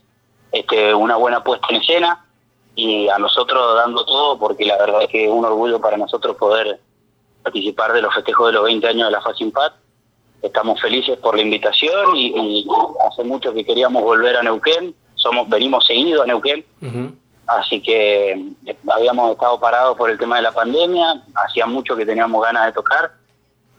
este, 0.51 0.93
una 0.93 1.17
buena 1.17 1.45
puesta 1.45 1.69
en 1.71 1.77
escena 1.77 2.25
y 2.75 3.09
a 3.09 3.19
nosotros 3.19 3.77
dando 3.77 4.05
todo 4.05 4.39
porque 4.39 4.65
la 4.65 4.77
verdad 4.79 5.03
es 5.03 5.09
que 5.09 5.25
es 5.27 5.31
un 5.31 5.45
orgullo 5.45 5.81
para 5.81 5.97
nosotros 5.97 6.37
poder 6.37 6.81
participar 7.43 7.93
de 7.93 8.03
los 8.03 8.15
festejos 8.15 8.47
de 8.49 8.53
los 8.53 8.65
20 8.65 8.87
años 8.87 9.09
de 9.09 9.13
la 9.13 9.21
Fast 9.21 9.41
Impact. 9.41 9.77
Estamos 10.43 10.81
felices 10.81 11.19
por 11.19 11.37
la 11.37 11.43
invitación 11.43 12.17
y, 12.17 12.29
y 12.37 12.67
hace 13.09 13.23
mucho 13.25 13.53
que 13.53 13.65
queríamos 13.65 14.03
volver 14.03 14.37
a 14.37 14.43
Neuquén. 14.43 14.95
Somos 15.15 15.49
venimos 15.49 15.87
seguidos 15.87 16.23
a 16.23 16.27
Neuquén 16.27 16.65
así 17.47 17.81
que 17.81 18.33
eh, 18.67 18.77
habíamos 18.89 19.33
estado 19.33 19.59
parados 19.59 19.97
por 19.97 20.11
el 20.11 20.19
tema 20.19 20.37
de 20.37 20.43
la 20.43 20.53
pandemia, 20.53 21.23
hacía 21.35 21.67
mucho 21.67 21.97
que 21.97 22.07
teníamos 22.07 22.43
ganas 22.43 22.67
de 22.67 22.73
tocar, 22.73 23.13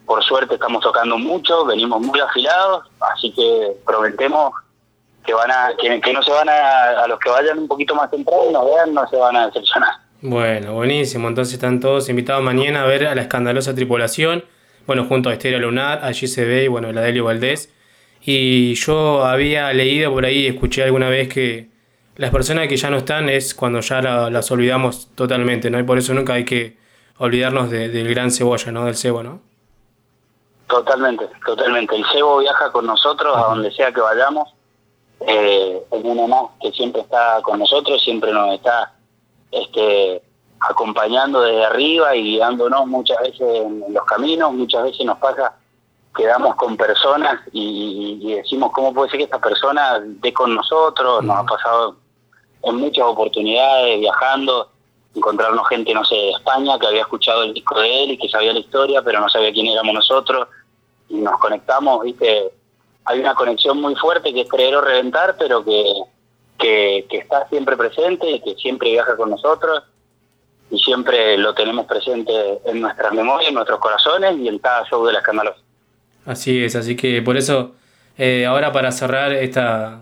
por 0.05 0.23
suerte 0.23 0.55
estamos 0.55 0.81
tocando 0.81 1.17
mucho, 1.17 1.65
venimos 1.65 2.01
muy 2.01 2.19
afilados, 2.19 2.85
así 3.13 3.31
que 3.31 3.77
prometemos 3.85 4.53
que 5.25 5.33
van 5.33 5.51
a 5.51 5.71
que, 5.79 6.01
que 6.01 6.13
no 6.13 6.21
se 6.21 6.31
van 6.31 6.49
a, 6.49 7.03
a 7.03 7.07
los 7.07 7.17
que 7.19 7.29
vayan 7.29 7.59
un 7.59 7.67
poquito 7.67 7.95
más 7.95 8.11
temprano 8.11 8.43
y 8.49 8.53
nos 8.53 8.65
vean, 8.65 8.93
no 8.93 9.07
se 9.07 9.15
van 9.15 9.35
a 9.37 9.45
decepcionar. 9.47 10.02
Bueno, 10.25 10.73
buenísimo. 10.73 11.27
Entonces 11.27 11.55
están 11.55 11.81
todos 11.81 12.07
invitados 12.07 12.41
mañana 12.43 12.83
a 12.83 12.85
ver 12.85 13.07
a 13.07 13.13
la 13.13 13.23
escandalosa 13.23 13.75
tripulación. 13.75 14.45
Bueno, 14.87 15.03
junto 15.05 15.27
a 15.29 15.33
Estéreo 15.33 15.59
Lunar, 15.59 15.99
a 16.01 16.11
GCB 16.11 16.63
y 16.63 16.67
bueno, 16.69 16.93
la 16.93 17.01
Delio 17.01 17.25
Valdés. 17.25 17.73
Y 18.21 18.73
yo 18.75 19.25
había 19.25 19.71
leído 19.73 20.13
por 20.13 20.23
ahí, 20.25 20.47
escuché 20.47 20.83
alguna 20.83 21.09
vez 21.09 21.27
que 21.27 21.67
las 22.15 22.31
personas 22.31 22.69
que 22.69 22.77
ya 22.77 22.89
no 22.89 22.95
están 22.97 23.27
es 23.27 23.53
cuando 23.53 23.81
ya 23.81 24.01
la- 24.01 24.29
las 24.29 24.49
olvidamos 24.49 25.09
totalmente, 25.13 25.69
¿no? 25.69 25.77
Y 25.77 25.83
por 25.83 25.97
eso 25.97 26.13
nunca 26.13 26.35
hay 26.35 26.45
que 26.45 26.77
olvidarnos 27.17 27.69
de- 27.69 27.89
del 27.89 28.07
gran 28.09 28.31
cebolla, 28.31 28.71
¿no? 28.71 28.85
Del 28.85 28.95
cebo, 28.95 29.23
¿no? 29.23 29.41
Totalmente, 30.69 31.25
totalmente. 31.45 31.97
El 31.97 32.05
cebo 32.13 32.37
viaja 32.39 32.71
con 32.71 32.85
nosotros 32.85 33.35
a 33.35 33.41
donde 33.41 33.71
sea 33.73 33.91
que 33.91 33.99
vayamos. 33.99 34.53
Eh, 35.27 35.81
es 35.91 36.01
uno 36.01 36.27
más 36.29 36.43
que 36.61 36.71
siempre 36.71 37.01
está 37.01 37.41
con 37.43 37.59
nosotros, 37.59 38.01
siempre 38.01 38.31
nos 38.31 38.53
está 38.55 38.92
este, 39.53 40.21
acompañando 40.59 41.41
desde 41.41 41.65
arriba 41.65 42.15
y 42.15 42.23
guiándonos 42.23 42.87
muchas 42.87 43.19
veces 43.19 43.41
en 43.41 43.93
los 43.93 44.05
caminos. 44.05 44.53
Muchas 44.53 44.83
veces 44.83 45.05
nos 45.05 45.17
pasa, 45.17 45.55
quedamos 46.15 46.55
con 46.55 46.77
personas 46.77 47.39
y, 47.51 48.19
y 48.21 48.35
decimos, 48.35 48.71
¿cómo 48.73 48.93
puede 48.93 49.09
ser 49.09 49.19
que 49.19 49.25
esta 49.25 49.39
persona 49.39 50.01
esté 50.15 50.33
con 50.33 50.55
nosotros? 50.55 51.23
Nos 51.23 51.37
ha 51.37 51.43
pasado 51.45 51.97
en 52.63 52.75
muchas 52.75 53.05
oportunidades 53.05 53.99
viajando, 53.99 54.69
encontrarnos 55.15 55.67
gente, 55.67 55.93
no 55.93 56.03
sé, 56.05 56.15
de 56.15 56.31
España 56.31 56.79
que 56.79 56.87
había 56.87 57.01
escuchado 57.01 57.43
el 57.43 57.53
disco 57.53 57.79
de 57.79 58.03
él 58.03 58.11
y 58.11 58.17
que 58.17 58.29
sabía 58.29 58.53
la 58.53 58.59
historia, 58.59 59.01
pero 59.01 59.19
no 59.19 59.29
sabía 59.29 59.51
quién 59.51 59.67
éramos 59.67 59.93
nosotros. 59.93 60.47
Y 61.09 61.15
nos 61.15 61.37
conectamos, 61.39 62.03
¿viste? 62.03 62.51
Hay 63.05 63.19
una 63.19 63.35
conexión 63.35 63.81
muy 63.81 63.95
fuerte 63.95 64.33
que 64.33 64.41
es 64.41 64.49
creer 64.49 64.75
o 64.75 64.81
reventar, 64.81 65.35
pero 65.37 65.63
que, 65.63 65.93
que, 66.63 67.05
que 67.09 67.17
está 67.17 67.47
siempre 67.49 67.75
presente 67.75 68.29
y 68.29 68.39
que 68.39 68.55
siempre 68.55 68.91
viaja 68.91 69.15
con 69.17 69.29
nosotros 69.29 69.83
y 70.71 70.79
siempre 70.79 71.37
lo 71.37 71.53
tenemos 71.53 71.85
presente 71.85 72.31
en 72.65 72.81
nuestras 72.81 73.13
memorias, 73.13 73.49
en 73.49 73.55
nuestros 73.55 73.79
corazones 73.79 74.37
y 74.37 74.47
en 74.47 74.57
cada 74.59 74.85
show 74.89 75.05
de 75.05 75.13
la 75.13 75.19
escandalosa. 75.19 75.59
Así 76.25 76.63
es, 76.63 76.75
así 76.75 76.95
que 76.95 77.21
por 77.21 77.35
eso, 77.37 77.75
eh, 78.17 78.45
ahora 78.45 78.71
para 78.71 78.91
cerrar 78.91 79.33
esta, 79.33 80.01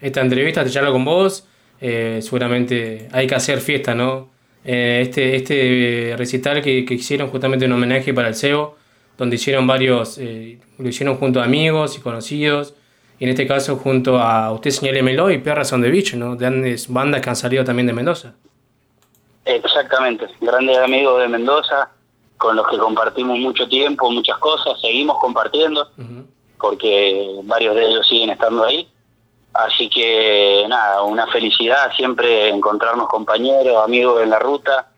esta 0.00 0.20
entrevista, 0.20 0.62
te 0.62 0.70
charlo 0.70 0.92
con 0.92 1.04
vos. 1.04 1.48
eh, 1.80 2.20
seguramente 2.22 3.08
hay 3.12 3.26
que 3.26 3.34
hacer 3.34 3.60
fiesta, 3.60 3.94
¿no? 3.94 4.28
Eh, 4.64 5.00
este, 5.02 5.36
este 5.36 6.14
recital 6.16 6.60
que, 6.62 6.84
que 6.84 6.94
hicieron 6.94 7.28
justamente 7.28 7.66
un 7.66 7.72
homenaje 7.72 8.12
para 8.14 8.28
el 8.28 8.34
CEO, 8.34 8.76
donde 9.18 9.36
hicieron 9.36 9.66
varios, 9.66 10.18
eh, 10.18 10.58
lo 10.78 10.88
hicieron 10.88 11.16
junto 11.16 11.40
a 11.40 11.44
amigos 11.44 11.96
y 11.96 12.00
conocidos, 12.00 12.74
en 13.18 13.28
este 13.28 13.46
caso 13.46 13.76
junto 13.76 14.18
a 14.18 14.52
Usted 14.52 14.70
Señálemelo 14.70 15.30
y 15.30 15.38
Perras 15.38 15.72
on 15.72 15.82
the 15.82 15.90
Beach, 15.90 16.14
¿no? 16.14 16.36
Grandes 16.36 16.92
bandas 16.92 17.20
que 17.20 17.30
han 17.30 17.36
salido 17.36 17.64
también 17.64 17.86
de 17.86 17.92
Mendoza. 17.92 18.34
Exactamente, 19.44 20.26
grandes 20.40 20.76
amigos 20.78 21.20
de 21.20 21.28
Mendoza, 21.28 21.90
con 22.36 22.56
los 22.56 22.66
que 22.68 22.78
compartimos 22.78 23.38
mucho 23.38 23.68
tiempo, 23.68 24.10
muchas 24.10 24.38
cosas, 24.38 24.80
seguimos 24.80 25.18
compartiendo, 25.18 25.88
porque 26.58 27.40
varios 27.44 27.74
de 27.74 27.86
ellos 27.86 28.06
siguen 28.08 28.30
estando 28.30 28.64
ahí. 28.64 28.88
Así 29.54 29.88
que 29.88 30.66
nada, 30.68 31.02
una 31.02 31.26
felicidad 31.28 31.90
siempre 31.96 32.48
encontrarnos 32.48 33.08
compañeros, 33.08 33.82
amigos 33.82 34.22
en 34.22 34.30
la 34.30 34.38
ruta, 34.38 34.90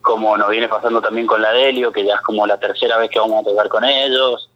como 0.00 0.36
nos 0.38 0.48
viene 0.48 0.68
pasando 0.68 1.02
también 1.02 1.26
con 1.26 1.42
la 1.42 1.52
Delio, 1.52 1.92
que 1.92 2.04
ya 2.04 2.14
es 2.14 2.20
como 2.22 2.46
la 2.46 2.58
tercera 2.58 2.96
vez 2.96 3.10
que 3.10 3.18
vamos 3.18 3.40
a 3.40 3.48
tocar 3.48 3.68
con 3.68 3.84
ellos. 3.84 4.49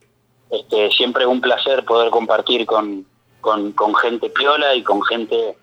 Este, 0.50 0.90
siempre 0.90 1.24
es 1.24 1.28
un 1.28 1.40
placer 1.40 1.84
poder 1.84 2.10
compartir 2.10 2.66
con, 2.66 3.06
con, 3.40 3.72
con 3.72 3.94
gente 3.94 4.30
piola 4.30 4.74
y 4.74 4.82
con 4.82 5.02
gente 5.02 5.56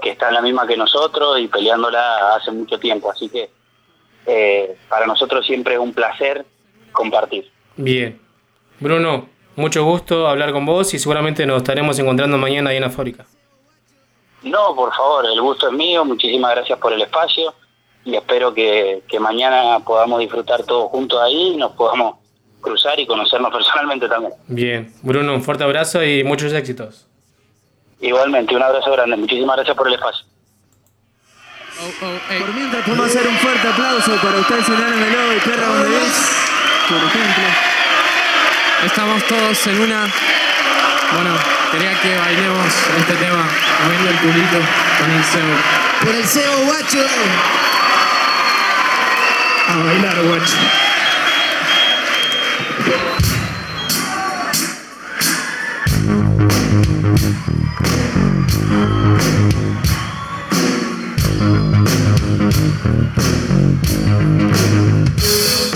que 0.00 0.10
está 0.10 0.28
en 0.28 0.34
la 0.34 0.42
misma 0.42 0.66
que 0.66 0.76
nosotros 0.76 1.38
y 1.38 1.48
peleándola 1.48 2.34
hace 2.36 2.50
mucho 2.50 2.78
tiempo. 2.78 3.10
Así 3.10 3.28
que 3.28 3.50
eh, 4.26 4.76
para 4.88 5.06
nosotros 5.06 5.46
siempre 5.46 5.74
es 5.74 5.80
un 5.80 5.92
placer 5.92 6.44
compartir. 6.92 7.50
Bien. 7.76 8.20
Bruno, 8.78 9.28
mucho 9.56 9.84
gusto 9.84 10.26
hablar 10.26 10.52
con 10.52 10.64
vos 10.64 10.94
y 10.94 10.98
seguramente 10.98 11.46
nos 11.46 11.58
estaremos 11.58 11.98
encontrando 11.98 12.38
mañana 12.38 12.70
ahí 12.70 12.76
en 12.76 12.82
la 12.82 12.90
fábrica. 12.90 13.26
No, 14.42 14.74
por 14.74 14.94
favor, 14.94 15.26
el 15.26 15.40
gusto 15.40 15.68
es 15.68 15.74
mío, 15.74 16.04
muchísimas 16.04 16.52
gracias 16.52 16.78
por 16.78 16.92
el 16.92 17.02
espacio 17.02 17.52
y 18.04 18.14
espero 18.14 18.54
que, 18.54 19.02
que 19.06 19.20
mañana 19.20 19.80
podamos 19.80 20.18
disfrutar 20.20 20.62
todos 20.64 20.90
juntos 20.90 21.20
ahí 21.20 21.52
y 21.52 21.56
nos 21.56 21.72
podamos 21.72 22.19
cruzar 22.60 22.98
y 22.98 23.06
conocernos 23.06 23.52
personalmente 23.52 24.08
también. 24.08 24.32
Bien. 24.48 24.92
Bruno, 25.02 25.34
un 25.34 25.42
fuerte 25.42 25.64
abrazo 25.64 26.02
y 26.04 26.24
muchos 26.24 26.52
éxitos. 26.52 27.06
Igualmente, 28.00 28.56
un 28.56 28.62
abrazo 28.62 28.90
grande, 28.92 29.16
muchísimas 29.16 29.56
gracias 29.56 29.76
por 29.76 29.86
el 29.88 29.94
espacio. 29.94 30.24
Por 31.98 32.54
mientras 32.54 32.84
podemos 32.84 33.06
hacer 33.06 33.26
un 33.26 33.36
fuerte 33.36 33.68
aplauso 33.68 34.14
para 34.16 34.38
ustedes, 34.38 34.68
Melo 34.68 35.34
y 35.34 35.40
Perra 35.40 35.66
donde 35.66 35.88
ves, 35.88 36.30
por 36.88 36.98
ejemplo. 36.98 37.44
Estamos 38.84 39.24
todos 39.24 39.66
en 39.66 39.80
una. 39.80 40.06
Bueno, 41.12 41.30
quería 41.72 41.98
que 42.00 42.16
bailemos 42.18 42.66
este 42.98 43.14
tema, 43.14 43.46
moviendo 43.84 44.10
el 44.10 44.16
culito 44.18 44.58
con 44.98 45.10
el 45.10 45.24
cebo. 45.24 45.54
Por 46.04 46.14
el 46.14 46.24
cebo, 46.24 46.56
guacho. 46.66 46.98
A 49.68 49.76
bailar, 49.84 50.22
guacho. 50.22 50.56
Thank 52.82 53.20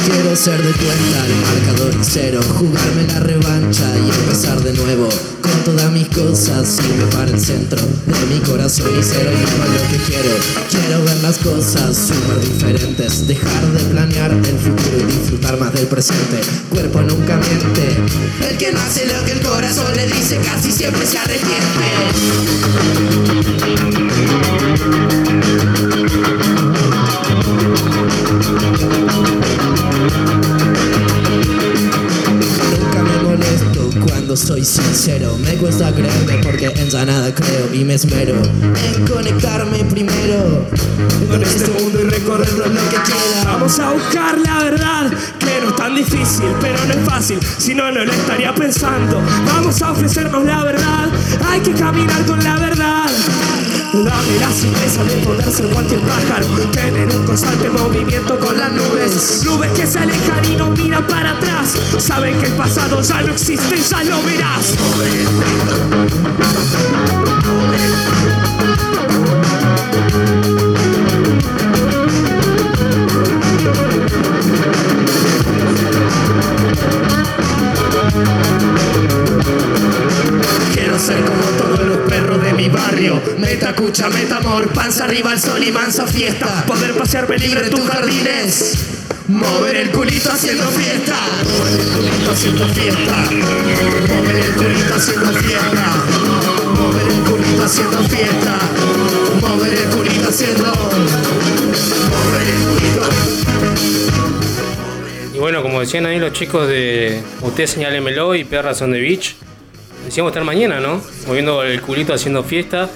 Quiero 0.02 0.36
ser 0.36 0.62
de 0.62 0.72
cuenta 0.72 1.26
el 1.26 1.34
marcador 1.36 1.94
cero, 2.02 2.40
jugarme 2.58 3.06
la 3.12 3.20
revancha 3.20 3.84
y 3.96 4.10
empezar 4.20 4.60
de 4.62 4.72
nuevo 4.72 5.08
con 5.40 5.64
todas 5.64 5.90
mis 5.92 6.08
cosas 6.08 6.78
y 6.78 6.88
me 6.98 7.06
para 7.06 7.30
el 7.30 7.40
centro 7.40 7.80
de 7.80 8.26
mi 8.34 8.40
corazón 8.40 8.90
y 8.98 9.02
ser 9.02 9.26
el 9.26 9.38
mismo 9.38 9.64
lo 9.64 9.88
que 9.88 9.96
quiero. 10.04 10.30
Quiero 10.70 11.04
ver 11.04 11.16
las 11.22 11.38
cosas 11.38 11.96
súper 11.96 12.40
diferentes, 12.40 13.26
dejar 13.26 13.66
de 13.72 13.84
planear 13.84 14.32
el 14.32 14.58
futuro 14.58 14.98
y 15.00 15.04
disfrutar 15.12 15.58
más 15.58 15.72
del 15.72 15.86
presente. 15.86 16.40
Cuerpo 16.70 17.00
nunca 17.02 17.36
miente, 17.36 17.96
el 18.48 18.56
que 18.58 18.72
no 18.72 18.80
hace 18.80 19.06
lo 19.06 19.24
que 19.24 19.32
el 19.32 19.40
corazón 19.40 19.94
le 19.96 20.06
dice 20.06 20.38
casi 20.44 20.72
siempre 20.72 21.06
se 21.06 21.18
cuando 25.54 25.93
soy 34.36 34.64
sincero. 34.64 35.36
Me 35.38 35.54
cuesta 35.54 35.92
creerme 35.92 36.38
porque 36.42 36.66
en 36.66 36.90
ya 36.90 37.04
nada 37.04 37.32
creo 37.34 37.72
Y 37.72 37.84
me 37.84 37.94
esmero 37.94 38.34
en 38.34 39.06
conectarme 39.06 39.84
primero. 39.84 40.66
Con 41.28 41.42
este 41.42 41.70
mundo 41.70 42.00
y 42.00 42.04
recorrerlo 42.04 42.66
lo 42.66 42.80
que 42.90 42.96
quiera. 42.96 43.44
Vamos 43.44 43.78
a 43.78 43.92
buscar 43.92 44.38
la 44.38 44.58
verdad, 44.58 45.12
que 45.38 45.60
no 45.62 45.68
es 45.70 45.76
tan 45.76 45.94
difícil, 45.94 46.46
pero 46.60 46.78
no 46.86 46.94
es 46.94 47.08
fácil, 47.08 47.38
si 47.58 47.74
no, 47.74 47.90
no 47.90 48.04
lo 48.04 48.12
estaría 48.12 48.54
pensando. 48.54 49.22
Vamos 49.46 49.80
a 49.82 49.92
ofrecernos 49.92 50.44
la 50.44 50.64
verdad, 50.64 51.08
hay 51.48 51.60
que 51.60 51.72
caminar 51.72 52.24
con 52.26 52.42
la 52.42 52.58
verdad. 52.58 53.10
La 53.94 54.50
simpleza 54.50 55.04
de 55.04 55.24
poder 55.24 55.52
ser 55.52 55.66
cualquier 55.68 56.00
pájaro, 56.00 56.48
tener 56.72 57.08
un 57.14 57.24
constante 57.24 57.70
movimiento 57.70 58.36
con 58.40 58.58
las 58.58 58.72
nubes. 58.72 59.44
Nubes 59.44 59.70
que 59.70 59.86
se 59.86 60.00
alejan 60.00 60.44
y 60.44 60.56
no 60.56 60.70
miran 60.70 61.06
para 61.06 61.30
atrás, 61.30 61.76
saben 61.98 62.36
que 62.40 62.46
el 62.46 62.54
pasado 62.54 63.00
ya 63.02 63.22
no 63.22 63.32
existe, 63.32 63.76
ya 63.76 64.02
lo 64.02 64.20
verás. 64.24 64.74
Quiero 80.74 80.98
ser 80.98 81.24
como 81.24 81.42
todos 81.58 81.86
los 81.86 81.98
perros 82.08 82.42
de 82.42 82.52
mi 82.52 82.68
barrio 82.68 83.20
Meta 83.38 83.74
cucha, 83.74 84.08
meta 84.10 84.36
amor, 84.38 84.68
panza 84.68 85.04
arriba 85.04 85.32
al 85.32 85.40
sol 85.40 85.62
y 85.62 85.72
mansa 85.72 86.06
fiesta 86.06 86.64
Poder 86.66 86.94
pasearme 86.94 87.38
libre 87.38 87.64
en 87.64 87.70
tus 87.70 87.88
jardines 87.88 88.74
Mover 89.28 89.76
el 89.76 89.90
culito 89.90 90.30
haciendo 90.30 90.64
fiesta 90.64 91.16
Mover 91.44 91.80
el 91.80 91.86
culito 91.86 92.30
haciendo 92.30 92.68
fiesta 92.68 93.16
Mover 94.08 94.36
el 94.36 94.52
culito 94.52 94.94
haciendo 94.94 95.32
fiesta 95.32 96.04
Mover 96.74 97.08
el 97.08 97.20
culito 97.22 97.64
haciendo 97.64 97.98
fiesta. 98.04 98.58
Mover 99.40 99.74
el 99.74 99.88
culito 99.88 100.28
haciendo. 100.28 100.72
Mover 102.10 102.48
el 102.48 102.62
culito. 102.62 103.93
Y 105.34 105.38
bueno, 105.38 105.62
como 105.62 105.80
decían 105.80 106.06
ahí 106.06 106.18
los 106.18 106.32
chicos 106.32 106.68
de 106.68 107.20
Usted 107.42 107.66
señálemelo 107.66 108.34
y 108.34 108.44
Perras 108.44 108.80
on 108.82 108.92
the 108.92 109.00
Beach, 109.00 109.34
decíamos 110.04 110.30
estar 110.30 110.44
mañana, 110.44 110.78
¿no? 110.78 111.00
Moviendo 111.26 111.62
el 111.64 111.80
culito 111.80 112.14
haciendo 112.14 112.44
fiesta, 112.44 112.88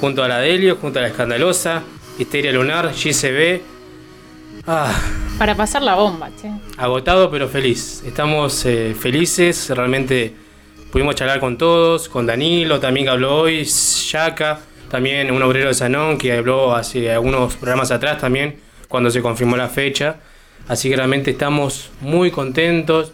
junto 0.00 0.24
a 0.24 0.28
la 0.28 0.40
Delio, 0.40 0.76
junto 0.76 0.98
a 0.98 1.02
la 1.02 1.08
Escandalosa, 1.08 1.84
Histeria 2.18 2.50
Lunar, 2.52 2.92
GCB. 2.92 3.60
Ah, 4.66 4.92
Para 5.38 5.54
pasar 5.54 5.82
la 5.82 5.94
bomba, 5.94 6.28
che. 6.40 6.50
agotado 6.76 7.30
pero 7.30 7.48
feliz. 7.48 8.02
Estamos 8.04 8.66
eh, 8.66 8.96
felices, 8.98 9.70
realmente 9.70 10.34
pudimos 10.90 11.14
charlar 11.14 11.38
con 11.38 11.56
todos, 11.56 12.08
con 12.08 12.26
Danilo 12.26 12.80
también 12.80 13.06
que 13.06 13.10
habló 13.10 13.42
hoy, 13.42 13.62
Yaka, 13.64 14.58
también 14.90 15.30
un 15.30 15.40
obrero 15.42 15.68
de 15.68 15.74
Sanón 15.74 16.18
que 16.18 16.32
habló 16.32 16.74
hace 16.74 17.12
algunos 17.12 17.54
programas 17.54 17.92
atrás 17.92 18.18
también, 18.18 18.56
cuando 18.88 19.08
se 19.08 19.22
confirmó 19.22 19.56
la 19.56 19.68
fecha. 19.68 20.16
Así 20.68 20.90
que 20.90 20.96
realmente 20.96 21.30
estamos 21.30 21.90
muy 22.00 22.30
contentos, 22.30 23.12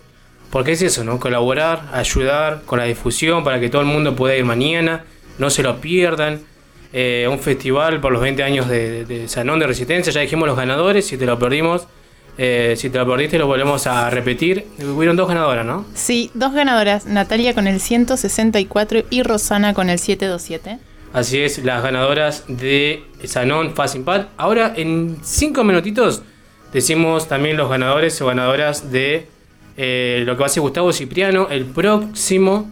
porque 0.50 0.72
es 0.72 0.82
eso, 0.82 1.04
¿no? 1.04 1.18
Colaborar, 1.18 1.88
ayudar 1.92 2.62
con 2.66 2.78
la 2.78 2.84
difusión 2.84 3.44
para 3.44 3.60
que 3.60 3.68
todo 3.68 3.82
el 3.82 3.88
mundo 3.88 4.16
pueda 4.16 4.36
ir 4.36 4.44
mañana, 4.44 5.04
no 5.38 5.50
se 5.50 5.62
lo 5.62 5.80
pierdan. 5.80 6.40
Eh, 6.94 7.26
un 7.30 7.38
festival 7.38 8.00
por 8.00 8.12
los 8.12 8.20
20 8.20 8.42
años 8.42 8.68
de, 8.68 9.06
de 9.06 9.26
Sanón 9.26 9.58
de 9.58 9.66
Resistencia, 9.66 10.12
ya 10.12 10.20
dijimos 10.20 10.46
los 10.46 10.56
ganadores, 10.56 11.06
si 11.06 11.16
te 11.16 11.24
lo 11.24 11.38
perdimos, 11.38 11.86
eh, 12.38 12.74
si 12.78 12.88
te 12.88 12.98
lo 12.98 13.06
perdiste 13.06 13.38
lo 13.38 13.46
volvemos 13.46 13.86
a 13.86 14.08
repetir. 14.10 14.66
Hubieron 14.78 15.16
dos 15.16 15.28
ganadoras, 15.28 15.66
¿no? 15.66 15.84
Sí, 15.94 16.30
dos 16.34 16.52
ganadoras, 16.52 17.06
Natalia 17.06 17.54
con 17.54 17.66
el 17.66 17.80
164 17.80 19.04
y 19.10 19.22
Rosana 19.22 19.74
con 19.74 19.90
el 19.90 19.98
727. 19.98 20.78
Así 21.12 21.40
es, 21.40 21.62
las 21.62 21.82
ganadoras 21.82 22.44
de 22.48 23.04
Sanón 23.24 23.74
Fast 23.74 23.96
Impact. 23.96 24.30
Ahora, 24.38 24.72
en 24.76 25.18
cinco 25.22 25.62
minutitos, 25.62 26.22
decimos 26.72 27.28
también 27.28 27.56
los 27.56 27.68
ganadores 27.68 28.20
o 28.20 28.26
ganadoras 28.26 28.90
de 28.90 29.26
eh, 29.76 30.22
lo 30.26 30.36
que 30.36 30.40
va 30.40 30.46
a 30.46 30.48
ser 30.48 30.62
Gustavo 30.62 30.92
Cipriano 30.92 31.48
el 31.50 31.64
próximo, 31.66 32.70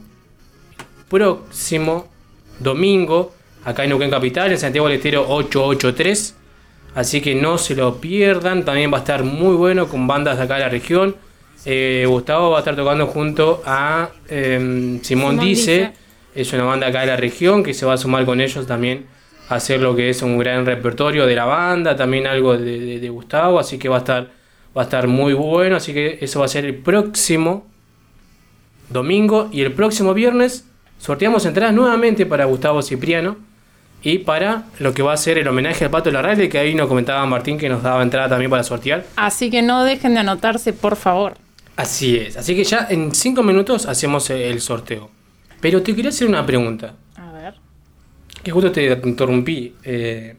próximo 1.09 2.09
domingo, 2.59 3.33
acá 3.65 3.85
en 3.85 3.91
Neuquén 3.91 4.11
Capital, 4.11 4.53
en 4.53 4.59
Santiago 4.59 4.89
del 4.89 4.97
Estero 4.97 5.27
883. 5.29 6.37
Así 6.95 7.21
que 7.21 7.35
no 7.35 7.57
se 7.57 7.77
lo 7.77 8.01
pierdan, 8.01 8.65
también 8.65 8.93
va 8.93 8.99
a 8.99 9.01
estar 9.01 9.23
muy 9.23 9.55
bueno 9.55 9.89
con 9.89 10.07
bandas 10.07 10.39
de 10.39 10.45
acá 10.45 10.55
de 10.55 10.61
la 10.61 10.69
región. 10.69 11.17
Eh, 11.65 12.05
Gustavo 12.09 12.51
va 12.51 12.59
a 12.59 12.61
estar 12.61 12.75
tocando 12.75 13.07
junto 13.07 13.63
a 13.65 14.11
em, 14.29 15.01
Simón, 15.03 15.33
Simón 15.33 15.39
Dice. 15.39 15.93
Es 16.35 16.53
una 16.53 16.65
banda 16.65 16.87
acá 16.87 17.01
de 17.01 17.09
la 17.09 17.17
región 17.17 17.63
que 17.63 17.75
se 17.75 17.85
va 17.87 17.95
a 17.95 17.97
sumar 17.97 18.25
con 18.25 18.41
ellos 18.41 18.67
también 18.67 19.07
hacer 19.57 19.81
lo 19.81 19.95
que 19.97 20.11
es 20.11 20.23
un 20.23 20.39
gran 20.39 20.65
repertorio 20.67 21.27
de 21.27 21.35
la 21.35 21.45
banda, 21.45 21.97
también 21.97 22.27
algo 22.27 22.57
de, 22.57 22.79
de- 22.81 23.01
de 23.01 23.09
Gustavo, 23.11 23.59
así 23.59 23.79
que 23.79 23.89
va 23.89 23.97
a 23.97 24.01
estar 24.01 24.29
va 24.77 24.83
a 24.83 24.85
estar 24.85 25.09
muy 25.09 25.33
bueno, 25.33 25.77
así 25.77 25.93
que 25.93 26.19
eso 26.21 26.39
va 26.41 26.45
a 26.47 26.49
ser 26.49 26.65
el 26.65 26.77
próximo 26.77 27.67
domingo 28.89 29.49
y 29.53 29.63
el 29.63 29.73
próximo 29.73 30.15
viernes 30.15 30.65
sorteamos 30.99 31.45
entradas 31.47 31.75
nuevamente 31.75 32.27
para 32.27 32.45
Gustavo 32.45 32.83
Cipriano 32.83 33.37
y 34.03 34.19
para 34.19 34.65
lo 34.79 34.95
que 34.95 35.03
va 35.03 35.13
a 35.13 35.17
ser 35.17 35.39
el 35.39 35.47
homenaje 35.49 35.85
al 35.85 35.91
Pato 35.91 36.11
Larralde, 36.11 36.49
que 36.49 36.59
ahí 36.59 36.75
nos 36.75 36.89
comentaba 36.89 37.25
Martín 37.27 37.59
que 37.59 37.69
nos 37.69 37.83
daba 37.83 38.03
entrada 38.03 38.29
también 38.31 38.51
para 38.51 38.63
sortear. 38.63 39.05
Así 39.17 39.51
que 39.51 39.61
no 39.63 39.85
dejen 39.85 40.15
de 40.15 40.21
anotarse, 40.21 40.73
por 40.73 40.97
favor. 40.97 41.35
Así 41.77 42.17
es, 42.17 42.37
así 42.37 42.55
que 42.57 42.65
ya 42.65 42.87
en 42.91 43.15
cinco 43.15 43.43
minutos 43.43 43.87
hacemos 43.87 44.31
el 44.31 44.61
sorteo. 44.61 45.11
Pero 45.61 45.83
te 45.83 45.95
quería 45.95 46.09
hacer 46.11 46.27
una 46.29 46.47
pregunta. 46.47 46.95
Que 48.43 48.51
justo 48.51 48.73
te 48.73 48.93
interrumpí 49.05 49.75
eh, 49.85 50.37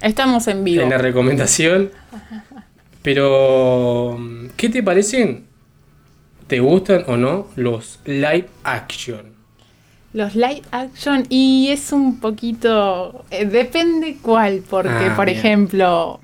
Estamos 0.00 0.46
en 0.48 0.62
vivo. 0.64 0.82
en 0.82 0.90
la 0.90 0.98
recomendación, 0.98 1.90
pero 3.02 4.18
¿qué 4.56 4.68
te 4.68 4.82
parecen? 4.82 5.46
¿Te 6.46 6.60
gustan 6.60 7.04
o 7.08 7.16
no 7.16 7.48
los 7.56 8.00
live 8.04 8.46
action? 8.64 9.34
Los 10.12 10.34
live 10.34 10.62
action 10.70 11.24
y 11.28 11.68
es 11.70 11.92
un 11.92 12.18
poquito... 12.20 13.24
eh, 13.30 13.44
depende 13.44 14.16
cuál, 14.22 14.62
porque 14.68 14.90
Ah, 15.10 15.16
por 15.16 15.26
bien. 15.26 15.38
ejemplo, 15.38 16.20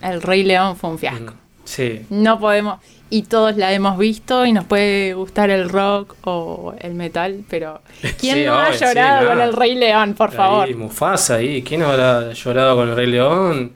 El 0.00 0.22
Rey 0.22 0.44
León 0.44 0.76
fue 0.76 0.90
un 0.90 0.98
fiasco. 0.98 1.34
Sí. 1.68 2.06
No 2.10 2.38
podemos... 2.40 2.80
Y 3.10 3.22
todos 3.22 3.56
la 3.56 3.72
hemos 3.72 3.96
visto 3.96 4.44
y 4.44 4.52
nos 4.52 4.66
puede 4.66 5.14
gustar 5.14 5.48
el 5.48 5.70
rock 5.70 6.14
o 6.24 6.74
el 6.78 6.92
metal, 6.94 7.42
pero 7.48 7.80
¿quién 8.20 8.36
Sí, 8.36 8.44
no 8.44 8.58
ha 8.58 8.72
sí, 8.72 8.84
llorado 8.84 9.22
no. 9.22 9.28
con 9.30 9.40
el 9.40 9.52
Rey 9.54 9.74
León, 9.74 10.12
por 10.14 10.30
favor? 10.30 10.66
Ahí, 10.66 10.74
Mufasa 10.74 11.36
ahí, 11.36 11.62
¿quién 11.62 11.82
habrá 11.82 12.32
llorado 12.34 12.76
con 12.76 12.90
el 12.90 12.96
Rey 12.96 13.06
León? 13.06 13.72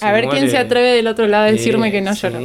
A 0.00 0.12
ver 0.12 0.28
quién 0.28 0.50
se 0.50 0.58
atreve 0.58 0.92
del 0.92 1.06
otro 1.06 1.26
lado 1.26 1.44
a 1.44 1.50
decirme 1.50 1.90
que 1.92 2.00
no 2.02 2.12
lloró. 2.14 2.38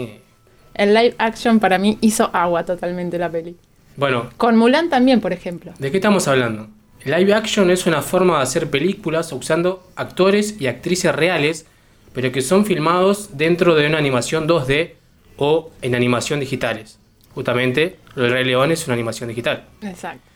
El 0.76 0.94
live 0.94 1.16
action 1.18 1.60
para 1.60 1.78
mí 1.78 1.98
hizo 2.00 2.30
agua 2.32 2.64
totalmente 2.64 3.18
la 3.18 3.30
peli. 3.30 3.58
Bueno, 3.98 4.30
Con 4.38 4.56
Mulan 4.56 4.90
también, 4.90 5.20
por 5.20 5.34
ejemplo. 5.34 5.74
¿De 5.78 5.92
qué 5.92 5.98
estamos 5.98 6.26
hablando? 6.30 6.68
El 7.04 7.12
live 7.20 7.34
action 7.34 7.70
es 7.70 7.86
una 7.86 8.02
forma 8.02 8.38
de 8.38 8.44
hacer 8.44 8.70
películas 8.70 9.34
usando 9.34 9.84
actores 9.98 10.56
y 10.62 10.68
actrices 10.68 11.14
reales, 11.14 11.66
pero 12.14 12.32
que 12.32 12.42
son 12.42 12.66
filmados 12.66 13.38
dentro 13.38 13.76
de 13.76 13.88
una 13.88 13.98
animación 13.98 14.48
2D 14.48 14.94
o 15.38 15.72
en 15.82 15.96
animación 15.96 16.40
digitales. 16.40 17.00
Justamente, 17.34 17.98
El 18.16 18.32
Rey 18.32 18.46
León 18.46 18.72
es 18.72 18.86
una 18.88 18.96
animación 18.96 19.30
digital. 19.30 19.66
Exacto. 19.82 20.30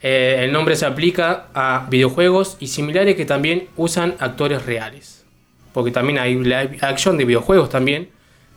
Eh, 0.00 0.40
el 0.44 0.52
nombre 0.52 0.76
se 0.76 0.86
aplica 0.86 1.48
a 1.54 1.86
videojuegos 1.90 2.56
y 2.60 2.68
similares 2.68 3.16
que 3.16 3.24
también 3.24 3.68
usan 3.76 4.14
actores 4.18 4.64
reales. 4.64 5.24
Porque 5.72 5.90
también 5.90 6.18
hay 6.18 6.34
live 6.36 6.78
action 6.80 7.18
de 7.18 7.24
videojuegos 7.24 7.68
también, 7.68 8.08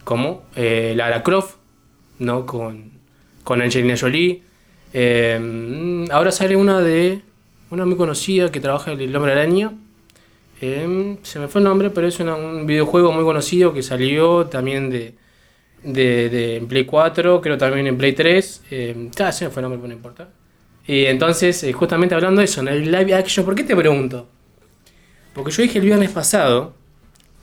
como 0.03 0.43
eh, 0.55 0.93
Lara 0.95 1.23
Croft, 1.23 1.55
¿no? 2.19 2.45
Con, 2.45 2.91
con 3.43 3.61
Angelina 3.61 3.95
Jolie. 3.99 4.43
Eh, 4.93 5.39
mm, 5.39 6.11
ahora 6.11 6.31
sale 6.31 6.55
una 6.55 6.79
de 6.79 7.21
una 7.69 7.85
muy 7.85 7.95
conocida 7.95 8.51
que 8.51 8.59
trabaja 8.59 8.91
en 8.91 9.01
El 9.01 9.15
Hombre 9.15 9.31
Araña. 9.31 9.73
Eh, 10.61 11.17
se 11.23 11.39
me 11.39 11.47
fue 11.47 11.59
el 11.59 11.65
nombre, 11.65 11.89
pero 11.89 12.07
es 12.07 12.19
una- 12.19 12.35
un 12.35 12.65
videojuego 12.67 13.11
muy 13.11 13.23
conocido 13.23 13.73
que 13.73 13.81
salió 13.81 14.45
también 14.45 14.89
de, 14.91 15.15
de, 15.83 16.29
de 16.29 16.55
en 16.57 16.67
Play 16.67 16.85
4, 16.85 17.41
creo 17.41 17.57
también 17.57 17.87
en 17.87 17.97
Play 17.97 18.13
3. 18.13 18.61
Eh, 18.71 19.09
ah, 19.19 19.31
se 19.31 19.45
me 19.45 19.51
fue 19.51 19.61
el 19.61 19.63
nombre, 19.63 19.79
pero 19.79 19.87
no 19.89 19.93
importa. 19.95 20.29
Y 20.85 21.05
entonces, 21.05 21.63
eh, 21.63 21.73
justamente 21.73 22.13
hablando 22.15 22.39
de 22.39 22.45
eso, 22.45 22.61
en 22.61 22.67
el 22.67 22.91
live 22.91 23.13
action, 23.15 23.45
¿por 23.45 23.55
qué 23.55 23.63
te 23.63 23.75
pregunto? 23.75 24.27
Porque 25.33 25.51
yo 25.51 25.63
dije 25.63 25.79
el 25.79 25.85
viernes 25.85 26.11
pasado, 26.11 26.73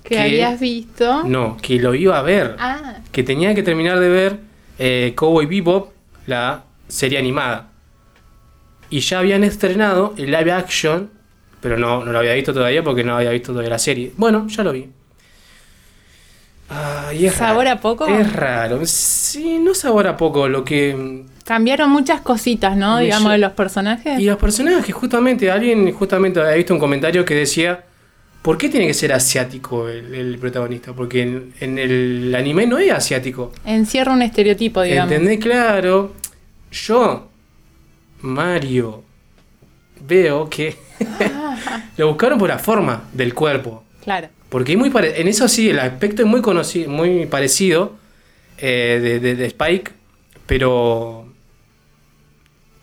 Que 0.04 0.18
habías 0.18 0.60
visto. 0.60 1.24
no, 1.24 1.56
que 1.60 1.78
lo 1.80 1.94
iba 1.94 2.18
a 2.18 2.22
ver, 2.22 2.54
Ah, 2.58 2.98
que 3.10 3.22
tenía 3.22 3.54
que 3.54 3.62
terminar 3.62 3.98
de 3.98 4.08
ver 4.08 4.36
eh, 4.78 5.12
Cowboy 5.16 5.46
Bebop, 5.46 5.90
la 6.26 6.64
serie 6.86 7.18
animada. 7.18 7.70
Y 8.90 9.00
ya 9.00 9.18
habían 9.18 9.42
estrenado 9.44 10.14
el 10.16 10.26
live 10.30 10.52
action, 10.52 11.10
pero 11.60 11.76
no, 11.76 12.04
no 12.04 12.12
lo 12.12 12.18
había 12.18 12.34
visto 12.34 12.52
todavía 12.52 12.82
porque 12.82 13.04
no 13.04 13.16
había 13.16 13.30
visto 13.30 13.52
todavía 13.52 13.70
la 13.70 13.78
serie. 13.78 14.12
Bueno, 14.16 14.46
ya 14.48 14.62
lo 14.62 14.72
vi. 14.72 14.88
Ay, 16.70 17.26
es 17.26 17.34
¿Sabor 17.34 17.64
raro. 17.64 17.78
a 17.78 17.80
poco? 17.80 18.06
Es 18.06 18.32
raro. 18.32 18.80
Sí, 18.84 19.58
no 19.58 19.74
sabor 19.74 20.06
a 20.06 20.16
poco. 20.16 20.48
Lo 20.48 20.64
que 20.64 21.24
cambiaron 21.44 21.90
muchas 21.90 22.20
cositas, 22.20 22.76
¿no? 22.76 22.98
Digamos, 22.98 23.32
de 23.32 23.38
los 23.38 23.52
personajes. 23.52 24.20
Y 24.20 24.24
los 24.24 24.36
personajes, 24.36 24.94
justamente, 24.94 25.50
alguien 25.50 25.90
justamente 25.92 26.40
había 26.40 26.56
visto 26.56 26.74
un 26.74 26.80
comentario 26.80 27.24
que 27.24 27.34
decía, 27.34 27.84
¿por 28.42 28.58
qué 28.58 28.68
tiene 28.68 28.86
que 28.86 28.92
ser 28.92 29.14
asiático 29.14 29.88
el, 29.88 30.14
el 30.14 30.38
protagonista? 30.38 30.92
Porque 30.92 31.22
en, 31.22 31.54
en 31.60 31.78
el 31.78 32.34
anime 32.34 32.66
no 32.66 32.76
es 32.78 32.92
asiático. 32.92 33.52
Encierra 33.64 34.12
un 34.12 34.20
estereotipo, 34.20 34.82
digamos. 34.82 35.10
¿Entendés? 35.10 35.38
Claro. 35.40 36.12
Yo, 36.70 37.28
Mario, 38.20 39.02
veo 40.06 40.50
que 40.50 40.76
lo 41.96 42.08
buscaron 42.08 42.38
por 42.38 42.48
la 42.48 42.58
forma 42.58 43.04
del 43.12 43.34
cuerpo. 43.34 43.84
Claro. 44.04 44.28
Porque 44.48 44.72
es 44.72 44.78
muy 44.78 44.90
pare- 44.90 45.20
en 45.20 45.28
eso 45.28 45.46
sí, 45.48 45.68
el 45.70 45.78
aspecto 45.78 46.22
es 46.22 46.28
muy 46.28 46.40
conocido, 46.40 46.90
muy 46.90 47.26
parecido 47.26 47.96
eh, 48.58 48.98
de, 49.02 49.20
de- 49.20 49.34
de 49.36 49.46
Spike, 49.46 49.92
pero 50.46 51.26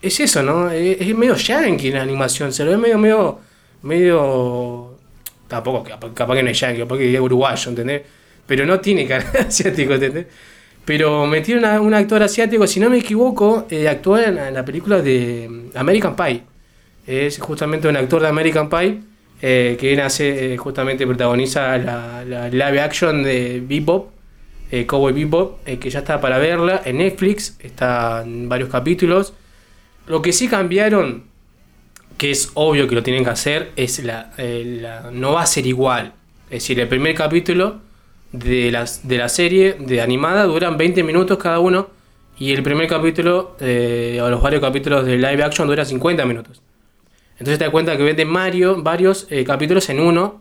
es 0.02 0.20
eso, 0.20 0.42
¿no? 0.42 0.70
Es, 0.70 1.00
es 1.00 1.16
medio 1.16 1.34
yankee 1.34 1.90
la 1.90 2.02
animación, 2.02 2.52
se 2.52 2.64
lo 2.64 2.70
ve 2.70 2.76
medio, 2.76 2.98
medio, 2.98 3.38
medio, 3.82 4.98
tampoco, 5.48 5.82
capaz, 6.14 6.34
que 6.34 6.42
no 6.42 6.50
es 6.50 6.60
yankee, 6.60 6.80
capaz 6.80 6.98
que 6.98 7.12
es 7.14 7.20
uruguayo, 7.20 7.70
¿entendés? 7.70 8.02
Pero 8.46 8.64
no 8.64 8.78
tiene 8.78 9.06
cara 9.06 9.24
asiático, 9.48 9.94
¿entendés? 9.94 10.26
Pero 10.84 11.26
metieron 11.26 11.64
a 11.64 11.80
un 11.80 11.92
actor 11.94 12.22
asiático, 12.22 12.64
si 12.68 12.78
no 12.78 12.88
me 12.88 12.98
equivoco, 12.98 13.66
eh, 13.70 13.88
actuó 13.88 14.18
en, 14.20 14.36
la 14.54 14.64
película 14.64 15.00
de 15.02 15.70
American 15.74 16.14
Pie. 16.14 16.42
Es 17.06 17.38
justamente 17.38 17.88
un 17.88 17.96
actor 17.96 18.20
de 18.22 18.28
American 18.28 18.68
Pie 18.68 19.00
eh, 19.42 19.76
que 19.78 19.92
ser, 20.10 20.52
eh, 20.52 20.56
justamente 20.56 21.06
protagoniza 21.06 21.76
la, 21.78 22.24
live 22.50 22.80
action 22.80 23.22
de 23.22 23.62
Bebop, 23.66 24.10
eh, 24.70 24.86
Cowboy 24.86 25.12
Bebop, 25.12 25.58
eh, 25.66 25.78
que 25.78 25.90
ya 25.90 26.00
está 26.00 26.20
para 26.20 26.38
verla 26.38 26.82
en 26.84 26.98
Netflix, 26.98 27.56
está 27.60 28.22
en 28.24 28.48
varios 28.48 28.68
capítulos. 28.70 29.34
Lo 30.06 30.22
que 30.22 30.32
sí 30.32 30.48
cambiaron 30.48 31.24
que 32.16 32.30
es 32.30 32.50
obvio 32.54 32.88
que 32.88 32.94
lo 32.94 33.02
tienen 33.02 33.24
que 33.24 33.30
hacer, 33.30 33.72
es 33.76 34.02
la, 34.02 34.32
la- 34.38 35.10
no 35.12 35.32
va 35.32 35.42
a 35.42 35.46
ser 35.46 35.66
igual. 35.66 36.12
Es 36.46 36.62
decir, 36.62 36.80
el 36.80 36.88
primer 36.88 37.14
capítulo 37.14 37.80
de, 38.32 38.70
las, 38.70 39.06
de 39.06 39.18
la 39.18 39.28
serie 39.28 39.74
de 39.78 40.00
animada 40.00 40.44
duran 40.44 40.76
20 40.78 41.02
minutos 41.02 41.38
cada 41.38 41.58
uno 41.60 41.88
y 42.38 42.52
el 42.52 42.62
primer 42.62 42.86
capítulo, 42.88 43.56
eh, 43.60 44.18
o 44.22 44.30
los 44.30 44.40
varios 44.42 44.60
capítulos 44.62 45.04
de 45.04 45.16
live 45.16 45.42
action, 45.44 45.68
dura 45.68 45.84
50 45.84 46.24
minutos. 46.24 46.62
Entonces 47.38 47.58
te 47.58 47.64
das 47.64 47.70
cuenta 47.72 47.96
que 47.96 48.02
venden 48.02 48.28
Mario 48.28 48.82
varios 48.82 49.26
eh, 49.30 49.44
capítulos 49.44 49.88
en 49.90 50.00
uno 50.00 50.40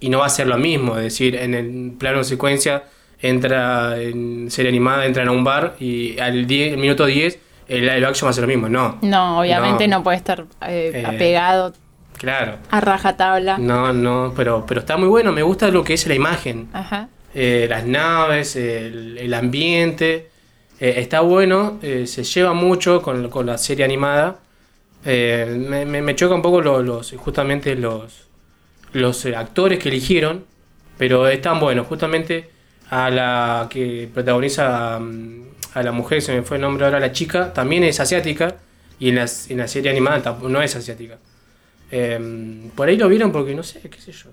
y 0.00 0.08
no 0.08 0.18
va 0.20 0.26
a 0.26 0.30
ser 0.30 0.46
lo 0.46 0.56
mismo. 0.58 0.96
Es 0.96 1.04
decir, 1.04 1.36
en 1.36 1.54
el 1.54 1.92
plano 1.98 2.18
de 2.18 2.24
secuencia 2.24 2.84
entra 3.20 4.00
en 4.00 4.50
serie 4.50 4.70
animada, 4.70 5.04
entra 5.06 5.22
en 5.22 5.28
un 5.28 5.44
bar 5.44 5.76
y 5.78 6.18
al 6.18 6.46
10 6.46 6.76
minuto 6.78 7.04
10 7.06 7.38
el 7.68 7.82
live 7.86 8.06
action 8.06 8.26
va 8.26 8.30
a 8.30 8.32
ser 8.32 8.42
lo 8.42 8.48
mismo. 8.48 8.68
No, 8.68 8.98
No, 9.02 9.40
obviamente 9.40 9.86
No. 9.86 9.98
no, 9.98 10.02
puede 10.02 10.16
estar 10.16 10.44
eh, 10.66 10.92
Eh, 10.94 11.04
apegado 11.06 11.74
claro. 12.18 12.56
a 12.70 12.80
rajatabla. 12.80 13.58
No, 13.58 13.92
no, 13.92 14.32
pero, 14.34 14.64
pero 14.66 14.80
está 14.80 14.96
muy 14.96 15.08
bueno. 15.08 15.32
Me 15.32 15.42
gusta 15.42 15.68
lo 15.68 15.84
que 15.84 15.94
es 15.94 16.06
la 16.06 16.14
imagen. 16.14 16.68
Ajá. 16.72 17.08
Eh, 17.34 17.66
las 17.68 17.84
naves, 17.86 18.56
el, 18.56 19.18
el 19.18 19.34
ambiente. 19.34 20.30
Eh, 20.80 20.94
está 20.96 21.20
bueno, 21.20 21.78
eh, 21.82 22.06
se 22.06 22.24
lleva 22.24 22.54
mucho 22.54 23.02
con, 23.02 23.28
con 23.28 23.46
la 23.46 23.58
serie 23.58 23.84
animada. 23.84 24.38
Eh, 25.04 25.46
me, 25.58 25.84
me- 25.86 26.02
me 26.02 26.14
choca 26.14 26.34
un 26.34 26.42
poco 26.42 26.60
lo- 26.60 26.82
los, 26.82 27.12
justamente 27.16 27.74
los, 27.76 28.28
los 28.92 29.24
eh, 29.26 29.36
actores 29.36 29.78
que 29.78 29.88
eligieron, 29.90 30.44
pero 30.98 31.28
están 31.28 31.60
buenos. 31.60 31.86
Justamente 31.86 32.50
a 32.90 33.10
la 33.10 33.68
que 33.70 34.10
protagoniza 34.12 34.98
mm, 35.00 35.42
a 35.74 35.82
la 35.82 35.92
mujer, 35.92 36.22
se 36.22 36.34
me 36.34 36.42
fue 36.42 36.56
el 36.58 36.62
nombre 36.62 36.84
ahora, 36.86 37.00
la 37.00 37.12
chica, 37.12 37.52
también 37.52 37.84
es 37.84 38.00
asiática 38.00 38.56
y 38.98 39.10
en 39.10 39.16
la, 39.16 39.26
en 39.50 39.58
la 39.58 39.68
serie 39.68 39.90
animada 39.90 40.38
no 40.42 40.62
es 40.62 40.76
asiática. 40.76 41.18
Eh, 41.90 42.70
por 42.76 42.88
ahí 42.88 42.96
lo 42.96 43.08
vieron 43.08 43.32
porque 43.32 43.54
no 43.54 43.62
sé, 43.62 43.80
qué 43.90 44.00
sé 44.00 44.12
yo. 44.12 44.30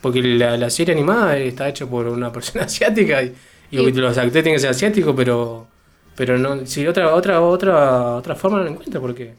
Porque 0.00 0.22
la, 0.22 0.56
la 0.56 0.70
serie 0.70 0.94
animada 0.94 1.36
está 1.38 1.68
hecha 1.68 1.86
por 1.86 2.06
una 2.08 2.32
persona 2.32 2.64
asiática 2.66 3.22
y, 3.22 3.34
y 3.70 3.78
Y- 3.80 3.92
los 3.92 4.16
actores 4.18 4.32
tienen 4.32 4.54
que 4.54 4.60
ser 4.60 4.70
asiáticos, 4.70 5.14
pero 5.16 5.68
pero 6.16 6.36
no 6.38 6.66
si 6.66 6.86
otra 6.86 7.14
otra 7.14 7.40
otra 7.40 8.16
otra 8.16 8.34
forma 8.36 8.58
no 8.58 8.64
lo 8.64 8.70
encuentro 8.70 9.00
porque 9.00 9.34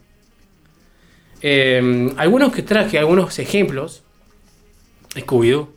eh, 1.42 2.14
algunos 2.18 2.52
que 2.54 2.62
traje 2.64 2.98
algunos 3.00 3.38
ejemplos 3.40 4.04
Scooby-Doo 5.16 5.68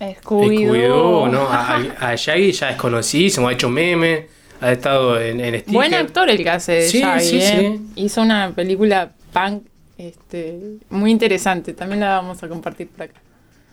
Scooby-Doo. 0.00 1.28
No 1.30 1.48
a, 1.48 1.76
a- 2.00 2.14
Shaggy 2.16 2.52
ya 2.52 2.70
es 2.70 2.76
conocido 2.76 3.48
ha 3.48 3.52
hecho 3.52 3.68
memes 3.68 4.26
ha 4.60 4.72
estado 4.72 5.20
en, 5.20 5.40
en 5.40 5.54
sticker. 5.54 5.74
Buen 5.74 5.94
actor 5.94 6.28
el 6.28 6.38
que 6.42 6.50
hace 6.50 6.72
de 6.72 6.88
Sí, 6.88 7.00
Shaggy, 7.00 7.24
sí, 7.24 7.38
¿eh? 7.40 7.78
sí. 7.94 8.02
Hizo 8.02 8.22
una 8.22 8.50
película 8.54 9.12
punk 9.32 9.62
este, 9.96 10.58
muy 10.90 11.10
interesante. 11.12 11.74
También 11.74 12.00
la 12.00 12.16
vamos 12.16 12.42
a 12.42 12.48
compartir 12.48 12.88
por 12.88 13.02
acá. 13.02 13.20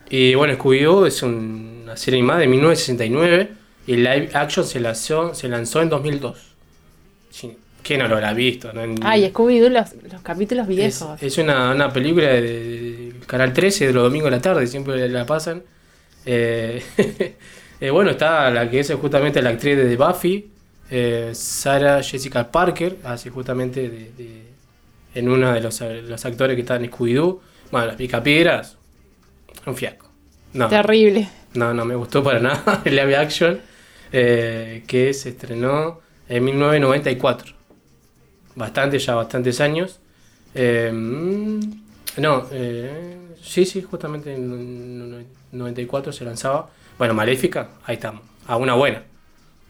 Y 0.10 0.36
bueno, 0.36 0.54
Scooby-Doo 0.56 1.06
es 1.08 1.24
un- 1.24 1.82
una 1.86 1.98
serie 1.98 2.20
animada 2.20 2.40
de 2.42 2.48
1969 2.48 3.50
y 3.88 3.94
el 3.94 4.04
live 4.04 4.30
action 4.34 4.66
se 4.66 4.80
lanzó, 4.80 5.34
se 5.34 5.48
lanzó 5.48 5.82
en 5.82 5.90
2002. 5.90 6.56
Sí, 7.32 7.58
¿Quién 7.86 8.00
no 8.00 8.08
lo 8.08 8.16
habrá 8.16 8.34
visto? 8.34 8.74
no? 8.74 8.82
Ay, 9.04 9.30
Scooby-Doo, 9.32 9.70
los, 9.70 9.94
los 10.12 10.22
capítulos 10.24 10.68
viejos. 10.68 11.22
es 11.22 11.38
una, 11.38 11.72
una 11.72 11.94
película 11.94 12.28
de, 12.28 12.42
de 12.42 13.14
Canal 13.28 13.54
13 13.54 13.88
de 13.88 13.94
los 13.94 14.04
domingos 14.04 14.32
de 14.32 14.38
la 14.38 14.42
tarde, 14.42 14.66
siempre 14.66 15.08
la 15.08 15.26
pasan. 15.26 15.62
Eh, 16.26 16.82
eh, 17.80 17.90
bueno, 17.92 18.12
está 18.12 18.50
la 18.50 18.70
que 18.70 18.80
es 18.80 18.92
justamente 18.94 19.40
la 19.42 19.52
actriz 19.52 19.78
de 19.78 19.96
Buffy, 19.96 20.50
eh, 20.90 21.30
Sarah 21.34 22.02
Jessica 22.02 22.50
Parker, 22.52 22.98
hace 23.04 23.30
justamente 23.30 23.82
de, 23.90 24.12
de- 24.18 24.46
en 25.14 25.30
uno 25.30 25.54
de 25.54 25.62
los, 25.62 25.80
los 25.82 26.26
actores 26.26 26.56
que 26.56 26.62
están 26.62 26.84
en 26.84 26.90
Scooby-Doo. 26.92 27.40
Bueno, 27.72 27.88
las 27.88 27.96
picapiedras, 27.96 28.78
un 29.66 29.76
fiasco. 29.76 30.10
No. 30.54 30.68
Terrible. 30.70 31.28
No, 31.54 31.74
no 31.74 31.86
me 31.86 31.96
gustó 31.96 32.24
para 32.24 32.40
nada 32.42 32.82
el 32.84 32.96
live 32.96 33.16
action 33.16 33.60
eh, 34.12 34.84
que 34.88 35.14
se 35.14 35.30
estrenó 35.30 36.02
en 36.28 36.44
1994. 36.44 37.55
Bastante, 38.56 39.00
ya 39.00 39.16
bastantes 39.16 39.60
años. 39.62 40.00
Eh, 40.54 40.92
no, 42.18 42.46
eh, 42.52 43.18
sí, 43.42 43.66
sí, 43.66 43.82
justamente 43.82 44.34
en 44.34 45.26
94 45.52 46.12
se 46.14 46.24
lanzaba. 46.26 46.70
Bueno, 46.98 47.14
Maléfica, 47.14 47.70
ahí 47.86 47.96
estamos, 47.96 48.22
a 48.48 48.56
una 48.58 48.74
buena. 48.74 49.04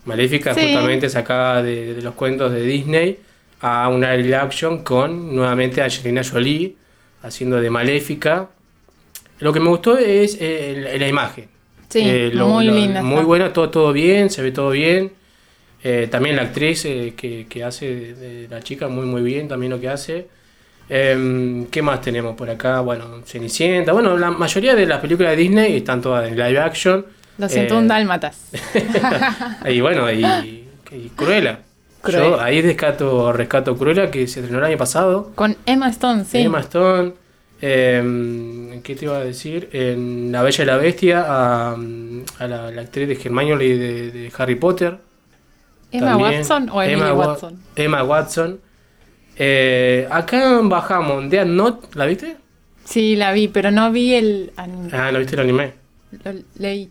Maléfica 0.05 0.53
Sí. 0.53 0.61
justamente 0.61 1.09
sacada 1.09 1.63
de, 1.63 1.95
de 1.95 2.01
los 2.03 2.13
cuentos 2.13 2.51
de 2.51 2.61
Disney 2.61 3.19
a 3.61 3.89
una 3.89 4.15
live 4.15 4.35
action 4.35 4.83
con 4.83 5.35
nuevamente 5.35 5.81
a 5.81 5.85
Angelina 5.85 6.21
Jolie 6.23 6.75
haciendo 7.23 7.59
de 7.59 7.69
Maléfica. 7.71 8.49
Lo 9.39 9.51
que 9.51 9.59
me 9.59 9.69
gustó 9.69 9.97
es 9.97 10.37
eh, 10.39 10.95
la 10.99 11.07
imagen. 11.07 11.47
Sí, 11.89 12.01
Eh, 12.03 12.31
muy 12.35 12.65
linda 12.65 13.01
Muy 13.01 13.15
está. 13.15 13.25
buena, 13.25 13.53
todo, 13.53 13.69
todo 13.71 13.91
bien, 13.93 14.29
se 14.29 14.43
ve 14.43 14.51
todo 14.51 14.69
bien. 14.69 15.11
Eh, 15.87 16.07
también 16.09 16.35
la 16.35 16.41
actriz 16.43 16.83
eh, 16.85 17.13
que, 17.15 17.45
que 17.47 17.63
hace 17.63 18.15
de, 18.15 18.47
la 18.49 18.59
chica, 18.63 18.87
muy 18.87 19.05
muy 19.05 19.21
bien 19.21 19.47
también 19.47 19.71
lo 19.71 19.79
que 19.79 19.89
hace. 19.89 20.27
Em, 20.89 21.67
¿Qué 21.67 21.81
más 21.83 22.01
tenemos 22.01 22.35
por 22.35 22.49
acá? 22.49 22.81
Bueno, 22.81 23.21
Cenicienta. 23.25 23.91
Bueno, 23.93 24.17
la 24.17 24.31
mayoría 24.31 24.75
de 24.75 24.85
las 24.87 24.99
películas 24.99 25.31
de 25.31 25.37
Disney 25.37 25.77
están 25.77 26.01
todas 26.01 26.27
en 26.27 26.35
live 26.37 26.59
action. 26.59 27.05
Los 27.37 27.51
101 27.51 27.85
Eh, 27.85 27.87
dálmatas. 27.87 28.49
y 29.69 29.81
bueno, 29.81 30.11
y, 30.11 30.23
y 30.91 31.09
Cruella. 31.15 31.59
Yo 32.07 32.39
ahí 32.39 32.61
rescato, 32.61 33.31
rescato 33.33 33.75
Cruella 33.77 34.11
que 34.11 34.27
se 34.27 34.39
estrenó 34.41 34.59
el 34.59 34.65
año 34.65 34.77
pasado. 34.77 35.31
Con 35.35 35.57
Emma 35.65 35.89
Stone, 35.89 36.25
sí. 36.25 36.39
Emma 36.39 36.61
Stone. 36.61 37.13
em, 37.61 38.81
¿Qué 38.83 38.95
te 38.95 39.05
iba 39.05 39.17
a 39.17 39.23
decir? 39.23 39.69
En 39.73 40.31
La 40.31 40.43
Bella 40.43 40.63
y 40.63 40.67
la 40.67 40.77
Bestia, 40.77 41.25
a, 41.27 41.73
a 41.73 42.47
la, 42.47 42.71
la 42.71 42.81
actriz 42.81 43.07
de 43.07 43.15
Hermione 43.15 43.63
de, 43.65 44.11
de 44.11 44.31
Harry 44.37 44.55
Potter. 44.55 44.97
¿Emma 45.91 46.07
también. 46.11 46.31
Watson 46.41 46.69
o 46.69 46.81
Emily 46.81 47.01
Emma 47.01 47.13
Wa- 47.13 47.27
Watson? 47.27 47.59
Emma 47.75 48.03
Watson. 48.03 48.59
Eh, 49.37 50.07
acá 50.09 50.59
bajamos 50.63 51.29
Death 51.29 51.47
Note, 51.47 51.87
¿la 51.95 52.05
viste? 52.05 52.37
Sí, 52.85 53.15
la 53.15 53.31
vi, 53.33 53.47
pero 53.47 53.71
no 53.71 53.91
vi 53.91 54.13
el 54.13 54.51
anime. 54.55 54.89
Ah, 54.93 55.11
¿no 55.11 55.19
viste 55.19 55.35
el 55.35 55.41
anime? 55.41 55.73
Lo 56.23 56.31
leí. 56.57 56.89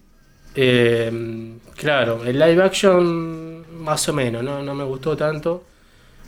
Eh, 0.57 1.53
claro, 1.77 2.25
el 2.25 2.39
live 2.39 2.63
action 2.63 3.83
más 3.83 4.09
o 4.09 4.13
menos, 4.13 4.43
no, 4.43 4.63
no 4.63 4.75
me 4.75 4.85
gustó 4.85 5.17
tanto. 5.17 5.65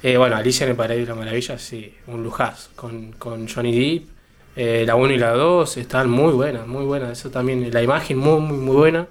Eh, 0.02 0.16
bueno, 0.16 0.36
Alicia 0.36 0.64
en 0.64 0.70
el 0.70 0.76
Paraíso 0.76 1.02
de 1.02 1.08
la 1.08 1.14
Maravilla, 1.14 1.58
sí, 1.58 1.92
un 2.06 2.22
lujazo. 2.22 2.70
Con, 2.76 3.12
con 3.12 3.48
Johnny 3.48 3.72
Depp, 3.98 4.08
eh, 4.56 4.84
la 4.86 4.94
1 4.94 5.12
y 5.14 5.18
la 5.18 5.30
2 5.32 5.76
están 5.78 6.10
muy 6.10 6.32
buenas, 6.32 6.66
muy 6.66 6.84
buenas. 6.84 7.18
Eso 7.18 7.30
también, 7.30 7.70
la 7.72 7.82
imagen 7.82 8.18
muy, 8.18 8.40
muy, 8.40 8.56
muy 8.58 8.76
buena. 8.76 9.06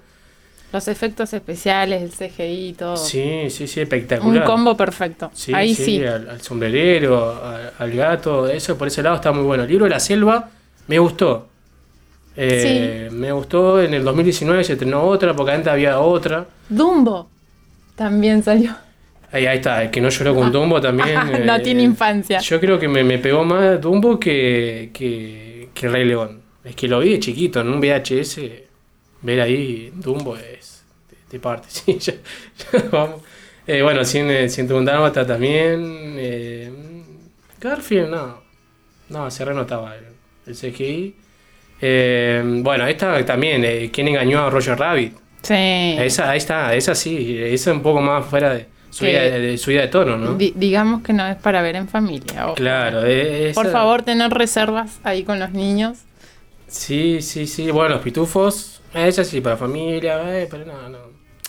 Los 0.76 0.88
efectos 0.88 1.32
especiales, 1.32 2.02
el 2.02 2.10
CGI 2.10 2.68
y 2.68 2.72
todo. 2.74 2.98
Sí, 2.98 3.48
sí, 3.48 3.66
sí, 3.66 3.80
Un 3.80 3.84
espectacular. 3.84 4.44
combo 4.44 4.76
perfecto. 4.76 5.30
Sí, 5.32 5.54
Ahí 5.54 5.74
sí. 5.74 6.04
Al, 6.04 6.28
al 6.28 6.42
sombrerero, 6.42 7.42
al, 7.42 7.72
al 7.78 7.90
gato, 7.92 8.46
eso 8.46 8.76
por 8.76 8.88
ese 8.88 9.02
lado 9.02 9.16
está 9.16 9.32
muy 9.32 9.44
bueno. 9.44 9.62
El 9.62 9.70
libro 9.70 9.84
de 9.84 9.90
la 9.90 10.00
selva 10.00 10.50
me 10.88 10.98
gustó. 10.98 11.48
Eh, 12.36 13.08
Me 13.10 13.32
gustó, 13.32 13.80
en 13.80 13.94
el 13.94 14.04
2019 14.04 14.62
se 14.64 14.74
estrenó 14.74 15.02
otra, 15.04 15.34
porque 15.34 15.52
antes 15.52 15.72
había 15.72 15.98
otra. 15.98 16.44
Dumbo 16.68 17.30
también 17.94 18.42
salió. 18.42 18.76
Ahí, 19.32 19.46
ahí 19.46 19.56
está, 19.56 19.82
el 19.82 19.90
que 19.90 20.02
no 20.02 20.10
lloró 20.10 20.34
con 20.34 20.52
Dumbo 20.52 20.78
también. 20.78 21.14
no 21.46 21.56
eh, 21.56 21.60
tiene 21.60 21.82
infancia. 21.84 22.38
Yo 22.40 22.60
creo 22.60 22.78
que 22.78 22.86
me, 22.88 23.02
me 23.02 23.16
pegó 23.18 23.44
más 23.44 23.80
Dumbo 23.80 24.20
que, 24.20 24.90
que, 24.92 25.70
que 25.72 25.88
Rey 25.88 26.04
León. 26.04 26.42
Es 26.62 26.76
que 26.76 26.86
lo 26.86 27.00
vi 27.00 27.12
de 27.12 27.20
chiquito 27.20 27.60
en 27.62 27.68
un 27.70 27.80
VHS. 27.80 28.40
Ver 29.26 29.40
ahí 29.40 29.90
Dumbo 29.94 30.36
es 30.36 30.84
de, 31.10 31.16
de 31.32 31.40
parte. 31.40 31.66
Sí, 31.70 31.98
ya- 31.98 32.14
ya 32.72 32.84
vamos. 32.90 33.20
Eh, 33.66 33.82
bueno, 33.82 34.04
100, 34.04 34.48
101 34.48 34.84
Dálmata 34.90 35.26
también. 35.26 36.14
eh, 36.18 36.70
Garfield, 37.60 38.08
no. 38.10 38.40
No, 39.08 39.30
se 39.30 39.44
renotaba 39.44 39.96
el, 39.96 40.04
el 40.46 40.54
CGI. 40.54 41.14
Eh, 41.80 42.42
bueno, 42.62 42.86
esta 42.86 43.24
también. 43.24 43.64
eh, 43.64 43.90
¿Quién 43.92 44.08
engañó 44.08 44.44
a 44.46 44.50
Roger 44.50 44.78
Rabbit? 44.78 45.14
Sí. 45.42 45.54
Esa, 45.54 46.30
ahí 46.30 46.38
está, 46.38 46.74
esa 46.74 46.94
sí. 46.94 47.36
Esa 47.38 47.72
un 47.72 47.82
poco 47.82 48.00
más 48.00 48.24
fuera 48.26 48.54
de 48.54 48.66
subida, 48.90 49.20
de, 49.22 49.40
de 49.40 49.58
subida 49.58 49.82
de 49.82 49.88
tono, 49.88 50.16
¿no? 50.16 50.34
Di- 50.34 50.54
digamos 50.56 51.02
que 51.02 51.12
no 51.12 51.26
es 51.26 51.36
para 51.36 51.60
ver 51.62 51.76
en 51.76 51.88
familia. 51.88 52.46
ojo. 52.46 52.54
Claro, 52.54 53.02
eh, 53.04 53.52
Por 53.54 53.70
favor, 53.70 54.02
tener 54.02 54.30
reservas 54.32 54.98
ahí 55.04 55.22
con 55.24 55.38
los 55.40 55.50
niños. 55.50 55.98
Sí, 56.68 57.20
sí, 57.22 57.46
sí. 57.46 57.70
Bueno, 57.70 57.96
los 57.96 58.02
pitufos, 58.02 58.75
esa 58.96 59.24
sí, 59.24 59.40
para 59.40 59.56
familia, 59.56 60.40
eh, 60.40 60.48
pero 60.50 60.64
no, 60.64 60.88
no. 60.88 60.98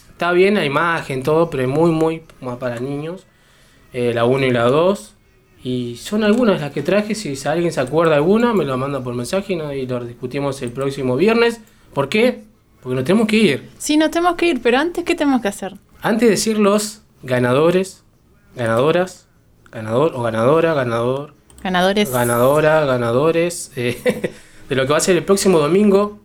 Está 0.09 0.31
bien 0.31 0.55
la 0.55 0.65
imagen, 0.65 1.21
todo, 1.23 1.49
pero 1.49 1.63
es 1.63 1.69
muy, 1.69 1.91
muy 1.91 2.23
más 2.41 2.57
para 2.57 2.79
niños. 2.79 3.25
Eh, 3.93 4.13
la 4.13 4.25
1 4.25 4.45
y 4.47 4.51
la 4.51 4.63
2. 4.63 5.13
Y 5.63 5.95
son 5.97 6.23
algunas 6.23 6.61
las 6.61 6.71
que 6.71 6.81
traje. 6.81 7.13
Si 7.15 7.35
alguien 7.47 7.71
se 7.71 7.81
acuerda 7.81 8.15
alguna, 8.15 8.53
me 8.53 8.65
lo 8.65 8.77
manda 8.77 9.03
por 9.03 9.13
mensaje 9.13 9.55
¿no? 9.55 9.71
y 9.73 9.85
lo 9.85 10.03
discutimos 10.03 10.61
el 10.61 10.71
próximo 10.71 11.15
viernes. 11.15 11.61
¿Por 11.93 12.09
qué? 12.09 12.43
Porque 12.81 12.95
nos 12.95 13.03
tenemos 13.05 13.27
que 13.27 13.35
ir. 13.37 13.69
Sí, 13.77 13.97
nos 13.97 14.11
tenemos 14.11 14.35
que 14.35 14.47
ir, 14.47 14.61
pero 14.61 14.77
antes, 14.79 15.03
¿qué 15.03 15.13
tenemos 15.15 15.41
que 15.41 15.47
hacer? 15.49 15.73
Antes 16.01 16.27
de 16.27 16.29
decir 16.31 16.57
los 16.59 17.01
ganadores, 17.23 18.03
ganadoras, 18.55 19.27
ganador 19.71 20.13
o 20.15 20.21
ganadora, 20.21 20.73
ganador, 20.73 21.33
Ganadores. 21.63 22.11
ganadora, 22.11 22.85
ganadores, 22.85 23.71
eh, 23.75 24.31
de 24.69 24.75
lo 24.75 24.83
que 24.85 24.91
va 24.91 24.97
a 24.97 25.01
ser 25.01 25.17
el 25.17 25.23
próximo 25.25 25.59
domingo. 25.59 26.19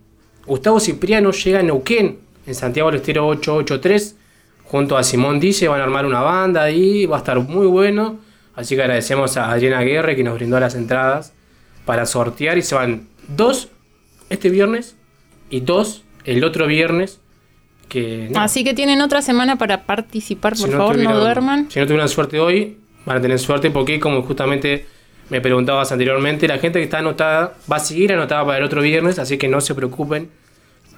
Gustavo 0.45 0.79
Cipriano 0.79 1.31
llega 1.31 1.59
a 1.59 1.63
Neuquén, 1.63 2.19
en 2.45 2.55
Santiago 2.55 2.91
del 2.91 2.99
Estero 2.99 3.27
883, 3.27 4.17
junto 4.65 4.97
a 4.97 5.03
Simón 5.03 5.39
Dice, 5.39 5.67
van 5.67 5.81
a 5.81 5.83
armar 5.83 6.05
una 6.05 6.21
banda 6.21 6.63
ahí, 6.63 7.05
va 7.05 7.17
a 7.17 7.19
estar 7.19 7.39
muy 7.39 7.67
bueno. 7.67 8.19
Así 8.55 8.75
que 8.75 8.81
agradecemos 8.81 9.37
a 9.37 9.51
Adriana 9.51 9.81
Guerre 9.81 10.15
que 10.15 10.23
nos 10.23 10.35
brindó 10.35 10.59
las 10.59 10.75
entradas 10.75 11.33
para 11.85 12.05
sortear 12.05 12.57
y 12.57 12.61
se 12.61 12.75
van 12.75 13.07
dos 13.27 13.69
este 14.29 14.49
viernes 14.49 14.95
y 15.49 15.61
dos 15.61 16.03
el 16.25 16.43
otro 16.43 16.67
viernes. 16.67 17.19
Que 17.89 18.29
no, 18.31 18.39
Así 18.39 18.63
que 18.63 18.73
tienen 18.73 19.01
otra 19.01 19.21
semana 19.21 19.57
para 19.57 19.83
participar, 19.83 20.53
por 20.53 20.67
si 20.67 20.73
favor, 20.73 20.97
no 20.97 21.19
duerman. 21.19 21.69
Si 21.69 21.79
no 21.79 21.85
tuvieron 21.85 22.09
suerte 22.09 22.39
hoy, 22.39 22.77
van 23.05 23.17
a 23.17 23.21
tener 23.21 23.39
suerte 23.39 23.71
porque, 23.71 23.99
como 23.99 24.23
justamente 24.23 24.85
me 25.29 25.41
preguntabas 25.41 25.91
anteriormente, 25.91 26.47
la 26.47 26.57
gente 26.59 26.79
que 26.79 26.83
está 26.85 26.99
anotada 26.99 27.53
va 27.71 27.77
a 27.77 27.79
seguir 27.79 28.13
anotada 28.13 28.45
para 28.45 28.57
el 28.59 28.63
otro 28.63 28.81
viernes, 28.81 29.19
así 29.19 29.37
que 29.37 29.47
no 29.47 29.61
se 29.61 29.73
preocupen. 29.75 30.29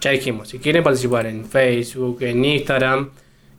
Ya 0.01 0.11
dijimos, 0.11 0.49
si 0.49 0.59
quieren 0.59 0.83
participar 0.83 1.25
en 1.25 1.45
Facebook, 1.45 2.21
en 2.21 2.43
Instagram, 2.43 3.09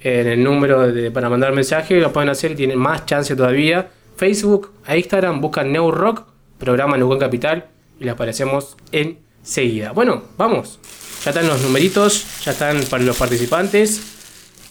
en 0.00 0.26
el 0.26 0.42
número 0.44 0.92
de- 0.92 1.10
para 1.10 1.28
mandar 1.30 1.52
mensaje, 1.52 1.98
lo 2.00 2.12
pueden 2.12 2.28
hacer 2.28 2.52
y 2.52 2.54
tienen 2.56 2.78
más 2.78 3.06
chance 3.06 3.34
todavía. 3.34 3.88
Facebook, 4.16 4.72
a 4.84 4.96
Instagram, 4.96 5.40
buscan 5.40 5.72
New 5.72 5.90
Rock, 5.90 6.22
programa 6.58 6.96
Neuquén 6.96 7.18
Capital 7.18 7.66
y 7.98 8.04
les 8.04 8.12
aparecemos 8.14 8.76
enseguida. 8.92 9.92
Bueno, 9.92 10.22
vamos. 10.36 10.78
Ya 11.24 11.30
están 11.30 11.46
los 11.48 11.62
numeritos, 11.62 12.42
ya 12.44 12.52
están 12.52 12.80
para 12.90 13.02
los 13.02 13.16
participantes. 13.16 14.02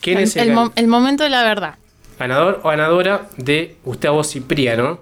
¿Quién 0.01 0.19
El, 0.19 0.23
es 0.25 0.35
el, 0.37 0.55
el 0.75 0.87
momento 0.87 1.23
de 1.23 1.29
la 1.31 1.43
verdad. 1.43 1.75
ganador 2.19 2.61
o 2.63 2.69
ganadora 2.69 3.27
de 3.37 3.75
Gustavo 3.83 4.23
Cipriano? 4.23 4.99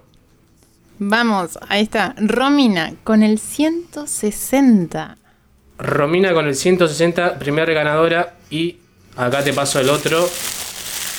Vamos, 1.06 1.60
ahí 1.68 1.84
está. 1.84 2.16
Romina 2.18 2.94
con 3.04 3.24
el 3.24 3.40
160. 3.40 5.18
Romina 5.78 6.34
con 6.34 6.48
el 6.48 6.56
160, 6.56 7.40
primera 7.40 7.74
ganadora. 7.74 8.36
Y 8.50 8.78
acá 9.18 9.44
te 9.44 9.54
paso 9.54 9.80
el 9.80 9.90
otro. 9.90 10.26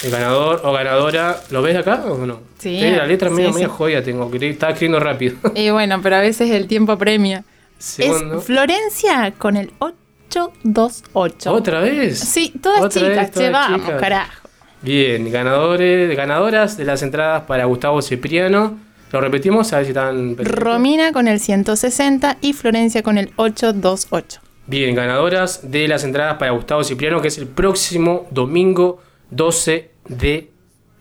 El 0.03 0.11
ganador 0.11 0.63
o 0.65 0.73
ganadora. 0.73 1.41
¿Lo 1.51 1.61
ves 1.63 1.77
acá 1.77 2.03
o 2.07 2.25
no? 2.27 2.41
Sí, 2.59 2.81
la 2.81 3.07
letra 3.07 3.29
sí, 3.29 3.35
medio, 3.35 3.49
sí. 3.51 3.55
medio 3.57 3.69
jodida 3.71 4.03
tengo. 4.03 4.31
que 4.31 4.51
Estaba 4.51 4.73
escribiendo 4.73 5.01
rápido. 5.01 5.37
Y 5.55 5.71
bueno, 5.71 6.01
pero 6.03 6.17
a 6.17 6.21
veces 6.21 6.51
el 6.51 6.67
tiempo 6.67 6.97
premia. 6.97 7.45
Segundo. 7.79 8.39
Es 8.39 8.45
Florencia 8.45 9.33
con 9.37 9.57
el 9.57 9.73
828. 9.79 11.53
¿Otra 11.53 11.81
vez? 11.81 12.19
Sí, 12.19 12.55
todas 12.63 12.81
Otra 12.83 13.03
chicas, 13.03 13.17
vez, 13.17 13.27
che, 13.31 13.33
todas 13.49 13.53
vamos, 13.53 13.81
chicas. 13.83 14.01
carajo. 14.01 14.49
Bien, 14.83 15.31
ganadores, 15.31 16.17
ganadoras 16.17 16.77
de 16.77 16.85
las 16.85 17.03
entradas 17.03 17.43
para 17.43 17.65
Gustavo 17.65 18.01
Cipriano. 18.03 18.79
Lo 19.15 19.21
repetimos, 19.21 19.73
a 19.73 19.77
ver 19.77 19.85
si 19.87 19.91
están. 19.93 20.37
Romina 20.39 21.13
con 21.13 21.29
el 21.29 21.39
160 21.39 22.39
y 22.41 22.53
Florencia 22.53 23.05
con 23.05 23.17
el 23.17 23.31
828. 23.37 24.41
Bien, 24.67 24.93
ganadoras 24.97 25.71
de 25.71 25.87
las 25.87 26.03
entradas 26.03 26.35
para 26.37 26.51
Gustavo 26.51 26.83
Cipriano, 26.83 27.21
que 27.23 27.29
es 27.29 27.39
el 27.39 27.47
próximo 27.47 28.27
domingo 28.33 29.01
12 29.31 29.93
de. 30.09 30.51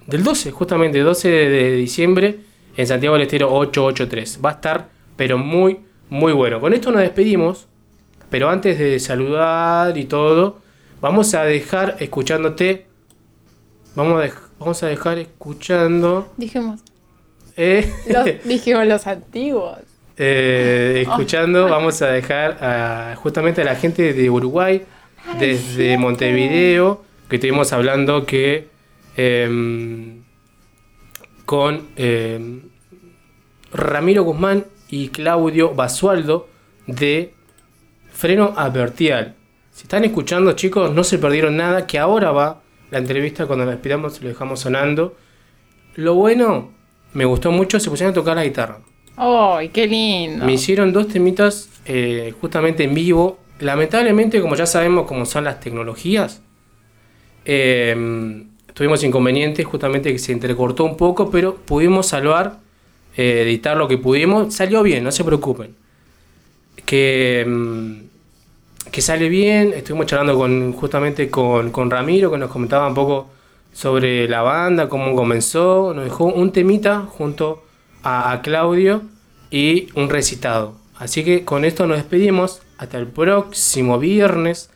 Del 0.06 0.24
12, 0.24 0.52
justamente, 0.52 1.00
12 1.00 1.28
de, 1.28 1.50
de 1.50 1.72
diciembre, 1.76 2.40
en 2.78 2.86
Santiago 2.86 3.16
del 3.16 3.24
Estero 3.24 3.52
883. 3.52 4.40
Va 4.46 4.50
a 4.52 4.54
estar, 4.54 4.90
pero 5.16 5.40
muy, 5.40 5.80
muy 6.10 6.34
bueno. 6.34 6.60
Con 6.60 6.72
esto 6.74 6.92
nos 6.92 7.02
despedimos, 7.02 7.66
pero 8.30 8.48
antes 8.48 8.78
de 8.78 9.00
saludar 9.00 9.98
y 9.98 10.06
todo, 10.06 10.60
vamos 11.02 11.34
a 11.34 11.46
dejar 11.46 11.96
escuchándote. 12.00 12.86
Vamos 13.96 14.22
a, 14.22 14.26
dej- 14.28 14.40
vamos 14.60 14.84
a 14.84 14.88
dejar 14.88 15.18
escuchando. 15.18 16.32
Dijimos, 16.38 16.82
eh, 17.58 17.92
los, 18.08 18.26
dijimos 18.46 18.86
los 18.88 19.06
antiguos. 19.08 19.80
Eh, 20.18 21.04
escuchando, 21.08 21.68
vamos 21.70 22.02
a 22.02 22.08
dejar 22.08 22.58
a- 22.64 23.16
justamente 23.16 23.62
a 23.62 23.66
la 23.66 23.76
gente 23.76 24.14
de 24.14 24.30
Uruguay, 24.30 24.84
desde 25.40 25.98
Montevideo, 25.98 27.04
que 27.30 27.38
estuvimos 27.38 27.74
hablando 27.74 28.26
que 28.26 28.68
em, 29.18 30.22
con 31.46 31.88
em, 31.96 32.62
Ramiro 33.74 34.24
Guzmán 34.24 34.66
y 34.90 35.10
Claudio 35.10 35.74
Basualdo 35.74 36.48
de 36.88 37.34
Freno 38.12 38.54
Advertial. 38.56 39.36
Si 39.72 39.84
están 39.84 40.04
escuchando, 40.04 40.52
chicos, 40.54 40.94
no 40.94 41.04
se 41.04 41.18
perdieron 41.18 41.58
nada, 41.58 41.88
que 41.88 41.98
ahora 41.98 42.32
va 42.32 42.62
la 42.92 43.00
entrevista 43.00 43.48
cuando 43.48 43.66
la 43.66 43.72
despidamos, 43.72 44.22
lo 44.22 44.28
dejamos 44.30 44.60
sonando. 44.60 45.16
Lo 45.96 46.14
bueno, 46.14 46.72
me 47.14 47.26
gustó 47.26 47.52
mucho, 47.52 47.80
se 47.80 47.90
pusieron 47.90 48.12
a 48.12 48.14
tocar 48.14 48.36
la 48.36 48.44
guitarra. 48.44 48.80
¡Ay, 49.16 49.70
qué 49.70 49.88
lindo! 49.88 50.46
Me 50.46 50.54
hicieron 50.54 50.92
dos 50.92 51.08
temitas 51.08 51.70
eh, 51.86 52.34
justamente 52.42 52.84
en 52.84 52.94
vivo. 52.94 53.40
Lamentablemente, 53.60 54.42
como 54.42 54.56
ya 54.56 54.66
sabemos 54.66 55.06
cómo 55.06 55.26
son 55.26 55.44
las 55.44 55.60
tecnologías, 55.60 56.42
eh, 57.46 58.44
tuvimos 58.74 59.04
inconvenientes, 59.04 59.66
justamente 59.66 60.12
que 60.12 60.20
se 60.20 60.32
entrecortó 60.32 60.84
un 60.86 60.98
poco, 60.98 61.30
pero 61.30 61.56
pudimos 61.56 62.08
salvar, 62.08 62.60
eh, 63.16 63.44
editar 63.44 63.78
lo 63.78 63.88
que 63.88 63.98
pudimos. 63.98 64.54
Salió 64.54 64.82
bien, 64.82 65.04
no 65.04 65.12
se 65.12 65.24
preocupen. 65.24 65.76
Que, 66.86 67.46
mm, 67.48 67.94
que 68.92 69.02
sale 69.02 69.30
bien. 69.30 69.74
Estuvimos 69.74 70.08
charlando 70.08 70.36
con, 70.36 70.74
justamente 70.74 71.30
con, 71.30 71.72
con 71.72 71.92
Ramiro, 71.92 72.32
que 72.32 72.38
nos 72.40 72.50
comentaba 72.50 72.88
un 72.88 72.96
poco 72.96 73.28
sobre 73.74 74.28
la 74.30 74.42
banda, 74.44 74.88
cómo 74.88 75.16
comenzó. 75.16 75.94
Nos 75.94 76.06
dejó 76.06 76.26
un 76.26 76.52
temita 76.52 77.02
junto 77.02 77.64
a, 78.04 78.40
Claudio 78.42 79.02
y 79.52 79.90
un 79.96 80.10
recitado. 80.10 80.76
Así 80.96 81.24
que 81.24 81.44
con 81.44 81.66
esto 81.66 81.86
nos 81.88 81.98
despedimos. 81.98 82.62
Hasta 82.78 82.98
el 82.98 83.08
próximo 83.08 84.00
viernes, 84.00 84.70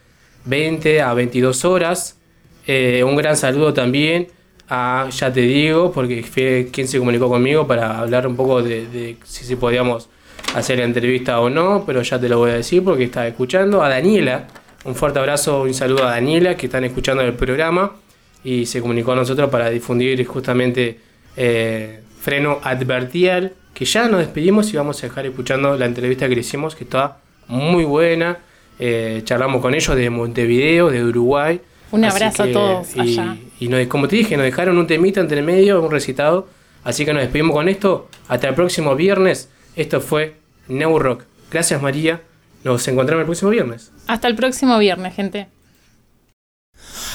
20 0.46 1.02
a 1.02 1.14
22 1.14 1.66
horas. 1.66 2.18
Eh, 2.66 3.04
un 3.04 3.16
gran 3.16 3.38
saludo 3.38 3.74
también 3.74 4.28
a, 4.70 5.10
ya 5.10 5.32
te 5.32 5.42
digo, 5.42 5.92
porque 5.92 6.24
fue 6.24 6.70
quien 6.72 6.88
se 6.88 7.00
comunicó 7.00 7.30
conmigo 7.30 7.68
para 7.68 8.00
hablar 8.00 8.28
un 8.28 8.36
poco 8.36 8.62
de, 8.62 9.18
si, 9.24 9.46
si 9.46 9.56
podíamos 9.56 10.10
hacer 10.56 10.80
la 10.80 10.86
entrevista 10.86 11.40
o 11.40 11.50
no, 11.50 11.84
pero 11.86 12.02
ya 12.02 12.20
te 12.20 12.30
lo 12.30 12.40
voy 12.40 12.52
a 12.52 12.56
decir 12.56 12.84
porque 12.84 13.06
está 13.06 13.28
escuchando. 13.28 13.84
A 13.84 13.90
Daniela, 13.90 14.48
un 14.86 14.96
fuerte 14.96 15.20
abrazo, 15.20 15.64
un 15.64 15.74
saludo 15.74 16.06
a 16.06 16.12
Daniela 16.12 16.56
que 16.56 16.68
están 16.68 16.84
escuchando 16.84 17.24
el 17.24 17.34
programa 17.34 17.94
y 18.44 18.66
se 18.66 18.82
comunicó 18.82 19.12
a 19.12 19.16
nosotros 19.16 19.50
para 19.50 19.70
difundir 19.70 20.26
justamente 20.26 21.00
eh, 21.36 22.02
Freno 22.20 22.60
Advertial, 22.64 23.54
que 23.74 23.86
ya 23.86 24.08
nos 24.08 24.20
despedimos 24.20 24.74
y 24.74 24.78
vamos 24.78 25.04
a 25.04 25.08
dejar 25.08 25.26
escuchando 25.26 25.78
la 25.78 25.86
entrevista 25.86 26.28
que 26.28 26.36
le 26.36 26.42
hicimos, 26.42 26.76
que 26.76 26.84
está 26.84 27.18
muy 27.48 27.84
buena. 27.84 28.40
Eh, 28.80 29.22
charlamos 29.24 29.62
con 29.62 29.74
ellos 29.74 29.96
de 29.96 30.10
Montevideo, 30.10 30.90
de 30.90 31.04
Uruguay. 31.04 31.62
Un 31.92 32.04
abrazo 32.06 32.44
a 32.44 32.52
todos 32.52 32.96
y, 32.96 33.00
allá. 33.00 33.38
Y 33.60 33.68
nos- 33.70 33.88
como 33.88 34.08
te 34.08 34.16
dije, 34.18 34.36
nos 34.36 34.46
dejaron 34.46 34.78
un 34.78 34.88
temita 34.88 35.20
entre 35.22 35.42
medio, 35.42 35.82
un 35.82 35.92
recitado. 35.92 36.48
Así 36.84 37.06
que 37.06 37.14
nos 37.14 37.22
despedimos 37.24 37.56
con 37.56 37.70
esto. 37.70 38.10
Hasta 38.28 38.48
el 38.50 38.56
próximo 38.56 38.96
viernes. 38.96 39.50
Esto 39.76 40.02
fue 40.02 40.36
New 40.68 41.00
Rock. 41.00 41.24
Gracias 41.52 41.82
María. 41.82 42.22
Nos 42.64 42.88
encontramos 42.88 43.22
el 43.22 43.26
próximo 43.28 43.52
viernes. 43.52 43.92
Hasta 44.08 44.28
el 44.28 44.36
próximo 44.36 44.78
viernes, 44.80 45.16
gente. 45.16 45.48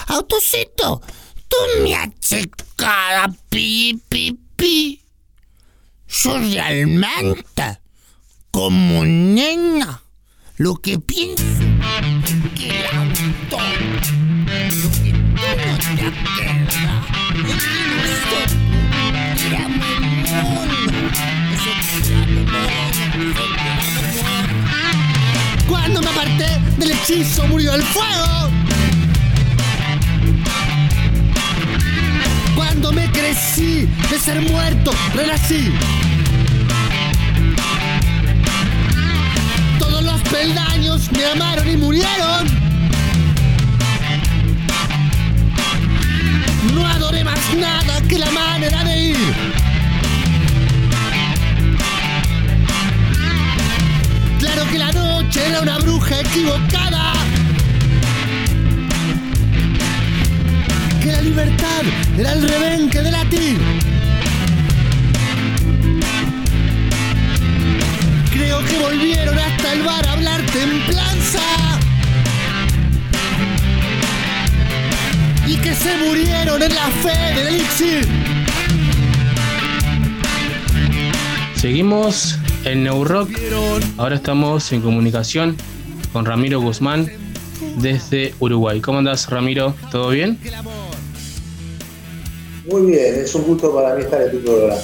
Autocito, 0.08 1.00
tú 1.48 1.56
me 1.82 1.94
haces 1.94 2.48
cada 2.76 3.28
pi, 3.48 4.00
pi, 4.08 4.38
pi. 4.56 5.02
Yo 6.08 6.38
realmente, 6.38 7.80
como 8.50 9.04
nena, 9.04 10.02
lo 10.56 10.76
que 10.76 10.98
pienso 10.98 11.42
que 12.54 12.68
el 12.68 12.86
auto, 12.96 13.58
lo 14.48 14.90
que 15.02 15.12
tú 15.12 15.42
no 15.42 15.78
te 15.78 16.02
acuerdas, 16.06 17.06
es 17.34 17.64
que 17.64 17.80
nosotros 18.02 18.56
éramos. 19.46 19.92
Cuando 25.68 26.00
me 26.02 26.08
aparté 26.08 26.60
del 26.78 26.90
hechizo 26.92 27.46
murió 27.48 27.74
el 27.74 27.82
fuego. 27.82 28.50
Cuando 32.72 32.90
me 32.92 33.06
crecí 33.10 33.86
de 34.10 34.18
ser 34.18 34.40
muerto, 34.40 34.92
renací. 35.14 35.70
Todos 39.78 40.02
los 40.02 40.18
peldaños 40.22 41.12
me 41.12 41.22
amaron 41.26 41.68
y 41.68 41.76
murieron. 41.76 42.46
No 46.72 46.86
adoré 46.86 47.22
más 47.24 47.54
nada 47.58 48.00
que 48.08 48.18
la 48.18 48.30
manera 48.30 48.84
de 48.84 48.98
ir. 49.02 49.34
Claro 54.38 54.64
que 54.70 54.78
la 54.78 54.92
noche 54.92 55.46
era 55.46 55.60
una 55.60 55.76
bruja 55.76 56.20
equivocada. 56.20 57.12
Libertad 61.22 61.82
era 62.18 62.32
el 62.32 62.48
rebenque 62.48 63.00
de 63.00 63.10
latir. 63.10 63.58
que 68.68 68.78
volvieron 68.78 69.38
hasta 69.38 69.72
el 69.72 69.82
bar 69.82 70.06
a 70.06 70.12
hablar 70.12 70.40
templanza. 70.46 71.40
Y 75.46 75.56
que 75.56 75.74
se 75.74 75.96
murieron 75.96 76.62
en 76.62 76.74
la 76.74 76.86
fe 77.02 77.34
del 77.34 77.48
elixir. 77.48 78.08
Seguimos 81.54 82.38
en 82.64 82.84
New 82.84 83.04
Rock. 83.04 83.30
Ahora 83.96 84.16
estamos 84.16 84.72
en 84.72 84.82
comunicación 84.82 85.56
con 86.12 86.24
Ramiro 86.24 86.60
Guzmán 86.60 87.10
desde 87.76 88.34
Uruguay. 88.38 88.80
¿Cómo 88.80 88.98
andas, 88.98 89.28
Ramiro? 89.28 89.74
¿Todo 89.90 90.10
bien? 90.10 90.38
Muy 92.72 92.86
bien, 92.86 93.16
es 93.16 93.34
un 93.34 93.42
gusto 93.42 93.74
para 93.74 93.94
mí 93.94 94.00
estar 94.00 94.22
en 94.22 94.30
tu 94.30 94.40
programa. 94.40 94.80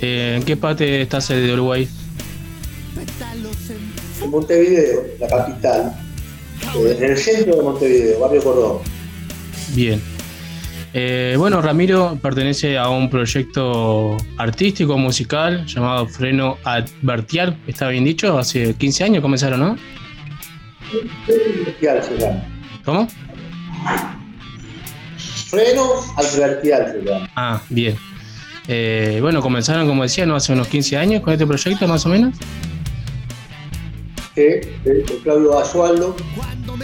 Eh, 0.00 0.36
¿En 0.38 0.42
qué 0.42 0.56
parte 0.56 1.02
estás 1.02 1.28
de 1.28 1.52
Uruguay? 1.52 1.86
En 4.22 4.30
Montevideo, 4.30 5.04
la 5.20 5.28
capital, 5.28 5.94
eh, 6.78 6.96
en 6.98 7.04
el 7.04 7.18
centro 7.18 7.56
de 7.56 7.62
Montevideo, 7.62 8.20
barrio 8.20 8.42
Cordón. 8.42 8.78
Bien. 9.74 10.00
Eh, 10.94 11.34
bueno, 11.36 11.60
Ramiro 11.60 12.18
pertenece 12.22 12.78
a 12.78 12.88
un 12.88 13.10
proyecto 13.10 14.16
artístico 14.38 14.96
musical 14.96 15.66
llamado 15.66 16.06
Freno 16.06 16.56
Advertial, 16.64 17.58
¿está 17.66 17.88
bien 17.88 18.04
dicho? 18.04 18.38
Hace 18.38 18.72
15 18.72 19.04
años 19.04 19.20
comenzaron, 19.20 19.60
¿no? 19.60 19.76
Advertial 21.26 22.02
se 22.02 22.16
llama. 22.16 22.42
¿Cómo? 22.82 23.06
Freno 25.48 25.82
se 26.22 26.40
llama. 26.68 27.30
Ah, 27.34 27.60
bien. 27.70 27.96
Eh, 28.66 29.18
bueno, 29.22 29.40
comenzaron, 29.40 29.88
como 29.88 30.02
decía, 30.02 30.26
¿no? 30.26 30.36
hace 30.36 30.52
unos 30.52 30.68
15 30.68 30.98
años 30.98 31.22
con 31.22 31.32
este 31.32 31.46
proyecto, 31.46 31.88
más 31.88 32.04
o 32.04 32.10
menos. 32.10 32.34
Sí, 34.34 34.42
eh, 34.42 35.04
con 35.08 35.16
Claudio 35.20 35.54
Basualdo, 35.54 36.14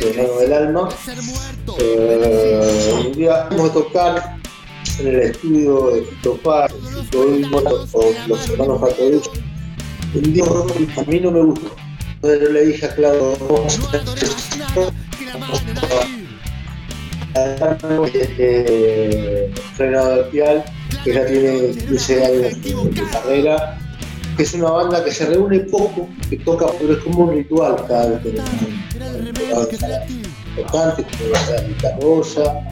hermano 0.01 0.39
del 0.39 0.53
alma. 0.55 0.89
Eh, 1.79 3.03
un 3.07 3.13
día 3.13 3.49
vamos 3.51 3.71
a 3.71 3.73
tocar 3.75 4.37
en 4.99 5.09
el 5.09 5.21
estudio 5.21 5.91
de 5.91 6.03
Fito 6.03 6.37
Paz, 6.39 6.73
los 7.13 8.49
hermanos 8.49 8.81
Fatorus. 8.81 9.31
Un 10.15 10.33
día 10.33 10.45
a 10.45 11.03
mí 11.03 11.21
no 11.21 11.31
me 11.31 11.43
gustó. 11.43 11.77
Entonces 12.15 12.51
le 12.51 12.67
dije 12.67 12.87
a 12.87 12.95
Claudio, 12.95 13.37
eh, 17.35 19.51
Frenado 19.75 20.13
Advertial, 20.13 20.65
que 21.05 21.15
ya 21.15 21.27
tiene 21.27 21.71
15 21.71 22.25
años 22.25 22.63
de 22.63 23.03
carrera, 23.11 23.79
que 24.37 24.43
es 24.43 24.55
una 24.55 24.71
banda 24.71 25.05
que 25.05 25.13
se 25.13 25.27
reúne 25.27 25.61
poco, 25.61 26.09
que 26.29 26.37
toca, 26.39 26.67
pero 26.79 26.95
es 26.95 26.99
como 27.01 27.25
un 27.25 27.35
ritual 27.35 27.77
cada 27.87 28.09
vez 28.11 28.23
que 28.23 28.33
nos 28.33 28.49
tocantes, 30.57 31.07
como 31.19 31.31
la 31.31 31.63
guitarrosa, 31.63 32.65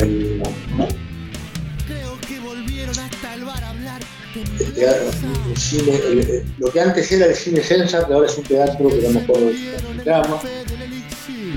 el, 0.00 0.42
el 4.58 4.72
teatro, 4.74 5.10
el 5.48 5.56
cine, 5.56 6.44
lo 6.58 6.70
que 6.70 6.80
antes 6.80 7.10
era 7.12 7.26
el 7.26 7.34
cine 7.34 7.62
Sensa, 7.62 8.06
que 8.06 8.12
ahora 8.12 8.26
es 8.26 8.38
un 8.38 8.44
teatro 8.44 8.88
que 8.88 9.02
no 9.02 9.10
me 9.10 9.20
acuerdo 9.20 9.46
del 9.46 10.04
drama. 10.04 10.40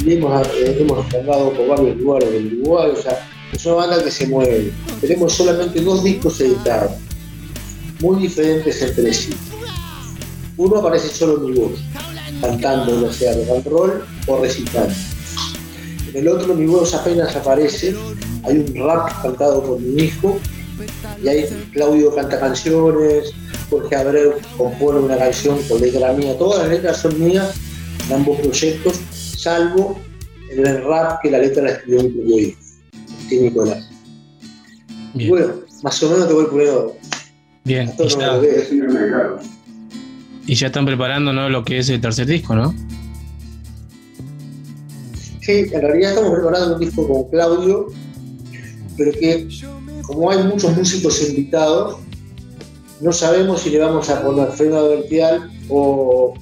Hemos, 0.06 0.48
hemos 0.62 1.06
por 1.08 1.68
varios 1.68 1.98
lugares 1.98 2.32
del 2.32 2.60
Uruguay, 2.62 2.92
o 2.92 3.02
sea, 3.02 3.26
es 3.54 3.66
una 3.66 3.76
banda 3.76 4.04
que 4.04 4.12
se 4.12 4.28
mueve. 4.28 4.72
Tenemos 5.00 5.34
solamente 5.34 5.80
dos 5.82 6.04
discos 6.04 6.42
editados, 6.42 6.92
muy 8.02 8.22
diferentes 8.22 8.82
entre 8.82 9.14
sí. 9.14 9.34
Uno 10.58 10.78
aparece 10.78 11.08
solo 11.08 11.40
mi 11.40 11.58
voz, 11.58 11.80
cantando, 12.42 13.02
ya 13.02 13.14
sea 13.14 13.34
rock 13.34 13.50
and 13.56 13.66
roll 13.68 14.06
o 14.28 14.42
recitando. 14.42 14.94
En 16.10 16.18
el 16.18 16.28
otro 16.28 16.54
mi 16.54 16.66
voz 16.66 16.94
apenas 16.94 17.36
aparece, 17.36 17.96
hay 18.44 18.58
un 18.58 18.76
rap 18.76 19.10
cantado 19.22 19.64
por 19.64 19.80
mi 19.80 20.04
hijo, 20.04 20.38
y 21.24 21.28
ahí 21.30 21.46
Claudio 21.72 22.14
canta 22.14 22.40
canciones, 22.40 23.32
Jorge 23.70 23.96
Abreu 23.96 24.34
compone 24.58 25.00
una 25.00 25.18
canción 25.18 25.62
con 25.64 25.80
letra 25.80 26.12
mía, 26.14 26.38
todas 26.38 26.60
las 26.60 26.70
letras 26.70 26.98
son 26.98 27.24
mías 27.24 27.54
en 28.06 28.16
ambos 28.16 28.38
proyectos, 28.42 29.00
salvo 29.44 30.00
en 30.50 30.66
el 30.66 30.84
rap 30.84 31.22
que 31.22 31.32
la 31.32 31.40
letra 31.40 31.64
la 31.64 31.72
escribió 31.72 32.02
propio 32.02 32.40
hijo, 32.40 32.60
Martín 33.20 33.44
Nicolás. 33.44 33.90
Y 35.16 35.30
bueno, 35.30 35.54
más 35.84 36.02
o 36.02 36.10
menos 36.10 36.28
te 36.28 36.34
voy 36.34 36.46
poniendo 36.46 36.96
Bien, 37.66 37.94
y 37.98 38.08
ya, 38.10 38.42
y 40.46 40.56
ya 40.56 40.68
están 40.68 40.86
preparando 40.86 41.32
¿no? 41.32 41.50
lo 41.50 41.64
que 41.64 41.80
es 41.80 41.90
el 41.90 42.02
tercer 42.02 42.26
disco, 42.26 42.56
¿no? 42.56 42.74
Sí, 45.40 45.66
en 45.72 45.82
realidad 45.82 46.12
estamos 46.12 46.32
preparando 46.32 46.76
un 46.76 46.80
disco 46.80 47.08
con 47.08 47.30
Claudio, 47.30 47.88
pero 48.98 49.12
que 49.14 49.48
como 50.04 50.32
hay 50.32 50.44
muchos 50.44 50.76
músicos 50.76 51.30
invitados, 51.30 52.00
no 53.00 53.12
sabemos 53.12 53.62
si 53.62 53.70
le 53.70 53.80
vamos 53.80 54.10
a 54.10 54.22
poner 54.24 54.50
Freno 54.50 54.78
Advertial 54.78 55.50
o 55.70 56.34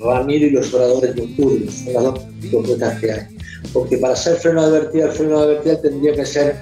Ramiro 0.00 0.46
y 0.46 0.50
los 0.50 0.72
oradores 0.72 1.14
nocturnos, 1.14 1.74
son 1.74 1.92
las 1.92 2.02
dos 2.02 2.20
propuestas 2.50 3.00
que 3.00 3.12
hay. 3.12 3.26
Porque 3.72 3.98
para 3.98 4.14
hacer 4.14 4.36
Freno 4.36 4.62
Advertial, 4.62 5.12
Freno 5.12 5.38
Advertial 5.40 5.80
tendría 5.82 6.14
que 6.14 6.26
ser 6.26 6.56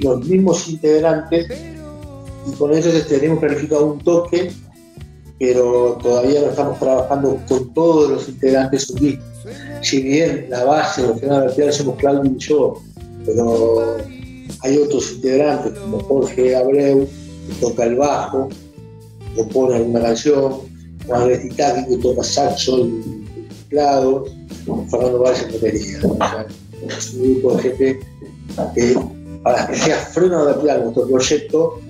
los 0.00 0.24
mismos 0.26 0.68
integrantes 0.68 1.46
y 2.46 2.52
con 2.56 2.72
este, 2.72 3.00
tenemos 3.02 3.40
planificado 3.40 3.92
un 3.92 3.98
toque, 4.00 4.52
pero 5.38 5.98
todavía 6.02 6.40
no 6.42 6.50
estamos 6.50 6.78
trabajando 6.78 7.40
con 7.48 7.74
todos 7.74 8.10
los 8.10 8.28
integrantes 8.28 8.94
disco 8.94 9.22
si 9.82 10.02
bien 10.02 10.46
la 10.48 10.64
base 10.64 11.06
de 11.06 11.14
Freno 11.14 11.36
Advertial 11.36 11.72
somos 11.72 11.96
Claudio 11.96 12.32
y 12.32 12.38
yo, 12.38 12.82
pero 13.24 13.96
hay 14.62 14.78
otros 14.78 15.12
integrantes 15.12 15.78
como 15.78 16.00
Jorge 16.00 16.56
Abreu, 16.56 17.06
que 17.48 17.54
toca 17.60 17.84
el 17.84 17.96
bajo, 17.96 18.48
compone 19.36 19.76
alguna 19.76 20.02
canción, 20.02 20.60
Betitaki, 21.08 21.88
que 21.88 21.96
toca 21.98 22.22
saxo 22.22 22.86
y 22.86 23.46
teclados, 23.68 24.30
Fernando 24.90 25.18
Valls 25.20 25.42
en 25.42 25.52
batería. 25.52 25.98
O 26.02 26.16
sea, 26.16 26.46
es 26.98 27.14
un 27.14 27.34
grupo 27.34 27.56
de 27.56 27.62
gente 27.62 28.00
que 28.74 28.98
para 29.42 29.66
que 29.66 29.76
sea 29.76 29.96
Freno 29.96 30.40
Advertial 30.40 30.82
nuestro 30.84 31.06
proyecto, 31.06 31.80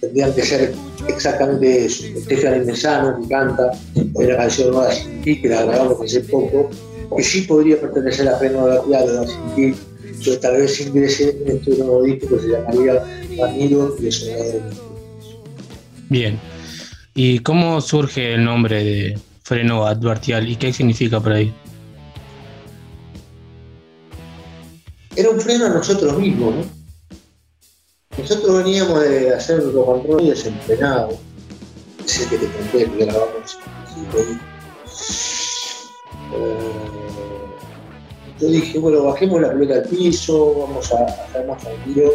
tendrían 0.00 0.32
que 0.34 0.42
ser 0.42 0.72
exactamente 1.08 1.86
eso. 1.86 2.04
Stephanie 2.22 2.64
Mesano, 2.64 3.20
que 3.20 3.28
canta, 3.28 3.72
hay 3.96 4.26
una 4.26 4.36
canción 4.36 4.70
nueva 4.70 4.92
sin 4.92 5.20
ti, 5.22 5.42
que 5.42 5.48
la 5.48 5.64
grabamos 5.64 6.00
hace 6.00 6.20
poco, 6.20 6.70
que 7.16 7.22
sí 7.22 7.42
podría 7.42 7.80
pertenecer 7.80 8.28
a 8.28 8.38
Freno 8.38 8.60
Advertial 8.60 9.06
de 9.06 9.26
sin 9.26 9.54
ti, 9.56 9.80
pero 10.24 10.38
tal 10.38 10.56
vez 10.58 10.80
ingrese 10.80 11.36
en 11.44 11.56
este 11.56 11.70
nuevo 11.78 12.02
disco 12.04 12.28
que 12.28 12.42
se 12.42 12.48
llamaría 12.48 13.04
Ramiro 13.38 13.96
y 13.98 14.02
los 14.04 14.22
Oradores. 14.22 14.62
Bien. 16.08 16.49
¿Y 17.14 17.40
cómo 17.40 17.80
surge 17.80 18.34
el 18.34 18.44
nombre 18.44 18.84
de 18.84 19.18
Freno 19.42 19.84
Advertial 19.84 20.48
y 20.48 20.56
qué 20.56 20.72
significa 20.72 21.20
por 21.20 21.32
ahí? 21.32 21.52
Era 25.16 25.30
un 25.30 25.40
freno 25.40 25.66
a 25.66 25.70
nosotros 25.70 26.16
mismos, 26.18 26.54
¿no? 26.54 26.64
Nosotros 28.16 28.64
veníamos 28.64 29.00
de 29.02 29.34
hacer 29.34 29.60
un 29.60 29.72
rock 29.72 29.96
and 29.96 30.06
roll 30.06 30.26
desenfrenado, 30.28 31.18
ese 32.04 32.28
que 32.28 32.38
te 32.38 32.46
conté. 32.46 32.82
Eh, 36.32 36.60
yo 38.40 38.48
dije, 38.48 38.78
bueno, 38.78 39.04
bajemos 39.04 39.40
la 39.40 39.50
pelota 39.50 39.74
al 39.74 39.82
piso, 39.82 40.54
vamos 40.60 40.92
a 40.92 41.06
estar 41.06 41.46
más 41.46 41.60
tranquilos. 41.62 42.12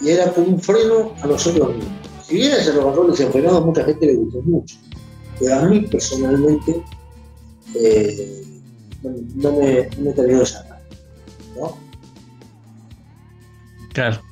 Y 0.00 0.10
era 0.10 0.32
como 0.32 0.48
un 0.48 0.60
freno 0.60 1.14
a 1.20 1.26
nosotros 1.26 1.74
mismos. 1.74 2.11
Si 2.32 2.38
bien 2.38 2.52
ese 2.52 2.72
rock 2.72 2.86
and 2.86 2.96
roll 2.96 3.10
desenfrenado 3.10 3.58
a 3.58 3.60
mucha 3.60 3.84
gente 3.84 4.06
le 4.06 4.14
gustó 4.14 4.40
mucho, 4.40 4.76
pero 5.38 5.54
a 5.54 5.62
mí 5.66 5.80
personalmente 5.80 6.82
eh, 7.74 8.42
no, 9.02 9.10
no 9.34 9.52
me, 9.58 9.90
no 9.98 10.04
me 10.04 10.12
terminó 10.14 10.38
de 10.38 10.46
sacar. 10.46 10.80
¿no? 11.58 11.76
Claro. 13.92 14.22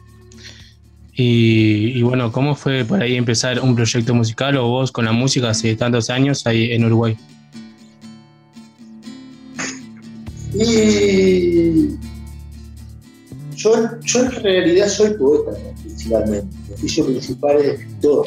Y, 1.12 1.98
y 1.98 2.01
bueno, 2.01 2.32
¿cómo 2.32 2.55
fue 2.55 2.86
por 2.86 3.02
ahí 3.02 3.16
empezar 3.16 3.60
un 3.60 3.77
proyecto 3.77 4.14
musical 4.14 4.56
o 4.56 4.66
vos 4.66 4.90
con 4.90 5.05
la 5.05 5.12
música 5.12 5.51
hace 5.51 5.77
tantos 5.77 6.09
años 6.09 6.47
ahí 6.47 6.72
en 6.72 6.86
Uruguay? 6.86 7.18
Y 10.55 11.98
yo, 13.56 14.01
yo 14.01 14.24
en 14.24 14.31
realidad 14.43 14.89
soy 14.89 15.10
poeta 15.18 15.52
Mi 16.06 16.74
oficio 16.74 17.05
principal 17.06 17.56
es 17.60 17.81
mucho. 18.01 18.24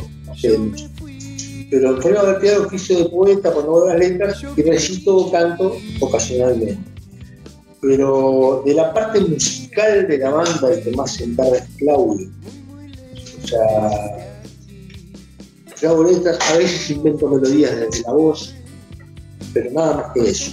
Pero 1.70 1.98
creo 1.98 2.20
haber 2.20 2.40
creado 2.40 2.68
oficio 2.68 3.00
de 3.00 3.06
poeta 3.06 3.52
hago 3.64 3.88
las 3.88 3.98
letras 3.98 4.44
y 4.56 4.62
recito 4.62 5.32
canto 5.32 5.76
ocasionalmente. 6.00 6.78
Pero 7.82 8.62
de 8.66 8.74
la 8.76 8.94
parte 8.94 9.20
musical 9.22 10.08
de 10.08 10.18
la 10.18 10.30
banda, 10.30 10.72
el 10.72 10.84
que 10.84 10.92
más 10.92 11.16
se 11.16 11.24
encarga 11.26 11.58
es 11.58 11.66
Claudio. 11.78 12.30
O 13.44 13.48
sea, 13.48 14.34
letras, 16.04 16.40
a 16.50 16.58
veces 16.58 16.92
invento 16.92 17.28
melodías 17.28 17.76
desde 17.76 18.04
la 18.04 18.14
voz, 18.14 18.56
pero 19.54 19.72
nada 19.72 19.96
más 19.96 20.06
que 20.14 20.30
eso. 20.30 20.52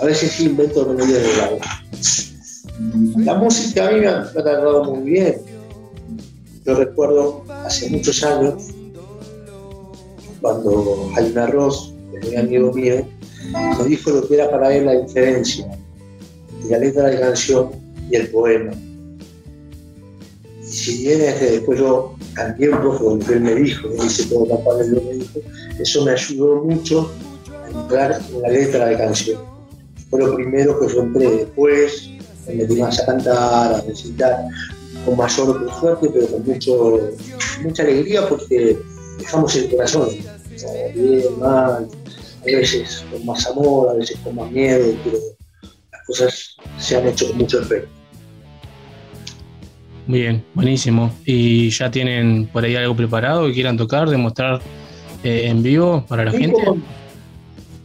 A 0.00 0.04
veces 0.04 0.32
sí 0.32 0.44
invento 0.44 0.86
melodías 0.86 1.22
desde 1.22 1.36
la 1.38 1.48
voz. 1.48 1.62
La 3.24 3.34
música 3.34 3.88
a 3.88 3.90
mí 3.90 4.00
me 4.00 4.06
ha, 4.06 4.20
me 4.20 4.28
ha 4.28 4.32
tratado 4.32 4.84
muy 4.84 5.10
bien. 5.10 5.51
Yo 6.64 6.74
recuerdo 6.76 7.44
hace 7.64 7.90
muchos 7.90 8.22
años, 8.22 8.68
cuando 10.40 11.10
Jaime 11.14 11.40
Arroz, 11.40 11.92
un 12.28 12.38
amigo 12.38 12.72
mío, 12.72 13.04
me 13.78 13.84
dijo 13.84 14.10
lo 14.10 14.28
que 14.28 14.34
era 14.34 14.50
para 14.50 14.74
él 14.74 14.86
la 14.86 14.92
diferencia 14.92 15.66
de 16.62 16.70
la 16.70 16.78
letra 16.78 17.08
de 17.08 17.18
canción 17.18 17.70
y 18.10 18.16
el 18.16 18.28
poema. 18.28 18.72
Y 20.60 20.64
si 20.64 21.04
bien 21.04 21.20
es 21.20 21.34
que 21.34 21.50
después 21.50 21.80
yo 21.80 22.14
cambié 22.34 22.68
un 22.70 22.80
poco 22.80 23.16
lo 23.16 23.32
él 23.32 23.40
me 23.40 23.54
dijo, 23.56 23.88
me 23.88 24.06
hice 24.06 24.26
todo 24.26 24.46
capaz 24.46 24.76
de 24.76 24.88
lo 24.88 25.02
eso 25.80 26.04
me 26.04 26.12
ayudó 26.12 26.62
mucho 26.64 27.10
a 27.64 27.70
entrar 27.70 28.20
en 28.30 28.42
la 28.42 28.48
letra 28.48 28.86
de 28.86 28.96
canción. 28.98 29.40
Fue 30.08 30.20
lo 30.20 30.34
primero 30.34 30.78
que 30.78 30.94
yo 30.94 31.02
entré, 31.02 31.28
después 31.28 32.10
me 32.46 32.54
metí 32.54 32.76
más 32.76 33.00
a 33.00 33.06
cantar, 33.06 33.74
a 33.74 33.80
recitar, 33.80 34.44
con 35.04 35.16
mayor 35.16 35.70
suerte, 35.80 36.10
pero 36.12 36.26
con 36.28 36.46
mucho, 36.46 36.98
mucha 37.62 37.82
alegría 37.82 38.28
porque 38.28 38.78
dejamos 39.18 39.56
el 39.56 39.70
corazón, 39.70 40.08
¿no? 40.08 41.00
bien, 41.00 41.38
mal, 41.38 41.88
a 42.40 42.44
veces 42.44 43.04
con 43.10 43.24
más 43.26 43.46
amor, 43.46 43.90
a 43.90 43.94
veces 43.94 44.18
con 44.22 44.34
más 44.34 44.50
miedo, 44.50 44.94
pero 45.04 45.18
las 45.92 46.06
cosas 46.06 46.56
se 46.78 46.96
han 46.96 47.06
hecho 47.06 47.28
con 47.28 47.38
mucho 47.38 47.58
respeto. 47.60 47.88
Bien, 50.06 50.44
buenísimo. 50.54 51.12
¿Y 51.24 51.70
ya 51.70 51.90
tienen 51.90 52.46
por 52.52 52.64
ahí 52.64 52.74
algo 52.74 52.96
preparado 52.96 53.46
que 53.46 53.52
quieran 53.52 53.76
tocar, 53.76 54.08
demostrar 54.10 54.60
eh, 55.22 55.42
en 55.46 55.62
vivo 55.62 56.04
para 56.08 56.24
la 56.24 56.32
gente? 56.32 56.60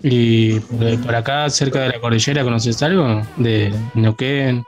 ¿Y 0.02 0.60
por, 0.60 1.02
por 1.02 1.16
acá, 1.16 1.50
cerca 1.50 1.82
de 1.82 1.90
la 1.90 2.00
cordillera, 2.00 2.44
conoces 2.44 2.82
algo? 2.82 3.22
¿De 3.38 3.72
Neuquén? 3.94 4.64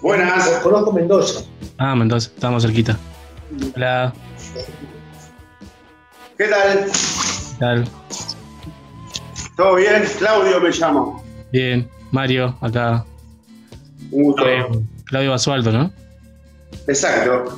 Buenas. 0.00 0.48
Conozco 0.62 0.92
Mendoza. 0.92 1.44
Ah, 1.78 1.94
Mendoza, 1.94 2.30
estamos 2.34 2.62
cerquita. 2.62 2.96
Hola, 3.74 4.12
¿Qué 6.36 6.46
tal? 6.46 6.84
¿qué 6.84 7.58
tal? 7.58 7.88
¿Todo 9.56 9.74
bien? 9.76 10.04
Claudio 10.18 10.60
me 10.60 10.70
llamo. 10.70 11.24
Bien, 11.50 11.88
Mario, 12.12 12.56
acá. 12.60 13.04
Un 14.12 14.22
gusto. 14.24 14.42
Claudio, 14.44 14.82
Claudio 15.04 15.30
Basualdo, 15.32 15.72
¿no? 15.72 15.92
Exacto. 16.86 17.56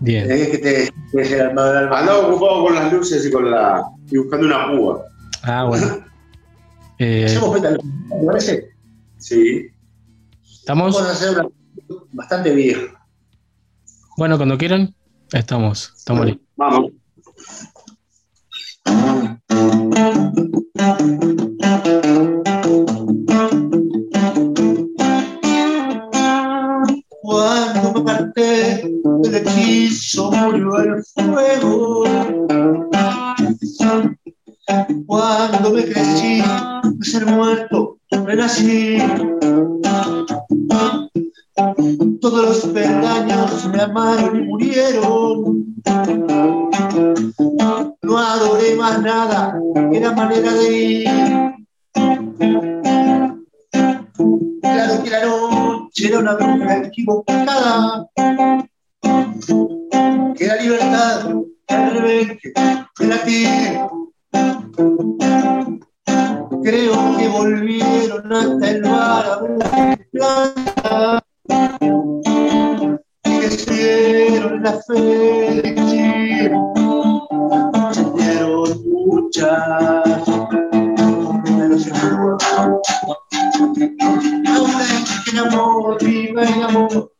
Bien. 0.00 0.30
Es 0.30 0.48
que 0.50 0.58
te, 0.58 0.92
te 1.12 1.34
el 1.34 1.40
armado 1.40 1.68
del 1.72 1.76
alma. 1.84 1.98
Andaba 2.00 2.28
ocupado 2.28 2.64
con 2.64 2.74
las 2.74 2.92
luces 2.92 3.26
y 3.26 3.30
con 3.32 3.50
la. 3.50 3.82
y 4.10 4.18
buscando 4.18 4.46
una 4.46 4.68
púa. 4.70 5.04
Ah, 5.42 5.64
bueno. 5.64 5.86
Eh, 7.00 7.26
Hacemos 7.26 7.54
pétalos, 7.54 7.78
¿te 8.10 8.26
parece? 8.26 8.70
Sí. 9.18 9.68
¿Estamos? 10.68 10.92
Vamos 10.92 11.08
a 11.08 11.12
hacer 11.12 11.30
una 11.30 11.48
bastante 12.12 12.54
vieja. 12.54 13.02
Bueno, 14.18 14.36
cuando 14.36 14.58
quieran, 14.58 14.94
estamos. 15.32 15.94
Estamos 15.96 16.26
listos. 16.26 16.44
Vamos. 16.56 16.90
Cuando 27.22 27.92
me 27.94 28.00
aparté 28.12 28.90
del 29.22 29.34
hechizo 29.36 30.30
murió 30.32 30.76
el 30.80 31.02
fuego. 31.14 32.04
Cuando 35.06 35.70
me 35.70 35.84
crecí 35.86 36.42
de 36.42 37.04
ser 37.06 37.24
muerto, 37.24 37.98
renací. 38.10 38.98
Los 42.40 42.66
peldaños 42.66 43.68
me 43.68 43.82
amaron 43.82 44.36
y 44.36 44.42
murieron. 44.42 45.74
No 48.02 48.18
adoré 48.18 48.76
más 48.76 49.02
nada 49.02 49.60
que 49.90 50.00
la 50.00 50.12
manera 50.12 50.52
de 50.52 50.78
ir. 50.78 51.08
Claro 54.62 55.02
que 55.02 55.10
la 55.10 55.26
noche 55.26 56.08
era 56.08 56.18
una 56.20 56.34
bruja 56.34 56.76
equivocada. 56.76 58.08
Que 60.36 60.46
la 60.46 60.56
libertad 60.62 61.34
era 61.66 61.90
rebelde, 61.90 62.52
latir. 63.00 63.48
Creo 66.62 67.16
que 67.18 67.28
volvieron 67.28 68.32
hasta 68.32 68.70
el 68.70 68.82
bar 68.82 69.26
a 69.26 69.42
ver 69.42 69.58
la 70.12 70.54
plata. 70.68 71.24
Estuvieron 73.78 74.62
la 74.64 74.72
fe 74.82 75.62
de 75.62 75.70
muchas. 78.84 79.48
Ahora 84.46 84.84
que 85.24 85.30
el 85.30 85.38
amor 85.38 86.04
viva 86.04 86.42
el 86.42 86.62
amor. 86.64 87.12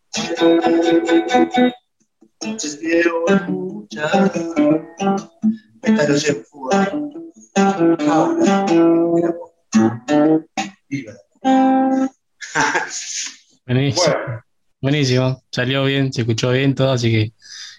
Se 2.56 2.76
dieron 2.78 3.24
muchas. 3.46 4.32
Pero 5.80 6.18
se 6.18 6.34
fue. 6.34 6.74
Ahora 7.54 8.66
el 8.68 9.24
amor 9.24 9.52
viva 10.88 11.12
amor. 11.44 12.10
Buenísimo. 14.80 15.42
Salió 15.50 15.84
bien, 15.84 16.12
se 16.12 16.20
escuchó 16.22 16.50
bien 16.52 16.74
todo, 16.74 16.92
así 16.92 17.10
que, 17.10 17.32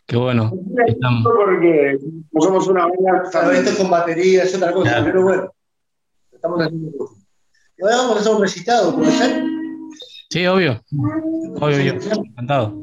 que 0.05 0.17
bueno. 0.17 0.51
Estamos. 0.87 1.23
Porque 1.23 1.97
somos 2.41 2.67
una 2.67 2.87
banda. 2.87 3.29
Claro, 3.31 3.51
esto 3.51 3.69
es 3.71 3.77
con 3.77 3.89
batería, 3.89 4.43
es 4.43 4.55
otra 4.55 4.73
cosa, 4.73 4.89
Claro. 4.91 5.05
pero 5.05 5.23
bueno, 5.23 5.53
estamos 6.31 6.61
haciendo. 6.61 6.89
Y 7.77 7.83
ahora 7.83 7.95
vamos 7.97 8.17
a 8.17 8.19
hacer 8.19 8.33
un 8.33 8.41
recitado, 8.41 8.95
¿puede 8.95 9.11
ser? 9.11 9.43
Sí, 10.29 10.45
obvio. 10.45 10.81
Obvio, 11.61 11.77
obvio. 11.77 11.93
Encantado. 11.93 12.75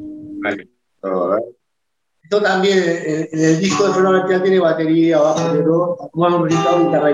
Esto 2.22 2.42
también, 2.42 2.78
en, 2.78 3.28
en 3.30 3.44
el 3.44 3.60
disco 3.60 3.86
de 3.86 3.92
Fernando 3.94 4.18
Vertical 4.18 4.42
tiene 4.42 4.58
batería, 4.58 5.18
bajo, 5.20 5.52
pero 5.52 5.96
vamos 6.14 6.32
a 6.32 6.36
un 6.42 6.44
recitado 6.48 6.80
y 6.80 6.84
guitarra 6.86 7.12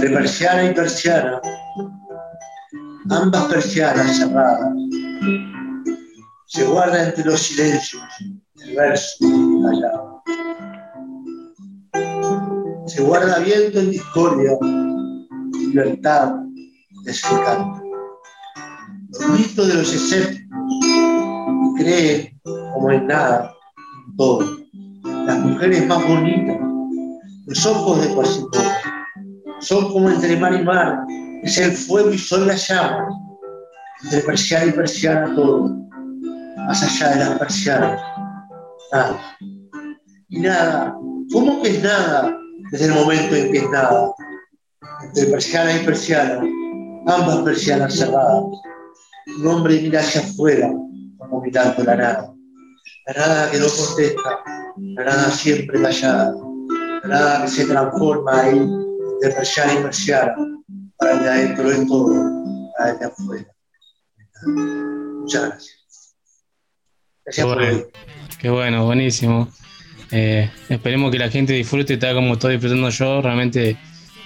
Entre 0.00 0.16
persiana 0.16 0.64
y 0.64 0.72
persiana, 0.72 1.42
ambas 3.10 3.44
persianas 3.52 4.16
cerradas, 4.16 4.72
se 6.46 6.64
guarda 6.64 7.08
entre 7.08 7.24
los 7.26 7.38
silencios 7.38 8.02
el 8.64 8.76
verso 8.76 9.26
callado. 9.62 10.22
Se 12.86 13.02
guarda 13.02 13.40
viento 13.40 13.78
en 13.78 13.90
discordia, 13.90 14.52
libertad 15.52 16.32
desencanto. 17.04 17.82
Los 19.10 19.38
mitos 19.38 19.68
de 19.68 19.74
los 19.74 19.92
escépticos 19.92 20.56
creen 21.76 22.40
como 22.72 22.90
en 22.90 23.06
nada, 23.06 23.52
en 24.08 24.16
todo. 24.16 24.56
Las 25.26 25.38
mujeres 25.40 25.86
más 25.86 26.08
bonitas, 26.08 26.56
los 27.46 27.66
ojos 27.66 28.00
de 28.00 28.14
Quasimodo, 28.14 28.69
son 29.60 29.92
como 29.92 30.10
entre 30.10 30.36
mar 30.36 30.54
y 30.54 30.64
mar, 30.64 31.04
es 31.42 31.58
el 31.58 31.72
fuego 31.72 32.10
y 32.10 32.18
son 32.18 32.46
las 32.46 32.68
llamas, 32.68 33.14
entre 34.04 34.20
persiana 34.20 34.66
y 34.66 34.72
persiana 34.72 35.34
todo, 35.34 35.76
más 36.66 36.82
allá 36.82 37.14
de 37.14 37.20
las 37.20 37.38
persianas, 37.38 38.00
nada. 38.92 39.36
Y 40.28 40.40
nada, 40.40 40.94
¿cómo 41.32 41.62
que 41.62 41.70
es 41.70 41.82
nada 41.82 42.36
desde 42.70 42.86
el 42.86 42.94
momento 42.94 43.34
en 43.34 43.52
que 43.52 43.58
es 43.58 43.70
nada? 43.70 44.12
Entre 45.04 45.26
persiana 45.26 45.76
y 45.76 45.84
persiana, 45.84 46.40
ambas 47.06 47.38
persianas 47.38 47.94
cerradas, 47.94 48.44
un 49.38 49.46
hombre 49.46 49.80
mira 49.82 50.00
hacia 50.00 50.22
afuera, 50.22 50.70
como 51.18 51.40
mirando 51.42 51.84
la 51.84 51.96
nada. 51.96 52.34
La 53.06 53.26
nada 53.26 53.50
que 53.50 53.58
no 53.58 53.66
contesta, 53.66 54.40
la 54.76 55.04
nada 55.04 55.30
siempre 55.30 55.80
callada, 55.80 56.34
la 57.02 57.08
nada 57.08 57.42
que 57.42 57.48
se 57.48 57.64
transforma 57.66 58.40
ahí 58.40 58.89
de 59.20 59.30
persiana 59.30 59.74
y 59.74 59.82
persiana, 59.82 60.34
para 60.96 61.12
el 61.12 61.20
de 61.20 61.28
adentro 61.28 61.70
de 61.70 61.86
todo, 61.86 62.72
para 62.76 62.90
el 62.90 62.98
de 62.98 63.04
afuera. 63.04 63.46
Muchas 64.46 65.42
gracias. 65.42 65.76
Qué 67.24 67.42
Gracias 67.42 67.46
por 67.46 67.56
bueno, 67.56 67.84
qué 68.38 68.50
bueno, 68.50 68.84
buenísimo. 68.84 69.48
Eh, 70.10 70.50
esperemos 70.68 71.12
que 71.12 71.18
la 71.18 71.30
gente 71.30 71.52
disfrute, 71.52 71.96
tal 71.96 72.14
como 72.14 72.32
estoy 72.34 72.54
disfrutando 72.54 72.88
yo. 72.90 73.22
Realmente 73.22 73.76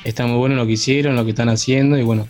está 0.05 0.27
muy 0.27 0.39
bueno 0.39 0.55
lo 0.55 0.67
que 0.67 0.73
hicieron, 0.73 1.17
lo 1.17 1.25
que 1.25 1.31
están 1.31 1.49
haciendo 1.49 1.99
y 1.99 2.03
bueno, 2.03 2.27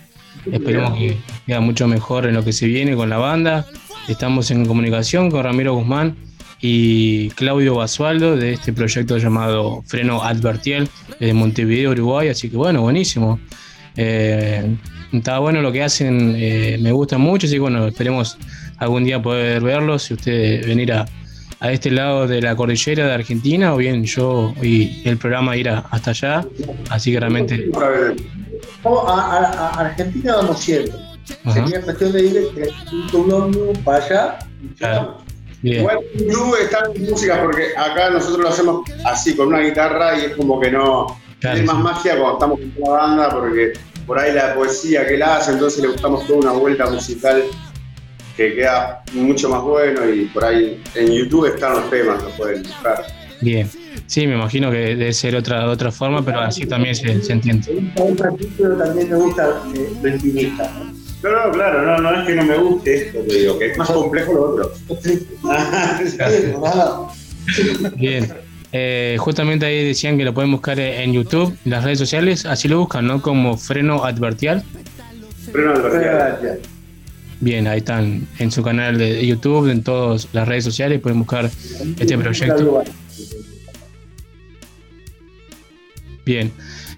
esperemos 0.50 0.98
que 0.98 1.18
queda 1.46 1.60
mucho 1.60 1.86
mejor 1.86 2.26
en 2.26 2.34
lo 2.34 2.44
que 2.44 2.52
se 2.52 2.66
viene 2.66 2.96
con 2.96 3.10
la 3.10 3.18
banda. 3.18 3.66
Estamos 4.08 4.50
en 4.50 4.66
comunicación 4.66 5.30
con 5.30 5.44
Ramiro 5.44 5.74
Guzmán 5.74 6.16
y 6.66 7.28
Claudio 7.30 7.74
Basualdo 7.74 8.36
de 8.36 8.54
este 8.54 8.72
proyecto 8.72 9.18
llamado 9.18 9.82
Freno 9.86 10.22
Advertiel 10.22 10.88
de 11.20 11.34
Montevideo, 11.34 11.90
Uruguay, 11.90 12.28
así 12.28 12.48
que 12.48 12.56
bueno, 12.56 12.80
buenísimo. 12.80 13.38
Eh, 13.96 14.74
está 15.12 15.40
bueno 15.40 15.60
lo 15.60 15.70
que 15.72 15.82
hacen, 15.82 16.32
eh, 16.36 16.78
me 16.80 16.90
gusta 16.90 17.18
mucho, 17.18 17.46
así 17.46 17.56
que 17.56 17.60
bueno, 17.60 17.86
esperemos 17.86 18.38
algún 18.78 19.04
día 19.04 19.20
poder 19.20 19.62
verlos 19.62 20.10
y 20.10 20.14
ustedes 20.14 20.66
venir 20.66 20.90
a, 20.94 21.04
a 21.60 21.70
este 21.70 21.90
lado 21.90 22.26
de 22.26 22.40
la 22.40 22.56
cordillera 22.56 23.08
de 23.08 23.12
Argentina 23.12 23.74
o 23.74 23.76
bien 23.76 24.02
yo 24.04 24.54
y 24.62 25.02
el 25.06 25.18
programa 25.18 25.58
ir 25.58 25.68
a- 25.68 25.80
hasta 25.90 26.12
allá, 26.12 26.46
así 26.88 27.12
que 27.12 27.20
realmente 27.20 27.68
Vamos 28.82 29.04
a, 29.06 29.68
Argentina 29.80 30.36
vamos 30.36 30.60
siempre. 30.60 30.94
Sería 31.52 31.82
cuestión 31.82 32.12
de 32.12 32.22
ir 32.24 32.32
de 32.32 33.16
un 33.18 33.32
ómnibus 33.32 33.78
para 33.80 34.04
allá. 34.04 34.38
y 34.62 34.82
llegamos. 34.82 35.23
Bien. 35.64 35.80
Igual 35.80 35.98
en 36.12 36.28
YouTube 36.28 36.56
están 36.60 37.08
músicas 37.08 37.38
porque 37.38 37.68
acá 37.74 38.10
nosotros 38.10 38.38
lo 38.40 38.48
hacemos 38.50 38.90
así, 39.06 39.34
con 39.34 39.48
una 39.48 39.60
guitarra 39.60 40.18
y 40.18 40.26
es 40.26 40.36
como 40.36 40.60
que 40.60 40.70
no. 40.70 41.06
Claro, 41.40 41.56
tiene 41.56 41.72
más 41.72 41.76
sí. 41.76 41.82
magia 41.82 42.18
cuando 42.18 42.32
estamos 42.34 42.60
con 42.60 42.82
la 42.82 42.90
banda 42.90 43.28
porque 43.30 43.72
por 44.06 44.18
ahí 44.18 44.34
la 44.34 44.54
poesía 44.54 45.06
que 45.06 45.14
él 45.14 45.22
hace, 45.22 45.52
entonces 45.52 45.80
le 45.80 45.88
gustamos 45.88 46.26
toda 46.26 46.40
una 46.40 46.52
vuelta 46.52 46.90
musical 46.90 47.44
que 48.36 48.54
queda 48.56 49.02
mucho 49.14 49.48
más 49.48 49.62
bueno 49.62 50.06
y 50.10 50.26
por 50.26 50.44
ahí 50.44 50.82
en 50.96 51.10
YouTube 51.10 51.46
están 51.46 51.76
los 51.76 51.88
temas, 51.88 52.22
los 52.22 52.32
pueden 52.32 52.62
buscar. 52.62 53.06
bien. 53.40 53.70
Sí, 54.06 54.26
me 54.26 54.34
imagino 54.34 54.70
que 54.70 54.76
debe 54.76 55.14
ser 55.14 55.34
otra 55.34 55.70
otra 55.70 55.90
forma, 55.90 56.22
pero 56.22 56.40
así 56.40 56.66
también 56.66 56.94
se, 56.94 57.22
se 57.22 57.32
entiende. 57.32 57.72
Me 57.96 58.02
gusta 58.02 58.28
el 58.28 58.48
pero 58.58 58.76
también 58.76 59.08
me 59.08 59.16
gusta 59.16 59.62
eh, 59.74 59.90
lo 60.02 60.08
intimista. 60.10 60.70
¿no? 60.78 61.03
No, 61.24 61.30
no, 61.30 61.50
claro, 61.52 61.80
no, 61.80 61.98
no 61.98 62.20
es 62.20 62.26
que 62.26 62.34
no 62.34 62.44
me 62.44 62.58
guste 62.58 63.06
esto, 63.06 63.20
te 63.20 63.34
digo, 63.34 63.58
que 63.58 63.70
es 63.70 63.78
más 63.78 63.90
complejo 63.90 64.34
lo 64.34 64.50
otro. 64.50 64.72
Bien. 67.96 68.30
Eh, 68.72 69.16
justamente 69.18 69.64
ahí 69.64 69.86
decían 69.86 70.18
que 70.18 70.24
lo 70.24 70.34
pueden 70.34 70.52
buscar 70.52 70.78
en 70.78 71.14
YouTube, 71.14 71.56
en 71.64 71.70
las 71.70 71.82
redes 71.82 71.98
sociales, 71.98 72.44
así 72.44 72.68
lo 72.68 72.80
buscan, 72.80 73.06
¿no? 73.06 73.22
Como 73.22 73.56
Freno 73.56 74.04
Advertial. 74.04 74.62
Freno 75.50 75.70
Advertial. 75.70 76.60
Bien, 77.40 77.68
ahí 77.68 77.78
están 77.78 78.28
en 78.38 78.50
su 78.50 78.62
canal 78.62 78.98
de 78.98 79.26
YouTube, 79.26 79.70
en 79.70 79.82
todas 79.82 80.28
las 80.34 80.46
redes 80.46 80.64
sociales, 80.64 81.00
pueden 81.00 81.20
buscar 81.20 81.50
este 81.98 82.18
proyecto. 82.18 82.84
Bien. 86.26 86.52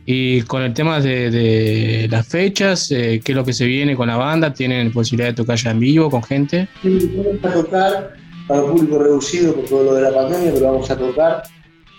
Y 0.08 0.42
con 0.42 0.62
el 0.62 0.72
tema 0.72 1.00
de, 1.00 1.32
de 1.32 2.06
las 2.08 2.28
fechas, 2.28 2.92
eh, 2.92 3.20
¿qué 3.24 3.32
es 3.32 3.36
lo 3.36 3.44
que 3.44 3.52
se 3.52 3.66
viene 3.66 3.96
con 3.96 4.06
la 4.06 4.16
banda? 4.16 4.54
¿Tienen 4.54 4.92
posibilidad 4.92 5.30
de 5.30 5.34
tocar 5.34 5.56
ya 5.56 5.72
en 5.72 5.80
vivo 5.80 6.08
con 6.08 6.22
gente? 6.22 6.68
Sí, 6.80 7.12
vamos 7.16 7.44
a 7.44 7.52
tocar 7.52 8.14
para 8.46 8.62
un 8.62 8.76
público 8.76 8.98
reducido 9.00 9.54
por 9.56 9.64
todo 9.64 9.82
lo 9.82 9.94
de 9.94 10.02
la 10.02 10.14
pandemia, 10.14 10.52
pero 10.54 10.72
vamos 10.72 10.88
a 10.88 10.96
tocar 10.96 11.42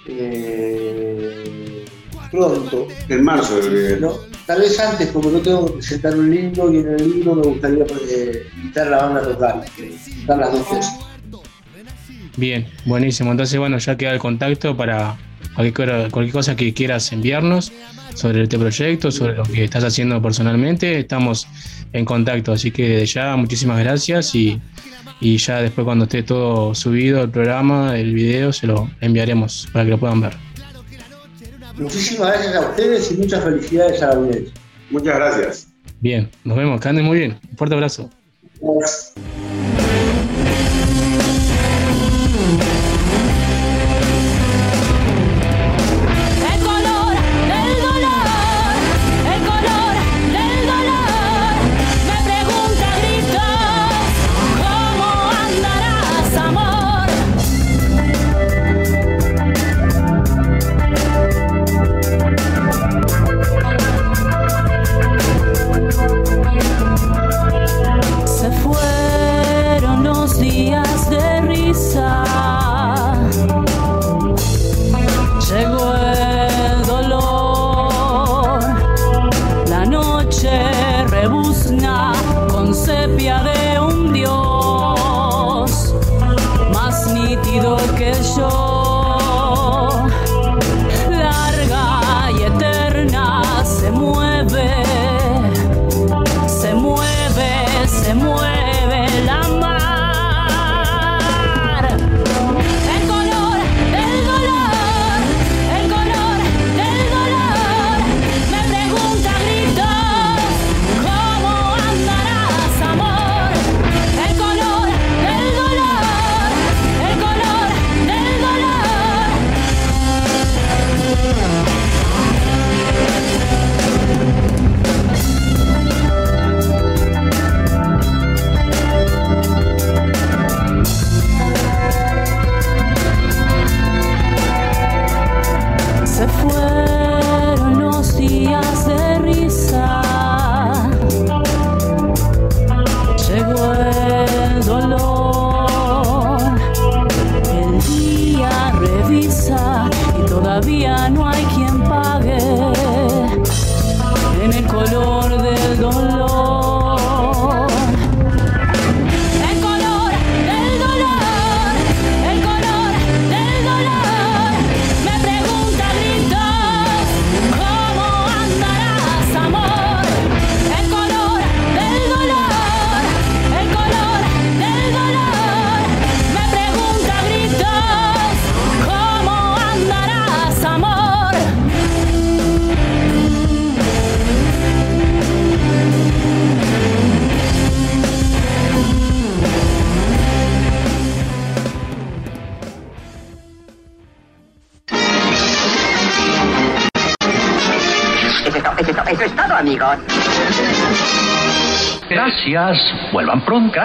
eh, 0.07 1.83
pronto. 2.31 2.87
En 3.09 3.23
marzo, 3.25 3.59
creo. 3.59 3.99
¿no? 3.99 4.13
Tal 4.45 4.61
vez 4.61 4.79
antes, 4.79 5.09
porque 5.09 5.29
no 5.29 5.39
tengo 5.39 5.65
que 5.65 5.73
presentar 5.73 6.17
un 6.17 6.33
libro 6.33 6.71
y 6.71 6.77
en 6.77 6.87
el 6.87 7.11
libro 7.11 7.35
me 7.35 7.41
gustaría 7.43 7.83
eh, 8.09 8.47
invitar 8.55 8.87
a 8.87 8.89
la 8.89 8.97
banda 9.03 9.19
a 9.19 9.23
tocar, 9.23 9.65
tocar 10.21 10.37
las 10.37 10.53
dos 10.53 10.65
cosas. 10.65 10.99
Bien, 12.37 12.67
buenísimo. 12.85 13.31
Entonces, 13.31 13.59
bueno, 13.59 13.77
ya 13.79 13.97
queda 13.97 14.13
el 14.13 14.19
contacto 14.19 14.77
para 14.77 15.17
cualquier, 15.57 15.73
cosa- 15.89 16.09
cualquier 16.11 16.33
cosa 16.33 16.55
que 16.55 16.73
quieras 16.73 17.11
enviarnos 17.11 17.71
sobre 18.13 18.43
este 18.43 18.57
proyecto, 18.57 19.11
sobre 19.11 19.35
lo 19.35 19.43
que 19.43 19.63
estás 19.63 19.83
haciendo 19.83 20.21
personalmente. 20.21 20.99
Estamos 20.99 21.47
en 21.93 22.05
contacto, 22.05 22.51
así 22.53 22.71
que 22.71 22.87
desde 22.89 23.05
ya 23.07 23.35
muchísimas 23.35 23.79
gracias 23.79 24.33
y, 24.35 24.59
y 25.19 25.37
ya 25.37 25.61
después 25.61 25.85
cuando 25.85 26.05
esté 26.05 26.23
todo 26.23 26.73
subido 26.75 27.21
el 27.23 27.29
programa, 27.29 27.97
el 27.97 28.13
video, 28.13 28.53
se 28.53 28.67
lo 28.67 28.89
enviaremos 29.01 29.67
para 29.73 29.85
que 29.85 29.91
lo 29.91 29.97
puedan 29.99 30.21
ver. 30.21 30.33
Muchísimas 31.77 32.29
gracias 32.33 32.55
a 32.55 32.69
ustedes 32.69 33.11
y 33.11 33.15
muchas 33.17 33.43
felicidades 33.43 34.01
a 34.01 34.07
la 34.07 34.13
audiencia. 34.15 34.53
Muchas 34.89 35.15
gracias. 35.15 35.67
Bien, 35.99 36.29
nos 36.43 36.57
vemos, 36.57 36.79
que 36.81 36.89
anden 36.89 37.05
muy 37.05 37.19
bien. 37.19 37.37
Un 37.51 37.57
fuerte 37.57 37.75
abrazo. 37.75 38.09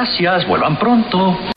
Gracias. 0.02 0.44
Vuelvan 0.48 0.76
pronto. 0.80 1.51